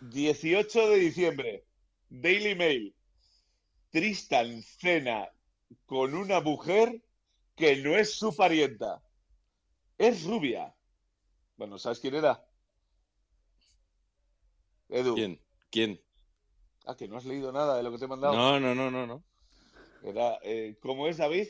18 0.00 0.88
de 0.88 0.96
diciembre, 0.96 1.64
Daily 2.08 2.54
Mail. 2.54 2.94
Tristan 3.90 4.60
cena 4.62 5.28
con 5.86 6.14
una 6.14 6.40
mujer 6.40 7.00
que 7.54 7.76
no 7.76 7.96
es 7.96 8.14
su 8.14 8.34
parienta. 8.34 9.00
Es 9.96 10.24
rubia. 10.24 10.74
Bueno, 11.56 11.78
¿sabes 11.78 12.00
quién 12.00 12.16
era? 12.16 12.44
Edu. 14.88 15.14
¿Quién? 15.14 15.40
¿Quién? 15.70 16.00
Ah, 16.86 16.96
que 16.96 17.06
no 17.06 17.16
has 17.16 17.24
leído 17.24 17.52
nada 17.52 17.76
de 17.76 17.84
lo 17.84 17.92
que 17.92 17.98
te 17.98 18.06
he 18.06 18.08
mandado. 18.08 18.34
No, 18.34 18.58
no, 18.58 18.74
no, 18.74 18.90
no, 18.90 19.06
no. 19.06 19.22
Era, 20.02 20.38
eh, 20.42 20.76
¿cómo 20.80 21.06
es, 21.06 21.18
David? 21.18 21.46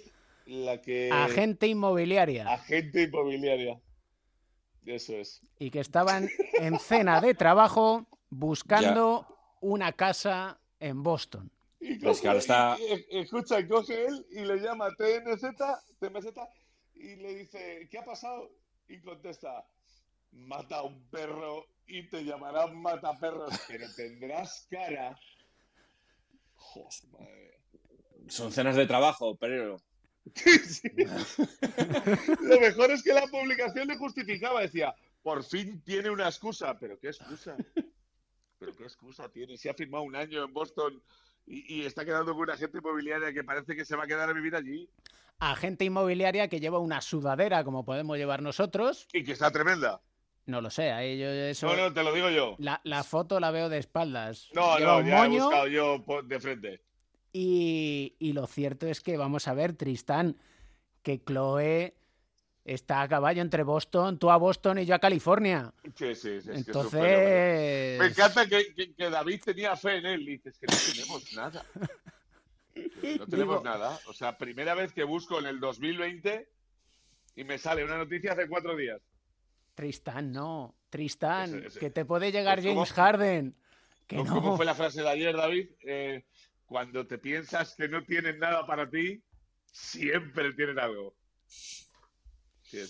La 0.47 0.83
que... 0.83 1.11
Agente 1.11 1.67
inmobiliaria. 1.67 2.47
Agente 2.53 3.05
inmobiliaria. 3.05 3.81
Eso 4.87 5.15
es. 5.17 5.41
Y 5.59 5.71
que 5.71 5.81
estaban 5.81 6.29
en 6.61 6.79
cena 6.79 7.21
de 7.21 7.35
trabajo 7.35 8.07
buscando 8.31 9.27
una 9.61 9.93
casa 9.93 10.59
en 10.81 11.03
Boston. 11.03 11.51
Y 11.81 11.97
Pues 11.99 12.23
está- 12.25 12.77
y- 12.79 13.17
y- 13.17 13.19
escucha, 13.21 13.61
y 13.61 13.69
coge 13.69 14.07
él 14.07 14.27
y 14.31 14.41
le 14.41 14.57
llama 14.59 14.89
TNZ, 14.97 15.43
TMZ 16.01 16.27
y 16.95 17.17
le 17.17 17.35
dice, 17.37 17.89
¿qué 17.91 17.99
ha 17.99 18.05
pasado? 18.05 18.51
Y 18.89 19.01
contesta, 19.01 19.67
mata 20.33 20.79
a 20.79 20.83
un 20.83 21.03
perro 21.11 21.67
y 21.87 22.09
te 22.09 22.25
llamarán 22.25 22.81
mataperros, 22.81 23.53
pero 23.69 23.87
tendrás 23.95 24.67
cara. 24.71 25.19
Madre. 27.13 27.61
Son 28.29 28.51
cenas 28.53 28.77
de 28.77 28.87
trabajo, 28.87 29.37
pero. 29.37 29.77
Lo 32.41 32.61
mejor 32.61 32.91
es 32.91 33.03
que 33.03 33.13
la 33.13 33.27
publicación 33.27 33.89
le 33.89 33.97
justificaba, 33.97 34.61
decía, 34.63 34.95
por 35.23 35.45
fin 35.45 35.83
tiene 35.83 36.11
una 36.11 36.27
excusa, 36.27 36.79
pero 36.79 36.99
¿qué 36.99 37.09
excusa? 37.09 37.57
¿Pero 38.59 38.75
qué 38.75 38.85
excusa 38.85 39.29
tiene? 39.29 39.57
Si 39.57 39.69
ha 39.69 39.75
firmado 39.75 40.05
un 40.05 40.17
año 40.17 40.45
en 40.45 40.53
Boston 40.53 41.03
y, 41.47 41.81
y 41.81 41.85
está 41.85 42.05
quedando 42.05 42.33
con 42.33 42.43
una 42.43 42.55
agente 42.55 42.79
inmobiliaria 42.79 43.33
que 43.33 43.45
parece 43.45 43.77
que 43.77 43.85
se 43.85 43.97
va 43.97 44.05
a 44.05 44.07
quedar 44.07 44.31
a 44.31 44.33
vivir 44.33 44.57
allí 44.57 44.89
Agente 45.41 45.85
inmobiliaria 45.85 46.49
que 46.49 46.61
lleva 46.61 46.79
una 46.79 47.01
sudadera 47.01 47.65
como 47.65 47.85
podemos 47.85 48.17
llevar 48.17 48.41
nosotros. 48.41 49.07
y 49.13 49.25
que 49.25 49.33
está 49.33 49.51
tremenda. 49.51 50.01
No 50.47 50.61
lo 50.61 50.71
sé, 50.71 50.93
ahí 50.93 51.19
yo 51.19 51.27
eso... 51.27 51.67
No, 51.67 51.77
no, 51.77 51.93
te 51.93 52.03
lo 52.03 52.13
digo 52.13 52.31
yo. 52.31 52.55
La, 52.59 52.81
la 52.85 53.03
foto 53.03 53.41
la 53.41 53.51
veo 53.51 53.69
de 53.69 53.79
espaldas. 53.79 54.49
No, 54.55 54.79
lleva 54.79 55.03
no, 55.03 55.09
ya 55.09 55.25
he 55.25 55.29
moño 55.29 55.45
buscado 55.45 55.67
yo 55.69 56.05
de 56.25 56.41
frente. 56.41 56.83
Y, 57.37 58.15
y 58.21 58.33
lo 58.33 58.47
cierto 58.47 58.87
es 58.87 59.01
que, 59.01 59.17
vamos 59.17 59.49
a 59.49 59.55
ver, 59.55 59.73
Tristán, 59.73 60.37
que 61.03 61.21
Chloe 61.23 61.93
está 62.65 63.03
a 63.03 63.09
caballo 63.09 63.43
entre 63.43 63.65
Boston, 63.65 64.21
tú 64.21 64.31
a 64.31 64.37
Boston 64.37 64.79
y 64.79 64.87
yo 64.87 64.95
a 64.95 65.01
California. 65.01 65.75
Sí, 65.97 66.15
sí, 66.15 66.41
sí, 66.41 66.49
que 66.49 66.55
Entonces. 66.55 67.99
Me 67.99 68.07
encanta 68.07 68.47
que, 68.47 68.73
que- 68.73 68.95
que 68.95 69.11
David 69.11 69.43
tenía 69.45 69.75
fe 69.77 69.97
en 69.97 70.07
él. 70.07 70.25
Dices 70.25 70.57
que 70.59 70.67
no 70.69 70.77
tenemos 70.93 71.33
nada. 71.35 71.65
No 73.19 73.27
tenemos 73.27 73.31
Digo- 73.59 73.65
nada. 73.65 73.99
O 74.07 74.13
sea, 74.13 74.39
primera 74.39 74.75
vez 74.75 74.93
que 74.93 75.03
busco 75.03 75.41
en 75.41 75.47
el 75.47 75.59
2020 75.59 76.49
y 77.35 77.43
me 77.45 77.59
sale 77.59 77.83
una 77.85 77.99
noticia 77.99 78.33
hace 78.33 78.49
cuatro 78.49 78.77
días. 78.77 79.01
Tristán, 79.75 80.31
no. 80.31 80.77
Tristán, 80.89 81.65
que 81.81 81.91
te 81.91 82.05
puede 82.05 82.31
llegar 82.31 82.61
¿cómo- 82.63 82.75
James 82.77 82.93
Harden. 82.93 83.57
Que 84.07 84.17
¿Cómo- 84.19 84.31
no. 84.31 84.35
¿Cómo 84.41 84.57
fue 84.57 84.65
la 84.67 84.75
frase 84.77 85.03
de 85.03 85.09
ayer, 85.09 85.37
David? 85.37 85.69
Eh, 85.85 86.25
cuando 86.75 87.07
te 87.07 87.19
piensas 87.19 87.77
que 87.77 87.87
no 87.87 88.03
tienen 88.03 88.41
nada 88.41 88.67
para 88.67 88.91
ti, 88.91 89.23
siempre 89.65 90.53
tienen 90.55 90.81
algo. 90.81 91.15
Sí. 91.47 92.81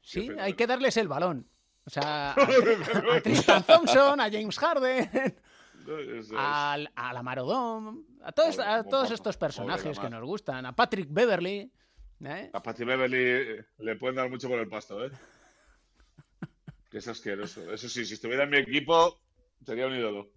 Sí, 0.00 0.30
hay 0.40 0.54
que 0.54 0.66
darles 0.66 0.96
el 0.96 1.08
balón. 1.08 1.46
O 1.84 1.90
sea, 1.90 2.30
a, 2.32 2.36
Tri- 2.36 3.16
a 3.18 3.20
Tristan 3.22 3.62
Thompson, 3.64 4.18
a 4.18 4.30
James 4.30 4.58
Harden, 4.58 5.36
al, 6.38 6.90
a 6.96 7.12
la 7.12 7.22
Marodón, 7.22 8.06
a 8.22 8.32
todos, 8.32 8.58
a 8.60 8.80
estos 9.12 9.36
personajes 9.36 9.98
que 9.98 10.08
nos 10.08 10.24
gustan, 10.24 10.64
a 10.64 10.74
Patrick 10.74 11.08
Beverly. 11.10 11.70
¿eh? 12.24 12.50
A 12.54 12.62
Patty 12.62 12.84
Beverly 12.84 13.18
eh, 13.18 13.64
le 13.80 13.96
pueden 13.96 14.16
dar 14.16 14.30
mucho 14.30 14.48
por 14.48 14.58
el 14.58 14.68
pasto, 14.68 15.04
¿eh? 15.04 15.10
Que 16.90 16.96
es 16.96 17.08
asqueroso. 17.08 17.70
Eso 17.74 17.90
sí, 17.90 18.06
si 18.06 18.14
estuviera 18.14 18.44
en 18.44 18.50
mi 18.50 18.56
equipo, 18.56 19.20
sería 19.66 19.86
un 19.86 19.96
ídolo. 19.96 20.30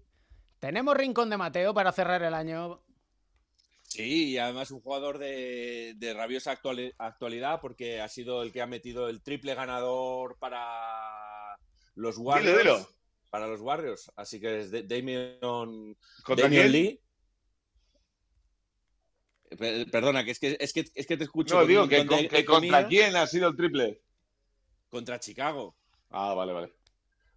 Tenemos 0.62 0.96
rincón 0.96 1.28
de 1.32 1.38
Mateo 1.38 1.74
para 1.74 1.92
cerrar 1.92 2.22
el 2.22 2.36
año. 2.36 2.84
Sí, 3.82 4.30
y 4.30 4.38
además 4.38 4.70
un 4.70 4.80
jugador 4.80 5.18
de, 5.18 5.96
de 5.98 6.14
rabiosa 6.14 6.52
actuali- 6.56 6.94
actualidad 7.00 7.60
porque 7.60 8.00
ha 8.00 8.08
sido 8.08 8.44
el 8.44 8.52
que 8.54 8.62
ha 8.62 8.68
metido 8.68 9.10
el 9.10 9.24
triple 9.24 9.56
ganador 9.56 10.38
para 10.38 11.58
los 11.96 12.18
Warriors. 12.20 12.58
dilo. 12.60 12.90
Para 13.32 13.48
los 13.48 13.60
Warriors. 13.60 14.12
Así 14.16 14.40
que 14.40 14.60
es 14.62 14.72
Damian, 14.88 15.98
¿Contra 16.24 16.46
Damian 16.46 16.70
quién? 16.70 16.72
Lee. 16.72 17.02
Per- 19.58 19.90
Perdona, 19.90 20.24
que 20.24 20.32
es 20.32 20.40
que, 20.40 20.58
es 20.60 20.72
que, 20.74 20.86
es 20.94 21.08
que 21.08 21.18
te 21.18 21.24
escucho. 21.24 21.56
No, 21.56 21.62
con 21.62 21.68
digo 21.68 21.88
que, 21.90 22.06
con- 22.06 22.28
que 22.28 22.46
contra 22.46 22.88
quién 22.88 23.16
ha 23.16 23.26
sido 23.26 23.50
el 23.50 23.58
triple. 23.58 24.00
Contra 24.90 25.20
Chicago. 25.20 25.76
Ah, 26.12 26.34
vale, 26.36 26.54
vale. 26.54 26.74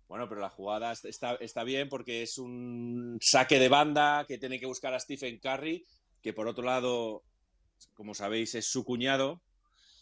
Bueno, 0.09 0.29
pero 0.29 0.41
la 0.41 0.51
jugada 0.51 0.93
está, 0.93 1.65
bien 1.65 1.89
porque 1.89 2.23
es 2.23 2.39
un 2.39 3.19
saque 3.21 3.59
de 3.59 3.69
banda 3.69 4.25
que 4.29 4.39
tiene 4.39 4.61
que 4.61 4.67
buscar 4.67 4.93
a 4.95 5.01
Stephen 5.01 5.39
Curry, 5.39 5.85
que 6.23 6.33
por 6.33 6.47
otro 6.47 6.65
lado, 6.65 7.23
como 7.95 8.15
sabéis, 8.15 8.55
es 8.55 8.67
su 8.67 8.85
cuñado. 8.85 9.41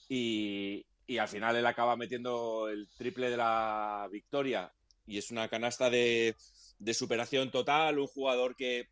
Y, 0.08 0.84
al 1.18 1.28
final 1.28 1.56
él 1.56 1.66
acaba 1.66 1.96
metiendo 1.96 2.68
el 2.68 2.88
triple 2.96 3.30
de 3.30 3.36
la 3.36 4.08
victoria. 4.10 4.72
Y 5.06 5.18
es 5.18 5.30
una 5.30 5.48
canasta 5.48 5.88
de, 5.88 6.34
superación 6.92 7.50
total. 7.50 7.98
Un 7.98 8.06
jugador 8.06 8.56
que, 8.56 8.88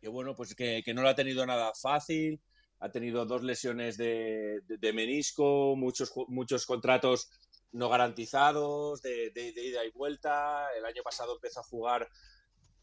que 0.00 0.08
bueno, 0.08 0.34
pues 0.36 0.54
que, 0.54 0.82
no 0.94 1.02
lo 1.02 1.08
ha 1.08 1.14
tenido 1.14 1.44
nada 1.44 1.72
fácil. 1.74 2.40
Ha 2.78 2.90
tenido 2.90 3.24
dos 3.24 3.42
lesiones 3.42 3.96
de, 3.96 4.60
de- 4.66 4.92
menisco, 4.92 5.74
muchos, 5.76 6.12
muchos 6.28 6.66
contratos 6.66 7.30
no 7.72 7.88
garantizados, 7.88 9.02
de, 9.02 9.30
de- 9.30 9.52
de 9.52 9.64
ida 9.66 9.84
y 9.84 9.90
vuelta. 9.90 10.66
El 10.76 10.84
año 10.84 11.02
pasado 11.02 11.34
empezó 11.34 11.60
a 11.60 11.64
jugar 11.64 12.08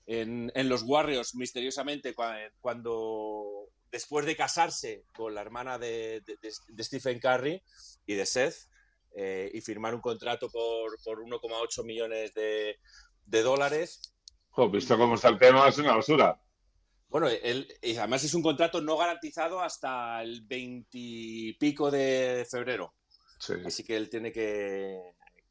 en, 0.05 0.51
en 0.55 0.69
los 0.69 0.83
Warriors 0.83 1.35
misteriosamente 1.35 2.13
cua- 2.15 2.51
cuando, 2.59 3.69
después 3.91 4.25
de 4.25 4.35
casarse 4.35 5.05
con 5.15 5.33
la 5.33 5.41
hermana 5.41 5.77
de, 5.79 6.21
de- 6.21 6.83
Stephen 6.83 7.19
Curry 7.19 7.61
y 8.05 8.13
de 8.15 8.25
Seth 8.25 8.55
eh, 9.15 9.49
y 9.53 9.61
firmar 9.61 9.95
un 9.95 10.01
contrato 10.01 10.49
por, 10.49 10.97
por 11.03 11.19
1,8 11.19 11.83
millones 11.85 12.33
de, 12.33 12.79
de 13.25 13.41
dólares. 13.43 14.13
Jo, 14.49 14.69
visto 14.69 14.97
cómo 14.97 15.15
está 15.15 15.29
el 15.29 15.39
tema, 15.39 15.67
es 15.67 15.77
una 15.77 15.95
basura. 15.95 16.39
Bueno, 17.09 17.27
él, 17.29 17.67
y 17.81 17.95
además 17.95 18.23
es 18.23 18.33
un 18.33 18.41
contrato 18.41 18.81
no 18.81 18.97
garantizado 18.97 19.61
hasta 19.61 20.21
el 20.23 20.41
20 20.45 20.87
y 20.93 21.53
pico 21.53 21.91
de 21.91 22.45
febrero. 22.49 22.95
Así 23.65 23.83
que 23.83 23.95
él 23.97 24.09
tiene 24.09 24.31
que, 24.31 24.99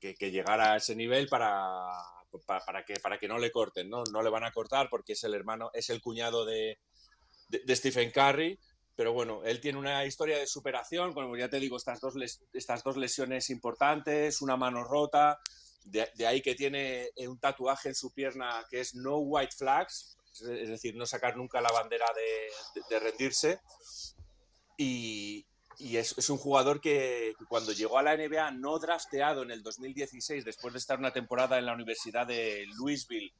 que- 0.00 0.30
llegar 0.30 0.60
a 0.60 0.76
ese 0.76 0.94
nivel 0.96 1.28
para, 1.28 1.88
para, 2.46 2.84
que, 2.84 2.94
para 3.00 3.18
que 3.18 3.28
no 3.28 3.38
le 3.38 3.50
corten, 3.52 3.88
¿no? 3.90 4.02
No 4.12 4.22
le 4.22 4.30
van 4.30 4.44
a 4.44 4.52
cortar 4.52 4.88
porque 4.90 5.12
es 5.12 5.24
el 5.24 5.34
hermano, 5.34 5.70
es 5.74 5.90
el 5.90 6.00
cuñado 6.00 6.44
de, 6.44 6.78
de, 7.48 7.76
Stephen 7.76 8.10
Curry. 8.10 8.58
Pero 8.94 9.12
bueno, 9.14 9.42
él 9.44 9.60
tiene 9.60 9.78
una 9.78 10.04
historia 10.04 10.38
de 10.38 10.46
superación, 10.46 11.14
como 11.14 11.34
ya 11.36 11.48
te 11.48 11.58
digo, 11.58 11.76
estas 11.76 12.00
dos, 12.00 12.14
estas 12.52 12.82
dos 12.84 12.96
lesiones 12.96 13.48
importantes, 13.50 14.42
una 14.42 14.56
mano 14.56 14.84
rota, 14.84 15.40
de, 15.84 16.08
ahí 16.26 16.42
que 16.42 16.54
tiene 16.54 17.10
un 17.26 17.38
tatuaje 17.38 17.88
en 17.88 17.94
su 17.94 18.12
pierna 18.12 18.64
que 18.70 18.80
es 18.80 18.94
no 18.94 19.16
white 19.18 19.54
flags, 19.56 20.16
es- 20.32 20.68
decir, 20.68 20.94
no 20.94 21.06
sacar 21.06 21.36
nunca 21.36 21.60
la 21.60 21.72
bandera 21.72 22.06
de, 22.14 22.80
de- 22.80 22.86
de 22.94 23.00
rendirse. 23.00 23.60
Y, 24.76 25.46
y 25.82 25.96
es, 25.96 26.30
un 26.30 26.38
jugador 26.38 26.80
que, 26.80 27.34
cuando 27.48 27.72
llegó 27.72 27.98
a 27.98 28.02
la 28.02 28.16
NBA 28.16 28.52
no 28.52 28.78
drafteado 28.78 29.42
en 29.42 29.50
el 29.50 29.62
2016, 29.62 30.44
después 30.44 30.72
de 30.72 30.78
estar 30.78 30.98
una 30.98 31.12
temporada 31.12 31.58
en 31.58 31.66
la 31.66 31.74
Universidad 31.74 32.26
de 32.26 32.66
Louisville 32.78 33.32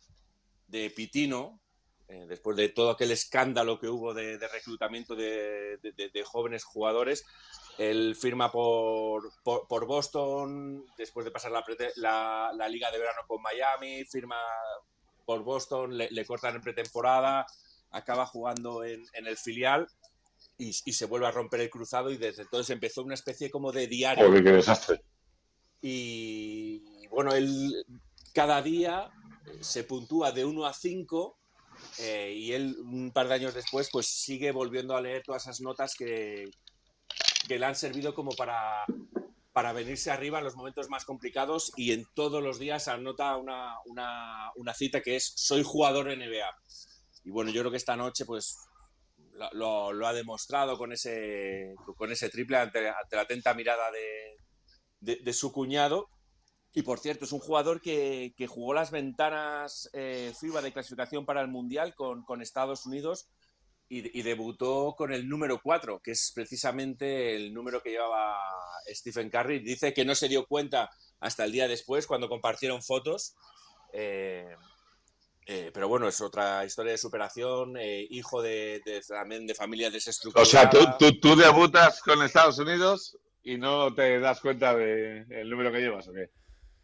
de 0.66 0.90
Pitino, 0.90 1.60
eh, 2.08 2.26
después 2.28 2.56
de 2.56 2.68
todo 2.68 2.90
aquel 2.90 3.12
escándalo 3.12 3.78
que 3.78 3.88
hubo 3.88 4.12
de, 4.12 4.38
reclutamiento 4.38 5.14
de, 5.14 5.78
jóvenes 6.24 6.64
jugadores, 6.64 7.24
él 7.78 8.16
firma 8.16 8.50
por, 8.50 9.30
por, 9.44 9.86
Boston, 9.86 10.84
después 10.98 11.24
de 11.24 11.30
pasar 11.30 11.52
la, 11.52 12.68
liga 12.68 12.90
de 12.90 12.98
verano 12.98 13.20
con 13.28 13.40
Miami, 13.40 14.04
firma 14.04 14.36
por 15.24 15.44
Boston, 15.44 15.96
le, 15.96 16.26
cortan 16.26 16.56
en 16.56 16.62
pretemporada, 16.62 17.46
acaba 17.90 18.26
jugando 18.26 18.82
en 18.82 19.06
el 19.14 19.36
filial 19.36 19.86
y, 20.58 20.70
y 20.84 20.92
se 20.92 21.06
vuelve 21.06 21.26
a 21.26 21.30
romper 21.30 21.60
el 21.60 21.70
cruzado 21.70 22.10
y 22.10 22.16
desde 22.16 22.42
entonces 22.42 22.70
empezó 22.70 23.02
una 23.02 23.14
especie 23.14 23.50
como 23.50 23.72
de 23.72 23.86
diario. 23.86 24.26
Joder, 24.26 24.44
qué 24.44 24.52
desastre. 24.52 25.02
Y 25.80 27.06
bueno, 27.08 27.32
él 27.32 27.84
cada 28.32 28.62
día 28.62 29.10
eh, 29.46 29.58
se 29.60 29.84
puntúa 29.84 30.32
de 30.32 30.44
1 30.44 30.64
a 30.64 30.72
5 30.72 31.38
eh, 31.98 32.32
y 32.36 32.52
él 32.52 32.76
un 32.80 33.10
par 33.12 33.28
de 33.28 33.34
años 33.34 33.54
después 33.54 33.88
pues 33.90 34.06
sigue 34.06 34.52
volviendo 34.52 34.96
a 34.96 35.00
leer 35.00 35.22
todas 35.24 35.42
esas 35.42 35.60
notas 35.60 35.94
que, 35.94 36.50
que 37.48 37.58
le 37.58 37.66
han 37.66 37.74
servido 37.74 38.14
como 38.14 38.30
para, 38.32 38.84
para 39.52 39.72
venirse 39.72 40.10
arriba 40.10 40.38
en 40.38 40.44
los 40.44 40.56
momentos 40.56 40.88
más 40.88 41.04
complicados 41.04 41.72
y 41.76 41.92
en 41.92 42.04
todos 42.14 42.42
los 42.42 42.58
días 42.58 42.88
anota 42.88 43.36
una, 43.36 43.74
una, 43.86 44.50
una 44.56 44.74
cita 44.74 45.00
que 45.00 45.16
es 45.16 45.32
soy 45.36 45.62
jugador 45.62 46.06
NBA. 46.06 46.48
Y 47.24 47.30
bueno, 47.30 47.50
yo 47.50 47.60
creo 47.60 47.70
que 47.70 47.76
esta 47.76 47.96
noche 47.96 48.24
pues 48.24 48.56
lo, 49.52 49.92
lo- 49.92 50.06
ha 50.06 50.12
demostrado 50.12 50.78
con 50.78 50.92
ese, 50.92 51.74
con 51.96 52.12
ese 52.12 52.28
triple 52.30 52.58
ante, 52.58 52.88
ante 52.88 53.16
la 53.16 53.22
atenta 53.22 53.54
mirada 53.54 53.90
de, 53.90 54.36
de, 55.00 55.16
de 55.22 55.32
su 55.32 55.52
cuñado. 55.52 56.08
Y 56.74 56.82
por 56.82 56.98
cierto, 56.98 57.24
es 57.26 57.32
un 57.32 57.40
jugador 57.40 57.80
que, 57.82 58.34
que 58.36 58.46
jugó 58.46 58.74
las 58.74 58.90
ventanas 58.90 59.90
eh, 59.92 60.32
FIBA 60.40 60.62
de 60.62 60.72
clasificación 60.72 61.26
para 61.26 61.42
el 61.42 61.48
Mundial 61.48 61.94
con, 61.94 62.24
con 62.24 62.42
Estados 62.42 62.86
Unidos 62.86 63.28
y, 63.88 64.18
y 64.18 64.22
debutó 64.22 64.94
con 64.96 65.12
el 65.12 65.28
número 65.28 65.60
4, 65.62 66.00
que 66.02 66.12
es 66.12 66.32
precisamente 66.34 67.36
el 67.36 67.52
número 67.54 67.82
que 67.82 67.90
llevaba 67.90 68.36
Stephen 68.88 69.30
Curry. 69.30 69.60
Dice 69.60 69.92
que 69.94 70.04
no 70.04 70.14
se 70.14 70.28
dio 70.28 70.46
cuenta 70.46 70.90
hasta 71.20 71.44
el 71.44 71.52
día 71.52 71.68
después, 71.68 72.06
cuando 72.06 72.28
compartieron 72.28 72.82
fotos. 72.82 73.34
Eh, 73.92 74.46
eh, 75.46 75.70
pero 75.74 75.88
bueno, 75.88 76.08
es 76.08 76.20
otra 76.20 76.64
historia 76.64 76.92
de 76.92 76.98
superación, 76.98 77.76
eh, 77.76 78.06
hijo 78.10 78.40
de, 78.42 78.80
de- 78.84 79.00
también 79.02 79.46
de 79.46 79.54
familia 79.54 79.90
desestructurada. 79.90 80.42
O 80.42 80.50
sea, 80.50 80.70
tú, 80.70 80.78
tú, 80.98 81.18
tú 81.20 81.36
debutas 81.36 82.00
con 82.02 82.22
Estados 82.22 82.58
Unidos 82.58 83.16
y 83.42 83.58
no 83.58 83.92
te 83.94 84.20
das 84.20 84.40
cuenta 84.40 84.74
del 84.74 85.48
número 85.50 85.72
que 85.72 85.80
llevas, 85.80 86.06
¿o 86.08 86.12
qué? 86.12 86.30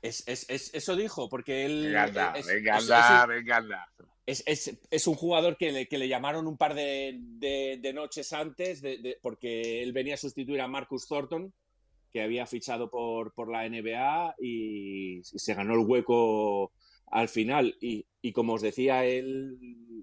Es, 0.02 0.26
es- 0.26 0.47
es- 0.48 0.74
eso 0.74 0.97
dijo, 0.97 1.28
porque 1.28 1.64
él... 1.64 1.85
Venga, 1.86 2.05
anda, 2.05 2.32
es- 2.36 2.47
venga, 2.47 2.76
es- 2.78 2.82
anda, 2.85 3.16
es 3.16 3.22
un- 3.22 3.28
venga, 3.28 3.56
anda. 3.56 3.89
es, 4.26 4.43
es- 4.47 4.78
es 4.90 5.06
un 5.06 5.14
jugador 5.14 5.56
que 5.56 5.72
le, 5.72 5.86
que 5.89 5.98
le 5.98 6.09
llamaron 6.09 6.47
un 6.47 6.56
par 6.56 6.74
de, 6.74 7.16
de- 7.20 7.78
de 7.80 7.93
noches 7.93 8.32
antes, 8.32 8.80
de- 8.82 8.98
de- 8.98 9.18
porque 9.22 9.82
él 9.82 9.93
venía 9.93 10.14
a 10.14 10.18
sustituir 10.18 10.60
a 10.60 10.68
Marcus 10.68 11.06
Thornton, 11.06 11.52
que 12.12 12.22
había 12.22 12.47
fichado 12.47 12.90
por, 12.90 13.32
por 13.35 13.51
la 13.52 13.66
NBA 13.68 14.35
y, 14.40 15.18
y 15.18 15.22
se 15.22 15.55
ganó 15.55 15.74
el 15.74 15.80
hueco 15.86 16.72
al 17.10 17.28
final. 17.28 17.76
Y, 17.80 18.06
y 18.20 18.32
como 18.32 18.55
os 18.55 18.62
decía, 18.62 19.05
él, 19.05 19.59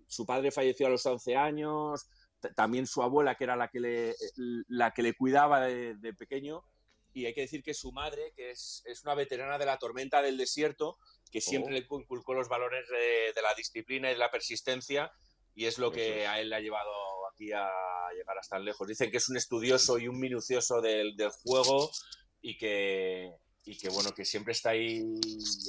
su 0.07 0.25
padre 0.25 0.51
falleció 0.51 0.87
a 0.87 0.89
los 0.89 1.05
11 1.05 1.35
años, 1.35 2.07
también 2.55 2.85
su 2.87 3.01
abuela, 3.01 3.35
que 3.35 3.43
era 3.45 3.55
la 3.55 3.69
que 3.69 3.79
le, 3.79 4.15
la 4.67 4.91
que 4.91 5.01
le 5.03 5.13
cuidaba 5.13 5.65
de, 5.65 5.95
de 5.95 6.13
pequeño. 6.13 6.63
Y 7.13 7.25
hay 7.25 7.33
que 7.33 7.41
decir 7.41 7.63
que 7.63 7.73
su 7.73 7.91
madre, 7.93 8.33
que 8.35 8.51
es, 8.51 8.83
es 8.85 9.03
una 9.03 9.15
veterana 9.15 9.57
de 9.57 9.65
la 9.65 9.77
tormenta 9.77 10.21
del 10.21 10.37
desierto, 10.37 10.97
que 11.31 11.39
siempre 11.41 11.71
Oh. 11.71 11.73
le 11.73 11.79
inculcó 11.79 12.33
los 12.33 12.49
valores 12.49 12.87
de, 12.89 13.31
de 13.33 13.41
la 13.41 13.53
disciplina 13.55 14.09
y 14.09 14.13
de 14.13 14.19
la 14.19 14.31
persistencia, 14.31 15.11
y 15.53 15.65
es 15.65 15.77
lo 15.79 15.91
que 15.91 16.23
es. 16.23 16.27
a 16.27 16.39
él 16.41 16.49
le 16.49 16.55
ha 16.57 16.59
llevado 16.59 16.91
aquí 17.31 17.51
a 17.53 17.69
llegar 18.17 18.37
hasta 18.37 18.59
lejos. 18.59 18.87
Dicen 18.87 19.09
que 19.11 19.17
es 19.17 19.29
un 19.29 19.37
estudioso 19.37 19.97
y 19.97 20.07
un 20.09 20.19
minucioso 20.19 20.81
del, 20.81 21.15
del 21.15 21.29
juego 21.29 21.89
y 22.41 22.57
que, 22.57 23.31
y 23.65 23.77
que 23.77 23.89
bueno, 23.89 24.13
que 24.13 24.25
siempre 24.25 24.53
está 24.53 24.69
ahí 24.71 25.03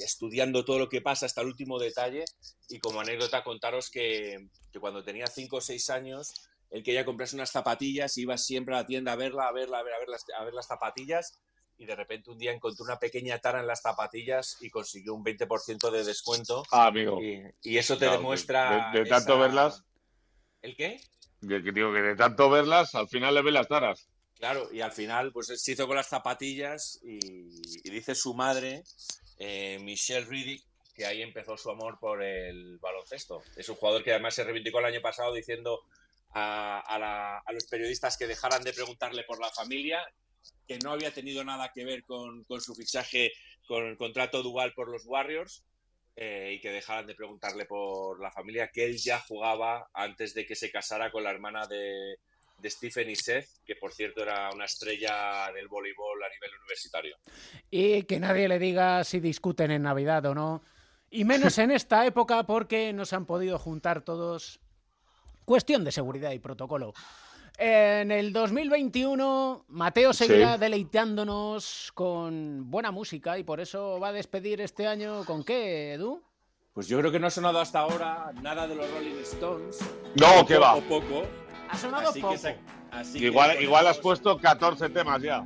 estudiando 0.03 0.63
todo 0.63 0.79
lo 0.79 0.89
que 0.89 1.01
pasa 1.01 1.25
hasta 1.25 1.41
el 1.41 1.47
último 1.47 1.79
detalle. 1.79 2.25
Y 2.69 2.79
como 2.79 3.01
anécdota 3.01 3.43
contaros 3.43 3.89
que, 3.89 4.49
que 4.71 4.79
cuando 4.79 5.03
tenía 5.03 5.27
5 5.27 5.57
o 5.57 5.61
6 5.61 5.89
años, 5.89 6.33
él 6.69 6.83
quería 6.83 7.05
comprarse 7.05 7.35
unas 7.35 7.51
zapatillas, 7.51 8.17
iba 8.17 8.37
siempre 8.37 8.75
a 8.75 8.79
la 8.79 8.85
tienda 8.85 9.13
a 9.13 9.15
verla, 9.15 9.47
a 9.47 9.51
verla, 9.51 9.79
a 9.79 9.83
ver, 9.83 9.93
a 9.93 9.99
ver, 9.99 10.09
las, 10.09 10.23
a 10.39 10.43
ver 10.43 10.53
las 10.53 10.67
zapatillas. 10.67 11.39
Y 11.79 11.85
de 11.85 11.95
repente 11.95 12.31
un 12.31 12.37
día 12.39 12.51
encontró 12.51 12.83
una 12.85 12.97
pequeña 12.99 13.37
tara 13.39 13.59
en 13.61 13.67
las 13.67 13.81
zapatillas 13.81 14.57
y 14.61 14.69
consiguió 14.69 15.13
un 15.13 15.23
20% 15.23 15.91
de 15.91 16.03
descuento. 16.03 16.63
Ah, 16.71 16.87
amigo. 16.87 17.21
Y, 17.21 17.41
y 17.61 17.77
eso 17.77 17.95
te 17.95 18.05
Claro, 18.05 18.17
demuestra. 18.17 18.91
De, 18.93 18.99
de 19.03 19.05
tanto 19.09 19.33
esa- 19.33 19.41
verlas, 19.41 19.83
¿El 20.61 20.75
qué? 20.75 20.99
que, 21.41 21.63
que 21.63 21.71
digo 21.71 21.93
que 21.93 22.01
de 22.01 22.15
tanto 22.15 22.49
verlas, 22.49 22.95
al 22.95 23.07
final 23.07 23.33
le 23.35 23.43
ven 23.43 23.53
las 23.53 23.67
taras. 23.67 24.07
Claro, 24.37 24.69
y 24.71 24.81
al 24.81 24.91
final 24.91 25.31
pues 25.31 25.47
se 25.47 25.71
hizo 25.71 25.87
con 25.87 25.95
las 25.95 26.07
zapatillas 26.07 26.99
y, 27.03 27.19
dice 27.89 28.13
su 28.13 28.35
madre, 28.35 28.83
eh, 29.39 29.79
Michelle 29.81 30.25
Riddick, 30.25 30.63
que 30.93 31.05
ahí 31.05 31.21
empezó 31.21 31.57
su 31.57 31.71
amor 31.71 31.97
por 31.99 32.23
el 32.23 32.77
baloncesto. 32.77 33.41
Es 33.55 33.67
un 33.69 33.75
jugador 33.75 34.03
que 34.03 34.11
además 34.11 34.35
se 34.35 34.43
reivindicó 34.43 34.79
el 34.79 34.85
año 34.85 35.01
pasado 35.01 35.33
diciendo 35.33 35.81
a, 36.33 37.43
los 37.51 37.65
periodistas 37.65 38.17
que 38.17 38.27
dejaran 38.27 38.63
de 38.63 38.73
preguntarle 38.73 39.23
por 39.23 39.39
la 39.39 39.49
familia, 39.49 40.03
que 40.67 40.77
no 40.79 40.91
había 40.91 41.11
tenido 41.11 41.43
nada 41.43 41.71
que 41.73 41.83
ver 41.83 42.03
con, 42.03 42.43
con 42.43 42.61
su 42.61 42.75
fichaje 42.75 43.31
con 43.67 43.85
el 43.85 43.97
contrato 43.97 44.43
dual 44.43 44.73
por 44.73 44.89
los 44.89 45.05
Warriors. 45.05 45.63
eh, 46.15 46.53
y 46.55 46.61
que 46.61 46.71
dejaran 46.71 47.05
de 47.05 47.13
preguntarle 47.13 47.65
por 47.65 48.19
la 48.19 48.31
familia, 48.31 48.71
que 48.73 48.85
él 48.85 48.97
ya 48.97 49.19
jugaba 49.19 49.87
antes 49.93 50.33
de 50.33 50.47
que 50.47 50.55
se 50.55 50.71
casara 50.71 51.11
con 51.11 51.23
la 51.23 51.29
hermana 51.29 51.67
de, 51.67 52.17
de 52.59 52.69
Stephen 52.69 53.09
y 53.09 53.15
Seth, 53.15 53.47
que 53.65 53.75
por 53.75 53.91
cierto 53.93 54.23
era 54.23 54.49
una 54.53 54.65
estrella 54.65 55.51
del 55.53 55.67
voleibol 55.67 56.23
a 56.23 56.29
nivel 56.29 56.51
universitario. 56.61 57.15
Y 57.69 58.03
que 58.03 58.19
nadie 58.19 58.47
le 58.47 58.57
diga 58.59 59.03
si 59.03 59.19
discuten 59.19 59.71
en 59.71 59.83
Navidad 59.83 60.25
o 60.25 60.33
no. 60.35 60.61
Y 61.09 61.23
menos 61.23 61.57
en 61.57 61.71
esta 61.71 62.05
época 62.05 62.43
porque 62.43 62.91
no 62.93 63.05
se 63.05 63.15
han 63.15 63.25
podido 63.25 63.57
juntar 63.59 64.01
todos. 64.01 64.59
Cuestión 65.45 65.83
de 65.83 65.91
seguridad 65.91 66.31
y 66.31 66.39
protocolo. 66.39 66.93
En 67.59 68.11
el 68.11 68.33
2021, 68.33 69.65
Mateo 69.69 70.13
seguirá 70.13 70.55
Sí. 70.55 70.59
deleitándonos 70.59 71.91
con 71.95 72.69
buena 72.69 72.91
música 72.91 73.37
y 73.39 73.43
por 73.43 73.59
eso 73.59 73.99
va 73.99 74.09
a 74.09 74.13
despedir 74.13 74.61
este 74.61 74.85
año 74.85 75.23
con 75.25 75.43
qué, 75.43 75.93
Edu? 75.93 76.21
Pues 76.73 76.87
yo 76.87 76.99
creo 76.99 77.11
que 77.11 77.19
no 77.19 77.25
ha 77.27 77.31
sonado 77.31 77.59
hasta 77.59 77.79
ahora 77.79 78.31
nada 78.43 78.67
de 78.67 78.75
los 78.75 78.91
Rolling 78.91 79.15
Stones. 79.23 79.79
No, 80.15 80.45
que 80.45 80.57
va. 80.59 80.75
o 80.75 80.81
poco. 80.81 81.23
Ha 81.69 81.77
sonado 81.77 82.09
Así 82.09 82.21
que 82.21 82.21
poco. 82.21 82.35
así 82.91 83.19
que 83.19 83.25
Igual, 83.25 83.61
igual 83.61 83.87
has 83.87 83.97
puesto 83.97 84.37
14 84.37 84.89
temas 84.89 85.21
ya. 85.21 85.43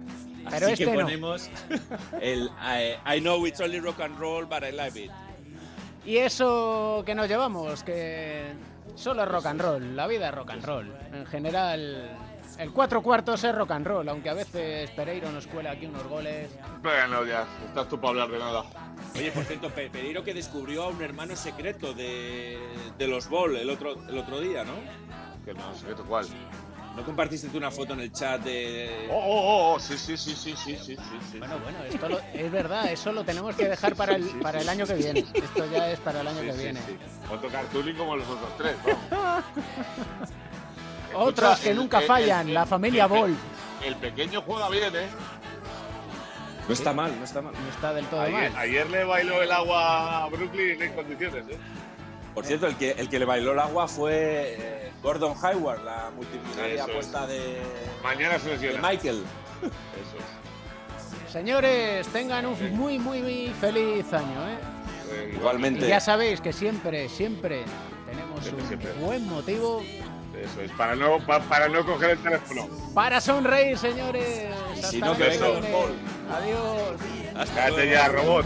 Pero 0.50 0.66
así 0.68 0.74
este 0.74 0.86
que 0.86 0.92
no. 0.92 1.02
ponemos 1.04 1.50
el 2.22 2.50
I, 2.62 3.18
I 3.18 3.20
know 3.22 3.46
it's 3.46 3.60
only 3.62 3.80
rock 3.80 4.00
and 4.02 4.18
roll, 4.20 4.46
but 4.46 4.64
I 4.64 4.72
love 4.72 4.96
it. 4.98 5.12
Y 6.06 6.18
eso 6.18 7.04
que 7.06 7.14
nos 7.14 7.28
llevamos, 7.28 7.84
que 7.84 8.54
solo 8.96 9.22
es 9.24 9.30
rock 9.30 9.46
and 9.46 9.62
roll, 9.62 9.96
la 9.96 10.08
vida 10.08 10.30
es 10.30 10.36
rock 10.36 10.50
and 10.52 10.66
roll. 10.66 10.92
En 11.14 11.26
general, 11.28 12.18
el 12.58 12.72
cuatro 12.72 13.04
cuartos 13.04 13.44
es 13.44 13.54
rock 13.54 13.70
and 13.72 13.86
roll, 13.86 14.10
aunque 14.10 14.30
a 14.30 14.34
veces 14.34 14.90
Pereiro 14.92 15.32
nos 15.32 15.46
cuela 15.46 15.72
aquí 15.72 15.86
unos 15.86 16.04
goles. 16.08 16.50
Bueno, 16.82 17.24
ya, 17.26 17.46
estás 17.68 17.88
tú 17.88 17.98
para 18.00 18.10
hablar 18.10 18.30
de 18.32 18.40
nada. 18.40 18.64
Oye, 19.16 19.32
por 19.32 19.44
cierto, 19.44 19.70
Pe- 19.70 19.92
Pereiro 19.92 20.24
que 20.24 20.34
descubrió 20.34 20.84
a 20.86 20.88
un 20.88 21.02
hermano 21.04 21.36
secreto 21.36 21.94
de, 21.94 22.58
de 22.98 23.08
los 23.08 23.30
Ball 23.30 23.58
el 23.58 23.70
otro, 23.70 23.94
el 24.10 24.18
otro 24.18 24.40
día, 24.42 24.64
¿no? 24.64 24.74
que 25.46 25.54
no 25.54 25.74
sé 25.76 25.88
cuál. 26.08 26.26
¿No 26.96 27.06
compartiste 27.06 27.48
tú 27.48 27.58
una 27.58 27.72
foto 27.72 27.94
en 27.94 28.02
el 28.02 28.12
chat 28.12 28.42
de.? 28.42 29.08
Oh, 29.10 29.16
oh, 29.16 29.22
oh, 29.24 29.74
oh 29.74 29.80
sí, 29.80 29.98
sí, 29.98 30.18
sí, 30.18 30.36
sí, 30.36 30.56
sí, 30.56 30.76
sí, 30.78 30.98
sí. 31.32 31.40
Bueno, 31.40 31.58
bueno, 31.60 31.84
esto 31.86 32.10
lo, 32.10 32.20
es 32.20 32.52
verdad, 32.52 32.92
eso 32.92 33.14
lo 33.14 33.24
tenemos 33.24 33.56
que 33.56 33.70
dejar 33.70 33.96
para 33.96 34.16
el, 34.16 34.26
para 34.42 34.60
el 34.60 34.68
año 34.68 34.86
que 34.86 34.96
viene. 34.96 35.26
Esto 35.34 35.66
ya 35.72 35.90
es 35.90 36.00
para 36.00 36.20
el 36.20 36.28
año 36.28 36.42
sí, 36.42 36.46
que 36.48 36.54
sí, 36.54 36.60
viene. 36.60 36.80
Sí. 36.82 36.98
Foto 37.30 37.48
cartooning 37.48 37.96
como 37.96 38.18
los 38.18 38.28
otros 38.28 38.58
tres, 38.58 38.76
vamos. 39.10 39.46
Otros 41.14 41.60
que 41.60 41.74
nunca 41.74 42.02
fallan, 42.02 42.54
la 42.54 42.66
familia 42.66 43.06
Ball. 43.06 43.36
El 43.86 43.96
pequeño 43.98 44.42
juega 44.44 44.70
bien, 44.70 44.96
¿eh? 44.96 45.10
No 46.68 46.74
está 46.74 46.94
mal, 46.94 47.14
no 47.18 47.26
está 47.26 47.42
mal. 47.42 47.54
No 47.54 47.70
está 47.70 47.94
del 47.94 48.06
todo 48.06 48.30
mal. 48.30 48.54
Ayer 48.56 48.90
le 48.90 49.04
bailó 49.04 49.42
el 49.42 49.52
agua 49.52 50.24
a 50.24 50.30
Brooklyn 50.30 50.82
en 50.82 50.94
condiciones, 50.94 51.44
¿eh? 51.50 51.58
Por 52.34 52.46
cierto, 52.46 52.68
el 52.68 52.78
que, 52.78 52.92
el 52.92 53.10
que 53.10 53.20
le 53.20 53.26
bailó 53.26 53.52
el 53.52 53.60
agua 53.60 53.88
fue. 53.88 54.56
Eh, 54.58 54.81
Gordon 55.02 55.34
Hayward, 55.42 55.84
la 55.84 56.12
multimillonaria 56.16 56.84
apuesta 56.84 57.26
de, 57.28 57.62
Mañana 58.04 58.38
se 58.40 58.58
de. 58.58 58.78
Michael. 58.78 59.24
Eso 59.62 60.18
es. 60.18 61.32
Señores, 61.32 62.08
tengan 62.10 62.46
un 62.46 62.76
muy, 62.78 63.00
muy, 63.00 63.22
muy 63.22 63.48
feliz 63.60 64.12
año, 64.14 64.48
¿eh? 64.50 65.34
Igualmente. 65.36 65.86
Y 65.86 65.90
ya 65.90 66.00
sabéis 66.00 66.40
que 66.42 66.54
siempre, 66.54 67.10
siempre 67.10 67.64
tenemos 68.06 68.42
Siempre, 68.44 68.62
un 68.64 68.68
siempre. 68.68 68.94
buen 68.94 69.28
motivo 69.28 69.82
Eso 69.82 70.62
es, 70.62 70.72
para 70.72 70.96
no, 70.96 71.20
pa- 71.26 71.40
para 71.42 71.68
no 71.68 71.86
coger 71.86 72.12
el 72.12 72.18
teléfono. 72.20 72.68
para 72.94 73.20
sonreír, 73.22 73.78
señores. 73.78 74.46
Si 74.84 75.00
no, 75.00 75.16
que 75.18 75.24
venga. 75.30 75.48
Adiós. 75.48 77.00
Hasta 77.36 77.56
Cállate 77.56 77.72
luego. 77.86 77.92
ya, 77.92 78.08
robot. 78.10 78.46